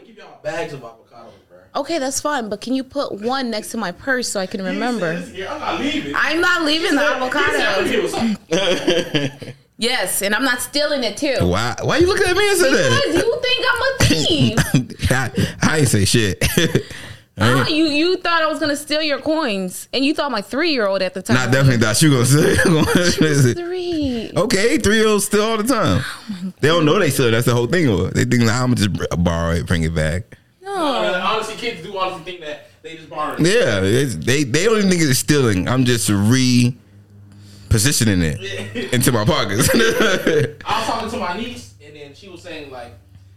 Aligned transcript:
gonna 0.00 0.06
give 0.12 0.16
y'all 0.18 0.40
bags 0.42 0.72
of 0.72 0.80
avocados, 0.80 1.32
bro. 1.48 1.58
Okay, 1.76 1.98
that's 1.98 2.20
fine. 2.20 2.48
But 2.48 2.60
can 2.60 2.74
you 2.74 2.82
put 2.84 3.12
one 3.20 3.50
next 3.50 3.70
to 3.70 3.76
my 3.76 3.92
purse 3.92 4.28
so 4.28 4.40
I 4.40 4.46
can 4.46 4.62
remember? 4.62 5.14
He 5.14 5.40
said, 5.40 5.48
I'm 5.48 5.60
not 5.60 5.80
leaving. 5.80 6.14
I'm 6.16 6.40
not 6.40 6.62
leaving 6.64 6.94
the 6.94 7.00
said, 7.00 7.12
"I'm 7.12 7.22
avocado. 7.22 7.84
here 7.84 8.02
with 8.02 8.10
something." 8.10 9.54
Yes, 9.80 10.20
and 10.20 10.34
I'm 10.34 10.44
not 10.44 10.60
stealing 10.60 11.04
it 11.04 11.16
too. 11.16 11.36
Why? 11.40 11.74
Why 11.82 11.96
you 11.96 12.06
looking 12.06 12.26
at 12.26 12.36
me 12.36 12.50
and 12.50 12.58
say 12.58 12.70
Because 12.70 13.14
that? 13.14 13.24
you 13.24 13.40
think 13.40 13.66
I'm 13.70 13.82
a 13.82 13.98
thief. 14.04 15.10
I, 15.10 15.56
I 15.62 15.78
ain't 15.78 15.88
say 15.88 16.04
shit. 16.04 16.44
Ah, 17.40 17.66
you 17.68 17.86
you 17.86 18.16
thought 18.18 18.42
I 18.42 18.46
was 18.46 18.58
gonna 18.58 18.76
steal 18.76 19.02
your 19.02 19.18
coins, 19.18 19.88
and 19.92 20.04
you 20.04 20.14
thought 20.14 20.30
my 20.30 20.42
three 20.42 20.72
year 20.72 20.86
old 20.86 21.00
at 21.00 21.14
the 21.14 21.22
time. 21.22 21.36
Not 21.36 21.50
definitely 21.50 21.78
thought 21.78 22.00
you 22.02 22.10
gonna 22.10 22.26
steal. 22.26 23.54
three. 23.54 24.30
okay, 24.36 24.78
three 24.78 24.96
year 24.96 25.08
olds 25.08 25.24
steal 25.24 25.42
all 25.42 25.56
the 25.56 25.64
time. 25.64 26.04
They 26.60 26.68
don't 26.68 26.84
know 26.84 26.98
they 26.98 27.10
still. 27.10 27.30
That's 27.30 27.46
the 27.46 27.54
whole 27.54 27.66
thing. 27.66 27.86
They 28.10 28.24
think 28.24 28.42
like, 28.42 28.54
I'm 28.54 28.74
gonna 28.74 28.88
just 28.88 29.24
borrow 29.24 29.52
it, 29.52 29.66
bring 29.66 29.84
it 29.84 29.94
back. 29.94 30.36
No. 30.62 30.74
honestly, 31.14 31.54
kids 31.56 31.82
do 31.82 31.96
honestly 31.96 32.24
think 32.24 32.40
that 32.42 32.66
they 32.82 32.96
just 32.96 33.08
borrow. 33.08 33.34
It. 33.34 33.40
Yeah, 33.40 33.80
it's, 33.82 34.16
they 34.16 34.44
they 34.44 34.64
don't 34.64 34.78
even 34.78 34.90
think 34.90 35.02
it's 35.02 35.18
stealing. 35.18 35.68
I'm 35.68 35.84
just 35.84 36.08
re 36.08 36.76
positioning 37.70 38.20
it 38.22 38.92
into 38.92 39.12
my 39.12 39.24
pockets. 39.24 39.68
I 39.74 39.78
was 39.78 40.86
talking 40.86 41.10
to 41.10 41.16
my 41.16 41.36
niece, 41.36 41.74
and 41.82 41.96
then 41.96 42.14
she 42.14 42.28
was 42.28 42.42
saying 42.42 42.70
like, 42.70 42.92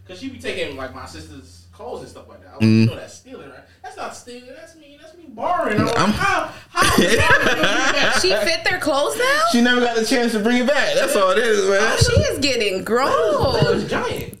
cause 0.06 0.18
she 0.18 0.28
be 0.28 0.38
taking 0.38 0.76
like 0.76 0.94
my 0.94 1.06
sister's 1.06 1.66
clothes 1.72 2.00
and 2.00 2.08
stuff 2.08 2.28
like 2.28 2.42
that. 2.42 2.52
I 2.52 2.56
was 2.56 2.60
like, 2.60 2.68
you 2.68 2.86
know 2.86 2.96
that's 2.96 3.14
stealing, 3.14 3.50
right? 3.50 3.60
That's 3.94 4.06
not 4.08 4.16
stealing. 4.16 4.50
That's 4.56 4.74
me. 4.76 4.98
That's 5.00 5.14
me 5.16 5.24
borrowing. 5.28 5.78
I'm, 5.80 5.86
like, 5.86 5.98
I'm- 5.98 6.10
how 6.10 6.50
how 6.70 6.96
is 6.96 7.16
borrowing 7.16 7.44
gonna 7.44 7.54
be 7.54 7.60
that? 7.60 8.18
She 8.22 8.28
fit 8.30 8.64
their 8.68 8.80
clothes 8.80 9.16
now. 9.18 9.42
she 9.52 9.60
never 9.60 9.80
got 9.80 9.96
the 9.96 10.04
chance 10.04 10.32
to 10.32 10.40
bring 10.40 10.58
it 10.58 10.66
back. 10.66 10.94
That's 10.94 11.14
all 11.14 11.30
it 11.30 11.38
is, 11.38 11.68
man. 11.68 11.78
Oh, 11.80 11.96
she 11.96 12.20
is 12.22 12.38
getting 12.40 12.82
grown. 12.84 13.76
It's 13.76 13.88
giant. 13.90 14.40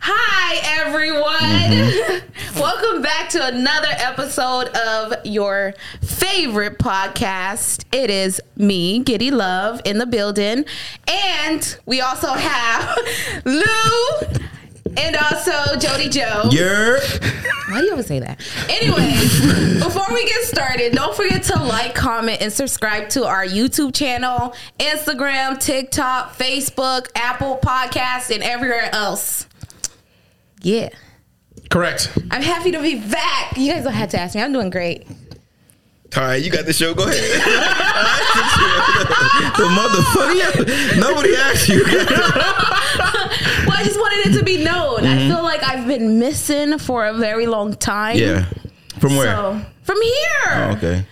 Hi, 0.00 0.60
everyone. 0.80 1.22
Mm-hmm. 1.32 2.58
Welcome 2.60 3.02
back 3.02 3.28
to 3.30 3.46
another 3.46 3.88
episode 3.90 4.68
of 4.68 5.14
your 5.24 5.74
favorite 6.02 6.78
podcast. 6.78 7.84
It 7.92 8.10
is 8.10 8.40
me, 8.56 9.00
Giddy 9.00 9.30
Love, 9.30 9.82
in 9.84 9.98
the 9.98 10.06
building. 10.06 10.64
And 11.08 11.78
we 11.84 12.00
also 12.00 12.32
have 12.32 12.98
Lou 13.44 14.40
and 14.96 15.16
also 15.16 15.76
Jody 15.78 16.08
Joe. 16.08 16.48
You're 16.50 16.98
Why 17.68 17.80
do 17.80 17.84
you 17.84 17.90
always 17.90 18.06
say 18.06 18.18
that? 18.20 18.40
Anyways, 18.68 19.40
before 19.84 20.06
we 20.12 20.24
get 20.24 20.44
started, 20.44 20.92
don't 20.92 21.14
forget 21.14 21.42
to 21.44 21.62
like, 21.62 21.94
comment, 21.94 22.40
and 22.40 22.52
subscribe 22.52 23.08
to 23.10 23.24
our 23.24 23.44
YouTube 23.44 23.94
channel, 23.94 24.54
Instagram, 24.78 25.60
TikTok, 25.60 26.36
Facebook, 26.36 27.08
Apple 27.14 27.58
Podcasts, 27.62 28.34
and 28.34 28.42
everywhere 28.42 28.88
else. 28.94 29.46
Yeah. 30.62 30.90
Correct. 31.70 32.10
I'm 32.30 32.42
happy 32.42 32.72
to 32.72 32.82
be 32.82 32.98
back. 32.98 33.56
You 33.56 33.72
guys 33.72 33.84
don't 33.84 33.92
have 33.92 34.10
to 34.10 34.20
ask 34.20 34.34
me. 34.34 34.42
I'm 34.42 34.52
doing 34.52 34.70
great. 34.70 35.06
all 36.16 36.22
right. 36.22 36.42
You 36.42 36.50
got 36.50 36.66
the 36.66 36.72
show. 36.72 36.94
Go 36.94 37.04
ahead. 37.04 37.14
the 39.56 39.64
motherfucker. 39.64 41.00
Nobody 41.00 41.36
asked 41.36 41.68
you. 41.68 41.84
Well, 43.66 43.76
I 43.78 43.84
just 43.84 43.98
wanted 44.00 44.26
it 44.26 44.38
to 44.38 44.44
be 44.44 44.62
known. 44.62 45.04
I 45.04 45.16
mm-hmm. 45.16 45.28
feel 45.28 45.42
like 45.42 45.62
I've 45.62 45.86
been 45.86 46.18
missing 46.18 46.78
for 46.78 47.06
a 47.06 47.14
very 47.14 47.46
long 47.46 47.74
time. 47.74 48.16
yeah. 48.16 48.46
From 48.98 49.16
where? 49.16 49.34
So, 49.34 49.60
from 49.82 50.02
here. 50.02 50.48
Oh, 50.48 50.74
okay. 50.76 51.06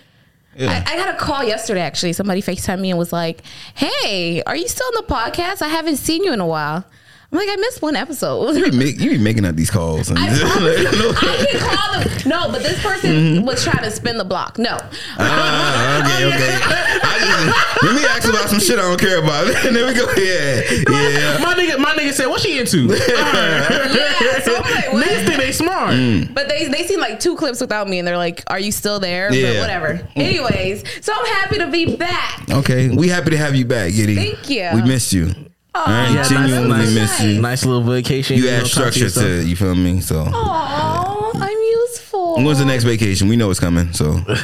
Yeah. 0.55 0.83
I, 0.85 0.93
I 0.93 0.97
got 0.97 1.15
a 1.15 1.17
call 1.17 1.43
yesterday 1.43 1.81
actually. 1.81 2.13
Somebody 2.13 2.41
FaceTimed 2.41 2.81
me 2.81 2.89
and 2.89 2.99
was 2.99 3.13
like, 3.13 3.41
Hey, 3.75 4.43
are 4.45 4.55
you 4.55 4.67
still 4.67 4.87
on 4.87 5.05
the 5.05 5.13
podcast? 5.13 5.61
I 5.61 5.69
haven't 5.69 5.97
seen 5.97 6.23
you 6.23 6.33
in 6.33 6.41
a 6.41 6.47
while. 6.47 6.85
I'm 7.31 7.37
like, 7.37 7.49
I 7.49 7.57
missed 7.57 7.83
one 7.83 7.95
episode. 7.95 8.55
you, 8.55 8.71
be 8.71 8.77
make, 8.77 8.99
you 8.99 9.11
be 9.11 9.17
making 9.19 9.45
up 9.45 9.55
these 9.55 9.69
calls. 9.69 10.11
I, 10.11 10.15
promise 10.39 10.79
you, 10.79 11.13
I 11.15 11.45
can 11.45 11.59
call 11.59 11.99
them. 11.99 12.09
No, 12.27 12.51
but 12.51 12.63
this 12.63 12.81
person 12.81 13.11
mm-hmm. 13.11 13.45
was 13.45 13.63
trying 13.63 13.83
to 13.83 13.91
spin 13.91 14.17
the 14.17 14.23
block. 14.23 14.57
No. 14.57 14.79
Ah, 15.19 15.99
okay, 16.01 16.25
okay. 16.25 16.57
I 17.03 17.19
just, 17.19 17.83
let 17.83 17.95
me 17.95 18.03
ask 18.05 18.27
about 18.27 18.49
some 18.49 18.59
shit 18.59 18.79
I 18.79 18.81
don't 18.81 18.99
care 18.99 19.21
about. 19.21 19.47
and 19.63 19.75
then 19.75 19.85
we 19.85 19.93
go, 19.93 20.11
yeah, 20.17 20.61
yeah. 20.89 21.37
My 21.37 21.53
nigga, 21.53 21.77
my 21.77 21.93
nigga 21.93 22.13
said, 22.13 22.27
"What 22.27 22.41
she 22.41 22.57
into?" 22.57 22.87
Yeah, 22.99 24.39
so 24.41 24.55
I'm 24.55 24.63
like, 24.63 24.93
what? 24.93 25.05
Niggas 25.05 25.25
think 25.27 25.37
they 25.37 25.51
smart. 25.51 25.91
Mm. 25.91 26.33
But 26.33 26.49
they 26.49 26.67
they 26.67 26.85
seen 26.87 26.99
like 26.99 27.19
two 27.19 27.35
clips 27.35 27.61
without 27.61 27.87
me 27.87 27.99
and 27.99 28.07
they're 28.07 28.17
like, 28.17 28.43
Are 28.47 28.59
you 28.59 28.71
still 28.71 28.99
there? 28.99 29.31
Yeah. 29.31 29.53
But 29.53 29.59
whatever. 29.61 29.93
Mm. 30.15 30.21
Anyways, 30.23 30.83
so 31.01 31.13
I'm 31.15 31.25
happy 31.25 31.57
to 31.59 31.69
be 31.69 31.95
back. 31.95 32.49
Okay, 32.49 32.89
we 32.89 33.07
happy 33.07 33.29
to 33.31 33.37
have 33.37 33.55
you 33.55 33.65
back, 33.65 33.93
Giddy. 33.93 34.15
Thank 34.15 34.49
you. 34.49 34.69
We 34.73 34.81
missed 34.81 35.13
you. 35.13 35.48
Oh, 35.75 35.81
all 35.81 35.85
right, 35.93 36.11
Yeah, 36.11 36.23
genuinely 36.23 36.69
nice, 36.77 36.93
missed 36.95 37.21
you. 37.23 37.41
Nice 37.41 37.63
little 37.65 37.83
vacation. 37.83 38.37
You 38.37 38.45
know, 38.45 38.51
add 38.57 38.67
structure 38.67 39.09
to 39.09 39.39
it, 39.39 39.45
you 39.45 39.55
feel 39.55 39.75
me? 39.75 40.01
So 40.01 40.25
Oh, 40.27 41.31
I'm 41.35 41.49
useful. 41.57 42.35
when's 42.43 42.57
the 42.59 42.65
next 42.65 42.85
vacation? 42.85 43.27
We 43.27 43.35
know 43.35 43.51
it's 43.51 43.59
coming. 43.59 43.93
So 43.93 44.13
Not 44.27 44.37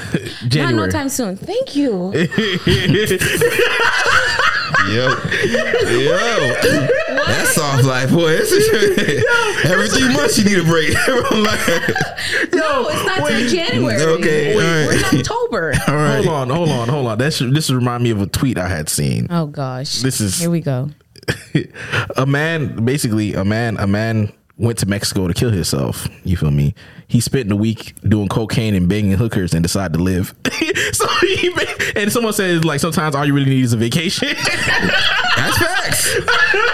January. 0.48 0.76
no 0.88 0.92
time 0.92 1.10
soon. 1.10 1.36
Thank 1.36 1.76
you. 1.76 2.12
yo, 4.88 5.10
yo, 5.90 6.54
that's 7.26 7.56
soft 7.56 7.84
life, 7.86 8.12
boy. 8.12 8.34
It's- 8.34 9.66
Every 9.66 9.88
three 9.90 10.14
months 10.14 10.38
you 10.38 10.46
need 10.46 10.60
a 10.60 10.64
break. 10.64 10.94
I'm 11.08 11.44
like, 11.44 11.60
no, 12.54 12.88
it's 12.90 13.04
not 13.06 13.28
till 13.28 13.48
January. 13.50 14.02
Okay, 14.02 14.52
all 14.54 14.58
We're 14.60 14.94
in 14.94 15.04
October. 15.22 15.74
all 15.88 15.96
right. 15.96 16.24
Hold 16.24 16.28
on, 16.28 16.50
hold 16.50 16.70
on, 16.70 16.88
hold 16.88 17.08
on. 17.08 17.18
That's 17.18 17.40
this 17.40 17.72
remind 17.72 18.04
me 18.04 18.12
of 18.12 18.22
a 18.22 18.28
tweet 18.28 18.58
I 18.60 18.68
had 18.68 18.90
seen. 18.90 19.28
Oh 19.32 19.48
gosh. 19.48 20.02
This 20.02 20.22
is- 20.22 20.40
here 20.40 20.52
we 20.52 20.62
go. 20.62 20.92
a 22.18 22.26
man, 22.26 22.84
basically, 22.86 23.34
a 23.34 23.44
man, 23.46 23.78
a 23.78 23.88
man 23.88 24.32
went 24.58 24.78
to 24.80 24.86
Mexico 24.86 25.28
to 25.28 25.34
kill 25.34 25.50
himself. 25.52 26.08
You 26.24 26.38
feel 26.38 26.52
me? 26.52 26.76
He 27.08 27.20
spent 27.20 27.50
the 27.50 27.56
week 27.56 27.94
doing 28.08 28.28
cocaine 28.30 28.74
and 28.74 28.88
banging 28.88 29.12
hookers 29.14 29.54
and 29.54 29.62
decided 29.62 29.98
to 29.98 30.04
live. 30.04 30.34
so 30.94 31.08
he 31.22 31.52
and 31.96 32.12
someone 32.12 32.34
says 32.34 32.64
like 32.64 32.80
sometimes 32.80 33.16
all 33.16 33.26
you 33.26 33.34
really 33.34 33.50
need 33.50 33.64
is 33.64 33.74
a 33.74 33.78
vacation. 33.78 34.30
That's 35.36 35.58
facts. 35.58 36.16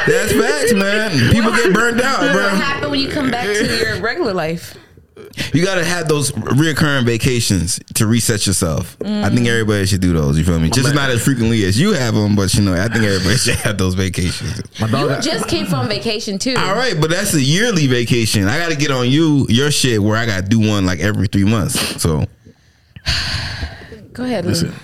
That's 0.07 0.33
facts, 0.33 0.73
man. 0.73 1.31
People 1.31 1.51
get 1.51 1.73
burned 1.73 2.01
out, 2.01 2.21
What 2.21 2.31
bro. 2.33 2.49
happened 2.49 2.91
when 2.91 2.99
you 2.99 3.09
come 3.09 3.31
back 3.31 3.45
to 3.45 3.77
your 3.77 3.99
regular 4.01 4.33
life? 4.33 4.77
You 5.53 5.63
gotta 5.63 5.83
have 5.83 6.07
those 6.07 6.31
reoccurring 6.31 7.05
vacations 7.05 7.79
to 7.95 8.07
reset 8.07 8.45
yourself. 8.45 8.97
I 9.01 9.29
think 9.29 9.41
mm. 9.41 9.47
everybody 9.47 9.85
should 9.85 10.01
do 10.01 10.13
those. 10.13 10.37
You 10.37 10.43
feel 10.43 10.59
me? 10.59 10.69
Just 10.69 10.93
not 10.93 11.09
as 11.09 11.23
frequently 11.23 11.63
as 11.65 11.79
you 11.79 11.93
have 11.93 12.13
them, 12.15 12.35
but 12.35 12.53
you 12.53 12.61
know, 12.61 12.73
I 12.73 12.87
think 12.87 13.05
everybody 13.05 13.35
should 13.37 13.55
have 13.55 13.77
those 13.77 13.93
vacations. 13.93 14.61
My 14.79 14.89
dog. 14.89 15.23
You 15.23 15.31
just 15.31 15.47
came 15.47 15.65
from 15.65 15.87
vacation 15.87 16.37
too. 16.37 16.55
All 16.57 16.75
right, 16.75 16.99
but 16.99 17.09
that's 17.09 17.33
a 17.33 17.41
yearly 17.41 17.87
vacation. 17.87 18.47
I 18.47 18.57
gotta 18.59 18.75
get 18.75 18.91
on 18.91 19.09
you 19.09 19.45
your 19.49 19.71
shit 19.71 20.01
where 20.01 20.17
I 20.17 20.25
gotta 20.25 20.47
do 20.47 20.59
one 20.59 20.85
like 20.85 20.99
every 20.99 21.27
three 21.27 21.45
months. 21.45 22.01
So 22.01 22.25
Go 24.13 24.23
ahead. 24.23 24.45
Listen. 24.45 24.73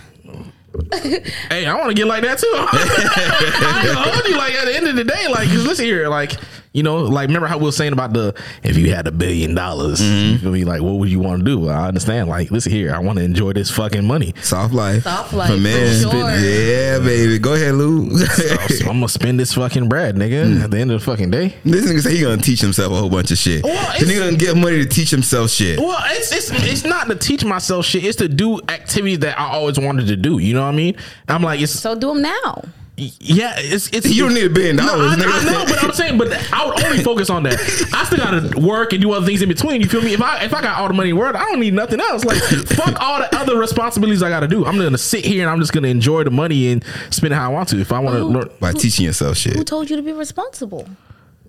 Hey, 1.49 1.65
I 1.65 1.73
want 1.73 1.89
to 1.89 1.95
get 1.95 2.05
like 2.05 2.21
that 2.21 2.37
too. 2.37 2.51
I 2.53 4.11
told 4.13 4.27
you, 4.27 4.37
like 4.37 4.53
at 4.53 4.65
the 4.65 4.75
end 4.75 4.87
of 4.87 4.95
the 4.95 5.03
day, 5.03 5.27
like, 5.27 5.47
'cause 5.49 5.65
listen 5.65 5.85
here, 5.85 6.07
like, 6.07 6.33
you 6.77 6.83
know, 6.83 6.97
like, 6.97 7.25
remember 7.27 7.47
how 7.47 7.57
we 7.57 7.63
were 7.63 7.71
saying 7.71 7.91
about 7.91 8.13
the 8.13 8.35
if 8.61 8.77
you 8.77 8.93
had 8.93 9.07
a 9.07 9.11
billion 9.11 9.55
dollars, 9.55 9.99
mm-hmm. 9.99 10.33
you 10.33 10.37
feel 10.37 10.51
me? 10.51 10.63
Like, 10.63 10.83
what 10.83 10.93
would 10.93 11.09
you 11.09 11.19
want 11.19 11.39
to 11.39 11.43
do? 11.43 11.69
I 11.69 11.87
understand. 11.87 12.29
Like, 12.29 12.51
listen 12.51 12.71
here, 12.71 12.93
I 12.93 12.99
want 12.99 13.17
to 13.17 13.25
enjoy 13.25 13.53
this 13.53 13.71
fucking 13.71 14.05
money. 14.05 14.35
soft 14.43 14.75
life. 14.75 15.01
Soft 15.01 15.33
life, 15.33 15.49
For 15.49 15.57
men. 15.57 16.03
for 16.03 16.11
sure. 16.11 16.29
Yeah, 16.37 16.99
baby. 16.99 17.39
Go 17.39 17.55
ahead, 17.55 17.73
Lou. 17.73 18.15
So 18.17 18.89
I'm 18.89 18.97
gonna 18.97 19.09
spend 19.09 19.39
this 19.39 19.55
fucking 19.55 19.89
bread, 19.89 20.15
nigga. 20.17 20.45
Mm. 20.45 20.63
At 20.65 20.69
the 20.71 20.77
end 20.77 20.91
of 20.91 20.99
the 20.99 21.05
fucking 21.05 21.31
day. 21.31 21.55
this 21.63 21.83
nigga 21.89 22.01
say 22.01 22.15
he 22.15 22.21
gonna 22.21 22.37
teach 22.37 22.61
himself 22.61 22.93
a 22.93 22.95
whole 22.95 23.09
bunch 23.09 23.31
of 23.31 23.39
shit. 23.39 23.63
Well, 23.63 23.73
This 23.93 24.03
it's- 24.03 24.15
nigga 24.15 24.25
gonna 24.25 24.37
get 24.37 24.55
money 24.55 24.77
to 24.77 24.85
teach 24.85 25.09
himself 25.09 25.49
shit. 25.49 25.79
Well, 25.79 25.97
it's 26.11 26.31
it's 26.31 26.51
it's 26.51 26.83
not 26.83 27.07
to 27.07 27.15
teach 27.15 27.43
myself 27.43 27.85
shit. 27.87 28.03
It's 28.03 28.17
to 28.17 28.27
do 28.29 28.59
activities 28.69 29.19
that 29.19 29.39
I 29.39 29.47
always 29.47 29.79
wanted 29.79 30.07
to 30.07 30.15
do. 30.15 30.37
You 30.37 30.53
know 30.53 30.61
what 30.61 30.73
I 30.73 30.75
mean? 30.75 30.95
I'm 31.27 31.41
like, 31.41 31.59
it's 31.59 31.71
So 31.71 31.95
do 31.95 32.09
them 32.09 32.21
now. 32.21 32.61
Yeah, 32.97 33.53
it's 33.57 33.89
it's 33.93 34.07
You 34.11 34.23
don't 34.23 34.33
need 34.33 34.45
a 34.45 34.49
billion 34.49 34.75
No, 34.75 34.87
dollars, 34.87 35.11
I, 35.13 35.15
nigga. 35.17 35.47
I 35.47 35.51
know, 35.51 35.65
but 35.67 35.83
I'm 35.83 35.91
saying, 35.93 36.17
but 36.17 36.33
I 36.51 36.65
would 36.65 36.83
only 36.83 37.03
focus 37.03 37.29
on 37.29 37.43
that. 37.43 37.53
I 37.93 38.03
still 38.05 38.17
gotta 38.17 38.59
work 38.59 38.91
and 38.93 39.01
do 39.01 39.11
other 39.11 39.25
things 39.25 39.43
in 39.43 39.49
between. 39.49 39.81
You 39.81 39.87
feel 39.87 40.01
me? 40.01 40.13
If 40.13 40.21
I 40.21 40.43
if 40.43 40.53
I 40.53 40.61
got 40.61 40.79
all 40.79 40.87
the 40.87 40.95
money 40.95 41.11
in 41.11 41.15
the 41.15 41.21
world, 41.21 41.35
I 41.35 41.45
don't 41.45 41.59
need 41.59 41.75
nothing 41.75 41.99
else. 42.01 42.25
Like 42.25 42.41
fuck 42.41 42.99
all 42.99 43.19
the 43.19 43.35
other 43.37 43.55
responsibilities 43.57 44.23
I 44.23 44.29
gotta 44.29 44.47
do. 44.47 44.65
I'm 44.65 44.77
gonna 44.79 44.97
sit 44.97 45.23
here 45.23 45.43
and 45.43 45.51
I'm 45.51 45.59
just 45.59 45.73
gonna 45.73 45.89
enjoy 45.89 46.23
the 46.23 46.31
money 46.31 46.71
and 46.71 46.83
spend 47.11 47.33
it 47.33 47.35
how 47.35 47.51
I 47.51 47.53
want 47.53 47.69
to. 47.69 47.79
If 47.79 47.91
I 47.91 47.99
want 47.99 48.15
to 48.17 48.25
learn, 48.25 48.49
By 48.59 48.71
teaching 48.71 49.05
yourself 49.05 49.37
shit. 49.37 49.53
Who 49.55 49.63
told 49.63 49.89
you 49.91 49.95
to 49.97 50.01
be 50.01 50.11
responsible? 50.13 50.87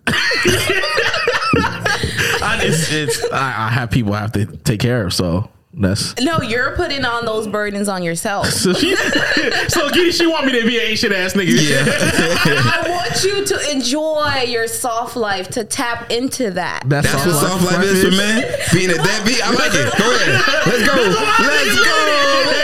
it's 2.61 2.93
it's 2.93 3.25
I, 3.33 3.67
I 3.67 3.71
have 3.71 3.91
people 3.91 4.13
I 4.13 4.21
have 4.21 4.33
to 4.33 4.45
take 4.47 4.81
care 4.81 5.07
of, 5.07 5.15
so 5.15 5.49
that's 5.79 6.15
No, 6.21 6.41
you're 6.43 6.75
putting 6.77 7.05
on 7.05 7.25
those 7.25 7.47
burdens 7.47 7.89
on 7.89 8.03
yourself. 8.03 8.47
so 8.51 8.73
she 8.73 8.97
so 9.69 9.89
Giddy, 9.91 10.11
she 10.13 10.27
want 10.27 10.47
me 10.47 10.61
to 10.61 10.67
be 10.67 10.79
an 10.79 10.87
ancient 10.87 11.13
ass 11.13 11.35
nigga. 11.35 11.49
Yeah. 11.49 11.85
I 12.85 12.89
want 12.89 13.25
you 13.25 13.45
to 13.45 13.71
enjoy 13.71 14.45
your 14.49 14.67
soft 14.67 15.17
life, 15.17 15.49
to 15.51 15.65
tap 15.65 16.11
into 16.11 16.51
that. 16.53 16.83
That's, 16.87 17.11
That's 17.11 17.27
what 17.27 17.35
soft 17.35 17.65
life 17.65 17.85
is 17.85 18.05
for 18.05 18.11
men. 18.11 18.45
Being 18.73 18.91
a 18.91 18.95
deadbeat. 18.95 19.41
I 19.43 19.51
like 19.51 19.73
it. 19.75 19.99
Go 19.99 20.15
ahead. 20.15 20.35
Let's 20.67 20.87
go. 20.87 20.95
Let's 21.47 21.77
go. 21.77 22.59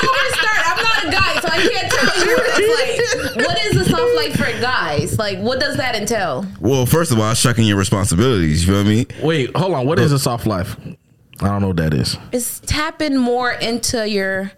Before 0.00 0.16
I 0.16 0.30
start, 0.34 0.60
I'm 0.66 0.82
not 0.82 0.98
a 1.04 1.10
guy, 1.10 1.40
so 1.40 1.48
I 1.48 1.58
can't 1.68 1.92
tell 1.92 2.26
you. 2.26 2.36
It's 2.40 3.36
like, 3.36 3.46
what 3.46 3.58
is 3.66 3.76
a 3.76 3.84
soft 3.88 4.14
life 4.16 4.36
for 4.36 4.60
guys? 4.60 5.18
Like, 5.18 5.38
what 5.38 5.60
does 5.60 5.76
that 5.76 5.94
entail? 5.94 6.46
Well, 6.60 6.86
first 6.86 7.12
of 7.12 7.18
all, 7.18 7.32
shucking 7.34 7.66
your 7.66 7.76
responsibilities. 7.76 8.66
You 8.66 8.72
feel 8.72 8.84
me? 8.84 9.06
Wait, 9.22 9.54
hold 9.56 9.74
on. 9.74 9.86
What 9.86 9.98
is 9.98 10.12
a 10.12 10.18
soft 10.18 10.46
life? 10.46 10.76
I 11.40 11.48
don't 11.48 11.62
know 11.62 11.68
what 11.68 11.78
that 11.78 11.94
is. 11.94 12.16
It's 12.32 12.60
tapping 12.60 13.16
more 13.16 13.52
into 13.52 14.08
your 14.08 14.52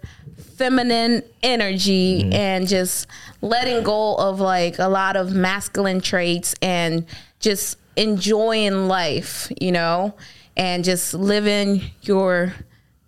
feminine 0.57 1.23
energy 1.41 2.23
mm-hmm. 2.23 2.33
and 2.33 2.67
just 2.67 3.07
letting 3.41 3.83
go 3.83 4.15
of 4.15 4.39
like 4.39 4.79
a 4.79 4.87
lot 4.87 5.15
of 5.15 5.33
masculine 5.33 6.01
traits 6.01 6.55
and 6.61 7.05
just 7.39 7.77
enjoying 7.95 8.87
life, 8.87 9.51
you 9.59 9.71
know, 9.71 10.13
and 10.55 10.83
just 10.83 11.13
living 11.13 11.81
your 12.01 12.53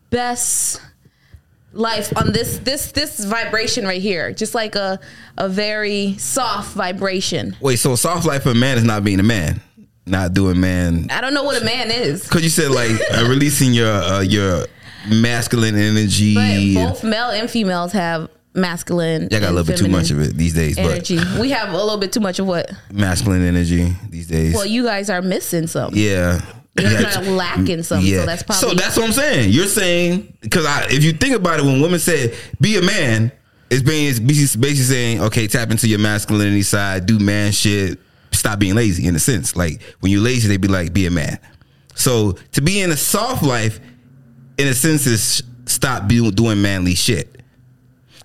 best 0.10 0.82
life 1.74 2.16
on 2.18 2.32
this 2.32 2.60
this 2.60 2.92
this 2.94 3.24
vibration 3.26 3.86
right 3.86 4.02
here. 4.02 4.32
Just 4.32 4.56
like 4.56 4.76
a 4.76 5.00
a 5.38 5.50
very 5.50 6.18
soft 6.18 6.74
vibration. 6.74 7.56
Wait, 7.60 7.78
so 7.78 7.96
soft 7.96 8.26
life 8.26 8.44
for 8.44 8.52
a 8.52 8.56
man 8.56 8.78
is 8.78 8.84
not 8.84 9.04
being 9.04 9.20
a 9.20 9.24
man, 9.24 9.62
not 10.08 10.34
doing 10.34 10.60
man. 10.60 11.08
i 11.10 11.20
don't 11.22 11.34
know 11.34 11.44
what 11.44 11.62
a 11.62 11.66
man 11.66 11.90
is 11.92 12.24
Because 12.24 12.44
you 12.44 12.50
said 12.50 12.72
like 12.72 12.92
uh, 13.14 13.26
releasing 13.28 13.74
your 13.74 13.92
uh, 13.92 14.22
your 14.22 14.66
masculine 15.10 15.76
energy. 15.76 16.36
but 16.36 16.74
both 16.90 17.04
male 17.04 17.30
and 17.30 17.50
females 17.50 17.92
have 17.92 18.30
masculine 18.54 19.26
I 19.34 19.40
got 19.40 19.50
a 19.50 19.54
little 19.54 19.66
bit 19.66 19.78
too 19.78 19.88
much 19.90 20.12
of 20.12 20.20
it 20.22 20.36
these 20.36 20.54
days, 20.54 20.78
energy 20.78 21.20
we 21.40 21.50
have 21.52 21.70
a 21.70 21.78
little 21.78 21.98
bit 21.98 22.12
too 22.14 22.22
much 22.22 22.40
of 22.40 22.48
what 22.48 22.72
masculine 22.92 23.42
energy 23.44 23.94
these 24.10 24.28
days. 24.28 24.54
well 24.54 24.66
you 24.66 24.84
guys 24.84 25.10
are 25.10 25.22
missing 25.22 25.68
some 25.68 25.92
yeah. 25.94 26.42
you're 26.80 26.90
Yeah. 26.92 27.02
kind 27.12 27.28
of 27.28 27.34
lacking 27.34 27.84
some 27.84 28.02
so 28.04 28.26
that's 28.26 28.44
probably 28.44 28.70
so 28.70 28.76
that's 28.76 28.96
what 28.98 29.06
I'm 29.08 29.12
saying. 29.14 29.52
You're 29.52 29.68
saying 29.68 30.34
because 30.42 30.66
if 30.92 31.04
you 31.04 31.12
think 31.14 31.36
about 31.36 31.60
it, 31.60 31.66
when 31.66 31.82
women 31.82 32.00
say 32.00 32.34
"be 32.60 32.78
a 32.78 32.82
man," 32.82 33.32
it's 33.70 33.82
being 33.84 34.08
it's 34.10 34.20
basically 34.20 34.74
saying, 34.76 35.22
okay, 35.22 35.48
tap 35.48 35.72
into 35.72 35.88
your 35.88 36.00
masculinity 36.00 36.64
side, 36.64 37.06
do 37.06 37.18
man 37.20 37.52
shit, 37.54 37.98
stop 38.36 38.60
being 38.60 38.76
lazy. 38.76 39.08
In 39.08 39.16
a 39.16 39.20
sense, 39.20 39.56
like 39.56 39.82
when 40.00 40.12
you're 40.12 40.22
lazy, 40.22 40.48
they 40.48 40.58
be 40.58 40.68
like, 40.68 40.94
"Be 40.94 41.06
a 41.06 41.12
man." 41.12 41.40
So 41.96 42.34
to 42.52 42.62
be 42.62 42.82
in 42.82 42.92
a 42.92 42.98
soft 42.98 43.44
life, 43.44 43.80
in 44.58 44.68
a 44.68 44.74
sense, 44.74 45.08
is 45.08 45.44
stop 45.66 46.08
be, 46.08 46.32
doing 46.32 46.62
manly 46.62 46.96
shit. 46.96 47.36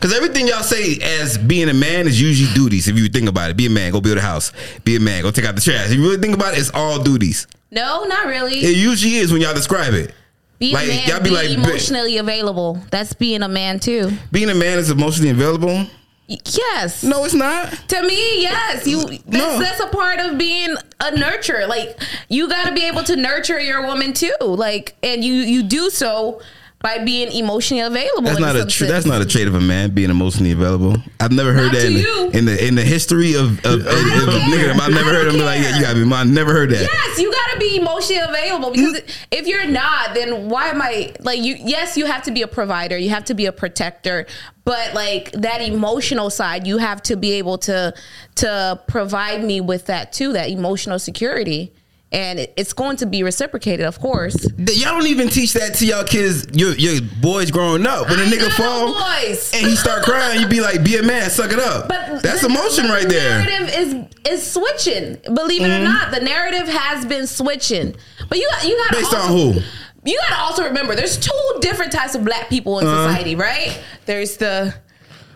Because 0.01 0.17
everything 0.17 0.49
y'all 0.49 0.63
say 0.63 0.97
as 1.21 1.37
being 1.37 1.69
a 1.69 1.75
man 1.75 2.07
is 2.07 2.19
usually 2.19 2.53
duties. 2.55 2.89
If 2.89 2.97
you 2.99 3.09
think 3.09 3.29
about 3.29 3.51
it, 3.51 3.57
be 3.57 3.67
a 3.67 3.71
man, 3.71 3.93
go 3.93 4.01
build 4.01 4.17
a 4.17 4.23
house. 4.23 4.51
Be 4.83 4.97
a 4.97 5.01
man, 5.01 5.23
go 5.23 5.31
take 5.31 5.45
out 5.45 5.55
the 5.55 5.61
trash. 5.61 5.91
If 5.91 5.97
you 5.97 6.03
really 6.03 6.17
think 6.17 6.35
about 6.35 6.55
it, 6.55 6.59
it's 6.61 6.71
all 6.73 7.03
duties. 7.03 7.47
no 7.71 8.05
not 8.05 8.27
really 8.27 8.55
It 8.61 8.77
usually 8.79 9.17
is 9.17 9.31
when 9.31 9.43
y'all 9.43 9.53
describe 9.53 9.93
it. 9.93 10.15
be 10.59 10.73
like, 10.73 10.87
a 10.87 10.89
man 10.89 11.09
y'all 11.09 11.19
be 11.19 11.29
be 11.29 11.35
like, 11.35 11.51
emotionally 11.51 12.17
available 12.17 12.81
that's 12.91 13.13
being 13.13 13.43
a 13.43 13.49
man 13.49 13.79
too 13.79 14.11
Being 14.33 14.49
a 14.49 14.55
man 14.55 14.79
is 14.79 14.89
emotionally 14.91 15.31
available. 15.31 15.87
Yes 16.31 17.03
No, 17.03 17.25
it's 17.25 17.35
not. 17.35 17.73
To 17.89 18.03
me, 18.03 18.43
yes, 18.43 18.87
you. 18.87 19.05
That's, 19.05 19.27
No. 19.27 19.59
that's 19.59 19.81
a 19.81 19.89
part 19.89 20.21
of 20.21 20.39
being 20.39 20.77
a 21.01 21.11
nurturer. 21.11 21.67
Like 21.67 22.01
you 22.29 22.49
got 22.49 22.67
to 22.69 22.73
be 22.73 22.85
able 22.87 23.03
to 23.05 23.17
nurture 23.17 23.59
your 23.59 23.85
woman 23.87 24.13
too. 24.13 24.35
Like, 24.41 24.95
and 25.03 25.25
you 25.25 25.35
you 25.35 25.63
do 25.65 25.91
so 25.91 26.41
by 26.83 26.99
being 26.99 27.31
emotionally 27.33 27.83
available. 27.83 28.23
That's 28.23 28.41
not 28.41 28.57
a 28.57 28.61
some 28.61 28.69
tr- 28.69 28.85
that's 28.87 29.05
not 29.05 29.21
a 29.21 29.27
trait 29.27 29.47
of 29.47 29.55
a 29.55 29.61
man 29.61 29.91
being 29.91 30.09
emotionally 30.09 30.53
available. 30.53 30.97
I've 31.21 31.31
never 31.31 31.53
heard 31.53 31.73
Not 31.73 31.75
that 31.75 31.87
in 31.87 31.95
the, 31.95 32.39
in 32.39 32.45
the 32.47 32.67
in 32.69 32.75
the 32.75 32.83
history 32.83 33.35
of 33.35 33.59
of, 33.67 33.81
of, 33.81 33.87
of 33.87 33.87
don't 33.87 34.41
nigga. 34.51 34.81
I've 34.81 34.91
never 34.91 35.11
I 35.11 35.13
heard 35.13 35.29
him 35.29 35.35
be 35.35 35.43
like, 35.43 35.61
yeah, 35.61 35.77
you 35.77 35.83
gotta 35.83 36.03
be. 36.03 36.11
I've 36.11 36.27
never 36.27 36.53
heard 36.53 36.71
that. 36.71 36.81
Yes, 36.81 37.19
you 37.19 37.31
got 37.31 37.53
to 37.53 37.59
be 37.59 37.77
emotionally 37.77 38.23
available 38.23 38.71
because 38.71 39.03
if 39.31 39.47
you're 39.47 39.67
not, 39.67 40.15
then 40.15 40.49
why 40.49 40.69
am 40.69 40.81
I 40.81 41.13
like 41.21 41.41
you? 41.41 41.57
Yes, 41.59 41.99
you 41.99 42.07
have 42.07 42.23
to 42.23 42.31
be 42.31 42.43
a 42.43 42.49
provider, 42.49 42.97
you 42.97 43.11
have 43.11 43.27
to 43.27 43.35
be 43.35 43.45
a 43.45 43.53
protector, 43.53 44.27
but 44.65 44.95
like 44.95 45.33
that 45.33 45.61
emotional 45.61 46.31
side, 46.31 46.67
you 46.67 46.79
have 46.79 47.03
to 47.05 47.17
be 47.17 47.33
able 47.33 47.59
to 47.59 47.93
to 48.37 48.81
provide 48.89 49.45
me 49.45 49.61
with 49.61 49.87
that 49.87 50.15
too, 50.15 50.33
that 50.33 50.49
emotional 50.49 50.99
security, 50.99 51.75
and 52.13 52.41
it's 52.57 52.73
going 52.73 52.97
to 52.97 53.07
be 53.07 53.23
reciprocated, 53.23 53.87
of 53.87 54.01
course. 54.01 54.37
Y'all 54.59 54.99
don't 54.99 55.07
even 55.07 55.29
teach 55.29 55.53
that 55.53 55.75
to 55.75 55.87
y'all 55.87 56.03
kids, 56.05 56.47
your 56.53 56.73
your 56.75 57.01
boys 57.21 57.51
growing 57.51 57.87
up. 57.87 58.09
When 58.09 58.19
a 58.19 58.23
I 58.23 58.27
nigga 58.27 58.51
fall 58.53 58.93
boys. 58.95 59.53
and 59.55 59.67
he 59.67 59.77
start 59.77 60.03
crying, 60.05 60.41
you 60.41 60.49
be 60.49 60.61
like, 60.61 60.83
"Be 60.83 60.97
a 60.97 61.03
man, 61.03 61.31
suck 61.31 61.53
it 61.53 61.59
up." 61.61 61.89
But 61.89 62.23
that's 62.23 62.41
the- 62.41 62.49
emotion 62.49 62.87
the 62.89 62.93
right 62.93 63.09
there. 63.09 63.41
Mm-hmm. 63.43 63.49
Narrative 63.49 64.09
is 64.25 64.41
is 64.41 64.53
switching. 64.53 65.19
Believe 65.35 65.63
it 65.63 65.71
or 65.71 65.85
not, 65.85 66.11
the 66.11 66.21
narrative 66.21 66.69
has 66.69 67.07
been 67.07 67.27
switching. 67.27 67.95
But 68.29 68.39
you 68.39 68.49
got 68.51 68.65
you 68.65 68.77
got 68.77 68.91
Based 68.93 69.15
on 69.15 69.29
who? 69.29 69.61
You 70.05 70.19
got 70.29 70.35
to 70.35 70.41
also 70.41 70.65
remember, 70.65 70.95
there's 70.95 71.19
two 71.19 71.31
different 71.61 71.93
types 71.93 72.15
of 72.15 72.25
black 72.25 72.49
people 72.49 72.79
in 72.81 72.87
Uh-huh. 72.87 73.09
society, 73.09 73.35
right? 73.37 73.79
There's 74.07 74.37
the 74.39 74.75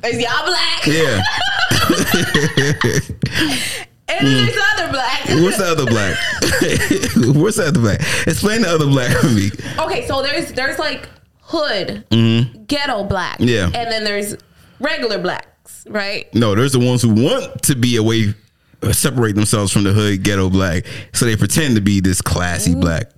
there's 0.00 0.18
y'all 0.20 0.46
black, 0.46 0.86
Yeah. 0.86 1.22
and 4.08 4.26
then 4.26 4.44
there's 4.46 4.54
the 4.54 4.64
other 4.76 4.92
black. 4.92 5.24
What's 5.28 5.56
the 5.58 5.64
other 5.64 5.86
black? 5.86 6.16
What's 7.42 7.56
the 7.56 7.64
other 7.68 7.80
black? 7.80 8.00
Explain 8.26 8.62
the 8.62 8.68
other 8.68 8.86
black 8.86 9.16
for 9.16 9.28
me. 9.28 9.50
okay, 9.78 10.06
so 10.06 10.22
there's 10.22 10.52
there's 10.52 10.78
like 10.78 11.08
hood, 11.40 12.04
ghetto 12.66 13.04
black, 13.04 13.38
Mm-hmm. 13.38 13.48
Yeah. 13.48 13.64
and 13.66 13.90
then 13.90 14.04
there's 14.04 14.36
regular 14.80 15.18
blacks, 15.18 15.84
right? 15.88 16.32
No, 16.34 16.54
there's 16.54 16.72
the 16.72 16.78
ones 16.80 17.02
who 17.02 17.10
want 17.10 17.62
to 17.64 17.74
be 17.74 17.96
away, 17.96 18.34
separate 18.92 19.34
themselves 19.34 19.72
from 19.72 19.84
the 19.84 19.92
hood 19.92 20.22
ghetto 20.22 20.50
black, 20.50 20.84
so 21.12 21.24
they 21.24 21.36
pretend 21.36 21.76
to 21.76 21.80
be 21.80 22.00
this 22.00 22.20
classy 22.20 22.74
black. 22.74 23.10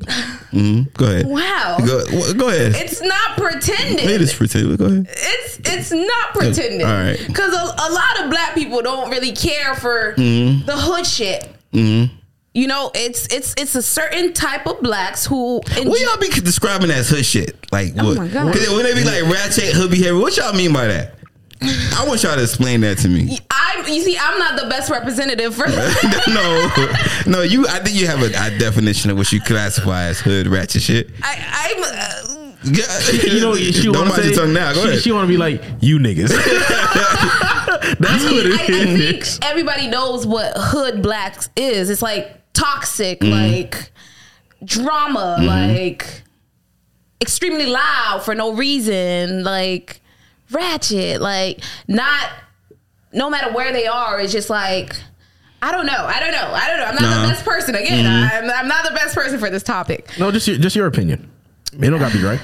hmm 0.50 0.82
Go 0.94 1.06
ahead. 1.06 1.26
Wow. 1.26 1.78
Go, 1.84 2.32
go 2.34 2.48
ahead. 2.48 2.74
It's 2.76 3.00
not 3.02 3.36
pretending. 3.36 4.08
It 4.08 4.20
is 4.20 4.32
pretend. 4.34 4.78
Go 4.78 4.84
ahead. 4.84 5.06
It's 5.10 5.58
it's 5.64 5.90
not 5.92 6.34
pretending. 6.34 6.82
All 6.86 6.92
right. 6.92 7.18
Because 7.26 7.52
a, 7.52 7.56
a 7.58 7.88
lot 7.92 8.20
of 8.24 8.30
black 8.30 8.54
people 8.54 8.82
don't 8.82 9.10
really 9.10 9.32
care 9.32 9.74
for 9.74 10.14
Mm-hmm. 10.16 10.66
the 10.66 10.76
hood 10.76 11.06
shit. 11.06 11.48
You 11.72 12.66
know, 12.66 12.90
it's 12.94 13.26
it's 13.34 13.54
it's 13.58 13.74
a 13.74 13.82
certain 13.82 14.32
type 14.32 14.66
of 14.66 14.80
blacks 14.80 15.26
who. 15.26 15.60
enjoy- 15.76 15.90
What 15.90 16.00
y'all 16.00 16.16
be 16.18 16.28
describing 16.40 16.90
as 16.90 17.10
hood 17.10 17.24
shit? 17.26 17.54
Like 17.70 17.94
what? 17.94 18.04
Oh 18.06 18.14
my 18.14 18.28
God. 18.28 18.46
when 18.46 18.82
they 18.82 18.94
be 18.94 19.04
like 19.04 19.24
ratchet 19.24 19.74
hood 19.74 19.90
behavior, 19.90 20.16
what 20.16 20.34
y'all 20.38 20.54
mean 20.54 20.72
by 20.72 20.86
that? 20.86 21.14
I 21.62 22.04
want 22.06 22.22
y'all 22.22 22.36
to 22.36 22.42
explain 22.42 22.80
that 22.82 22.98
to 22.98 23.08
me. 23.08 23.38
I 23.50 23.84
you 23.88 24.00
see, 24.02 24.16
I'm 24.18 24.38
not 24.38 24.60
the 24.60 24.68
best 24.68 24.90
representative 24.90 25.54
for. 25.54 25.66
no, 26.28 26.68
no, 27.26 27.42
you. 27.42 27.66
I 27.68 27.78
think 27.80 27.96
you 27.96 28.06
have 28.06 28.22
a, 28.22 28.26
a 28.26 28.58
definition 28.58 29.10
of 29.10 29.16
what 29.16 29.32
you 29.32 29.40
classify 29.40 30.04
as 30.04 30.20
hood 30.20 30.46
ratchet 30.46 30.82
shit. 30.82 31.10
I, 31.22 31.74
I'm. 31.76 31.82
Uh, 31.82 32.42
Yeah. 32.64 32.82
You 33.22 33.40
know, 33.40 33.54
she 33.54 33.84
don't 33.84 33.94
want 33.96 34.08
bite 34.10 34.22
to 34.22 34.26
your 34.28 34.34
tongue 34.34 34.52
now. 34.52 34.72
Go 34.74 34.82
she, 34.82 34.88
ahead. 34.88 35.02
She 35.02 35.12
want 35.12 35.24
to 35.26 35.28
be 35.28 35.36
like 35.36 35.62
you 35.80 35.98
niggas. 35.98 36.28
That's 38.00 38.24
what 38.24 38.46
I, 38.46 38.48
it 38.48 38.60
I 38.60 38.66
think 38.96 39.22
is. 39.22 39.38
everybody 39.42 39.86
knows 39.86 40.26
what 40.26 40.52
hood 40.56 41.00
blacks 41.02 41.48
is. 41.56 41.90
It's 41.90 42.02
like 42.02 42.40
toxic, 42.54 43.20
Mm-hmm. 43.20 43.32
like 43.32 43.92
drama, 44.64 45.36
like 45.40 46.22
extremely 47.20 47.66
loud 47.66 48.22
for 48.24 48.34
no 48.34 48.52
reason, 48.54 49.44
like 49.44 50.00
ratchet, 50.50 51.20
like 51.20 51.60
not. 51.88 52.30
No 53.12 53.30
matter 53.30 53.52
where 53.52 53.72
they 53.72 53.86
are, 53.86 54.20
it's 54.20 54.32
just 54.32 54.50
like. 54.50 54.94
I 55.62 55.72
don't 55.72 55.86
know. 55.86 55.92
I 56.04 56.20
don't 56.20 56.32
know. 56.32 56.50
I 56.52 56.68
don't 56.68 56.78
know. 56.78 56.84
I'm 56.84 56.94
not 56.96 57.02
Uh-huh. 57.04 57.22
the 57.22 57.28
best 57.32 57.44
person. 57.46 57.74
Again, 57.74 58.04
Mm-hmm. 58.04 58.44
I'm, 58.44 58.50
I'm 58.50 58.68
not 58.68 58.84
the 58.86 58.94
best 58.94 59.14
person 59.14 59.38
for 59.38 59.48
this 59.48 59.62
topic. 59.62 60.10
No, 60.18 60.30
just 60.30 60.46
your, 60.46 60.58
just 60.58 60.76
your 60.76 60.86
opinion. 60.86 61.30
It 61.72 61.88
don't 61.90 61.98
got 61.98 62.12
to 62.12 62.18
be 62.18 62.22
right. 62.24 62.40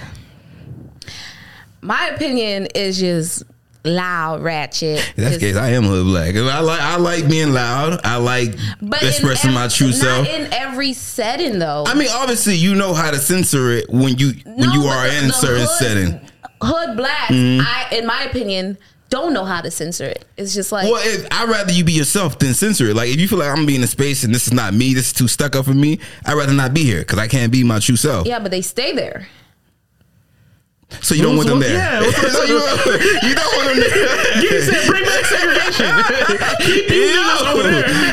My 1.82 2.09
opinion 2.09 2.68
is 2.75 2.99
just 2.99 3.42
loud, 3.85 4.42
ratchet. 4.42 5.12
In 5.16 5.25
Just- 5.25 5.40
case. 5.40 5.56
I 5.56 5.71
am 5.71 5.85
hood 5.85 6.06
black. 6.06 6.35
I 6.37 6.61
like. 6.61 6.80
I 6.80 6.97
like 6.97 7.28
being 7.28 7.52
loud. 7.52 8.00
I 8.04 8.16
like 8.16 8.54
expressing 9.02 9.52
my 9.52 9.68
true 9.68 9.92
self. 9.92 10.26
in 10.28 10.52
every 10.52 10.92
setting, 10.92 11.59
though. 11.59 11.85
I 11.87 11.94
mean, 11.94 12.09
obviously, 12.12 12.54
you 12.54 12.75
know 12.75 12.94
how 12.94 13.11
to 13.11 13.18
censor 13.18 13.73
it 13.73 13.90
when 13.90 14.16
you 14.18 14.32
when 14.44 14.68
No, 14.68 14.73
you 14.75 14.82
are 14.85 15.09
the- 15.09 15.18
in 15.18 15.26
the 15.28 15.32
certain 15.32 15.61
hood- 15.66 15.68
setting. 15.78 16.21
Hood 16.62 16.97
blacks, 16.97 17.33
mm-hmm. 17.33 17.66
I, 17.66 17.97
in 17.97 18.07
my 18.07 18.23
opinion, 18.23 18.78
don't 19.09 19.35
know 19.35 19.45
how 19.45 19.61
to 19.61 19.71
censor 19.71 20.07
it. 20.07 20.25
It's 20.38 20.54
just 20.54 20.73
like 20.73 20.90
Well, 20.90 21.02
if, 21.04 21.26
I'd 21.31 21.49
rather 21.49 21.71
you 21.71 21.85
be 21.85 21.92
yourself 21.92 22.38
than 22.38 22.54
censor 22.54 22.88
it. 22.88 22.97
Like, 22.97 23.11
if 23.11 23.21
you 23.21 23.28
feel 23.28 23.38
like 23.38 23.57
I'm 23.57 23.66
being 23.66 23.81
in 23.81 23.85
a 23.85 23.88
space 23.88 24.25
and 24.25 24.35
this 24.35 24.47
is 24.47 24.54
not 24.54 24.73
me, 24.73 24.95
this 24.95 25.09
is 25.09 25.12
too 25.12 25.28
stuck 25.28 25.54
up 25.54 25.66
for 25.66 25.75
me, 25.75 25.99
I'd 26.25 26.35
rather 26.35 26.54
not 26.54 26.73
be 26.73 26.83
here 26.85 27.00
because 27.00 27.19
I 27.19 27.28
can't 27.28 27.52
be 27.52 27.62
my 27.62 27.78
true 27.78 27.97
self. 27.97 28.26
yeah, 28.26 28.38
but 28.38 28.50
they 28.50 28.62
stay 28.62 28.92
there. 28.95 29.28
So 31.00 31.14
you 31.14 31.23
don't 31.23 31.37
want 31.37 31.49
them 31.49 31.61
there. 31.61 31.73
Yeah, 31.73 32.11
so 32.11 32.42
you, 32.45 32.54
you 33.28 33.35
don't 33.35 33.57
want 33.57 33.69
them 33.69 33.81
there. 33.81 34.42
You 34.42 34.61
said 34.61 34.87
bring 34.87 35.04
back 35.04 35.25
segregation. 35.25 35.88
Keep 36.61 36.90
you 36.90 37.16
niggas 37.16 37.52
over 37.52 37.62
there. 37.62 38.12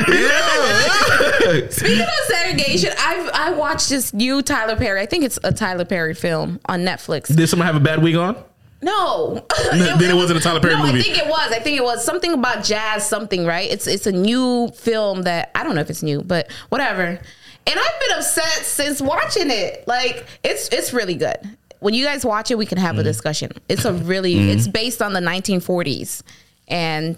Yeah. 1.53 1.69
Speaking 1.69 2.01
of 2.01 2.09
segregation, 2.27 2.91
I've 2.99 3.29
I 3.33 3.51
watched 3.51 3.89
this 3.89 4.13
new 4.13 4.41
Tyler 4.41 4.75
Perry. 4.75 5.01
I 5.01 5.05
think 5.05 5.23
it's 5.23 5.39
a 5.43 5.51
Tyler 5.51 5.85
Perry 5.85 6.13
film 6.13 6.59
on 6.65 6.81
Netflix. 6.81 7.35
Did 7.35 7.47
someone 7.47 7.65
have 7.65 7.75
a 7.75 7.79
bad 7.79 8.01
week 8.03 8.15
on? 8.15 8.35
No, 8.81 9.45
then 9.73 10.09
it 10.09 10.15
wasn't 10.15 10.39
a 10.39 10.41
Tyler 10.41 10.61
Perry 10.61 10.75
no, 10.75 10.85
movie. 10.85 10.99
I 10.99 11.03
think 11.03 11.17
it 11.17 11.27
was. 11.27 11.51
I 11.51 11.59
think 11.59 11.77
it 11.77 11.83
was 11.83 12.03
something 12.05 12.31
about 12.33 12.63
jazz, 12.63 13.07
something 13.07 13.45
right. 13.45 13.69
It's 13.69 13.87
it's 13.87 14.07
a 14.07 14.11
new 14.11 14.69
film 14.75 15.23
that 15.23 15.51
I 15.55 15.63
don't 15.63 15.75
know 15.75 15.81
if 15.81 15.89
it's 15.89 16.01
new, 16.03 16.21
but 16.21 16.49
whatever. 16.69 17.03
And 17.03 17.79
I've 17.79 17.99
been 18.07 18.17
upset 18.17 18.45
since 18.65 19.01
watching 19.01 19.51
it. 19.51 19.85
Like 19.87 20.25
it's 20.43 20.69
it's 20.69 20.93
really 20.93 21.15
good. 21.15 21.37
When 21.81 21.93
you 21.93 22.05
guys 22.05 22.25
watch 22.25 22.51
it, 22.51 22.57
we 22.57 22.65
can 22.65 22.77
have 22.77 22.95
Mm. 22.95 22.99
a 22.99 23.03
discussion. 23.03 23.51
It's 23.67 23.85
a 23.85 23.93
really 23.93 24.49
it's 24.51 24.67
based 24.67 25.01
on 25.01 25.11
the 25.13 25.19
1940s, 25.21 26.21
and 26.67 27.17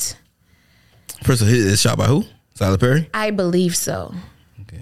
First 1.24 1.42
of 1.44 1.48
all, 1.48 1.54
it's 1.54 1.82
shot 1.82 1.98
by 2.00 2.06
who? 2.08 2.26
Tyler 2.56 2.78
Perry. 2.78 3.10
I 3.14 3.32
believe 3.32 3.76
so. 3.76 4.14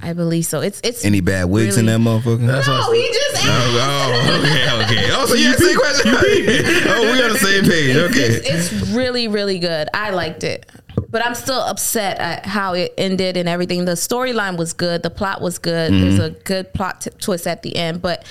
I 0.02 0.14
believe 0.14 0.46
so. 0.46 0.62
It's 0.62 0.80
it's 0.84 1.04
Any 1.04 1.22
bad 1.22 1.46
wigs 1.46 1.78
in 1.78 1.86
that 1.88 2.00
motherfucker? 2.00 2.40
No, 2.40 2.92
he 2.92 3.08
just 3.08 3.46
asked. 3.46 3.48
Oh, 3.48 4.42
okay, 4.44 4.84
okay. 4.84 5.10
Oh, 5.12 5.26
so 5.26 5.34
you 5.34 5.50
asked 5.50 5.78
question. 5.78 6.14
oh, 6.16 7.12
we 7.12 7.24
on 7.24 7.34
the 7.34 7.40
same 7.40 7.64
page. 7.66 7.96
Okay. 7.96 8.20
It's, 8.20 8.72
it's 8.72 8.90
really, 8.92 9.28
really 9.28 9.60
good. 9.60 9.90
I 9.94 10.12
liked 10.12 10.44
it. 10.44 10.70
But 11.10 11.26
I'm 11.26 11.34
still 11.34 11.60
upset 11.60 12.20
at 12.20 12.46
how 12.46 12.74
it 12.74 12.94
ended 12.98 13.36
and 13.36 13.50
everything. 13.50 13.86
The 13.86 13.94
storyline 13.94 14.58
was 14.58 14.74
good. 14.74 15.02
The 15.02 15.10
plot 15.10 15.42
was 15.42 15.58
good. 15.58 15.92
Mm-hmm. 15.92 16.02
There's 16.02 16.20
a 16.20 16.30
good 16.30 16.74
plot 16.74 17.02
t- 17.02 17.12
twist 17.20 17.48
at 17.48 17.64
the 17.64 17.76
end. 17.76 18.02
But 18.02 18.26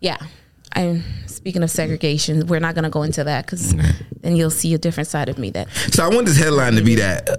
yeah, 0.00 0.18
I'm 0.72 1.02
speaking 1.26 1.62
of 1.62 1.70
segregation. 1.70 2.46
We're 2.46 2.60
not 2.60 2.74
going 2.74 2.84
to 2.84 2.90
go 2.90 3.02
into 3.02 3.24
that 3.24 3.46
because 3.46 3.74
then 4.20 4.36
you'll 4.36 4.50
see 4.50 4.72
a 4.74 4.78
different 4.78 5.08
side 5.08 5.28
of 5.28 5.38
me. 5.38 5.50
That 5.50 5.68
So 5.92 6.04
I 6.04 6.08
want 6.08 6.26
this 6.26 6.36
headline 6.38 6.74
to 6.74 6.82
be 6.82 6.96
that 6.96 7.28
uh, 7.28 7.36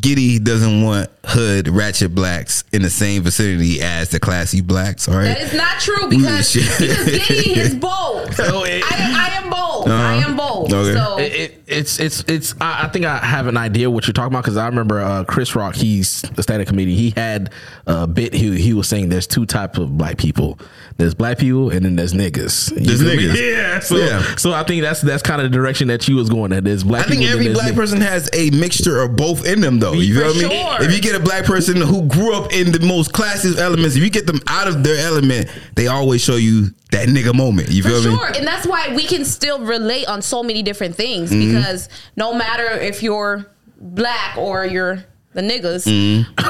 Giddy 0.00 0.38
doesn't 0.40 0.82
want 0.82 1.08
hood 1.24 1.68
ratchet 1.68 2.14
blacks 2.14 2.64
in 2.72 2.82
the 2.82 2.90
same 2.90 3.22
vicinity 3.22 3.80
as 3.80 4.10
the 4.10 4.18
classy 4.20 4.60
blacks. 4.60 5.08
All 5.08 5.14
right. 5.16 5.24
that 5.24 5.40
is 5.40 5.54
not 5.54 5.80
true 5.80 6.08
because 6.08 6.50
shit. 6.50 6.64
because 6.78 7.28
Giddy 7.28 7.58
is 7.60 7.74
bold. 7.74 8.32
So 8.34 8.64
it- 8.64 8.82
I, 8.84 9.28
I 9.30 9.42
am 9.42 9.50
bold. 9.50 9.88
I 9.88 10.14
am 10.16 10.36
bold. 10.36 10.72
Okay. 10.72 10.94
So 10.94 11.18
It, 11.18 11.32
it, 11.32 11.62
it's 11.66 12.00
it's 12.00 12.24
it's. 12.26 12.54
I, 12.60 12.84
I 12.84 12.88
think 12.88 13.04
I 13.04 13.18
have 13.18 13.46
an 13.46 13.56
idea 13.56 13.90
what 13.90 14.06
you're 14.06 14.12
talking 14.14 14.32
about 14.32 14.42
because 14.44 14.56
I 14.56 14.66
remember 14.66 15.00
uh, 15.00 15.24
Chris 15.24 15.54
Rock. 15.54 15.74
He's 15.76 16.24
a 16.36 16.42
stand-up 16.42 16.66
comedian. 16.68 16.98
He 16.98 17.10
had 17.10 17.50
a 17.86 18.06
bit. 18.06 18.32
He 18.34 18.58
he 18.60 18.72
was 18.74 18.88
saying 18.88 19.08
there's 19.10 19.26
two 19.26 19.46
types 19.46 19.78
of 19.78 19.96
black 19.96 20.16
people. 20.18 20.58
There's 20.96 21.12
black 21.14 21.38
people 21.38 21.70
and 21.70 21.84
then 21.84 21.96
there's 21.96 22.12
niggas. 22.12 22.70
You 22.70 22.86
There's 22.86 23.02
feel 23.02 23.16
me? 23.16 23.24
niggas. 23.24 23.52
Yeah. 23.52 23.80
So 23.80 23.96
Yeah. 23.96 24.36
so 24.36 24.52
I 24.52 24.62
think 24.62 24.82
that's 24.82 25.00
that's 25.00 25.22
kind 25.24 25.42
of 25.42 25.50
the 25.50 25.56
direction 25.56 25.88
that 25.88 26.06
you 26.06 26.14
was 26.14 26.28
going. 26.30 26.52
At 26.52 26.62
there's 26.62 26.84
black. 26.84 27.06
I 27.06 27.08
think 27.08 27.22
people, 27.22 27.32
every 27.40 27.52
black 27.52 27.72
niggas. 27.72 27.76
person 27.76 28.00
has 28.00 28.30
a 28.32 28.50
mixture 28.50 29.00
of 29.02 29.16
both 29.16 29.44
in 29.44 29.60
them, 29.60 29.80
though. 29.80 29.94
You 29.94 30.14
For 30.14 30.20
feel 30.32 30.48
me? 30.48 30.56
sure. 30.56 30.82
If 30.82 30.92
you 30.94 31.00
get 31.00 31.16
a 31.16 31.20
black 31.20 31.44
person 31.46 31.78
who 31.80 32.02
grew 32.06 32.32
up 32.34 32.52
in 32.52 32.70
the 32.70 32.78
most 32.86 33.12
classiest 33.12 33.58
elements, 33.58 33.96
if 33.96 34.04
you 34.04 34.10
get 34.10 34.26
them 34.28 34.40
out 34.46 34.68
of 34.68 34.84
their 34.84 35.04
element, 35.04 35.48
they 35.74 35.88
always 35.88 36.22
show 36.22 36.36
you 36.36 36.68
that 36.92 37.08
nigga 37.08 37.34
moment. 37.34 37.70
You 37.70 37.82
For 37.82 37.88
feel 37.88 37.98
me? 38.12 38.16
sure. 38.16 38.26
And 38.28 38.46
that's 38.46 38.64
why 38.66 38.94
we 38.94 39.02
can 39.02 39.24
still 39.24 39.58
relate 39.58 40.06
on 40.06 40.22
so 40.22 40.44
many 40.44 40.62
different 40.62 40.94
things 40.94 41.30
Mm-hmm. 41.32 41.54
because 41.56 41.88
no 42.16 42.34
matter 42.34 42.66
if 42.70 43.02
you're 43.02 43.46
black 43.80 44.36
or 44.38 44.64
you're 44.64 45.04
the 45.34 45.40
niggas, 45.42 45.84
Mm-hmm. 45.84 46.32
I 46.38 46.42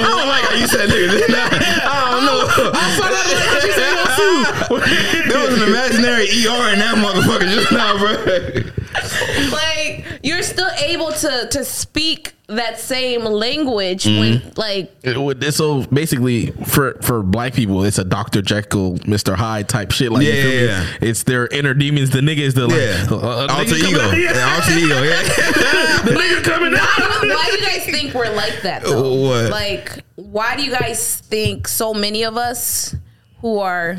don't 0.00 0.28
like 0.28 0.44
how 0.44 0.54
you 0.54 0.66
said 0.68 0.88
nigga. 0.88 1.26
I 1.84 2.10
don't 2.12 2.24
know. 2.24 2.46
there 5.28 5.40
was 5.50 5.60
an 5.60 5.68
imaginary 5.68 6.24
ER 6.24 6.72
in 6.72 6.78
that 6.78 6.94
motherfucker 6.96 7.48
just 7.52 7.72
now, 7.72 7.98
bro. 7.98 8.12
like 9.50 10.20
you're 10.22 10.42
still 10.42 10.70
able 10.78 11.12
to 11.12 11.48
to 11.50 11.64
speak 11.64 12.33
that 12.46 12.78
same 12.78 13.24
language 13.24 14.04
when 14.04 14.34
Mm-hmm. 14.38 14.48
like 14.60 14.94
It 15.02 15.16
would- 15.18 15.42
So 15.54 15.82
basically, 15.84 16.50
for 16.66 16.94
for 17.00 17.22
black 17.22 17.54
people, 17.54 17.84
it's 17.84 17.98
a 17.98 18.04
Doctor 18.04 18.42
Jekyll, 18.42 18.98
Mister 19.06 19.34
Hyde 19.34 19.68
type 19.68 19.92
shit. 19.92 20.12
Like, 20.12 20.26
Yeah, 20.26 20.32
yeah, 20.34 20.60
yeah. 20.60 20.86
it's 21.00 21.22
their 21.22 21.46
inner 21.46 21.72
demons. 21.74 22.10
The 22.10 22.20
niggas 22.20 22.38
is 22.40 22.54
the 22.54 22.66
like, 22.66 22.76
Yeah. 22.76 23.06
uh, 23.10 23.16
uh, 23.16 23.46
alter 23.50 23.74
nigga 23.74 23.88
ego. 23.88 23.98
coming- 24.00 24.20
Yeah, 24.20 24.54
alter 24.54 24.78
ego. 24.78 25.02
Yeah. 25.02 25.22
the 26.04 26.10
nigga 26.10 26.44
coming 26.44 26.74
out. 26.74 26.98
why, 26.98 27.28
why 27.34 27.46
do 27.50 27.52
you 27.52 27.66
guys 27.66 27.84
think 27.86 28.12
we're 28.14 28.34
like 28.34 28.60
that 28.62 28.82
though? 28.82 29.14
What? 29.14 29.50
Like 29.50 30.04
why 30.16 30.56
do 30.56 30.62
you 30.64 30.70
guys 30.70 31.18
think 31.20 31.66
so 31.66 31.94
many 31.94 32.24
of 32.24 32.36
us 32.36 32.94
who 33.40 33.58
are 33.58 33.96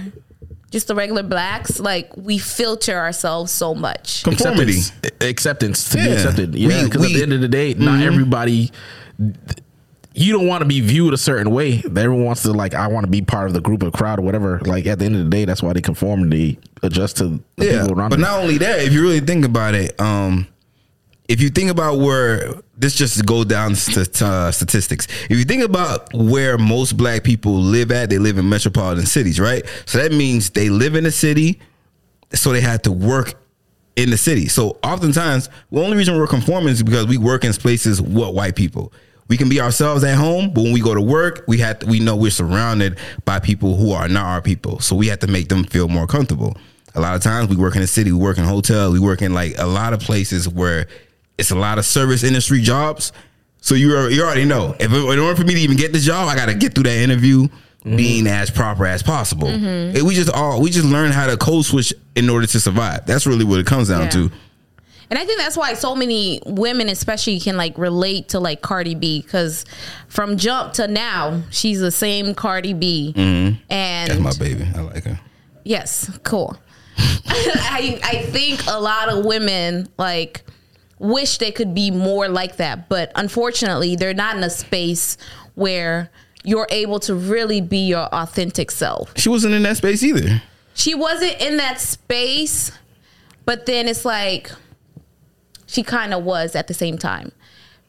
just 0.71 0.87
the 0.87 0.95
regular 0.95 1.23
blacks 1.23 1.79
like 1.79 2.15
we 2.17 2.37
filter 2.37 2.97
ourselves 2.97 3.51
so 3.51 3.73
much? 3.73 4.23
Conformity. 4.23 4.79
acceptance, 4.79 5.23
acceptance 5.23 5.89
to 5.89 5.97
be 5.97 6.09
accepted. 6.09 6.55
Yeah, 6.55 6.83
because 6.83 7.05
at 7.05 7.13
the 7.13 7.23
end 7.23 7.33
of 7.33 7.41
the 7.41 7.47
day, 7.47 7.73
not 7.73 8.01
everybody. 8.01 8.71
You 10.17 10.31
don't 10.31 10.47
want 10.47 10.61
to 10.61 10.65
be 10.65 10.79
viewed 10.79 11.13
a 11.13 11.17
certain 11.17 11.51
way. 11.51 11.83
Everyone 11.85 12.23
wants 12.23 12.43
to 12.43 12.53
like. 12.53 12.73
I 12.73 12.87
want 12.87 13.05
to 13.05 13.11
be 13.11 13.21
part 13.21 13.47
of 13.47 13.53
the 13.53 13.59
group 13.59 13.83
or 13.83 13.91
crowd 13.91 14.19
or 14.19 14.21
whatever. 14.21 14.59
Like 14.61 14.85
at 14.85 14.99
the 14.99 15.05
end 15.05 15.15
of 15.15 15.23
the 15.25 15.29
day, 15.29 15.43
that's 15.43 15.61
why 15.61 15.73
they 15.73 15.81
conform 15.81 16.23
and 16.23 16.31
they 16.31 16.57
adjust 16.83 17.17
to 17.17 17.41
the 17.57 17.65
yeah, 17.65 17.81
people 17.81 17.99
around. 17.99 18.09
but 18.11 18.17
them. 18.17 18.21
not 18.21 18.39
only 18.39 18.57
that, 18.59 18.79
if 18.79 18.93
you 18.93 19.01
really 19.01 19.19
think 19.19 19.43
about 19.43 19.75
it, 19.75 19.99
um, 19.99 20.47
if 21.27 21.41
you 21.41 21.49
think 21.49 21.69
about 21.69 21.99
where 21.99 22.53
this 22.77 22.95
just 22.95 23.25
go 23.25 23.43
down 23.43 23.75
st- 23.75 24.21
uh, 24.21 24.51
statistics. 24.51 25.07
If 25.29 25.37
you 25.37 25.45
think 25.45 25.63
about 25.63 26.13
where 26.13 26.57
most 26.57 26.97
black 26.97 27.23
people 27.23 27.53
live 27.53 27.91
at, 27.91 28.09
they 28.09 28.17
live 28.17 28.37
in 28.37 28.47
metropolitan 28.49 29.05
cities, 29.05 29.39
right? 29.39 29.63
So 29.85 29.97
that 29.97 30.11
means 30.11 30.49
they 30.49 30.69
live 30.69 30.95
in 30.95 31.05
a 31.05 31.11
city, 31.11 31.59
so 32.33 32.51
they 32.51 32.61
had 32.61 32.83
to 32.83 32.91
work 32.91 33.35
in 33.95 34.09
the 34.09 34.17
city. 34.17 34.47
So 34.47 34.77
oftentimes, 34.83 35.49
the 35.71 35.81
only 35.81 35.95
reason 35.95 36.17
we're 36.17 36.27
conforming 36.27 36.69
is 36.69 36.83
because 36.83 37.07
we 37.07 37.17
work 37.17 37.45
in 37.45 37.53
places 37.53 38.01
with 38.01 38.33
white 38.35 38.55
people. 38.55 38.91
We 39.27 39.37
can 39.37 39.49
be 39.49 39.59
ourselves 39.59 40.03
at 40.03 40.17
home, 40.17 40.51
but 40.53 40.63
when 40.63 40.73
we 40.73 40.81
go 40.81 40.93
to 40.93 41.01
work, 41.01 41.45
we 41.47 41.57
have 41.59 41.79
to, 41.79 41.87
we 41.87 41.99
know 41.99 42.15
we're 42.15 42.29
surrounded 42.29 42.99
by 43.23 43.39
people 43.39 43.75
who 43.75 43.91
are 43.91 44.07
not 44.07 44.25
our 44.25 44.41
people. 44.41 44.79
So 44.79 44.95
we 44.95 45.07
have 45.07 45.19
to 45.19 45.27
make 45.27 45.47
them 45.47 45.63
feel 45.63 45.87
more 45.87 46.05
comfortable. 46.05 46.55
A 46.93 47.01
lot 47.01 47.15
of 47.15 47.23
times 47.23 47.49
we 47.49 47.55
work 47.55 47.75
in 47.75 47.81
the 47.81 47.87
city, 47.87 48.11
we 48.11 48.19
work 48.19 48.37
in 48.37 48.43
hotels, 48.43 48.93
we 48.93 48.99
work 48.99 49.21
in 49.21 49.33
like 49.33 49.57
a 49.57 49.65
lot 49.65 49.93
of 49.93 49.99
places 49.99 50.47
where 50.47 50.87
it's 51.37 51.51
a 51.51 51.55
lot 51.55 51.77
of 51.77 51.85
service 51.85 52.23
industry 52.23 52.61
jobs. 52.61 53.11
So 53.61 53.75
you 53.75 53.95
are, 53.95 54.09
you 54.09 54.21
already 54.23 54.45
know 54.45 54.75
if 54.79 54.91
in 54.91 55.19
order 55.19 55.35
for 55.35 55.43
me 55.43 55.55
to 55.55 55.59
even 55.59 55.77
get 55.77 55.91
the 55.91 55.99
job, 55.99 56.27
I 56.27 56.35
got 56.35 56.47
to 56.47 56.53
get 56.53 56.75
through 56.75 56.83
that 56.83 56.97
interview 56.97 57.47
mm-hmm. 57.85 57.95
being 57.95 58.27
as 58.27 58.49
proper 58.49 58.85
as 58.85 59.03
possible. 59.03 59.47
Mm-hmm. 59.47 59.97
And 59.97 60.05
we 60.05 60.13
just 60.13 60.29
all 60.29 60.61
we 60.61 60.69
just 60.69 60.85
learn 60.85 61.11
how 61.11 61.27
to 61.27 61.37
code 61.37 61.65
switch 61.65 61.93
in 62.15 62.29
order 62.29 62.47
to 62.47 62.59
survive. 62.59 63.05
That's 63.05 63.25
really 63.25 63.45
what 63.45 63.59
it 63.59 63.65
comes 63.65 63.89
down 63.89 64.03
Yeah. 64.03 64.09
to. 64.09 64.31
And 65.09 65.19
I 65.19 65.25
think 65.25 65.39
that's 65.39 65.55
why 65.55 65.75
so 65.75 65.95
many 65.95 66.41
women, 66.47 66.89
especially, 66.89 67.39
can 67.39 67.57
like 67.57 67.77
relate 67.77 68.29
to 68.29 68.39
like 68.39 68.61
Cardi 68.63 68.95
B 68.95 69.21
because 69.21 69.63
from 70.07 70.37
jump 70.37 70.73
to 70.73 70.87
now, 70.87 71.43
she's 71.51 71.79
the 71.79 71.91
same 71.91 72.33
Cardi 72.33 72.73
B. 72.73 73.13
Mm-hmm. 73.15 73.61
And 73.69 74.09
That's 74.09 74.19
my 74.19 74.45
baby. 74.45 74.67
I 74.75 74.81
like 74.81 75.03
her. 75.03 75.19
yes, 75.63 76.09
cool. 76.23 76.57
I 76.97 77.99
I 78.03 78.23
think 78.31 78.61
a 78.67 78.79
lot 78.79 79.09
of 79.09 79.25
women 79.25 79.87
like 79.97 80.43
wish 80.99 81.37
they 81.37 81.51
could 81.51 81.73
be 81.75 81.91
more 81.91 82.27
like 82.27 82.57
that, 82.57 82.87
but 82.89 83.11
unfortunately, 83.15 83.95
they're 83.95 84.13
not 84.13 84.37
in 84.37 84.43
a 84.43 84.49
space 84.49 85.17
where 85.55 86.09
you're 86.43 86.67
able 86.69 86.99
to 87.01 87.15
really 87.15 87.59
be 87.61 87.87
your 87.87 88.05
authentic 88.13 88.71
self. 88.71 89.17
She 89.17 89.29
wasn't 89.29 89.53
in 89.55 89.63
that 89.63 89.77
space 89.77 90.03
either. 90.03 90.41
she 90.73 90.93
wasn't 90.93 91.39
in 91.41 91.57
that 91.57 91.79
space, 91.81 92.71
but 93.45 93.65
then 93.65 93.87
it's 93.87 94.05
like 94.05 94.51
she 95.65 95.83
kind 95.83 96.13
of 96.13 96.23
was 96.23 96.55
at 96.55 96.67
the 96.67 96.73
same 96.73 96.97
time 96.97 97.31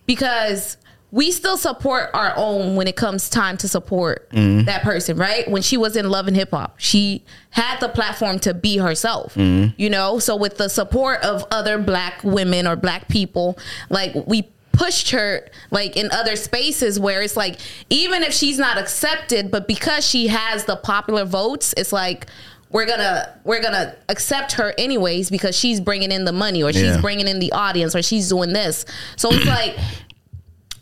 because 0.06 0.76
we 1.12 1.30
still 1.30 1.56
support 1.56 2.10
our 2.14 2.32
own 2.36 2.74
when 2.76 2.88
it 2.88 2.96
comes 2.96 3.30
time 3.30 3.56
to 3.58 3.68
support 3.68 4.28
mm-hmm. 4.30 4.64
that 4.64 4.82
person, 4.82 5.16
right? 5.16 5.48
When 5.48 5.62
she 5.62 5.76
was 5.76 5.96
in 5.96 6.10
Love 6.10 6.26
and 6.26 6.36
Hip 6.36 6.50
Hop, 6.50 6.74
she 6.78 7.24
had 7.50 7.78
the 7.78 7.88
platform 7.88 8.38
to 8.40 8.52
be 8.52 8.78
herself, 8.78 9.34
mm-hmm. 9.34 9.72
you 9.76 9.88
know? 9.88 10.18
So 10.18 10.36
with 10.36 10.56
the 10.56 10.68
support 10.68 11.22
of 11.22 11.44
other 11.50 11.78
black 11.78 12.22
women 12.24 12.66
or 12.66 12.76
black 12.76 13.08
people, 13.08 13.56
like 13.88 14.14
we 14.26 14.48
pushed 14.72 15.10
her 15.10 15.48
like 15.70 15.96
in 15.96 16.10
other 16.12 16.36
spaces 16.36 17.00
where 17.00 17.22
it's 17.22 17.36
like 17.36 17.58
even 17.88 18.22
if 18.22 18.34
she's 18.34 18.58
not 18.58 18.76
accepted 18.76 19.50
but 19.50 19.66
because 19.66 20.06
she 20.06 20.26
has 20.26 20.66
the 20.66 20.76
popular 20.76 21.24
votes 21.24 21.72
it's 21.78 21.94
like 21.94 22.26
we're 22.70 22.84
gonna 22.84 23.38
we're 23.44 23.62
gonna 23.62 23.96
accept 24.10 24.52
her 24.52 24.74
anyways 24.76 25.30
because 25.30 25.56
she's 25.56 25.80
bringing 25.80 26.12
in 26.12 26.26
the 26.26 26.32
money 26.32 26.62
or 26.62 26.72
she's 26.74 26.82
Yeah. 26.82 27.00
bringing 27.00 27.26
in 27.26 27.38
the 27.38 27.52
audience 27.52 27.94
or 27.94 28.02
she's 28.02 28.28
doing 28.28 28.52
this 28.52 28.84
so 29.16 29.30
it's 29.32 29.46
like 29.46 29.78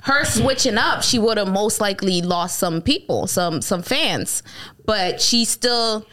her 0.05 0.25
switching 0.25 0.79
up 0.79 1.03
she 1.03 1.19
would 1.19 1.39
have 1.39 1.49
most 1.49 1.81
likely 1.81 2.23
lost 2.23 2.59
some 2.59 2.81
people 2.81 3.27
some 3.27 3.61
some 3.61 3.83
fans. 3.83 4.43
But 4.87 5.21
she 5.21 5.45
still 5.45 6.07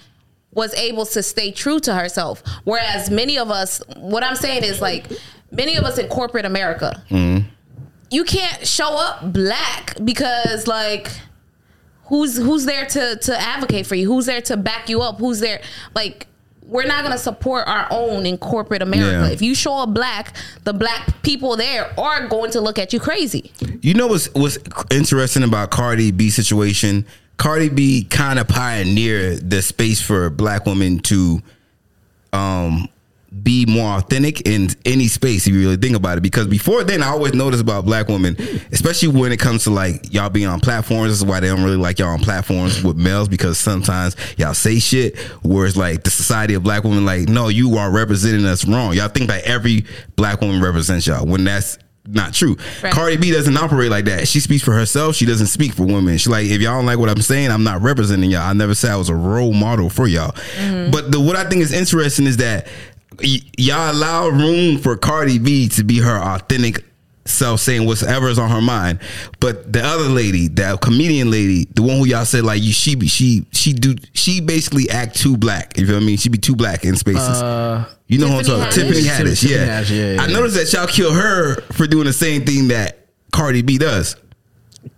was 0.54 0.74
able 0.74 1.06
to 1.06 1.24
stay 1.24 1.52
true 1.52 1.80
to 1.82 1.94
herself. 1.94 2.44
Whereas 2.64 3.10
many 3.10 3.38
of 3.38 3.50
us 3.50 3.82
what 3.98 4.24
i'm 4.24 4.36
saying 4.36 4.64
is 4.64 4.82
like 4.82 5.08
many 5.52 5.76
of 5.76 5.84
us 5.84 5.98
in 5.98 6.08
corporate 6.08 6.46
america 6.46 7.04
mm-hmm. 7.10 7.48
you 8.10 8.24
can't 8.24 8.66
show 8.66 8.96
up 8.96 9.34
black 9.34 9.96
because 10.04 10.68
like 10.68 11.10
who's 12.12 12.36
who's 12.36 12.66
there 12.66 12.86
to 12.86 13.16
to 13.16 13.42
advocate 13.42 13.88
for 13.88 13.96
you? 13.96 14.06
Who's 14.06 14.26
there 14.26 14.42
to 14.42 14.58
back 14.58 14.90
you 14.90 15.02
up? 15.02 15.18
Who's 15.18 15.40
there 15.40 15.62
like 15.96 16.28
we're 16.66 16.86
not 16.86 17.04
gonna 17.04 17.18
support 17.18 17.68
our 17.68 17.88
own 17.92 18.26
in 18.26 18.38
corporate 18.38 18.82
America. 18.82 19.28
Yeah. 19.28 19.34
If 19.34 19.42
you 19.42 19.56
show 19.56 19.80
up 19.80 19.94
black, 19.94 20.36
the 20.64 20.74
black 20.74 21.22
people 21.22 21.58
there 21.58 21.92
are 22.00 22.28
going 22.28 22.52
to 22.52 22.62
look 22.62 22.80
at 22.80 22.94
you 22.94 23.00
crazy. 23.00 23.52
You 23.82 23.94
know 23.94 24.08
what's 24.08 24.34
what's 24.34 24.58
interesting 24.90 25.44
about 25.44 25.72
Cardi 25.72 26.12
B 26.12 26.30
situation? 26.30 27.06
Cardi 27.38 27.70
B 27.70 28.04
kind 28.04 28.40
of 28.40 28.48
pioneered 28.48 29.50
the 29.50 29.62
space 29.62 30.02
for 30.02 30.30
black 30.30 30.66
women 30.66 31.00
to 31.00 31.42
um 32.34 32.88
be 33.32 33.66
more 33.66 33.98
authentic 33.98 34.46
in 34.46 34.70
any 34.86 35.08
space 35.08 35.48
if 35.48 35.54
you 35.54 35.62
really 35.62 35.78
think 35.78 35.96
about 35.96 36.18
it. 36.18 36.22
Because 36.22 36.48
before 36.48 36.84
then, 36.84 37.02
I 37.02 37.08
always 37.08 37.34
noticed 37.34 37.62
about 37.62 37.86
black 37.86 38.10
women, 38.10 38.36
especially 38.72 39.08
when 39.08 39.32
it 39.32 39.40
comes 39.40 39.64
to 39.64 39.70
like 39.70 40.14
y'all 40.14 40.30
being 40.30 40.48
on 40.48 40.60
platforms. 40.60 41.12
This 41.12 41.20
is 41.20 41.26
why 41.26 41.40
they 41.40 41.48
don't 41.48 41.64
really 41.64 41.78
like 41.78 42.00
y'all 42.00 42.10
on 42.10 42.20
platforms 42.20 42.84
with 42.84 42.98
males 42.98 43.30
because 43.30 43.58
sometimes 43.58 44.18
y'all 44.38 44.54
say 44.54 44.80
shit 44.80 45.18
where 45.44 45.66
it's 45.66 45.78
like 45.78 46.04
the 46.04 46.10
society 46.10 46.56
of 46.56 46.64
black 46.64 46.84
women, 46.84 47.06
like, 47.06 47.30
no, 47.30 47.48
you 47.48 47.78
are 47.78 47.90
representing 47.92 48.46
us 48.46 48.68
wrong. 48.68 48.94
Y'all 48.94 49.08
think 49.08 49.30
that 49.30 49.46
every 49.46 49.86
black 50.18 50.42
woman 50.42 50.62
represents 50.62 51.08
y'all 51.08 51.26
when 51.26 51.46
that's 51.46 51.78
not 52.06 52.34
true. 52.34 52.58
Right. 52.82 52.92
Cardi 52.94 53.18
B 53.18 53.32
doesn't 53.32 53.56
operate 53.56 53.92
like 53.92 54.06
that. 54.06 54.28
She 54.28 54.40
speaks 54.40 54.64
for 54.64 54.74
herself. 54.74 55.16
She 55.16 55.26
doesn't 55.26 55.48
speak 55.48 55.74
for 55.74 55.86
women. 55.86 56.18
She 56.18 56.30
like, 56.30 56.48
if 56.48 56.62
y'all 56.62 56.78
don't 56.78 56.86
like 56.86 56.98
what 56.98 57.10
I'm 57.10 57.22
saying, 57.22 57.52
I'm 57.52 57.64
not 57.64 57.82
representing 57.82 58.32
y'all. 58.32 58.42
I 58.42 58.54
never 58.54 58.74
said 58.74 58.92
I 58.92 58.98
was 58.98 59.10
a 59.10 59.16
role 59.16 59.54
model 59.54 59.90
for 59.90 60.08
y'all. 60.08 60.32
Mm-hmm. 60.32 60.92
But 60.92 61.12
the 61.12 61.20
what 61.20 61.36
I 61.36 61.48
think 61.48 61.62
is 61.62 61.72
interesting 61.72 62.26
is 62.26 62.38
that 62.38 62.68
y- 63.24 63.40
y'all 63.58 63.92
allow 63.92 64.28
room 64.30 64.78
for 64.80 64.96
Cardi 64.98 65.40
B 65.40 65.68
to 65.70 65.84
be 65.84 66.00
her 66.00 66.18
authentic 66.18 66.86
self 67.26 67.60
saying 67.60 67.86
whatever 67.86 68.28
is 68.30 68.40
on 68.40 68.50
her 68.50 68.62
mind. 68.62 69.00
But 69.40 69.72
the 69.72 69.84
other 69.84 70.06
lady, 70.10 70.48
that 70.50 70.82
comedian 70.82 71.30
lady, 71.32 71.66
the 71.76 71.82
one 71.84 71.98
who 71.98 72.06
y'all 72.06 72.26
said 72.26 72.44
like 72.44 72.62
you 72.62 72.72
she 72.74 72.96
be 72.96 73.08
she 73.08 73.46
she 73.52 73.74
do 73.74 73.96
she 74.14 74.42
basically 74.42 74.90
act 74.90 75.16
too 75.18 75.38
black. 75.38 75.78
You 75.78 75.86
feel 75.86 75.96
what 75.96 76.04
I 76.04 76.06
mean? 76.06 76.18
She 76.18 76.30
be 76.30 76.38
too 76.40 76.56
black 76.56 76.84
in 76.84 76.96
spaces. 76.96 77.22
Uh, 77.42 77.86
You 78.08 78.18
know 78.20 78.28
what 78.30 78.50
I'm 78.50 78.70
Tiffany 78.72 79.04
talking? 79.04 79.04
Tiffany 79.04 79.08
Haddish, 79.32 79.42
Tiffany 79.42 79.54
yeah. 79.66 79.82
Haddish, 79.82 79.90
yeah, 79.98 80.12
yeah, 80.14 80.22
I 80.22 80.28
noticed 80.28 80.56
that 80.58 80.74
y'all 80.78 80.88
kill 80.88 81.14
her 81.14 81.62
for 81.74 81.88
doing 81.88 82.06
the 82.06 82.14
same 82.14 82.44
thing 82.46 82.68
that 82.70 83.08
Cardi 83.32 83.62
B 83.62 83.78
does, 83.78 84.16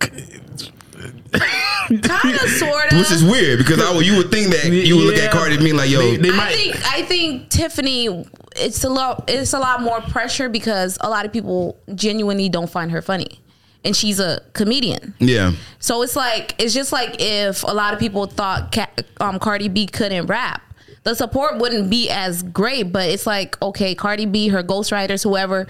Kind 1.88 2.34
of, 2.36 2.48
sort 2.58 2.92
of. 2.92 2.98
which 2.98 3.10
is 3.10 3.22
weird 3.24 3.58
because 3.58 3.80
I 3.80 3.94
would, 3.94 4.06
you 4.06 4.16
would 4.16 4.30
think 4.30 4.48
that 4.52 4.64
you 4.70 4.96
would 4.96 5.04
look 5.06 5.16
at 5.16 5.30
Cardi 5.30 5.56
B 5.58 5.72
like, 5.72 5.90
yo, 5.90 5.98
They- 6.00 6.16
they 6.16 6.30
I 6.30 6.36
might- 6.36 6.54
think 6.54 6.92
I 6.92 7.02
think 7.02 7.48
Tiffany 7.50 8.24
it's 8.56 8.84
a 8.84 8.88
lot 8.88 9.24
it's 9.28 9.52
a 9.52 9.58
lot 9.58 9.82
more 9.82 10.00
pressure 10.00 10.48
because 10.48 10.96
a 11.00 11.10
lot 11.10 11.24
of 11.26 11.32
people 11.32 11.76
genuinely 11.94 12.48
don't 12.48 12.70
find 12.70 12.90
her 12.92 13.02
funny. 13.02 13.40
And 13.86 13.94
she's 13.94 14.18
a 14.18 14.40
comedian. 14.54 15.12
yeah, 15.18 15.52
So 15.78 16.00
it's 16.02 16.16
like 16.16 16.54
it's 16.58 16.72
just 16.72 16.90
like 16.90 17.16
if 17.18 17.62
a 17.64 17.74
lot 17.74 17.92
of 17.92 18.00
people 18.00 18.24
thought 18.26 18.74
um, 19.20 19.38
Cardi 19.38 19.68
B 19.68 19.86
couldn't 19.86 20.24
rap, 20.26 20.62
the 21.04 21.14
support 21.14 21.58
wouldn't 21.58 21.88
be 21.90 22.10
as 22.10 22.42
great. 22.42 22.92
But 22.92 23.08
it's 23.08 23.26
like 23.26 23.60
okay, 23.62 23.94
Cardi 23.94 24.26
B, 24.26 24.48
her 24.48 24.62
ghostwriters, 24.62 25.22
whoever, 25.22 25.66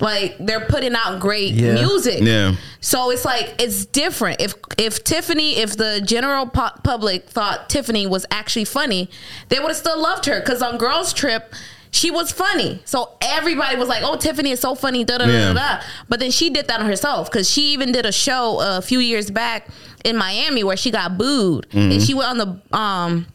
like 0.00 0.36
they're 0.40 0.66
putting 0.66 0.94
out 0.94 1.20
great 1.20 1.52
Yeah. 1.54 1.74
music. 1.74 2.20
Yeah. 2.22 2.54
So 2.80 3.10
it's 3.10 3.24
like 3.24 3.54
it's 3.58 3.86
different. 3.86 4.40
If 4.40 4.54
if 4.76 5.04
Tiffany, 5.04 5.56
if 5.58 5.76
the 5.76 6.00
general 6.04 6.46
pu- 6.46 6.80
public 6.82 7.28
thought 7.28 7.68
Tiffany 7.68 8.06
was 8.06 8.26
actually 8.30 8.64
funny, 8.64 9.08
they 9.48 9.58
would 9.58 9.68
have 9.68 9.76
still 9.76 10.00
loved 10.00 10.26
her 10.26 10.40
because 10.40 10.62
on 10.62 10.78
Girls 10.78 11.12
Trip. 11.12 11.52
She 11.90 12.10
was 12.10 12.30
funny, 12.30 12.82
so 12.84 13.16
everybody 13.22 13.74
was 13.76 13.88
like, 13.88 14.02
"Oh, 14.04 14.16
Tiffany 14.16 14.50
is 14.50 14.60
so 14.60 14.74
funny." 14.74 15.04
Da 15.04 15.16
da 15.16 15.24
da 15.24 15.32
Yeah. 15.32 15.52
da. 15.54 15.78
da. 15.78 15.80
But 16.06 16.20
then 16.20 16.30
she 16.30 16.50
did 16.50 16.68
that 16.68 16.80
on 16.80 16.86
herself 16.86 17.30
because 17.32 17.48
she 17.48 17.72
even 17.72 17.92
did 17.92 18.04
a 18.04 18.12
show 18.12 18.60
a 18.60 18.82
few 18.82 18.98
years 18.98 19.30
back 19.30 19.66
in 20.04 20.14
Miami 20.18 20.62
where 20.62 20.76
she 20.76 20.90
got 20.90 21.16
booed 21.16 21.66
and 21.72 22.02
she 22.02 22.12
went 22.12 22.28
on 22.28 22.36
the 22.38 22.76
um 22.76 23.26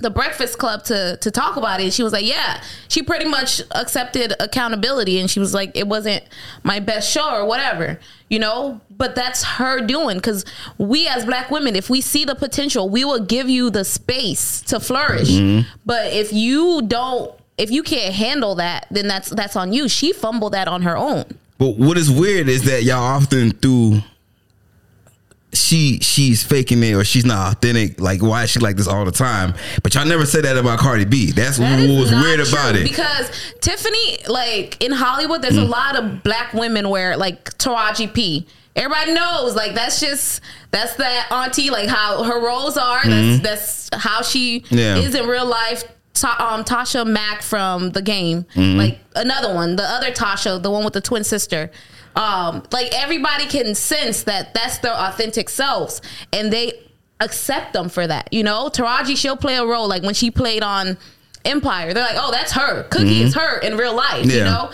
the 0.00 0.10
Breakfast 0.10 0.58
Club 0.58 0.84
to 0.84 1.16
to 1.18 1.30
talk 1.30 1.56
about 1.56 1.80
it. 1.80 1.92
She 1.92 2.02
was 2.02 2.12
like, 2.12 2.26
"Yeah." 2.26 2.62
She 2.88 3.02
pretty 3.02 3.26
much 3.26 3.62
accepted 3.72 4.34
accountability 4.40 5.20
and 5.20 5.30
she 5.30 5.40
was 5.40 5.54
like, 5.54 5.70
"It 5.74 5.86
wasn't 5.86 6.24
my 6.62 6.80
best 6.80 7.10
show 7.10 7.34
or 7.34 7.44
whatever." 7.44 7.98
You 8.28 8.38
know, 8.38 8.80
but 8.90 9.14
that's 9.14 9.42
her 9.42 9.80
doing 9.80 10.18
because 10.18 10.44
we 10.78 11.08
as 11.08 11.24
black 11.24 11.50
women, 11.50 11.74
if 11.74 11.90
we 11.90 12.00
see 12.00 12.24
the 12.24 12.34
potential, 12.34 12.88
we 12.88 13.04
will 13.04 13.24
give 13.24 13.48
you 13.48 13.70
the 13.70 13.84
space 13.84 14.60
to 14.62 14.78
flourish. 14.78 15.30
Mm-hmm. 15.30 15.68
But 15.84 16.12
if 16.12 16.32
you 16.32 16.82
don't, 16.82 17.32
if 17.58 17.70
you 17.70 17.82
can't 17.82 18.14
handle 18.14 18.54
that, 18.56 18.86
then 18.90 19.08
that's 19.08 19.30
that's 19.30 19.56
on 19.56 19.72
you. 19.72 19.88
She 19.88 20.12
fumbled 20.12 20.52
that 20.52 20.68
on 20.68 20.82
her 20.82 20.96
own. 20.96 21.24
But 21.58 21.76
what 21.76 21.98
is 21.98 22.10
weird 22.10 22.48
is 22.48 22.64
that 22.64 22.84
y'all 22.84 23.02
often 23.02 23.50
through 23.50 24.02
she 25.52 25.98
she's 26.00 26.42
faking 26.42 26.82
it 26.82 26.94
or 26.94 27.04
she's 27.04 27.24
not 27.24 27.52
authentic. 27.52 28.00
Like 28.00 28.22
why 28.22 28.44
is 28.44 28.50
she 28.50 28.60
like 28.60 28.76
this 28.76 28.86
all 28.86 29.04
the 29.04 29.12
time? 29.12 29.54
But 29.82 29.94
y'all 29.94 30.06
never 30.06 30.26
said 30.26 30.44
that 30.44 30.56
about 30.56 30.78
Cardi 30.78 31.04
B. 31.04 31.32
That's 31.32 31.58
That 31.58 31.88
what 31.88 32.00
was 32.00 32.10
weird 32.12 32.40
about 32.40 32.76
it. 32.76 32.84
Because 32.84 33.30
Tiffany, 33.60 34.18
like 34.28 34.82
in 34.82 34.92
Hollywood, 34.92 35.42
there's 35.42 35.56
a 35.56 35.62
mm. 35.62 35.68
lot 35.68 35.96
of 35.96 36.22
black 36.22 36.52
women 36.54 36.88
where 36.88 37.16
like 37.16 37.44
Taraji 37.58 38.12
P. 38.12 38.46
Everybody 38.76 39.12
knows, 39.12 39.56
like 39.56 39.74
that's 39.74 40.00
just 40.00 40.40
that's 40.70 40.94
that 40.96 41.26
auntie, 41.32 41.70
like 41.70 41.88
how 41.88 42.22
her 42.22 42.40
roles 42.40 42.76
are. 42.76 43.02
That's 43.02 43.12
mm-hmm. 43.12 43.42
that's 43.42 43.90
how 43.92 44.22
she 44.22 44.64
Yeah. 44.70 44.96
is 44.96 45.14
in 45.14 45.26
real 45.26 45.46
life. 45.46 45.84
Ta- 46.14 46.54
um, 46.54 46.64
Tasha 46.64 47.06
Mack 47.06 47.40
from 47.40 47.90
the 47.90 48.02
game, 48.02 48.44
mm-hmm. 48.54 48.78
like 48.78 48.98
another 49.16 49.54
one, 49.54 49.76
the 49.76 49.84
other 49.84 50.10
Tasha, 50.10 50.62
the 50.62 50.70
one 50.70 50.84
with 50.84 50.92
the 50.92 51.00
twin 51.00 51.24
sister. 51.24 51.70
Um, 52.16 52.64
like 52.72 52.92
everybody 52.92 53.46
can 53.46 53.74
sense 53.74 54.24
that 54.24 54.52
that's 54.54 54.78
their 54.78 54.94
authentic 54.94 55.48
selves, 55.48 56.02
and 56.32 56.52
they 56.52 56.72
accept 57.20 57.72
them 57.72 57.88
for 57.88 58.06
that. 58.06 58.32
You 58.32 58.42
know, 58.42 58.68
Taraji, 58.68 59.16
she'll 59.16 59.36
play 59.36 59.56
a 59.56 59.64
role 59.64 59.88
like 59.88 60.02
when 60.02 60.14
she 60.14 60.30
played 60.30 60.62
on 60.62 60.98
Empire. 61.44 61.94
They're 61.94 62.04
like, 62.04 62.16
oh, 62.18 62.30
that's 62.30 62.52
her. 62.52 62.84
Cookie 62.84 63.22
is 63.22 63.34
her 63.34 63.58
in 63.60 63.76
real 63.76 63.94
life. 63.94 64.26
You 64.26 64.44
know, 64.44 64.70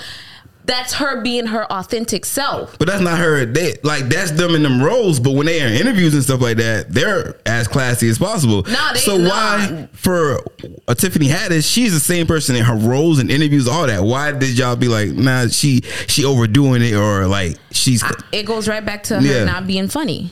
that's 0.66 0.94
her 0.94 1.20
being 1.22 1.46
her 1.46 1.70
authentic 1.72 2.24
self. 2.24 2.78
But 2.78 2.88
that's 2.88 3.00
not 3.00 3.18
her. 3.18 3.44
They 3.46 3.74
like 3.82 4.04
that's 4.08 4.32
them 4.32 4.54
in 4.54 4.62
them 4.62 4.82
roles. 4.82 5.20
But 5.20 5.32
when 5.32 5.46
they 5.46 5.62
are 5.62 5.66
in 5.66 5.74
interviews 5.74 6.12
and 6.14 6.22
stuff 6.22 6.40
like 6.40 6.56
that, 6.58 6.92
they're 6.92 7.36
as 7.46 7.68
classy 7.68 8.08
as 8.08 8.18
possible. 8.18 8.62
Nah, 8.64 8.92
they 8.92 8.98
so 8.98 9.16
not. 9.16 9.30
why 9.30 9.88
for 9.92 10.40
a 10.88 10.94
Tiffany 10.94 11.28
Haddish, 11.28 11.72
she's 11.72 11.92
the 11.92 12.00
same 12.00 12.26
person 12.26 12.56
in 12.56 12.64
her 12.64 12.76
roles 12.76 13.18
and 13.18 13.30
interviews, 13.30 13.68
all 13.68 13.86
that. 13.86 14.02
Why 14.02 14.32
did 14.32 14.58
y'all 14.58 14.76
be 14.76 14.88
like, 14.88 15.10
nah, 15.12 15.46
she 15.48 15.80
she 16.08 16.24
overdoing 16.24 16.82
it 16.82 16.94
or 16.94 17.26
like 17.26 17.56
she's 17.70 18.02
It 18.32 18.44
goes 18.44 18.68
right 18.68 18.84
back 18.84 19.04
to 19.04 19.20
her 19.20 19.26
Yeah. 19.26 19.44
not 19.44 19.66
being 19.66 19.88
funny. 19.88 20.30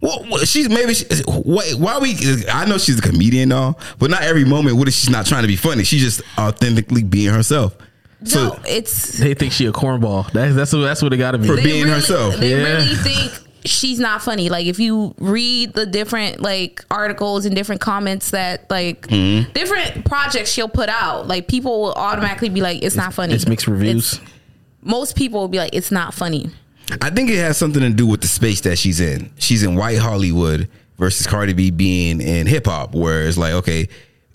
well, 0.00 0.38
she's 0.44 0.68
maybe 0.70 0.94
she, 0.94 1.04
wait, 1.26 1.74
why 1.78 1.98
we? 1.98 2.16
I 2.50 2.64
know 2.64 2.78
she's 2.78 2.98
a 2.98 3.02
comedian, 3.02 3.44
and 3.44 3.52
all, 3.52 3.80
but 3.98 4.10
not 4.10 4.22
every 4.22 4.44
moment. 4.46 4.76
What 4.76 4.88
if 4.88 4.94
she's 4.94 5.10
not 5.10 5.26
trying 5.26 5.42
to 5.42 5.48
be 5.48 5.56
funny? 5.56 5.84
She's 5.84 6.00
just 6.00 6.22
authentically 6.38 7.02
being 7.02 7.34
herself. 7.34 7.76
So 8.24 8.48
no, 8.48 8.58
it's 8.66 9.18
They 9.18 9.34
think 9.34 9.52
she 9.52 9.66
a 9.66 9.72
cornball. 9.72 10.30
That's 10.32 10.54
that's 10.54 10.72
what 10.72 10.80
that's 10.80 11.02
what 11.02 11.12
it 11.12 11.16
got 11.16 11.32
to 11.32 11.38
be. 11.38 11.46
For 11.46 11.56
being 11.56 11.84
really, 11.84 11.90
herself. 11.96 12.36
They 12.36 12.50
Yeah. 12.50 12.56
really 12.76 12.94
think 12.96 13.32
she's 13.64 13.98
not 13.98 14.22
funny. 14.22 14.48
Like 14.48 14.66
if 14.66 14.78
you 14.78 15.14
read 15.18 15.72
the 15.74 15.86
different 15.86 16.40
like 16.42 16.84
articles 16.90 17.46
and 17.46 17.54
different 17.56 17.80
comments 17.80 18.30
that 18.32 18.68
like 18.70 19.06
Mm-hmm. 19.08 19.52
different 19.52 20.04
projects 20.04 20.50
she'll 20.52 20.68
put 20.68 20.88
out, 20.88 21.28
like 21.28 21.48
people 21.48 21.80
will 21.82 21.92
automatically 21.94 22.48
be 22.50 22.60
like, 22.60 22.82
"It's 22.82 22.96
not 22.96 23.14
funny." 23.14 23.34
it's 23.34 23.46
mixed 23.46 23.66
reviews. 23.66 24.14
It's- 24.14 24.30
most 24.82 25.16
people 25.16 25.40
will 25.40 25.48
be 25.48 25.58
like, 25.58 25.74
"It's 25.74 25.90
not 25.90 26.14
funny." 26.14 26.50
I 27.02 27.10
think 27.10 27.30
it 27.30 27.36
has 27.38 27.56
something 27.56 27.82
to 27.82 27.90
do 27.90 28.06
with 28.06 28.20
the 28.22 28.26
space 28.28 28.60
that 28.62 28.76
she's 28.78 28.98
in. 29.00 29.30
She's 29.38 29.62
in 29.62 29.76
white 29.76 29.98
Hollywood 29.98 30.68
versus 30.98 31.26
Cardi 31.26 31.52
B 31.52 31.70
being 31.70 32.20
in 32.20 32.46
hip 32.46 32.66
hop, 32.66 32.94
where 32.94 33.22
it's 33.28 33.38
like, 33.38 33.52
okay, 33.52 33.88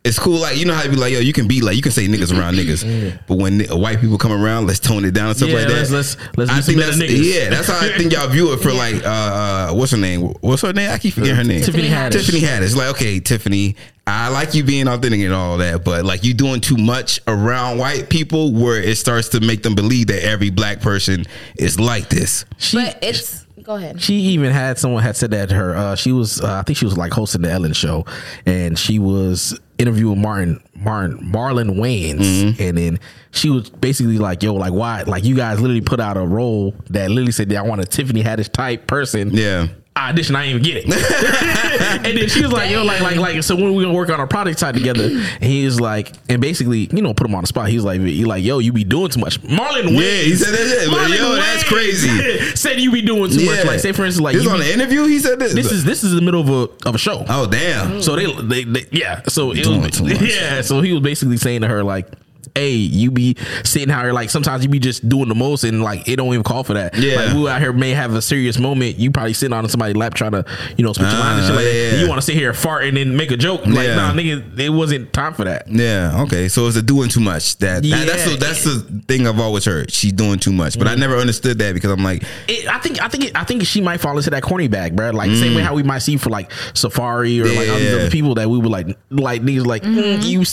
it's 0.05 0.17
cool. 0.19 0.39
Like 0.39 0.55
you 0.57 0.63
know 0.65 0.73
how 0.73 0.83
you 0.83 0.89
be 0.91 0.95
like, 0.95 1.11
yo, 1.11 1.19
you 1.19 1.33
can 1.33 1.47
be 1.47 1.59
like, 1.61 1.75
you 1.75 1.81
can 1.81 1.91
say 1.91 2.07
niggas 2.07 2.31
around 2.37 2.53
niggas, 2.55 3.19
but 3.27 3.37
when 3.37 3.61
white 3.65 3.99
people 3.99 4.17
come 4.17 4.31
around, 4.31 4.67
let's 4.67 4.79
tone 4.79 5.03
it 5.03 5.11
down 5.11 5.27
and 5.29 5.35
stuff 5.37 5.49
Yeah, 5.49 5.55
like 5.57 5.67
that. 5.67 5.73
let's- 5.73 5.91
let's- 5.91 6.17
let's 6.37 6.51
I 6.51 6.61
think 6.61 6.77
that's 6.79 6.95
niggas. 6.97 7.33
yeah, 7.33 7.49
that's 7.49 7.67
how 7.67 7.79
I 7.79 7.97
think 7.97 8.13
y'all 8.13 8.29
view 8.29 8.53
it 8.53 8.61
for 8.61 8.69
Yeah. 8.75 8.77
like, 8.77 8.95
uh, 9.03 9.09
uh, 9.09 9.73
what's 9.73 9.91
her 9.91 9.97
name? 9.97 10.21
What's 10.41 10.61
her 10.61 10.71
name? 10.71 10.91
I 10.91 10.97
keep 10.99 11.13
forgetting 11.15 11.35
her 11.35 11.43
name. 11.43 11.61
Tiffany 11.63 11.89
Haddish. 11.89 12.11
Tiffany 12.11 12.39
Haddish. 12.41 12.75
Like, 12.75 12.87
okay, 12.91 13.19
Tiffany, 13.19 13.75
I 14.07 14.29
like 14.29 14.53
you 14.53 14.63
being 14.63 14.87
authentic 14.87 15.21
and 15.21 15.33
all 15.33 15.57
that, 15.57 15.83
but 15.83 16.05
like 16.05 16.23
you 16.23 16.33
doing 16.35 16.61
too 16.61 16.77
much 16.77 17.19
around 17.27 17.79
white 17.79 18.07
people 18.09 18.53
where 18.53 18.79
it 18.79 18.97
starts 18.97 19.29
to 19.29 19.39
make 19.39 19.63
them 19.63 19.73
believe 19.73 20.07
that 20.07 20.23
every 20.23 20.51
black 20.51 20.79
person 20.81 21.25
is 21.57 21.79
like 21.79 22.09
this. 22.09 22.45
She, 22.59 22.77
But 22.77 22.99
it's 23.01 23.43
go 23.63 23.75
ahead. 23.77 23.99
she 23.99 24.13
even 24.15 24.51
had 24.51 24.77
someone 24.77 25.01
had 25.01 25.15
said 25.15 25.31
that 25.31 25.49
to 25.49 25.55
her. 25.55 25.75
Uh, 25.75 25.95
she 25.95 26.11
was, 26.11 26.39
uh, 26.39 26.53
I 26.59 26.61
think 26.61 26.77
she 26.77 26.85
was 26.85 26.95
like 26.95 27.13
hosting 27.13 27.41
the 27.41 27.49
Ellen 27.51 27.73
show, 27.73 28.05
and 28.45 28.77
she 28.77 28.99
was 28.99 29.59
interviewing 29.77 30.21
Martin, 30.21 30.61
Martin, 30.75 31.17
Marlon 31.31 31.75
Wayans, 31.77 32.19
Mm-hmm. 32.19 32.61
and 32.61 32.77
then 32.77 32.99
she 33.31 33.49
was 33.49 33.69
basically 33.69 34.17
like, 34.17 34.41
"Yo, 34.43 34.53
like 34.53 34.71
why? 34.73 35.03
Like 35.03 35.23
you 35.25 35.35
guys 35.35 35.59
literally 35.59 35.81
put 35.81 35.99
out 35.99 36.15
a 36.17 36.21
role 36.21 36.73
that 36.89 37.09
literally 37.09 37.31
said 37.33 37.49
that 37.49 37.57
I 37.57 37.61
want 37.63 37.81
a 37.81 37.85
Tiffany 37.85 38.23
Haddish 38.23 38.51
type 38.51 38.87
person, 38.87 39.31
Yeah. 39.33 39.67
Ah, 39.97 40.07
I 40.07 40.11
auditioned, 40.11 40.35
I 40.35 40.45
didn't 40.45 40.61
even 40.61 40.63
get 40.63 40.77
it. 40.77 42.05
and 42.05 42.17
then 42.17 42.27
she 42.27 42.41
was 42.41 42.51
like, 42.51 42.69
yo, 42.69 42.83
like, 42.83 42.99
like, 42.99 43.15
like, 43.15 43.41
so 43.43 43.55
when 43.55 43.73
we 43.73 43.83
gonna 43.83 43.95
work 43.95 44.09
on 44.09 44.19
our 44.19 44.27
product 44.27 44.59
side 44.59 44.73
together? 44.73 45.05
And 45.05 45.43
he 45.43 45.63
was 45.63 45.79
like, 45.79 46.11
and 46.27 46.41
basically, 46.41 46.89
you 46.91 47.01
know, 47.01 47.13
put 47.13 47.27
him 47.27 47.33
on 47.35 47.43
the 47.43 47.47
spot. 47.47 47.69
He's 47.69 47.83
like, 47.85 48.01
he 48.01 48.25
like, 48.25 48.43
yo, 48.43 48.59
you 48.59 48.73
be 48.73 48.83
doing 48.83 49.09
too 49.09 49.21
much. 49.21 49.41
Marlon 49.43 49.83
Wayans. 49.83 50.01
Yeah, 50.01 50.21
he 50.23 50.35
said 50.35 50.53
that 50.53 50.87
but 50.91 51.17
yo, 51.17 51.35
that's 51.35 51.63
crazy. 51.63 52.55
said 52.55 52.81
you 52.81 52.91
be 52.91 53.03
doing 53.03 53.31
too 53.31 53.45
much. 53.45 53.65
Like, 53.65 53.79
say 53.79 53.93
for 53.93 54.03
instance, 54.03 54.21
like, 54.21 54.35
this 54.35 54.45
on 54.45 54.57
be- 54.59 54.65
the 54.65 54.73
interview. 54.73 55.05
He 55.05 55.19
said 55.19 55.39
this. 55.39 55.53
this 55.53 55.71
is 55.71 55.85
this 55.85 56.03
is 56.03 56.11
the 56.13 56.21
middle 56.21 56.41
of 56.41 56.49
a 56.49 56.87
of 56.89 56.95
a 56.95 56.97
show. 56.97 57.23
oh 57.29 57.47
damn. 57.47 58.01
So 58.01 58.17
they, 58.17 58.31
they, 58.41 58.63
they 58.65 58.85
yeah. 58.91 59.21
So 59.29 59.51
it 59.51 59.65
was, 59.65 60.01
yeah. 60.21 60.61
So 60.61 60.81
he 60.81 60.91
was 60.91 61.03
basically 61.03 61.37
saying 61.37 61.61
to 61.61 61.67
her 61.69 61.83
like, 61.83 62.07
"Hey, 62.55 62.71
you 62.71 63.11
be 63.11 63.35
sitting 63.63 63.91
out 63.91 64.03
here 64.03 64.13
like 64.13 64.29
sometimes 64.29 64.63
you 64.63 64.69
be 64.69 64.79
just 64.79 65.07
doing 65.07 65.27
the 65.27 65.35
most 65.35 65.63
and 65.63 65.83
like 65.83 66.07
it 66.07 66.15
don't 66.15 66.29
even 66.29 66.43
call 66.43 66.63
for 66.63 66.73
that. 66.73 66.95
Yeah. 66.97 67.15
like 67.17 67.33
we 67.35 67.47
out 67.49 67.61
here 67.61 67.73
may 67.73 67.91
have 67.91 68.13
a 68.15 68.21
serious 68.21 68.57
moment. 68.57 68.97
You 68.97 69.11
probably 69.11 69.33
sitting 69.33 69.53
on 69.53 69.67
somebody's 69.69 69.95
lap 69.97 70.13
trying 70.13 70.31
to 70.31 70.45
you 70.77 70.83
know 70.85 70.93
spit 70.93 71.07
your 71.11 71.19
line 71.19 71.37
and 71.39 71.45
shit 71.45 71.51
Ah, 71.51 71.55
like 71.55 71.65
that. 71.65 71.99
You 72.01 72.07
want 72.09 72.19
to 72.19 72.25
sit 72.25 72.35
here 72.35 72.53
fart 72.53 72.85
and 72.85 72.95
then 72.97 73.15
make 73.15 73.31
a 73.31 73.37
joke 73.37 73.65
like 73.67 73.87
Yeah. 73.87 73.95
nah, 73.95 74.13
nigga, 74.13 74.57
it 74.59 74.69
wasn't 74.69 75.11
time 75.13 75.33
for 75.33 75.43
that. 75.43 75.67
Yeah. 75.69 76.21
Okay. 76.23 76.47
So 76.47 76.67
it's 76.67 76.77
a 76.77 76.81
doing 76.81 77.09
too 77.09 77.19
much. 77.19 77.57
That, 77.57 77.83
that- 77.83 78.07
that's 78.07 78.25
the, 78.29 78.37
that's 78.37 78.63
the 78.63 79.01
thing 79.07 79.27
I've 79.27 79.39
always 79.39 79.65
heard. 79.65 79.91
She's 79.91 80.13
doing 80.13 80.39
too 80.39 80.53
much, 80.53 80.75
Mm. 80.75 80.79
but 80.79 80.87
I 80.87 80.95
never 80.95 81.17
understood 81.17 81.59
that 81.59 81.73
because 81.73 81.91
I'm 81.91 82.03
like, 82.03 82.23
It, 82.47 82.67
I 82.67 82.79
think 82.79 83.01
I 83.01 83.07
think 83.07 83.25
it, 83.25 83.31
I 83.37 83.43
think 83.43 83.63
she 83.65 83.81
might 83.81 83.99
fall 83.99 84.17
into 84.17 84.29
that 84.29 84.43
corny 84.43 84.67
bag, 84.67 84.95
bro. 84.95 85.11
Like 85.11 85.31
same 85.31 85.55
way 85.55 85.61
how 85.61 85.73
we 85.75 85.83
might 85.83 85.99
see 85.99 86.17
for 86.17 86.29
like 86.29 86.51
Safari 86.73 87.41
or 87.41 87.45
like 87.45 87.69
all 87.69 87.75
these 87.77 87.85
Mm. 87.89 87.91
Yeah. 87.91 87.99
other 88.01 88.09
people 88.09 88.35
that 88.35 88.49
we 88.49 88.57
would 88.57 88.71
like 88.71 88.97
like 89.09 89.41
niggas 89.41 89.65
like 89.65 89.83
mm, 89.83 90.23
you 90.23 90.43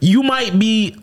you 0.00 0.22
might 0.22 0.58
be 0.58 0.96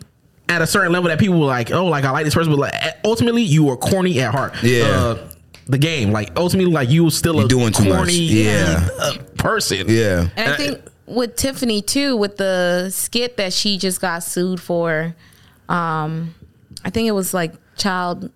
at 0.48 0.62
a 0.62 0.66
certain 0.66 0.92
level 0.92 1.08
that 1.08 1.18
people 1.18 1.40
were 1.40 1.46
like 1.46 1.72
oh 1.72 1.86
like 1.86 2.04
I 2.04 2.10
like 2.10 2.24
this 2.24 2.34
person, 2.34 2.52
but 2.52 2.58
like 2.60 2.74
ultimately 3.04 3.42
you 3.42 3.68
are 3.70 3.76
corny 3.76 4.20
at 4.20 4.32
heart. 4.34 4.54
Yeah. 4.62 4.84
Uh, 4.84 5.28
the 5.68 5.78
game 5.78 6.12
like 6.12 6.30
ultimately 6.36 6.72
like 6.72 6.88
you 6.88 7.04
were 7.04 7.10
still 7.10 7.40
a 7.40 7.48
doing 7.48 7.72
too 7.72 7.84
much. 7.84 7.96
corny 7.96 8.12
Yeah. 8.14 8.88
uh, 9.00 9.14
person. 9.36 9.86
yeah. 9.88 10.28
And 10.36 10.52
I 10.52 10.56
think 10.56 10.80
with 11.06 11.34
Tiffany 11.36 11.82
too, 11.82 12.16
with 12.16 12.36
the 12.36 12.88
skit 12.90 13.36
that 13.36 13.52
she 13.52 13.76
just 13.78 14.00
got 14.00 14.22
sued 14.22 14.60
for, 14.60 15.14
um, 15.68 16.34
I 16.84 16.90
think 16.90 17.08
it 17.08 17.12
was 17.12 17.34
like 17.34 17.52
child, 17.76 18.30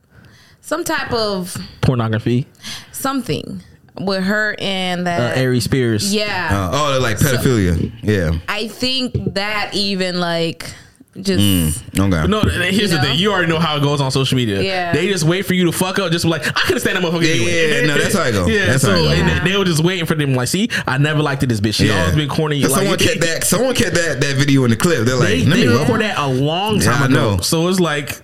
some 0.61 0.83
type 0.85 1.12
of 1.12 1.57
Pornography. 1.83 2.46
something 2.92 3.62
with 4.01 4.25
her 4.25 4.57
and 4.59 5.03
Uh, 5.03 5.05
that. 5.05 5.37
Aries 5.38 5.64
Spears. 5.64 6.12
yeah, 6.14 6.70
Uh, 6.73 6.94
oh, 6.96 6.99
like 7.01 7.18
pedophilia. 7.18 7.92
yeah. 8.03 8.38
I 8.49 8.66
think 8.68 9.35
that 9.35 9.70
even 9.75 10.18
like 10.20 10.73
just 11.16 11.40
mm, 11.40 11.99
Okay. 11.99 12.29
No, 12.29 12.40
here's 12.42 12.79
You 12.92 12.96
the 12.96 13.03
thing. 13.03 13.18
You 13.18 13.33
already 13.33 13.49
know 13.49 13.59
how 13.59 13.77
it 13.77 13.81
goes 13.81 14.01
on 14.01 14.11
social 14.12 14.37
media. 14.37 14.62
Yeah. 14.62 14.92
They 14.92 15.09
just 15.09 15.25
wait 15.25 15.44
for 15.44 15.55
you 15.55 15.64
to 15.64 15.73
fuck 15.73 15.99
up. 15.99 16.12
Just 16.12 16.25
like 16.25 16.46
I 16.46 16.51
could 16.62 16.75
have 16.75 16.81
stand 16.81 16.96
that 16.96 17.03
motherfucker. 17.03 17.23
Yeah, 17.23 17.35
anyway. 17.35 17.81
yeah, 17.81 17.87
no, 17.87 17.99
that's 17.99 18.14
how 18.14 18.23
I 18.23 18.31
go. 18.31 18.46
Yeah, 18.51 18.66
That's 18.66 18.83
so 18.83 18.90
how 18.92 18.96
I 18.96 19.03
go. 19.03 19.11
and 19.11 19.29
Yeah. 19.29 19.44
they, 19.44 19.51
they 19.51 19.57
were 19.57 19.64
just 19.64 19.83
waiting 19.83 20.07
for 20.07 20.14
them. 20.14 20.35
Like, 20.35 20.46
see, 20.49 20.68
I 20.87 20.99
never 20.99 21.20
liked 21.20 21.46
this 21.49 21.61
bitch. 21.61 21.75
She 21.75 21.88
Yeah. 21.88 21.99
always 22.01 22.14
been 22.14 22.29
corny. 22.29 22.62
'Cause 22.62 22.70
Like, 22.70 22.81
someone 22.83 22.99
kept 23.01 23.20
that. 23.23 23.44
Someone 23.44 23.75
kept 23.75 23.94
that 23.96 24.20
that 24.20 24.37
video 24.37 24.62
in 24.64 24.70
the 24.70 24.77
clip. 24.77 25.05
They're 25.05 25.16
like, 25.16 25.29
They, 25.29 25.44
let 25.46 25.57
they 25.57 25.66
me 25.66 25.77
recorded 25.79 26.05
that 26.07 26.18
a 26.18 26.27
long 26.29 26.77
Yeah, 26.77 26.92
time 26.92 27.03
I 27.03 27.07
ago. 27.07 27.14
know. 27.37 27.40
So 27.40 27.66
it's 27.66 27.81
like 27.81 28.20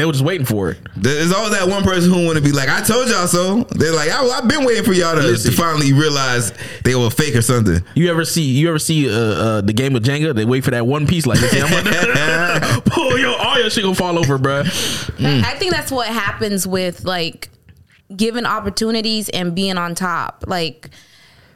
they 0.00 0.06
were 0.06 0.12
just 0.12 0.24
waiting 0.24 0.46
for 0.46 0.70
it. 0.70 0.78
There's 0.96 1.30
always 1.30 1.50
that 1.50 1.68
one 1.68 1.82
person 1.82 2.10
who 2.10 2.24
want 2.24 2.38
to 2.38 2.42
be 2.42 2.52
like, 2.52 2.70
I 2.70 2.80
told 2.80 3.10
y'all 3.10 3.26
so. 3.26 3.64
They're 3.64 3.94
like, 3.94 4.08
I, 4.08 4.26
I've 4.26 4.48
been 4.48 4.64
waiting 4.64 4.82
for 4.82 4.94
y'all 4.94 5.14
to, 5.14 5.36
to 5.36 5.52
finally 5.52 5.92
realize 5.92 6.54
they 6.84 6.94
were 6.94 7.10
fake 7.10 7.36
or 7.36 7.42
something. 7.42 7.84
You 7.94 8.10
ever 8.10 8.24
see? 8.24 8.42
You 8.42 8.70
ever 8.70 8.78
see 8.78 9.10
uh, 9.10 9.12
uh, 9.12 9.60
the 9.60 9.74
game 9.74 9.94
of 9.96 10.02
Jenga? 10.02 10.34
They 10.34 10.46
wait 10.46 10.64
for 10.64 10.70
that 10.70 10.86
one 10.86 11.06
piece. 11.06 11.26
Like, 11.26 11.36
see, 11.36 11.60
I'm 11.60 11.70
gonna 11.70 12.82
pull 12.86 13.18
your 13.18 13.38
all 13.38 13.58
your 13.58 13.68
shit 13.68 13.84
gonna 13.84 13.94
fall 13.94 14.18
over, 14.18 14.38
bruh. 14.38 14.64
Mm. 15.18 15.44
I 15.44 15.54
think 15.56 15.72
that's 15.72 15.92
what 15.92 16.08
happens 16.08 16.66
with 16.66 17.04
like 17.04 17.50
given 18.16 18.46
opportunities 18.46 19.28
and 19.28 19.54
being 19.54 19.76
on 19.76 19.94
top. 19.94 20.44
Like 20.46 20.88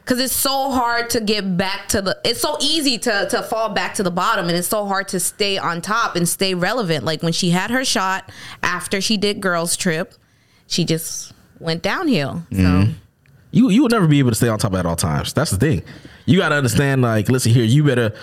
because 0.05 0.19
it's 0.19 0.35
so 0.35 0.69
hard 0.69 1.09
to 1.09 1.19
get 1.19 1.57
back 1.57 1.87
to 1.89 2.01
the 2.01 2.17
it's 2.23 2.39
so 2.39 2.57
easy 2.61 2.97
to 2.99 3.27
to 3.31 3.41
fall 3.43 3.69
back 3.69 3.95
to 3.95 4.03
the 4.03 4.11
bottom 4.11 4.47
and 4.47 4.55
it's 4.55 4.67
so 4.67 4.85
hard 4.85 5.07
to 5.09 5.19
stay 5.19 5.57
on 5.57 5.81
top 5.81 6.15
and 6.15 6.29
stay 6.29 6.53
relevant. 6.53 7.03
Like 7.03 7.23
when 7.23 7.33
she 7.33 7.49
had 7.49 7.71
her 7.71 7.83
shot 7.83 8.31
after 8.63 9.01
she 9.01 9.17
did 9.17 9.41
girls 9.41 9.75
trip, 9.75 10.13
she 10.67 10.85
just 10.85 11.33
went 11.59 11.81
downhill. 11.81 12.43
So 12.51 12.57
Mm-hmm. 12.57 12.91
you 13.51 13.69
you 13.69 13.81
will 13.81 13.89
never 13.89 14.07
be 14.07 14.19
able 14.19 14.29
to 14.31 14.35
stay 14.35 14.47
on 14.49 14.59
top 14.59 14.73
at 14.75 14.85
all 14.85 14.95
times. 14.95 15.33
That's 15.33 15.51
the 15.51 15.57
thing. 15.57 15.81
You 16.27 16.39
got 16.39 16.49
to 16.49 16.55
understand. 16.55 17.01
Like, 17.03 17.29
listen 17.29 17.51
here. 17.51 17.63
You 17.63 17.83
better 17.83 18.13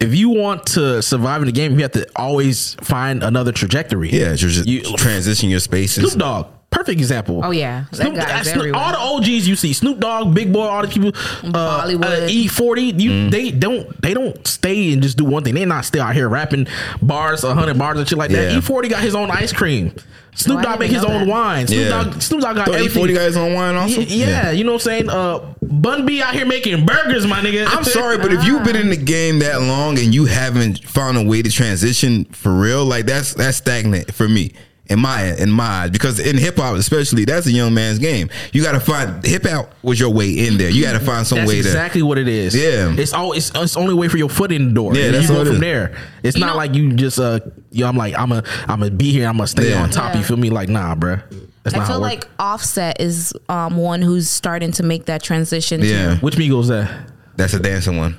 if 0.00 0.14
you 0.14 0.30
want 0.30 0.64
to 0.68 1.02
survive 1.02 1.42
in 1.42 1.46
the 1.46 1.52
game, 1.52 1.74
you 1.74 1.82
have 1.82 1.92
to 1.92 2.06
always 2.16 2.74
find 2.82 3.22
another 3.22 3.52
trajectory. 3.52 4.08
Yeah, 4.10 4.28
you're 4.28 4.36
just 4.36 4.66
You- 4.66 4.82
transition 4.96 5.50
your 5.50 5.60
spaces. 5.60 6.12
Snoop 6.12 6.18
Dogg, 6.18 6.46
perfect 6.70 6.98
example. 7.00 7.40
Oh, 7.44 7.50
yeah. 7.50 7.84
That 7.92 7.96
Snoop, 7.96 8.14
guy 8.14 8.42
Snoop- 8.42 8.76
all 8.76 8.92
the 8.92 8.98
OGs 9.26 9.48
you 9.48 9.56
see, 9.56 9.72
Snoop 9.72 9.98
Dogg, 10.00 10.34
Big 10.34 10.52
Boy, 10.52 10.62
all 10.66 10.82
the 10.82 10.88
people, 10.88 11.12
uh, 11.54 11.58
uh, 11.58 12.28
E40. 12.28 13.00
You 13.00 13.10
Mm. 13.10 13.30
they 13.30 13.50
don't 13.50 14.00
they 14.02 14.14
don't 14.14 14.46
stay 14.46 14.92
and 14.92 15.02
just 15.02 15.16
do 15.16 15.24
one 15.24 15.42
thing. 15.44 15.54
They're 15.54 15.66
not 15.66 15.84
still 15.84 16.02
out 16.02 16.14
here 16.14 16.28
rapping 16.28 16.66
bars, 17.02 17.42
hundred 17.42 17.78
bars 17.78 17.98
and 17.98 18.08
shit 18.08 18.18
like 18.18 18.30
that. 18.30 18.52
Yeah. 18.52 18.58
E40 18.58 18.88
got 18.88 19.00
his 19.02 19.14
own 19.14 19.30
ice 19.30 19.52
cream. 19.52 19.92
Snoop 20.32 20.62
Dogg 20.62 20.78
make 20.78 20.92
his 20.92 21.04
own 21.04 21.22
that. 21.22 21.26
wine. 21.26 21.66
Snoop 21.66 21.80
Yeah. 21.80 21.88
Dogg, 21.88 22.22
Snoop 22.22 22.40
Dogg 22.40 22.54
got 22.56 22.66
Thought 22.66 22.76
everything. 22.76 23.02
E40 23.04 23.14
guys 23.14 23.36
on 23.36 23.52
wine 23.52 23.74
also. 23.74 24.00
Yeah, 24.00 24.26
yeah, 24.26 24.50
you 24.52 24.62
know 24.64 24.72
what 24.72 24.86
I'm 24.86 24.90
saying? 24.90 25.10
Uh, 25.10 25.40
Bun 25.60 26.06
B 26.06 26.22
out 26.22 26.34
here 26.34 26.46
making 26.46 26.86
burgers, 26.86 27.26
my 27.26 27.40
nigga. 27.40 27.66
I'm 27.68 27.84
sorry, 27.84 28.16
but 28.16 28.32
if 28.32 28.44
you've 28.44 28.62
been 28.70 28.76
in 28.76 28.90
the 28.90 28.96
game 28.96 29.40
that 29.40 29.60
long 29.60 29.98
and 29.98 30.14
you 30.14 30.26
haven't 30.26 30.84
found 30.84 31.18
a 31.18 31.22
way 31.24 31.42
to 31.42 31.50
transition 31.50 32.24
for 32.26 32.54
real, 32.54 32.84
like 32.84 33.06
that's 33.06 33.34
that's 33.34 33.56
stagnant 33.58 34.14
for 34.14 34.28
me. 34.28 34.52
In 34.90 34.98
my 34.98 35.34
in 35.36 35.50
my 35.52 35.64
eyes, 35.84 35.90
because 35.90 36.18
in 36.18 36.36
hip 36.36 36.56
hop 36.56 36.74
especially, 36.76 37.24
that's 37.24 37.46
a 37.46 37.52
young 37.52 37.72
man's 37.72 38.00
game. 38.00 38.28
You 38.52 38.60
got 38.62 38.72
to 38.72 38.80
find 38.80 39.24
hip 39.24 39.46
hop 39.46 39.72
was 39.82 40.00
your 40.00 40.10
way 40.10 40.30
in 40.46 40.58
there. 40.58 40.68
You 40.68 40.82
got 40.82 40.94
to 40.94 41.00
find 41.00 41.24
some 41.24 41.38
way 41.38 41.42
That's 41.44 41.52
way 41.52 41.58
exactly 41.60 42.02
what 42.02 42.18
it 42.18 42.26
is. 42.26 42.56
Yeah. 42.56 42.92
it's 42.98 43.12
all 43.12 43.32
it's, 43.32 43.52
it's 43.54 43.76
only 43.76 43.94
way 43.94 44.08
for 44.08 44.18
your 44.18 44.28
foot 44.28 44.50
in 44.50 44.68
the 44.68 44.74
door. 44.74 44.94
Yeah, 44.96 45.04
and 45.06 45.14
that's 45.14 45.28
you 45.28 45.34
all 45.36 45.44
go 45.44 45.50
it 45.50 45.54
from 45.54 45.54
is. 45.54 45.60
there. 45.60 45.96
It's 46.24 46.36
You 46.36 46.40
not 46.44 46.50
know- 46.52 46.56
like 46.56 46.74
you 46.74 46.92
just 46.94 47.20
uh, 47.20 47.38
yo, 47.70 47.86
I'm 47.86 47.96
like 47.96 48.18
I'm 48.18 48.32
a 48.32 48.42
I'm 48.66 48.80
gonna 48.80 48.90
be 48.90 49.12
here. 49.12 49.28
I'm 49.28 49.36
gonna 49.36 49.46
stay 49.46 49.70
Yeah. 49.70 49.82
on 49.82 49.90
top. 49.90 50.12
Yeah. 50.12 50.18
You 50.18 50.24
feel 50.26 50.36
me? 50.36 50.50
Like 50.50 50.68
nah, 50.68 50.96
bruh. 50.96 51.22
That's 51.62 51.74
I 51.74 51.78
not 51.78 51.86
how 51.86 51.92
feel 51.94 51.98
it 52.04 52.08
like 52.08 52.28
Offset 52.40 53.00
is 53.00 53.32
um, 53.48 53.76
one 53.76 54.02
who's 54.02 54.28
starting 54.28 54.72
to 54.72 54.82
make 54.82 55.04
that 55.04 55.22
transition. 55.22 55.80
to. 55.82 55.86
too. 55.86 55.92
Yeah, 55.92 56.16
which 56.16 56.34
Migos 56.34 56.66
that? 56.68 56.90
that's 57.36 57.54
a 57.54 57.60
dancing 57.60 57.96
one. 57.96 58.16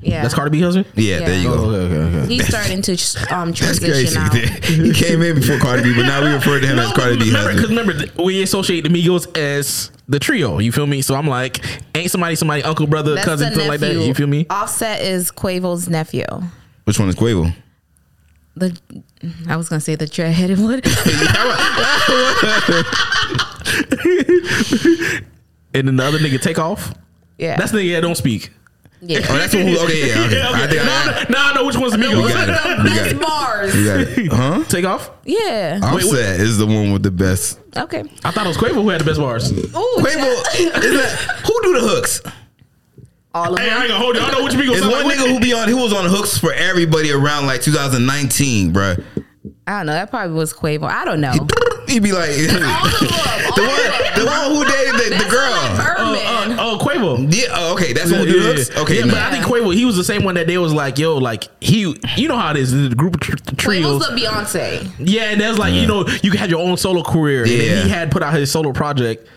Yeah. 0.00 0.22
That's 0.22 0.34
Cardi 0.34 0.50
B 0.50 0.62
husband. 0.62 0.86
Yeah, 0.94 1.20
there 1.20 1.38
you 1.38 1.48
go. 1.48 1.54
Oh, 1.54 1.70
okay, 1.70 1.96
okay, 1.96 2.18
okay. 2.18 2.26
He's 2.34 2.46
starting 2.46 2.82
to 2.82 2.92
um, 3.34 3.48
That's 3.52 3.78
transition 3.78 4.22
crazy. 4.22 4.48
out. 4.48 4.64
he 4.64 4.92
came 4.92 5.22
in 5.22 5.36
before 5.36 5.58
Cardi 5.58 5.82
B, 5.82 5.94
but 5.94 6.02
now 6.02 6.22
we 6.22 6.32
refer 6.32 6.60
to 6.60 6.66
him 6.66 6.78
as 6.78 6.92
Cardi 6.92 7.18
B 7.18 7.26
remember, 7.26 7.52
because 7.54 7.68
remember 7.70 8.22
we 8.22 8.42
associate 8.42 8.82
the 8.82 8.90
Migos 8.90 9.36
as 9.36 9.90
the 10.08 10.18
trio. 10.18 10.58
You 10.58 10.72
feel 10.72 10.86
me? 10.86 11.00
So 11.02 11.14
I'm 11.14 11.26
like, 11.26 11.64
ain't 11.96 12.10
somebody 12.10 12.34
somebody 12.34 12.62
uncle 12.62 12.86
brother 12.86 13.14
That's 13.14 13.24
cousin 13.24 13.48
something 13.52 13.68
like 13.68 13.80
that? 13.80 13.94
nephew. 13.94 14.06
You 14.06 14.14
feel 14.14 14.26
me? 14.26 14.46
Offset 14.50 15.00
is 15.00 15.30
Quavo's 15.30 15.88
nephew. 15.88 16.24
Which 16.84 16.98
one 16.98 17.08
is 17.08 17.14
Quavo? 17.14 17.54
The 18.56 18.78
I 19.48 19.56
was 19.56 19.68
gonna 19.68 19.80
say 19.80 19.94
the 19.94 20.06
dreadheaded 20.06 20.62
one. 20.62 20.82
And 25.74 25.88
then 25.88 25.96
the 25.96 26.04
other 26.04 26.18
nigga 26.18 26.40
Takeoff. 26.40 26.94
yeah, 27.36 27.56
That's 27.56 27.72
the 27.72 27.78
nigga 27.78 27.94
that 27.96 28.02
don't 28.02 28.14
speak. 28.14 28.52
Yeah. 29.06 29.18
Oh, 29.28 29.36
that's 29.36 29.54
one. 29.54 29.66
Who, 29.66 29.78
okay, 29.80 30.08
yeah, 30.08 30.24
okay. 30.26 30.42
I 30.42 30.66
think 30.66 30.82
now, 30.82 31.04
I, 31.04 31.26
now 31.28 31.50
I 31.50 31.54
know 31.54 31.66
which 31.66 31.76
one's 31.76 31.94
Migos. 31.94 32.22
we 32.24 32.28
got 32.32 32.48
it. 32.48 32.82
We 32.82 32.88
got 32.90 32.96
Best 32.96 33.14
it. 33.14 33.20
bars. 33.20 33.74
We 33.74 33.84
got 33.84 34.00
it. 34.00 34.32
Huh? 34.32 34.64
Takeoff. 34.68 35.10
Yeah. 35.24 35.80
Offset 35.82 36.40
is 36.40 36.56
the 36.58 36.66
one 36.66 36.92
with 36.92 37.02
the 37.02 37.10
best. 37.10 37.58
Okay. 37.76 38.04
I 38.24 38.30
thought 38.30 38.46
it 38.46 38.48
was 38.48 38.56
Quavo 38.56 38.74
who 38.82 38.88
had 38.88 39.00
the 39.00 39.04
best 39.04 39.20
bars. 39.20 39.52
Ooh, 39.52 39.56
Quavo, 39.56 40.54
is 40.58 40.72
that, 40.72 41.42
who 41.46 41.62
do 41.62 41.80
the 41.80 41.86
hooks? 41.86 42.20
all 43.34 43.52
of 43.52 43.58
Hey, 43.58 43.66
I 43.68 43.74
them. 43.74 43.82
ain't 43.82 43.88
gonna 43.90 44.00
hold 44.04 44.16
you. 44.16 44.22
I 44.22 44.30
know 44.30 44.44
which 44.44 44.52
Migos. 44.54 44.76
It's 44.76 44.86
one 44.86 45.04
like. 45.06 45.16
nigga 45.18 45.32
who 45.32 45.40
be 45.40 45.52
on 45.52 45.68
who 45.68 45.76
was 45.76 45.92
on 45.92 46.04
hooks 46.08 46.38
for 46.38 46.52
everybody 46.52 47.10
around 47.12 47.46
like 47.46 47.62
2019, 47.62 48.72
bruh. 48.72 49.04
I 49.66 49.78
don't 49.78 49.86
know. 49.86 49.92
That 49.92 50.08
probably 50.10 50.34
was 50.36 50.54
Quavo. 50.54 50.84
I 50.84 51.04
don't 51.04 51.20
know. 51.20 51.32
He'd 51.88 52.02
be 52.02 52.12
like 52.12 52.30
the 52.36 52.62
All 52.64 52.86
of 52.86 53.00
them. 53.00 53.10
All 53.10 53.66
one, 53.66 53.92
the 54.18 54.24
one 54.24 54.50
who 54.54 54.64
dated 54.64 54.94
the, 54.94 55.24
the 55.24 55.30
girl. 55.30 55.52
Like 56.56 56.64
Oh, 56.64 56.78
Quavo. 56.78 57.32
Yeah, 57.34 57.46
oh, 57.52 57.72
okay, 57.74 57.92
that's 57.92 58.10
the 58.10 58.16
one 58.16 58.26
who 58.26 58.32
do 58.32 58.42
the 58.42 58.48
hooks. 58.54 58.76
Okay, 58.76 58.98
yeah, 58.98 59.04
no. 59.04 59.12
but 59.12 59.22
I 59.22 59.30
think 59.30 59.44
Quavo, 59.44 59.74
he 59.74 59.84
was 59.84 59.96
the 59.96 60.04
same 60.04 60.24
one 60.24 60.34
that 60.36 60.46
they 60.46 60.58
was 60.58 60.72
like, 60.72 60.98
yo, 60.98 61.16
like 61.18 61.48
he, 61.62 61.96
you 62.16 62.28
know 62.28 62.36
how 62.36 62.50
it 62.50 62.56
is, 62.56 62.72
the 62.72 62.94
group 62.94 63.14
of 63.14 63.20
tr- 63.20 63.36
trios. 63.56 63.84
Quavo's 64.02 64.08
the 64.08 64.14
Beyonce. 64.20 64.92
yeah, 64.98 65.30
and 65.30 65.40
that's 65.40 65.58
like, 65.58 65.74
you 65.74 65.86
know, 65.86 66.06
you 66.22 66.32
had 66.32 66.50
your 66.50 66.60
own 66.60 66.76
solo 66.76 67.02
career. 67.02 67.46
Yeah. 67.46 67.56
then 67.74 67.84
he 67.84 67.90
had 67.90 68.10
put 68.10 68.22
out 68.22 68.34
his 68.34 68.50
solo 68.50 68.72
project. 68.72 69.28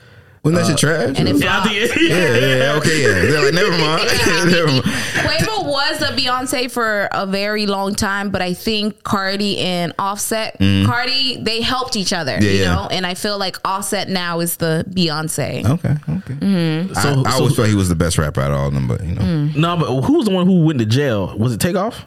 Wasn't 0.53 0.55
that 0.55 0.67
shit 0.67 0.77
trash? 0.77 1.15
And 1.19 1.27
it 1.29 1.35
Yeah, 1.37 1.59
I 1.59 1.63
think, 1.67 1.95
yeah, 2.09 2.15
yeah, 2.15 2.55
yeah, 2.57 2.73
okay, 2.79 3.01
yeah. 3.01 3.07
They're 3.31 3.43
like, 3.45 3.53
never 3.53 3.71
mind. 3.71 4.03
never 4.51 4.67
mind. 4.67 4.83
Quavo 4.83 5.65
was 5.65 6.01
a 6.01 6.07
Beyonce 6.13 6.69
for 6.71 7.07
a 7.11 7.25
very 7.25 7.65
long 7.65 7.93
time, 7.95 8.29
but 8.31 8.41
I 8.41 8.53
think 8.53 9.03
Cardi 9.03 9.57
and 9.59 9.93
Offset, 9.99 10.57
Cardi, 10.59 11.37
they 11.41 11.61
helped 11.61 11.95
each 11.95 12.13
other, 12.13 12.37
Mm. 12.37 12.41
Yeah, 12.43 12.49
you 12.51 12.59
yeah. 12.59 12.75
know. 12.75 12.87
And 12.91 13.05
I 13.05 13.13
feel 13.13 13.37
like 13.37 13.57
Offset 13.65 14.09
now 14.09 14.39
is 14.39 14.57
the 14.57 14.85
Beyonce. 14.89 15.65
Okay, 15.65 15.95
okay. 16.09 16.93
So, 16.93 16.99
I, 17.01 17.21
I 17.25 17.31
so- 17.31 17.37
always 17.39 17.55
thought 17.55 17.67
he 17.67 17.75
was 17.75 17.89
the 17.89 17.95
best 17.95 18.17
rapper 18.17 18.41
out 18.41 18.51
of 18.51 18.57
all 18.57 18.67
of 18.67 18.73
them, 18.73 18.87
but 18.87 19.03
you 19.03 19.15
know, 19.15 19.49
no, 19.55 19.77
but 19.77 20.01
who 20.03 20.13
was 20.17 20.25
the 20.25 20.31
one 20.31 20.45
who 20.45 20.63
went 20.65 20.79
to 20.79 20.85
jail? 20.85 21.37
Was 21.37 21.53
it 21.53 21.59
Takeoff? 21.59 22.05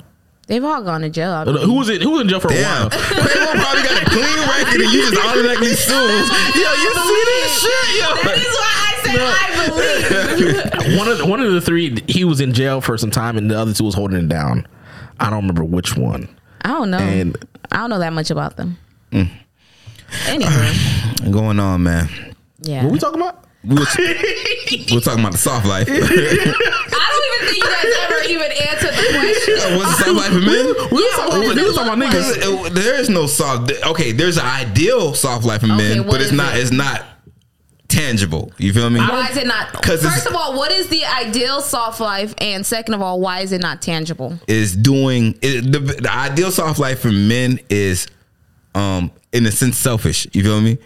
They've 0.51 0.65
all 0.65 0.83
gone 0.83 1.03
to 1.03 1.09
jail. 1.11 1.31
I 1.31 1.45
mean, 1.45 1.57
Who 1.59 1.75
was 1.75 1.89
it? 1.89 2.03
Who 2.03 2.11
was 2.11 2.23
in 2.23 2.29
jail 2.29 2.41
for 2.41 2.49
a 2.53 2.57
while? 2.57 2.91
Quavo 2.91 3.53
probably 3.55 3.83
got 3.85 4.03
a 4.03 4.07
clean 4.11 4.39
record 4.49 4.81
and 4.81 4.91
you 4.93 5.09
just 5.09 5.25
automatically 5.25 5.69
sue. 5.75 5.95
Yo, 5.95 6.71
you 6.75 6.93
see 6.93 7.23
this 7.31 7.63
shit, 7.63 8.03
yo. 8.03 8.09
That 8.25 8.37
is 8.37 8.55
why 8.59 8.75
I 8.83 8.93
said 9.05 9.21
I 9.31 9.69
believe. 10.83 10.99
one 10.99 11.07
of 11.09 11.19
the, 11.19 11.27
one 11.27 11.41
of 11.41 11.53
the 11.53 11.61
three, 11.61 12.03
he 12.09 12.25
was 12.25 12.41
in 12.41 12.53
jail 12.53 12.81
for 12.81 12.99
some 12.99 13.13
time, 13.13 13.39
and 13.39 13.49
the 13.49 13.57
other 13.57 13.73
two 13.73 13.85
was 13.85 13.95
holding 13.95 14.19
it 14.25 14.29
down. 14.29 14.67
I 15.21 15.31
don't 15.31 15.41
remember 15.43 15.63
which 15.63 15.97
one. 15.97 16.29
I 16.63 16.71
don't 16.71 16.91
know. 16.91 16.99
And- 16.99 17.37
I 17.71 17.77
don't 17.77 17.91
know 17.91 18.01
that 18.01 18.13
much 18.13 18.33
about 18.33 18.57
them. 18.57 18.77
Mm. 19.13 19.31
Anyway, 20.27 20.73
Going 21.31 21.61
on, 21.61 21.85
man. 21.85 22.09
yeah. 22.63 22.83
What 22.83 22.93
we 22.93 22.99
talking 22.99 23.21
about? 23.21 23.45
We 23.63 23.75
were, 23.75 23.87
we 23.99 24.87
were 24.95 25.01
talking 25.01 25.21
about 25.21 25.33
the 25.33 25.39
soft 25.39 25.67
life. 25.67 25.87
I 25.91 25.93
don't 25.93 26.01
even 26.01 27.49
think 27.49 27.57
you 27.57 27.71
guys 27.71 27.85
ever 28.05 28.23
even 28.29 28.53
answered 28.69 28.95
the 28.95 29.19
question. 29.19 29.77
What's 29.77 29.99
the 29.99 30.05
soft 30.05 30.17
life 30.17 30.33
for 30.33 30.41
men? 30.41 30.67
We 30.67 30.73
was 30.73 31.05
Yeah, 31.05 31.25
talking, 31.27 31.43
what 31.43 31.57
we 31.57 31.75
talking 31.75 31.93
about 31.93 31.99
niggas. 31.99 32.35
Because 32.35 32.73
there 32.73 32.95
is 33.01 33.09
no 33.11 33.27
soft. 33.27 33.73
Okay, 33.87 34.13
there's 34.13 34.39
an 34.39 34.47
ideal 34.47 35.13
soft 35.15 35.45
life 35.45 35.61
for 35.61 35.67
Okay, 35.67 35.77
men, 35.77 36.07
but 36.07 36.21
it's 36.23 36.33
not. 36.33 36.57
it? 36.57 36.61
It's 36.63 36.71
not 36.73 37.05
tangible. 37.89 38.51
You 38.57 38.73
feel 38.73 38.89
me? 38.89 39.01
Why 39.01 39.29
is 39.29 39.37
it 39.37 39.47
not? 39.47 39.73
'Cause 39.83 40.03
First 40.03 40.27
of 40.27 40.35
all, 40.37 40.55
what 40.57 40.71
is 40.73 40.89
the 40.89 41.05
ideal 41.05 41.61
soft 41.61 42.01
life? 42.01 42.35
And 42.39 42.65
second 42.65 42.95
of 42.95 43.03
all, 43.03 43.21
why 43.21 43.41
is 43.41 43.53
it 43.53 43.61
not 43.61 43.83
tangible? 43.83 44.39
is 44.47 44.75
doing 44.77 45.37
it, 45.43 45.71
the, 45.73 45.81
the 45.81 46.11
ideal 46.11 46.51
soft 46.51 46.79
life 46.79 47.01
for 47.01 47.13
men 47.13 47.59
is 47.69 48.07
um 48.75 49.11
in 49.33 49.45
a 49.47 49.51
sense 49.51 49.77
selfish 49.77 50.29
you 50.33 50.45
feel 50.45 50.61
me 50.61 50.79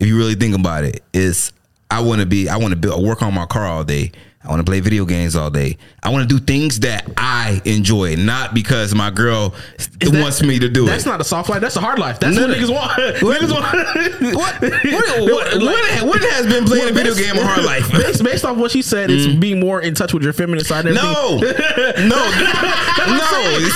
if 0.00 0.06
you 0.08 0.16
really 0.18 0.34
think 0.34 0.52
about 0.56 0.82
it 0.82 1.00
is 1.14 1.52
i 1.90 2.00
want 2.00 2.20
to 2.20 2.26
be 2.26 2.48
i 2.48 2.56
want 2.56 2.72
to 2.72 2.78
build 2.78 3.02
work 3.04 3.22
on 3.22 3.34
my 3.34 3.46
car 3.46 3.66
all 3.66 3.84
day. 3.84 4.12
I 4.42 4.48
want 4.48 4.60
to 4.60 4.64
play 4.64 4.80
video 4.80 5.04
games 5.04 5.36
all 5.36 5.50
day 5.50 5.76
i 6.02 6.08
want 6.08 6.28
to 6.28 6.38
do 6.38 6.42
things 6.44 6.80
that 6.80 7.06
i 7.16 7.60
enjoy 7.64 8.14
not 8.16 8.54
because 8.54 8.94
my 8.94 9.10
girl 9.10 9.54
that- 9.98 10.12
wants 10.14 10.42
me 10.42 10.58
to 10.58 10.68
do 10.68 10.86
That's 10.86 11.02
it 11.02 11.04
That's 11.04 11.06
not 11.06 11.20
a 11.20 11.24
soft 11.24 11.48
life. 11.50 11.60
That's 11.60 11.76
a 11.76 11.80
hard 11.80 11.98
life. 11.98 12.18
That's 12.20 12.36
No, 12.36 12.46
what 12.48 12.56
niggas 12.56 12.72
want. 12.72 12.96
What? 13.22 13.40
niggas 13.40 13.52
want. 13.52 14.34
what, 14.34 14.60
what, 14.62 15.20
what, 15.30 15.62
what, 15.62 16.06
what 16.08 16.20
has 16.32 16.46
been 16.46 16.64
playing 16.64 16.88
a 16.88 16.92
video 16.92 17.14
game 17.14 17.36
a 17.36 17.44
hard 17.44 17.64
life 17.64 17.90
Based, 17.92 18.22
based 18.24 18.44
off 18.46 18.56
what 18.56 18.70
she 18.70 18.80
said, 18.82 19.10
it's 19.10 19.26
being 19.38 19.60
more 19.60 19.80
in 19.82 19.94
touch 19.94 20.14
with 20.14 20.22
your 20.22 20.32
feminine 20.32 20.64
side. 20.64 20.84
no, 20.86 20.92
no, 20.92 21.40
no. 21.40 22.20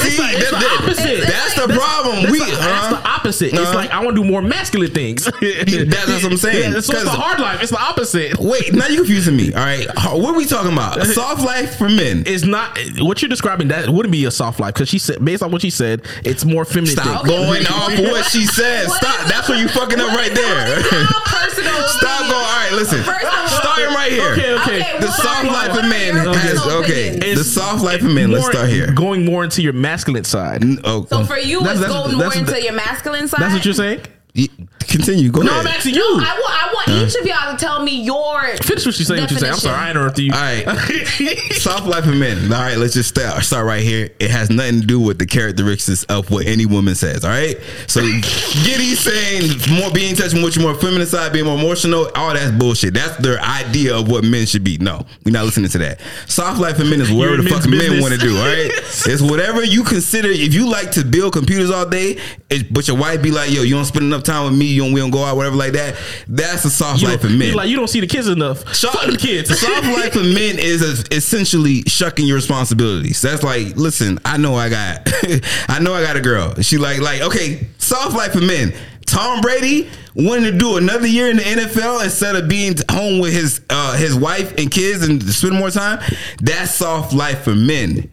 See, 0.00 0.08
It's 0.08 0.18
like- 0.18 0.36
it's 0.36 0.50
that- 0.50 0.60
the 0.60 0.82
opposite. 0.84 1.20
that's 1.26 1.54
the 1.54 1.68
problem. 1.74 2.22
That's, 2.22 2.32
we, 2.32 2.38
the, 2.38 2.56
that's 2.56 2.88
the 3.02 3.08
opposite. 3.08 3.46
It's 3.52 3.58
Uh-huh. 3.58 3.74
like 3.74 3.90
I 3.90 4.02
want 4.04 4.16
to 4.16 4.22
do 4.22 4.28
more 4.28 4.42
masculine 4.42 4.90
things. 4.92 5.24
That's 5.24 6.22
what 6.22 6.24
I'm 6.32 6.36
saying. 6.36 6.72
Yeah, 6.72 6.72
so 6.72 6.76
it's 6.78 6.86
the 6.88 6.94
'Cause- 7.04 7.08
hard 7.08 7.40
life. 7.40 7.60
It's 7.62 7.70
the 7.70 7.80
opposite. 7.80 8.38
Wait, 8.38 8.72
now 8.74 8.86
you 8.86 8.96
confusing 8.98 9.36
me. 9.36 9.52
All 9.52 9.60
right, 9.64 9.86
what 10.14 10.34
are 10.34 10.36
we 10.36 10.46
talking 10.46 10.72
about? 10.72 11.00
A 11.00 11.04
soft 11.06 11.42
life 11.42 11.76
for 11.76 11.88
men. 11.88 12.13
It's 12.26 12.44
not 12.44 12.78
what 12.98 13.20
you're 13.22 13.28
describing. 13.28 13.68
That 13.68 13.88
wouldn't 13.88 14.12
be 14.12 14.24
a 14.26 14.30
soft 14.30 14.60
life 14.60 14.74
because 14.74 14.88
she 14.88 14.98
said, 14.98 15.24
based 15.24 15.42
on 15.42 15.50
what 15.50 15.62
she 15.62 15.70
said, 15.70 16.02
it's 16.24 16.44
more 16.44 16.64
feminine. 16.64 16.92
Stop 16.96 17.26
thing. 17.26 17.36
going 17.36 17.66
off 17.66 17.92
of 17.92 17.98
what 18.10 18.24
she 18.26 18.46
said. 18.46 18.86
What 18.88 19.02
Stop. 19.02 19.26
That's 19.28 19.48
where 19.48 19.58
you 19.58 19.68
fucking 19.68 19.98
up 20.00 20.10
right 20.16 20.32
there. 20.34 20.82
Personal? 20.82 21.82
Stop 21.88 22.20
going. 22.20 22.32
All 22.34 22.40
right, 22.42 22.72
listen. 22.72 23.02
First 23.02 23.26
Starting 23.56 23.86
right 23.94 24.12
here. 24.12 24.32
Okay, 24.32 24.52
okay. 24.54 24.80
Okay, 24.80 24.98
The 25.00 25.06
what 25.06 25.14
soft 25.16 25.44
are- 25.44 25.52
life 25.52 25.78
of 25.84 25.88
men 25.88 26.14
your 26.14 26.34
has 26.34 26.52
personal 26.60 26.78
okay. 26.84 27.34
The 27.34 27.44
soft 27.44 27.82
life 27.84 28.02
of 28.02 28.10
men. 28.10 28.30
Let's 28.30 28.44
More- 28.44 28.52
start 28.52 28.68
here. 28.68 28.92
Going 28.92 29.24
more 29.24 29.44
into 29.44 29.62
your 29.62 29.72
masculine 29.72 30.24
side. 30.24 30.62
Oh, 30.84 31.06
So 31.08 31.24
for 31.24 31.38
you, 31.38 31.60
That's- 31.60 31.78
it's 31.78 31.86
that's- 31.86 32.02
going 32.04 32.12
more 32.16 32.22
that's- 32.30 32.48
into 32.48 32.62
your 32.62 32.72
masculine 32.74 33.28
side. 33.28 33.40
That's 33.40 33.54
what 33.54 33.64
you're 33.64 33.74
saying. 33.74 34.00
Y- 34.34 34.48
continue. 34.80 35.30
Go 35.30 35.42
No, 35.42 35.52
I'm 35.52 35.66
ahead. 35.66 35.76
asking 35.78 35.94
you. 35.94 36.02
I 36.02 36.38
want, 36.40 36.62
I 36.62 36.72
want 36.74 36.88
each 37.08 37.14
of 37.20 37.26
y'all 37.26 37.52
to 37.52 37.58
tell 37.58 37.82
me 37.82 38.02
your 38.02 38.40
Finish 38.62 38.86
what 38.86 38.94
she's 38.94 39.06
saying. 39.06 39.22
What 39.22 39.30
you're 39.30 39.40
saying. 39.40 39.52
I'm 39.52 39.58
sorry, 39.58 39.76
I 39.76 39.90
interrupted 39.90 40.24
you. 40.24 40.32
All 40.32 40.40
right. 40.40 40.64
Soft 41.52 41.86
life 41.86 42.06
of 42.06 42.14
men. 42.14 42.52
All 42.52 42.60
right, 42.60 42.76
let's 42.76 42.94
just 42.94 43.08
start, 43.08 43.42
start 43.44 43.66
right 43.66 43.82
here. 43.82 44.10
It 44.20 44.30
has 44.30 44.50
nothing 44.50 44.80
to 44.80 44.86
do 44.86 45.00
with 45.00 45.18
the 45.18 45.26
characteristics 45.26 46.04
of 46.04 46.30
what 46.30 46.46
any 46.46 46.66
woman 46.66 46.94
says. 46.94 47.24
All 47.24 47.30
right. 47.30 47.56
So 47.86 48.00
Giddy 48.64 48.94
saying 48.94 49.50
more 49.80 49.90
being 49.90 50.10
in 50.10 50.16
touch 50.16 50.34
with 50.34 50.56
your 50.56 50.64
more 50.72 50.74
feminine 50.80 51.06
side, 51.06 51.32
being 51.32 51.46
more 51.46 51.58
emotional, 51.58 52.10
all 52.14 52.32
that's 52.34 52.50
bullshit. 52.52 52.94
That's 52.94 53.16
their 53.18 53.40
idea 53.40 53.96
of 53.96 54.08
what 54.08 54.24
men 54.24 54.46
should 54.46 54.64
be. 54.64 54.78
No, 54.78 55.06
we're 55.24 55.32
not 55.32 55.44
listening 55.44 55.70
to 55.70 55.78
that. 55.78 56.00
Soft 56.26 56.60
life 56.60 56.78
of 56.78 56.88
men 56.88 57.00
is 57.00 57.10
whatever 57.10 57.42
the 57.42 57.48
fuck 57.48 57.68
men's 57.68 57.88
men 57.90 58.00
want 58.00 58.14
to 58.14 58.20
do. 58.20 58.36
All 58.36 58.44
right. 58.44 58.70
it's 58.72 59.22
whatever 59.22 59.64
you 59.64 59.84
consider. 59.84 60.28
If 60.30 60.54
you 60.54 60.68
like 60.68 60.90
to 60.92 61.04
build 61.04 61.32
computers 61.32 61.70
all 61.70 61.88
day, 61.88 62.18
it, 62.50 62.72
but 62.72 62.86
your 62.88 62.96
wife 62.96 63.22
be 63.22 63.30
like, 63.30 63.50
yo, 63.50 63.62
you 63.62 63.74
don't 63.74 63.84
spend 63.84 64.04
enough 64.04 64.22
time 64.24 64.44
with 64.50 64.58
me. 64.58 64.66
You 64.66 64.82
don't, 64.84 64.92
we 64.92 65.00
don't 65.00 65.10
go 65.10 65.22
out, 65.24 65.36
whatever 65.36 65.56
like 65.56 65.72
that. 65.72 65.96
That's 66.28 66.64
a 66.64 66.70
soft 66.70 67.02
You, 67.02 67.08
life 67.08 67.20
for 67.20 67.28
men. 67.28 67.54
like 67.54 67.68
you 67.68 67.76
don't 67.76 67.88
see 67.88 68.00
the 68.00 68.06
kids 68.06 68.26
enough. 68.28 68.74
Soft, 68.74 68.98
Fuck 68.98 69.10
the 69.10 69.16
kids. 69.18 69.58
soft 69.60 69.84
life 69.86 70.12
for 70.12 70.20
men 70.20 70.58
is 70.58 70.82
es- 70.82 71.04
essentially 71.10 71.82
shucking 71.86 72.26
your 72.26 72.36
responsibilities. 72.36 73.20
That's 73.22 73.42
like, 73.42 73.76
listen, 73.76 74.18
I 74.24 74.36
know 74.36 74.54
I 74.54 74.68
got, 74.68 75.08
I 75.68 75.78
know 75.80 75.94
I 75.94 76.02
got 76.02 76.16
a 76.16 76.20
girl. 76.20 76.54
She 76.62 76.78
like, 76.78 77.00
like, 77.00 77.20
okay, 77.22 77.66
soft 77.78 78.16
life 78.16 78.32
for 78.32 78.40
men. 78.40 78.72
Tom 79.06 79.42
Brady 79.42 79.88
wanted 80.14 80.52
to 80.52 80.58
do 80.58 80.76
another 80.78 81.06
year 81.06 81.28
in 81.30 81.36
the 81.36 81.42
NFL 81.42 82.02
instead 82.02 82.36
of 82.36 82.48
being 82.48 82.74
home 82.90 83.20
with 83.20 83.34
his 83.34 83.60
uh, 83.68 83.96
his 83.98 84.14
wife 84.14 84.54
and 84.56 84.70
kids 84.70 85.06
and 85.06 85.22
spend 85.22 85.54
more 85.54 85.70
time. 85.70 86.00
That's 86.40 86.74
soft 86.74 87.12
life 87.12 87.42
for 87.44 87.54
men. 87.54 88.10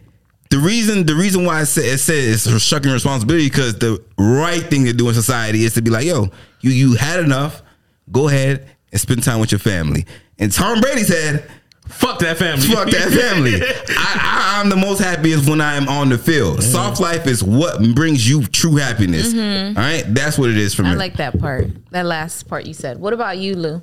The 0.52 0.58
reason 0.58 1.06
the 1.06 1.14
reason 1.14 1.46
why 1.46 1.60
I 1.60 1.64
said 1.64 1.86
it 1.86 1.98
says 1.98 2.46
it's 2.46 2.62
shucking 2.62 2.92
responsibility 2.92 3.48
because 3.48 3.78
the 3.78 4.04
right 4.18 4.60
thing 4.60 4.84
to 4.84 4.92
do 4.92 5.08
in 5.08 5.14
society 5.14 5.64
is 5.64 5.72
to 5.72 5.80
be 5.80 5.88
like, 5.88 6.04
yo, 6.04 6.28
you 6.60 6.70
you 6.72 6.94
had 6.94 7.20
enough. 7.20 7.62
Go 8.10 8.28
ahead 8.28 8.68
and 8.90 9.00
spend 9.00 9.22
time 9.22 9.40
with 9.40 9.50
your 9.50 9.60
family. 9.60 10.04
And 10.38 10.52
Tom 10.52 10.82
Brady 10.82 11.04
said, 11.04 11.50
Fuck 11.86 12.18
that 12.18 12.36
family. 12.36 12.66
"Fuck 12.66 12.90
that 12.90 13.12
family. 13.12 13.54
I, 13.96 14.58
I, 14.58 14.60
I'm 14.60 14.68
the 14.68 14.76
most 14.76 14.98
happiest 15.00 15.48
when 15.48 15.62
I 15.62 15.76
am 15.76 15.88
on 15.88 16.10
the 16.10 16.18
field. 16.18 16.62
Soft 16.62 17.00
life 17.00 17.26
is 17.26 17.42
what 17.42 17.80
brings 17.94 18.28
you 18.28 18.44
true 18.44 18.76
happiness. 18.76 19.32
Mm-hmm. 19.32 19.78
All 19.78 19.82
right, 19.82 20.04
that's 20.06 20.38
what 20.38 20.50
it 20.50 20.58
is 20.58 20.74
for 20.74 20.82
me. 20.82 20.90
I 20.90 20.94
like 20.96 21.16
that 21.16 21.40
part. 21.40 21.68
That 21.92 22.04
last 22.04 22.46
part 22.46 22.66
you 22.66 22.74
said. 22.74 22.98
What 22.98 23.14
about 23.14 23.38
you, 23.38 23.54
Lou? 23.56 23.82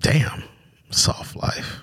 Damn. 0.00 0.42
Soft 0.90 1.34
life. 1.34 1.82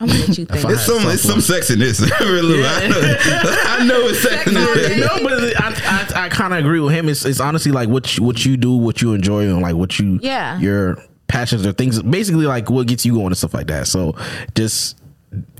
I'm 0.00 0.06
gonna 0.08 0.20
let 0.20 0.38
you 0.38 0.46
think. 0.46 0.64
It's 0.70 0.86
some 0.86 0.98
had 1.00 1.14
it's 1.14 1.22
some 1.22 1.40
sex 1.40 1.70
in 1.70 1.78
this. 1.78 2.00
Really, 2.20 2.64
I, 2.64 2.88
know, 2.88 3.00
I 3.20 3.84
know 3.84 4.00
it's 4.06 4.20
sex 4.22 4.46
in 4.46 4.54
this. 4.54 5.00
no, 5.00 5.22
but 5.24 5.60
I, 5.60 6.12
I, 6.20 6.24
I 6.26 6.28
kind 6.28 6.52
of 6.52 6.60
agree 6.60 6.80
with 6.80 6.94
him. 6.94 7.08
It's, 7.08 7.24
it's 7.24 7.40
honestly 7.40 7.72
like 7.72 7.88
what 7.88 8.16
you, 8.16 8.22
what 8.22 8.44
you 8.44 8.56
do, 8.56 8.76
what 8.76 9.02
you 9.02 9.12
enjoy, 9.14 9.42
and 9.42 9.60
like 9.60 9.74
what 9.74 9.98
you 9.98 10.20
Yeah. 10.22 10.58
your 10.60 11.02
passions 11.26 11.66
or 11.66 11.72
things. 11.72 12.00
Basically, 12.02 12.46
like 12.46 12.70
what 12.70 12.86
gets 12.86 13.04
you 13.04 13.14
going 13.14 13.26
and 13.26 13.36
stuff 13.36 13.54
like 13.54 13.66
that. 13.68 13.86
So 13.88 14.14
just 14.54 14.96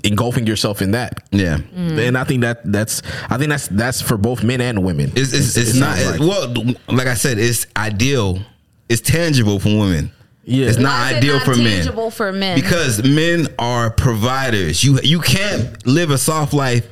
engulfing 0.04 0.46
yourself 0.46 0.80
in 0.82 0.92
that. 0.92 1.26
Yeah. 1.30 1.58
Mm. 1.58 2.08
And 2.08 2.18
I 2.18 2.24
think 2.24 2.40
that 2.42 2.60
that's 2.70 3.02
I 3.28 3.38
think 3.38 3.50
that's 3.50 3.68
that's 3.68 4.00
for 4.00 4.16
both 4.16 4.42
men 4.44 4.60
and 4.60 4.84
women. 4.84 5.10
It's 5.16 5.32
it's, 5.32 5.56
it's 5.56 5.76
it 5.76 5.80
not 5.80 5.96
sounds 5.98 6.20
like. 6.20 6.28
well. 6.28 6.74
Like 6.88 7.06
I 7.08 7.14
said, 7.14 7.38
it's 7.38 7.66
ideal. 7.76 8.40
It's 8.88 9.02
tangible 9.02 9.58
for 9.60 9.68
women. 9.68 10.10
Yeah. 10.48 10.68
it's 10.68 10.78
not 10.78 10.88
Why 10.92 11.06
is 11.06 11.12
it 11.12 11.16
ideal 11.18 11.34
not 11.36 11.44
for 11.44 11.56
men. 11.56 12.10
for 12.10 12.32
men? 12.32 12.58
because 12.58 13.02
men 13.04 13.48
are 13.58 13.90
providers. 13.90 14.82
You 14.82 14.98
you 15.02 15.20
can't 15.20 15.86
live 15.86 16.10
a 16.10 16.16
soft 16.16 16.54
life 16.54 16.88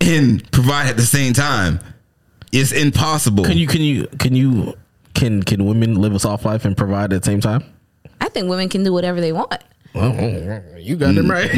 and 0.00 0.50
provide 0.50 0.88
at 0.88 0.96
the 0.96 1.06
same 1.06 1.32
time. 1.34 1.78
It's 2.50 2.72
impossible. 2.72 3.44
Can 3.44 3.58
you 3.58 3.68
can 3.68 3.80
you 3.80 4.06
can 4.18 4.34
you 4.34 4.74
can 5.14 5.42
can 5.44 5.64
women 5.66 5.94
live 5.94 6.14
a 6.14 6.18
soft 6.18 6.44
life 6.44 6.64
and 6.64 6.76
provide 6.76 7.12
at 7.12 7.22
the 7.22 7.26
same 7.26 7.40
time? 7.40 7.62
I 8.20 8.28
think 8.28 8.48
women 8.48 8.68
can 8.68 8.82
do 8.82 8.92
whatever 8.92 9.20
they 9.20 9.32
want. 9.32 9.54
Well, 9.94 10.12
you 10.76 10.96
got 10.96 11.14
them 11.14 11.26
mm. 11.26 11.30
right. 11.30 11.54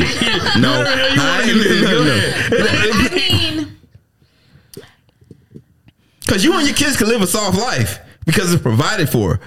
No, 0.60 0.82
I 0.84 1.42
ain't- 1.46 1.82
no, 1.82 2.04
no. 2.04 2.32
I 2.50 3.08
mean, 3.14 3.78
Because 6.20 6.44
you 6.44 6.52
and 6.54 6.66
your 6.66 6.76
kids 6.76 6.96
can 6.98 7.08
live 7.08 7.22
a 7.22 7.26
soft 7.26 7.56
life 7.56 8.00
because 8.26 8.52
it's 8.52 8.60
provided 8.62 9.08
for. 9.08 9.40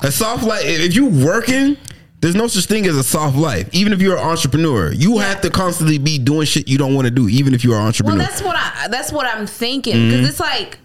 A 0.00 0.12
soft 0.12 0.44
life, 0.44 0.62
if 0.64 0.94
you 0.94 1.06
working, 1.06 1.76
there's 2.20 2.34
no 2.34 2.46
such 2.46 2.66
thing 2.66 2.86
as 2.86 2.96
a 2.96 3.02
soft 3.02 3.36
life. 3.36 3.68
Even 3.72 3.92
if 3.92 4.00
you're 4.02 4.16
an 4.16 4.22
entrepreneur, 4.24 4.92
you 4.92 5.18
have 5.18 5.40
to 5.42 5.50
constantly 5.50 5.98
be 5.98 6.18
doing 6.18 6.46
shit 6.46 6.68
you 6.68 6.76
don't 6.78 6.94
want 6.94 7.06
to 7.06 7.10
do, 7.10 7.28
even 7.28 7.54
if 7.54 7.64
you're 7.64 7.74
an 7.74 7.80
well, 7.80 7.86
entrepreneur. 7.88 8.18
that's 8.18 8.42
what 8.42 8.56
I 8.56 8.88
that's 8.88 9.12
what 9.12 9.26
I'm 9.26 9.46
thinking 9.46 9.94
Mm-hmm. 9.96 10.10
because 10.10 10.28
it's 10.30 10.40
like 10.40 10.78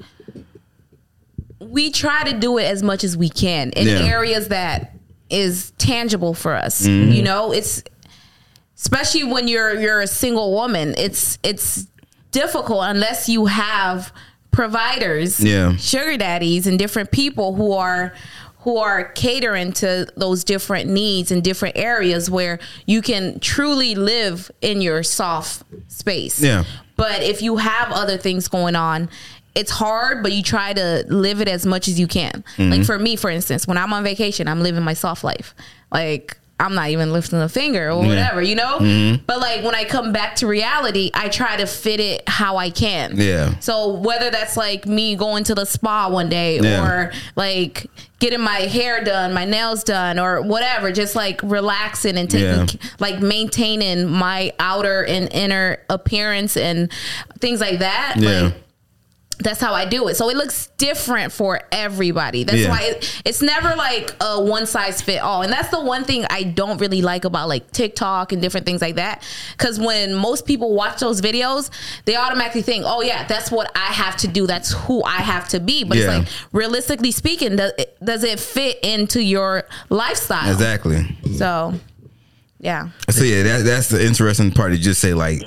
we 1.60 1.92
try 1.92 2.24
to 2.24 2.38
do 2.38 2.58
it 2.58 2.64
as 2.64 2.82
much 2.84 3.04
as 3.04 3.16
we 3.16 3.30
can 3.30 3.70
in 3.72 3.88
Yeah. 3.88 4.00
areas 4.00 4.48
that 4.50 4.96
is 5.30 5.72
tangible 5.78 6.34
for 6.34 6.56
us. 6.56 6.86
Mm-hmm. 6.86 7.12
You 7.12 7.24
know, 7.24 7.52
it's 7.52 7.84
especially 8.78 9.24
when 9.26 9.48
you're 9.48 9.80
you're 9.80 10.02
a 10.02 10.08
single 10.08 10.52
woman. 10.54 10.96
It's 10.98 11.38
it's 11.44 11.88
difficult 12.32 12.84
unless 12.86 13.30
you 13.30 13.46
have 13.46 14.12
providers, 14.52 15.40
Yeah. 15.40 15.76
sugar 15.78 16.18
daddies, 16.18 16.68
and 16.68 16.78
different 16.80 17.12
people 17.12 17.56
who 17.56 17.72
are 17.74 18.14
who 18.62 18.78
are 18.78 19.06
catering 19.06 19.74
to 19.74 20.08
those 20.16 20.44
different 20.44 20.90
needs 20.90 21.32
in 21.32 21.42
different 21.42 21.78
areas 21.78 22.30
where 22.30 22.60
you 22.86 23.02
can 23.02 23.40
truly 23.40 23.96
live 23.96 24.52
in 24.62 24.82
your 24.82 25.04
soft 25.04 25.64
space. 25.88 26.42
Yeah. 26.42 26.64
But 26.96 27.24
if 27.24 27.42
you 27.42 27.58
have 27.58 27.92
other 27.92 28.18
things 28.18 28.48
going 28.48 28.76
on, 28.76 29.10
it's 29.56 29.72
hard, 29.72 30.22
but 30.24 30.32
you 30.32 30.44
try 30.44 30.74
to 30.74 31.04
live 31.08 31.42
it 31.42 31.48
as 31.48 31.66
much 31.66 31.88
as 31.88 32.00
you 32.00 32.08
can. 32.08 32.44
Mm-hmm. 32.56 32.70
Like 32.72 32.84
for 32.86 33.00
me, 33.00 33.16
for 33.16 33.30
instance, 33.30 33.68
when 33.68 33.78
I'm 33.78 33.92
on 33.94 34.04
vacation, 34.04 34.48
I'm 34.48 34.62
living 34.62 34.84
my 34.84 34.94
soft 34.94 35.24
life. 35.24 35.56
Like 35.92 36.38
I'm 36.62 36.76
not 36.76 36.90
even 36.90 37.12
lifting 37.12 37.40
a 37.42 37.50
finger 37.50 37.90
or 37.90 37.98
whatever, 37.98 38.42
you 38.42 38.56
know? 38.56 38.78
Mm-hmm. 38.80 39.24
But 39.26 39.40
like 39.40 39.64
when 39.64 39.74
I 39.76 39.84
come 39.84 40.14
back 40.14 40.36
to 40.38 40.48
reality, 40.48 41.10
I 41.14 41.28
try 41.30 41.58
to 41.58 41.66
fit 41.66 42.00
it 42.00 42.24
how 42.30 42.58
I 42.58 42.70
can. 42.70 43.14
Yeah. 43.16 43.58
So 43.60 43.94
whether 43.96 44.30
that's 44.30 44.56
like 44.56 44.86
me 44.86 45.16
going 45.16 45.44
to 45.46 45.56
the 45.56 45.66
spa 45.66 46.08
one 46.10 46.30
day 46.30 46.60
Yeah. 46.60 46.86
or 46.86 47.12
like 47.36 47.88
getting 48.20 48.42
my 48.42 48.58
hair 48.60 49.04
done, 49.04 49.34
my 49.34 49.46
nails 49.46 49.84
done, 49.84 50.20
or 50.20 50.42
whatever, 50.44 50.92
just 50.92 51.16
like 51.16 51.42
relaxing 51.44 52.16
and 52.18 52.30
taking 52.30 52.48
Yeah. 52.80 52.90
like 53.00 53.20
maintaining 53.20 54.08
my 54.08 54.54
outer 54.60 55.04
and 55.04 55.28
inner 55.34 55.80
appearance 55.90 56.56
and 56.56 56.92
things 57.40 57.60
like 57.60 57.80
that. 57.80 58.16
Yeah. 58.18 58.42
Like 58.44 58.54
that's 59.42 59.60
how 59.60 59.74
I 59.74 59.86
do 59.86 60.08
it. 60.08 60.16
So 60.16 60.30
it 60.30 60.38
looks 60.38 60.68
different 60.78 61.32
for 61.34 61.62
everybody. 61.72 62.44
That's 62.44 62.60
Yeah. 62.60 62.70
why 62.70 62.82
it, 62.84 63.22
it's 63.26 63.42
never 63.42 63.76
like 63.76 64.16
a 64.22 64.42
one 64.42 64.66
size 64.66 65.02
fit 65.02 65.20
all. 65.20 65.42
And 65.42 65.52
that's 65.52 65.70
the 65.70 65.82
one 65.82 66.04
thing 66.04 66.26
I 66.30 66.44
don't 66.44 66.80
really 66.80 67.02
like 67.02 67.26
about 67.26 67.48
like 67.48 67.72
TikTok 67.72 68.32
and 68.32 68.42
different 68.42 68.66
things 68.66 68.82
like 68.82 68.96
that. 68.96 69.24
Cause 69.58 69.80
when 69.80 70.14
most 70.14 70.46
people 70.46 70.74
watch 70.76 71.00
those 71.00 71.22
videos, 71.22 71.70
they 72.06 72.16
automatically 72.16 72.62
think, 72.62 72.84
oh 72.88 73.02
yeah, 73.02 73.26
that's 73.28 73.52
what 73.52 73.72
I 73.76 73.86
have 73.94 74.16
to 74.18 74.28
do. 74.28 74.48
That's 74.48 74.72
who 74.72 75.04
I 75.04 75.18
have 75.18 75.48
to 75.50 75.60
be. 75.60 75.84
But 75.84 75.98
Yeah. 75.98 76.20
it's 76.20 76.20
like 76.20 76.28
realistically 76.54 77.12
speaking, 77.12 77.56
does 77.56 77.72
it, 77.78 77.98
does 78.04 78.24
it 78.24 78.40
fit 78.40 78.80
into 78.84 79.22
your 79.22 79.64
lifestyle? 79.90 80.52
Exactly. 80.52 81.18
So 81.38 81.74
yeah. 82.60 82.90
So 83.10 83.24
yeah, 83.24 83.44
that, 83.44 83.64
that's 83.66 83.90
the 83.90 84.06
interesting 84.06 84.52
part 84.52 84.72
to 84.72 84.78
just 84.78 85.02
say 85.02 85.14
like 85.14 85.42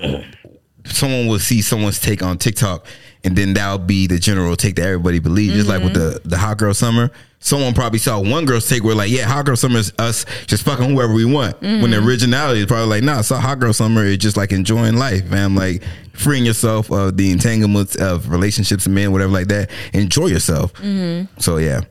someone 0.86 1.26
will 1.28 1.38
see 1.38 1.62
someone's 1.62 1.98
take 1.98 2.22
on 2.22 2.38
TikTok 2.38 2.86
and 3.24 3.36
then 3.36 3.54
that'll 3.54 3.78
be 3.78 4.06
the 4.06 4.18
general 4.18 4.54
take 4.56 4.76
that 4.76 4.86
everybody 4.86 5.18
believes. 5.18 5.54
Just 5.54 5.68
like 5.68 5.82
with 5.82 5.94
the 5.94 6.18
mm-hmm. 6.18 6.28
the 6.28 6.38
hot 6.38 6.58
girl 6.58 6.74
summer. 6.74 7.10
Someone 7.40 7.74
probably 7.74 7.98
saw 7.98 8.20
one 8.20 8.46
girl's 8.46 8.66
take 8.66 8.82
where 8.84 8.94
like, 8.94 9.10
yeah, 9.10 9.26
hot 9.26 9.44
girl 9.44 9.56
summer 9.56 9.78
is 9.78 9.92
us 9.98 10.24
just 10.46 10.64
fucking 10.64 10.88
whoever 10.88 11.12
we 11.12 11.26
want. 11.26 11.60
When 11.60 11.90
the 11.90 11.98
mm-hmm. 11.98 12.08
originality 12.08 12.60
is 12.60 12.66
probably 12.66 12.86
like, 12.86 13.02
nah, 13.02 13.20
so 13.20 13.36
hot 13.36 13.58
girl 13.58 13.74
summer 13.74 14.02
is 14.02 14.16
just 14.16 14.38
like 14.38 14.50
enjoying 14.50 14.96
life, 14.96 15.28
man. 15.30 15.54
Like 15.54 15.82
freeing 16.14 16.46
yourself 16.46 16.90
of 16.90 17.18
the 17.18 17.30
entanglements 17.30 17.96
of 17.96 18.30
relationships 18.30 18.86
and 18.86 18.94
men, 18.94 19.12
whatever 19.12 19.32
like 19.32 19.48
that. 19.48 19.70
Enjoy 19.92 20.26
yourself. 20.26 20.72
Mm-hmm. 20.74 21.38
So 21.38 21.58
yeah. 21.58 21.82